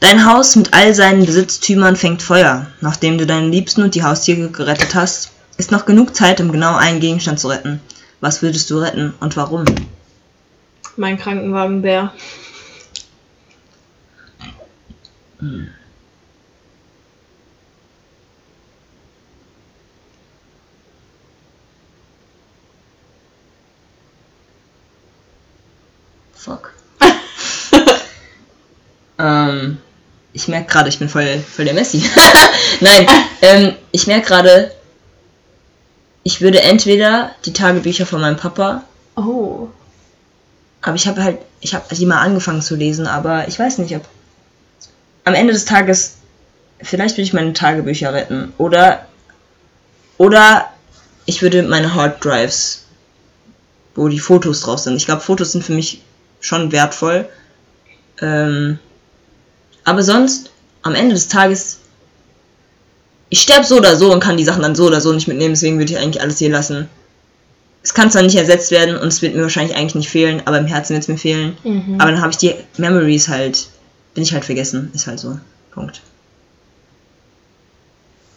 Dein 0.00 0.24
Haus 0.24 0.56
mit 0.56 0.72
all 0.72 0.94
seinen 0.94 1.26
Besitztümern 1.26 1.94
fängt 1.94 2.22
Feuer. 2.22 2.66
Nachdem 2.80 3.18
du 3.18 3.26
deinen 3.26 3.52
Liebsten 3.52 3.82
und 3.82 3.94
die 3.94 4.02
Haustiere 4.02 4.48
gerettet 4.48 4.94
hast, 4.94 5.30
ist 5.58 5.70
noch 5.70 5.84
genug 5.84 6.16
Zeit, 6.16 6.40
um 6.40 6.50
genau 6.50 6.74
einen 6.74 7.00
Gegenstand 7.00 7.38
zu 7.38 7.48
retten. 7.48 7.80
Was 8.20 8.40
würdest 8.40 8.70
du 8.70 8.78
retten 8.78 9.12
und 9.20 9.36
warum? 9.36 9.66
Mein 10.96 11.18
Krankenwagenbär. 11.18 12.14
Fuck. 26.34 26.72
ähm, 29.18 29.76
ich 30.32 30.48
merke 30.48 30.70
gerade, 30.70 30.88
ich 30.88 30.98
bin 30.98 31.08
voll, 31.08 31.38
voll 31.40 31.64
der 31.64 31.74
Messi. 31.74 32.08
Nein, 32.80 33.06
ähm, 33.42 33.74
ich 33.92 34.06
merke 34.06 34.26
gerade, 34.26 34.72
ich 36.22 36.40
würde 36.40 36.60
entweder 36.62 37.32
die 37.44 37.52
Tagebücher 37.52 38.06
von 38.06 38.20
meinem 38.20 38.36
Papa, 38.36 38.84
Oh. 39.16 39.68
aber 40.82 40.94
ich 40.94 41.06
habe 41.06 41.22
halt, 41.22 41.38
ich 41.60 41.74
habe 41.74 41.94
die 41.94 42.06
mal 42.06 42.20
angefangen 42.20 42.62
zu 42.62 42.76
lesen, 42.76 43.06
aber 43.06 43.48
ich 43.48 43.58
weiß 43.58 43.78
nicht, 43.78 43.94
ob 43.96 44.04
am 45.24 45.34
Ende 45.34 45.52
des 45.52 45.64
Tages, 45.64 46.16
vielleicht 46.80 47.16
würde 47.16 47.22
ich 47.22 47.32
meine 47.32 47.52
Tagebücher 47.52 48.14
retten 48.14 48.52
oder, 48.56 49.06
oder 50.16 50.70
ich 51.26 51.42
würde 51.42 51.62
meine 51.62 51.94
Hard 51.94 52.24
Drives, 52.24 52.86
wo 53.94 54.08
die 54.08 54.20
Fotos 54.20 54.62
drauf 54.62 54.78
sind. 54.78 54.96
Ich 54.96 55.06
glaube, 55.06 55.20
Fotos 55.20 55.52
sind 55.52 55.64
für 55.64 55.72
mich 55.72 56.02
schon 56.40 56.72
wertvoll. 56.72 57.28
Ähm, 58.22 58.78
aber 59.84 60.02
sonst, 60.02 60.50
am 60.82 60.94
Ende 60.94 61.14
des 61.14 61.28
Tages, 61.28 61.78
ich 63.28 63.40
sterbe 63.40 63.64
so 63.64 63.76
oder 63.76 63.96
so 63.96 64.12
und 64.12 64.20
kann 64.20 64.36
die 64.36 64.44
Sachen 64.44 64.62
dann 64.62 64.74
so 64.74 64.86
oder 64.86 65.00
so 65.00 65.12
nicht 65.12 65.28
mitnehmen, 65.28 65.54
deswegen 65.54 65.78
würde 65.78 65.92
ich 65.92 65.98
eigentlich 65.98 66.22
alles 66.22 66.38
hier 66.38 66.50
lassen. 66.50 66.88
Es 67.82 67.94
kann 67.94 68.10
zwar 68.10 68.22
nicht 68.22 68.36
ersetzt 68.36 68.70
werden 68.72 68.96
und 68.96 69.08
es 69.08 69.22
wird 69.22 69.34
mir 69.34 69.42
wahrscheinlich 69.42 69.76
eigentlich 69.76 69.94
nicht 69.94 70.10
fehlen, 70.10 70.42
aber 70.44 70.58
im 70.58 70.66
Herzen 70.66 70.92
wird 70.94 71.02
es 71.02 71.08
mir 71.08 71.16
fehlen. 71.16 71.56
Mhm. 71.64 71.96
Aber 71.98 72.10
dann 72.10 72.20
habe 72.20 72.32
ich 72.32 72.38
die 72.38 72.54
Memories 72.76 73.28
halt, 73.28 73.68
bin 74.14 74.22
ich 74.22 74.34
halt 74.34 74.44
vergessen, 74.44 74.90
ist 74.94 75.06
halt 75.06 75.18
so. 75.18 75.38
Punkt. 75.70 76.02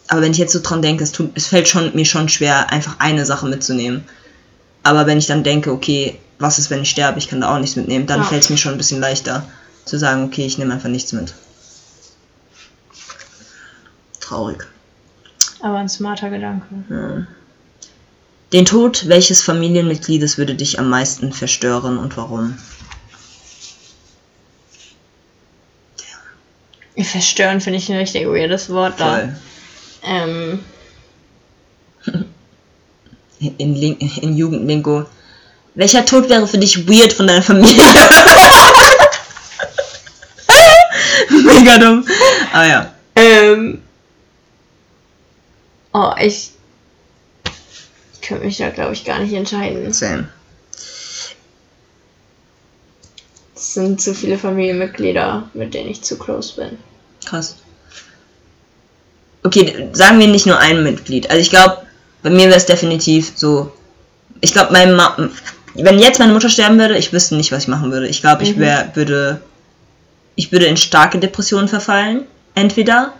Aber 0.08 0.22
wenn 0.22 0.32
ich 0.32 0.38
jetzt 0.38 0.52
so 0.52 0.60
dran 0.62 0.80
denke, 0.80 1.02
es, 1.04 1.12
tut, 1.12 1.30
es 1.34 1.46
fällt 1.46 1.68
schon, 1.68 1.94
mir 1.94 2.04
schon 2.04 2.28
schwer, 2.28 2.70
einfach 2.70 2.96
eine 3.00 3.26
Sache 3.26 3.46
mitzunehmen. 3.46 4.04
Aber 4.82 5.06
wenn 5.06 5.18
ich 5.18 5.26
dann 5.26 5.42
denke, 5.42 5.72
okay, 5.72 6.18
was 6.38 6.58
ist, 6.58 6.70
wenn 6.70 6.82
ich 6.82 6.90
sterbe, 6.90 7.18
ich 7.18 7.28
kann 7.28 7.40
da 7.40 7.54
auch 7.54 7.58
nichts 7.58 7.76
mitnehmen, 7.76 8.06
dann 8.06 8.20
Ja. 8.20 8.26
fällt 8.26 8.44
es 8.44 8.50
mir 8.50 8.56
schon 8.56 8.72
ein 8.72 8.78
bisschen 8.78 9.00
leichter 9.00 9.44
zu 9.84 9.98
sagen, 9.98 10.24
okay, 10.24 10.46
ich 10.46 10.58
nehme 10.58 10.74
einfach 10.74 10.88
nichts 10.88 11.12
mit. 11.12 11.34
Traurig. 14.20 14.66
Aber 15.60 15.76
ein 15.78 15.88
smarter 15.88 16.30
Gedanke. 16.30 16.66
Ja. 16.90 17.26
Den 18.52 18.64
Tod 18.64 19.08
welches 19.08 19.42
Familienmitgliedes 19.42 20.38
würde 20.38 20.54
dich 20.54 20.78
am 20.78 20.88
meisten 20.88 21.32
verstören 21.32 21.98
und 21.98 22.16
warum? 22.16 22.56
Verstören 26.96 27.60
finde 27.60 27.78
ich 27.80 27.88
ein 27.90 27.96
richtig 27.98 28.26
weirdes 28.26 28.70
Wort 28.70 29.00
da. 29.00 29.16
Voll. 29.16 29.36
Ähm, 30.04 30.60
in, 33.58 33.74
Lin- 33.74 33.98
in 33.98 34.36
Jugendlingo. 34.36 35.06
Welcher 35.74 36.04
Tod 36.04 36.28
wäre 36.28 36.46
für 36.46 36.58
dich 36.58 36.86
weird 36.88 37.12
von 37.12 37.26
deiner 37.26 37.42
Familie? 37.42 37.82
Mega 41.64 41.78
dumm. 41.78 42.04
Ah 42.52 42.66
ja. 42.66 42.94
ähm, 43.16 43.80
oh, 45.92 46.12
ich, 46.20 46.50
ich 48.14 48.20
könnte 48.20 48.44
mich 48.44 48.58
da, 48.58 48.68
glaube 48.70 48.92
ich, 48.92 49.04
gar 49.04 49.18
nicht 49.20 49.32
entscheiden. 49.32 49.92
Same. 49.92 50.28
Es 53.54 53.74
sind 53.74 54.00
zu 54.00 54.14
viele 54.14 54.36
Familienmitglieder, 54.38 55.48
mit 55.54 55.74
denen 55.74 55.90
ich 55.90 56.02
zu 56.02 56.18
close 56.18 56.54
bin. 56.56 56.78
Krass. 57.24 57.56
Okay, 59.42 59.88
sagen 59.92 60.18
wir 60.18 60.26
nicht 60.28 60.46
nur 60.46 60.58
ein 60.58 60.82
Mitglied. 60.82 61.30
Also 61.30 61.40
ich 61.40 61.50
glaube, 61.50 61.78
bei 62.22 62.30
mir 62.30 62.46
wäre 62.46 62.56
es 62.56 62.66
definitiv 62.66 63.32
so. 63.36 63.72
Ich 64.40 64.52
glaube, 64.52 64.72
mein 64.72 64.94
Ma 64.94 65.16
wenn 65.76 65.98
jetzt 65.98 66.18
meine 66.20 66.32
Mutter 66.32 66.48
sterben 66.48 66.78
würde, 66.78 66.96
ich 66.96 67.12
wüsste 67.12 67.34
nicht, 67.34 67.50
was 67.50 67.64
ich 67.64 67.68
machen 67.68 67.90
würde. 67.90 68.06
Ich 68.06 68.20
glaube, 68.20 68.44
ich 68.44 68.54
Mhm. 68.56 68.60
wär, 68.60 68.90
würde. 68.94 69.40
Ich 70.36 70.50
würde 70.52 70.66
in 70.66 70.76
starke 70.76 71.18
Depressionen 71.18 71.68
verfallen. 71.68 72.26
Entweder. 72.54 73.12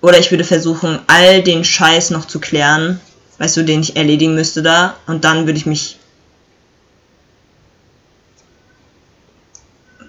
Oder 0.00 0.18
ich 0.18 0.30
würde 0.30 0.44
versuchen, 0.44 1.00
all 1.06 1.42
den 1.42 1.64
Scheiß 1.64 2.10
noch 2.10 2.24
zu 2.24 2.38
klären, 2.38 3.00
weißt 3.38 3.56
du, 3.56 3.64
den 3.64 3.80
ich 3.80 3.96
erledigen 3.96 4.34
müsste 4.34 4.62
da. 4.62 4.96
Und 5.06 5.24
dann 5.24 5.46
würde 5.46 5.58
ich 5.58 5.66
mich. 5.66 5.98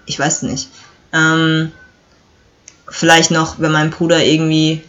Ich 0.06 0.20
weiß 0.20 0.44
nicht. 0.44 0.70
Ähm, 1.14 1.72
vielleicht 2.88 3.32
noch, 3.32 3.60
wenn 3.60 3.72
mein 3.72 3.90
Bruder 3.90 4.24
irgendwie. 4.24 4.84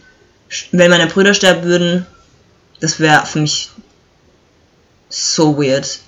Wenn 0.71 0.91
meine 0.91 1.07
Brüder 1.07 1.33
sterben 1.33 1.63
würden, 1.63 2.05
das 2.81 2.99
wäre 2.99 3.25
für 3.25 3.39
mich 3.39 3.69
so 5.07 5.57
weird. 5.57 5.99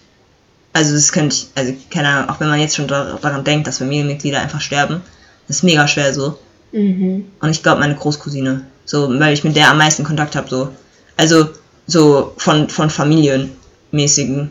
Also 0.74 0.96
das 0.96 1.12
könnte 1.12 1.36
ich, 1.36 1.48
also 1.56 1.74
keine 1.90 2.10
Ahnung, 2.10 2.30
auch 2.30 2.40
wenn 2.40 2.50
man 2.50 2.60
jetzt 2.60 2.76
schon 2.76 2.88
dar- 2.88 3.20
daran 3.22 3.44
denkt, 3.44 3.68
dass 3.68 3.78
Familienmitglieder 3.78 4.42
einfach 4.42 4.60
sterben, 4.60 5.02
ist 5.48 5.64
mega 5.64 5.88
schwer 5.88 6.14
so. 6.14 6.38
Mhm. 6.72 7.26
Und 7.40 7.50
ich 7.50 7.62
glaube 7.64 7.80
meine 7.82 7.96
Großcousine, 7.96 8.66
so, 8.86 9.10
weil 9.20 9.34
ich 9.34 9.44
mit 9.44 9.56
der 9.56 9.70
am 9.70 9.78
meisten 9.78 10.04
Kontakt 10.04 10.36
habe, 10.36 10.50
so. 10.50 10.70
Also 11.18 11.50
so 11.88 12.34
von, 12.38 12.70
von 12.70 12.90
Familienmäßigen. 12.90 14.50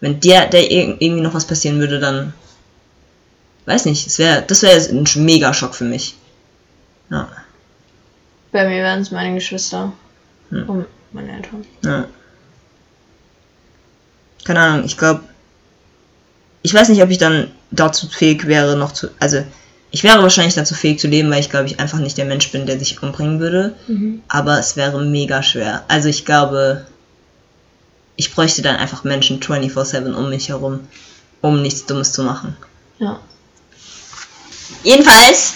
Wenn 0.00 0.20
der, 0.20 0.46
der 0.48 0.62
ir- 0.70 0.96
irgendwie 0.98 1.20
noch 1.22 1.34
was 1.34 1.46
passieren 1.46 1.78
würde, 1.78 2.00
dann 2.00 2.34
weiß 3.66 3.84
nicht, 3.84 4.06
es 4.06 4.18
wäre, 4.18 4.42
das 4.42 4.62
wäre 4.62 4.80
ein 4.80 5.06
mega 5.24 5.54
Schock 5.54 5.74
für 5.76 5.84
mich. 5.84 6.16
Ja, 7.10 7.28
Bei 8.50 8.64
mir 8.68 8.82
wären 8.82 9.00
es 9.00 9.10
meine 9.12 9.34
Geschwister. 9.34 9.92
Hm. 10.50 10.68
Und 10.68 10.86
meine 11.12 11.32
Eltern. 11.36 11.64
ja. 11.84 12.06
Keine 14.44 14.60
Ahnung, 14.60 14.84
ich 14.84 14.96
glaube, 14.98 15.20
ich 16.62 16.74
weiß 16.74 16.88
nicht, 16.88 17.02
ob 17.02 17.10
ich 17.10 17.18
dann 17.18 17.50
dazu 17.70 18.08
fähig 18.08 18.46
wäre, 18.46 18.76
noch 18.76 18.92
zu, 18.92 19.08
also 19.20 19.44
ich 19.92 20.02
wäre 20.02 20.22
wahrscheinlich 20.22 20.54
dazu 20.54 20.74
fähig 20.74 20.98
zu 20.98 21.06
leben, 21.06 21.30
weil 21.30 21.40
ich 21.40 21.50
glaube 21.50 21.66
ich 21.66 21.78
einfach 21.78 21.98
nicht 21.98 22.16
der 22.16 22.24
Mensch 22.24 22.50
bin, 22.50 22.66
der 22.66 22.78
sich 22.78 23.02
umbringen 23.02 23.38
würde. 23.40 23.74
Mhm. 23.86 24.22
aber 24.26 24.58
es 24.58 24.74
wäre 24.76 25.02
mega 25.04 25.42
schwer. 25.42 25.84
Also 25.86 26.08
ich 26.08 26.24
glaube, 26.24 26.86
ich 28.16 28.34
bräuchte 28.34 28.62
dann 28.62 28.76
einfach 28.76 29.04
Menschen 29.04 29.40
24/7 29.40 30.14
um 30.14 30.30
mich 30.30 30.48
herum, 30.48 30.80
um 31.42 31.60
nichts 31.60 31.84
Dummes 31.84 32.12
zu 32.12 32.22
machen. 32.22 32.56
Ja. 32.98 33.20
Jedenfalls, 34.82 35.52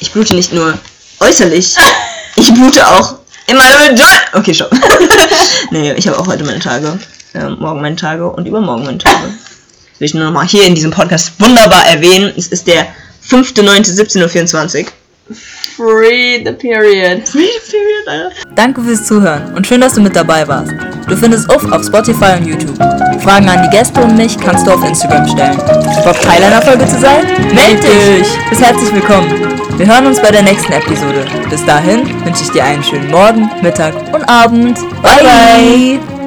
ich 0.00 0.12
blute 0.12 0.34
nicht 0.34 0.52
nur 0.52 0.78
äußerlich, 1.20 1.76
ich 2.36 2.52
blute 2.52 2.86
auch 2.86 3.18
in 3.46 3.56
meinem 3.56 3.96
Joint. 3.96 4.02
Okay, 4.34 4.52
schon. 4.52 4.68
nee, 5.70 5.92
ich 5.94 6.06
habe 6.06 6.18
auch 6.18 6.26
heute 6.26 6.44
meine 6.44 6.60
Tage, 6.60 6.98
äh, 7.32 7.48
morgen 7.48 7.80
meine 7.80 7.96
Tage 7.96 8.28
und 8.28 8.46
übermorgen 8.46 8.84
meine 8.84 8.98
Tage. 8.98 9.32
Das 9.98 10.02
will 10.02 10.06
ich 10.06 10.14
nur 10.14 10.24
noch 10.26 10.32
mal 10.32 10.46
hier 10.46 10.64
in 10.64 10.76
diesem 10.76 10.92
Podcast 10.92 11.32
wunderbar 11.40 11.84
erwähnen. 11.86 12.32
Es 12.36 12.46
ist 12.46 12.68
der 12.68 12.86
5.9.17.24 13.28 14.84
Uhr. 14.84 14.92
Free 15.76 16.44
the 16.44 16.52
period. 16.52 17.22
Danke 18.54 18.80
fürs 18.80 19.04
Zuhören 19.04 19.54
und 19.56 19.66
schön, 19.66 19.80
dass 19.80 19.94
du 19.94 20.00
mit 20.00 20.14
dabei 20.14 20.46
warst. 20.46 20.70
Du 21.08 21.16
findest 21.16 21.52
Uff 21.52 21.64
auf 21.72 21.84
Spotify 21.84 22.36
und 22.38 22.46
YouTube. 22.46 22.76
Fragen 23.20 23.48
an 23.48 23.64
die 23.64 23.76
Gäste 23.76 24.00
und 24.00 24.16
mich 24.16 24.38
kannst 24.38 24.68
du 24.68 24.70
auf 24.70 24.84
Instagram 24.84 25.26
stellen. 25.26 25.56
Bock 26.04 26.20
Teil 26.20 26.44
einer 26.44 26.62
Folge 26.62 26.86
zu 26.86 27.00
sein? 27.00 27.26
Meld 27.52 27.82
dich! 27.82 28.28
Bist 28.50 28.62
herzlich 28.64 28.94
willkommen. 28.94 29.28
Wir 29.76 29.86
hören 29.86 30.06
uns 30.06 30.22
bei 30.22 30.30
der 30.30 30.42
nächsten 30.42 30.72
Episode. 30.72 31.26
Bis 31.50 31.64
dahin 31.64 32.06
wünsche 32.24 32.44
ich 32.44 32.50
dir 32.50 32.62
einen 32.62 32.84
schönen 32.84 33.10
Morgen, 33.10 33.50
Mittag 33.62 33.94
und 34.14 34.22
Abend. 34.28 34.78
bye. 35.02 35.98
bye. 35.98 36.17